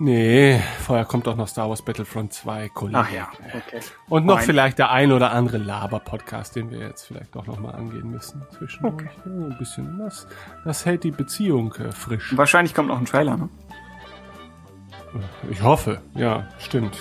[0.03, 2.99] Nee, vorher kommt doch noch Star Wars Battlefront 2, Kollege.
[2.99, 3.81] Ach ja, okay.
[4.09, 4.47] Und noch Fein.
[4.47, 8.43] vielleicht der ein oder andere Laber-Podcast, den wir jetzt vielleicht doch noch mal angehen müssen
[8.57, 9.11] zwischendurch.
[9.27, 9.99] Ja, ein bisschen.
[9.99, 10.27] Das,
[10.65, 12.35] das hält die Beziehung äh, frisch.
[12.35, 13.51] Wahrscheinlich kommt noch ein Trailer, ne?
[15.51, 16.01] Ich hoffe.
[16.15, 16.97] Ja, stimmt.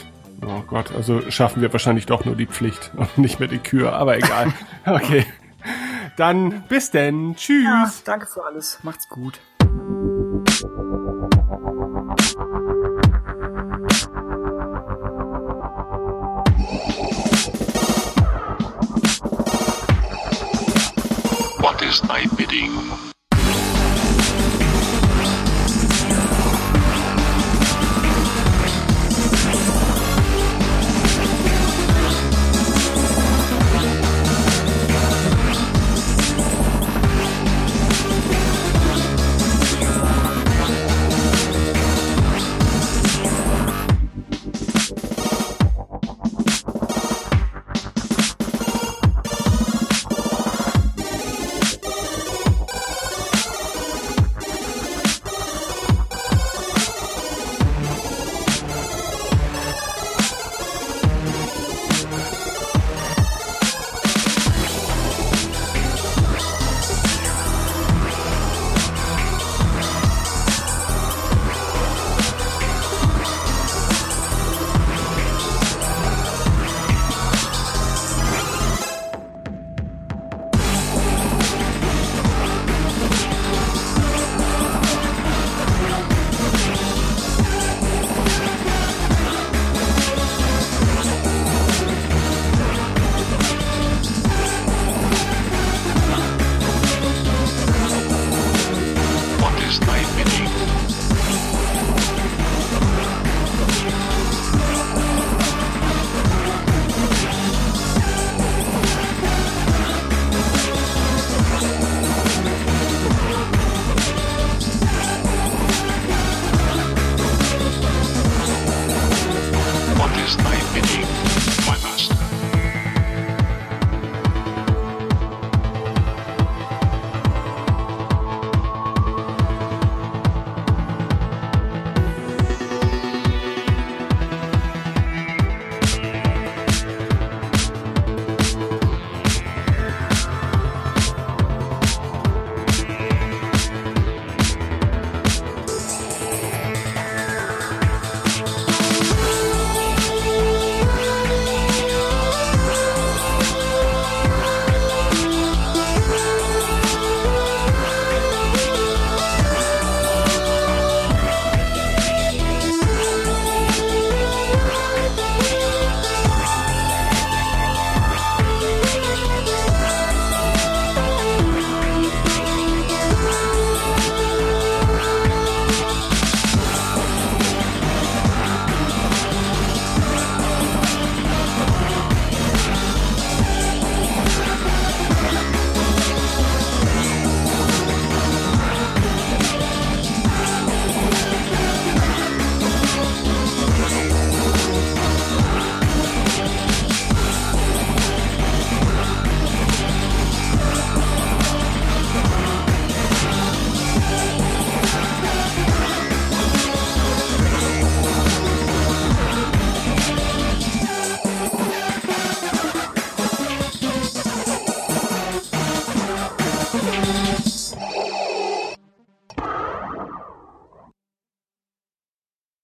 [0.46, 3.94] Oh Gott, also schaffen wir wahrscheinlich doch nur die Pflicht und nicht mehr die Kür,
[3.94, 4.54] aber egal.
[4.86, 5.26] Okay.
[6.20, 7.34] Dann bis denn.
[7.38, 8.04] Tschüss.
[8.04, 8.80] danke für alles.
[8.84, 9.40] Macht's gut.
[21.62, 23.09] What is thy bidding?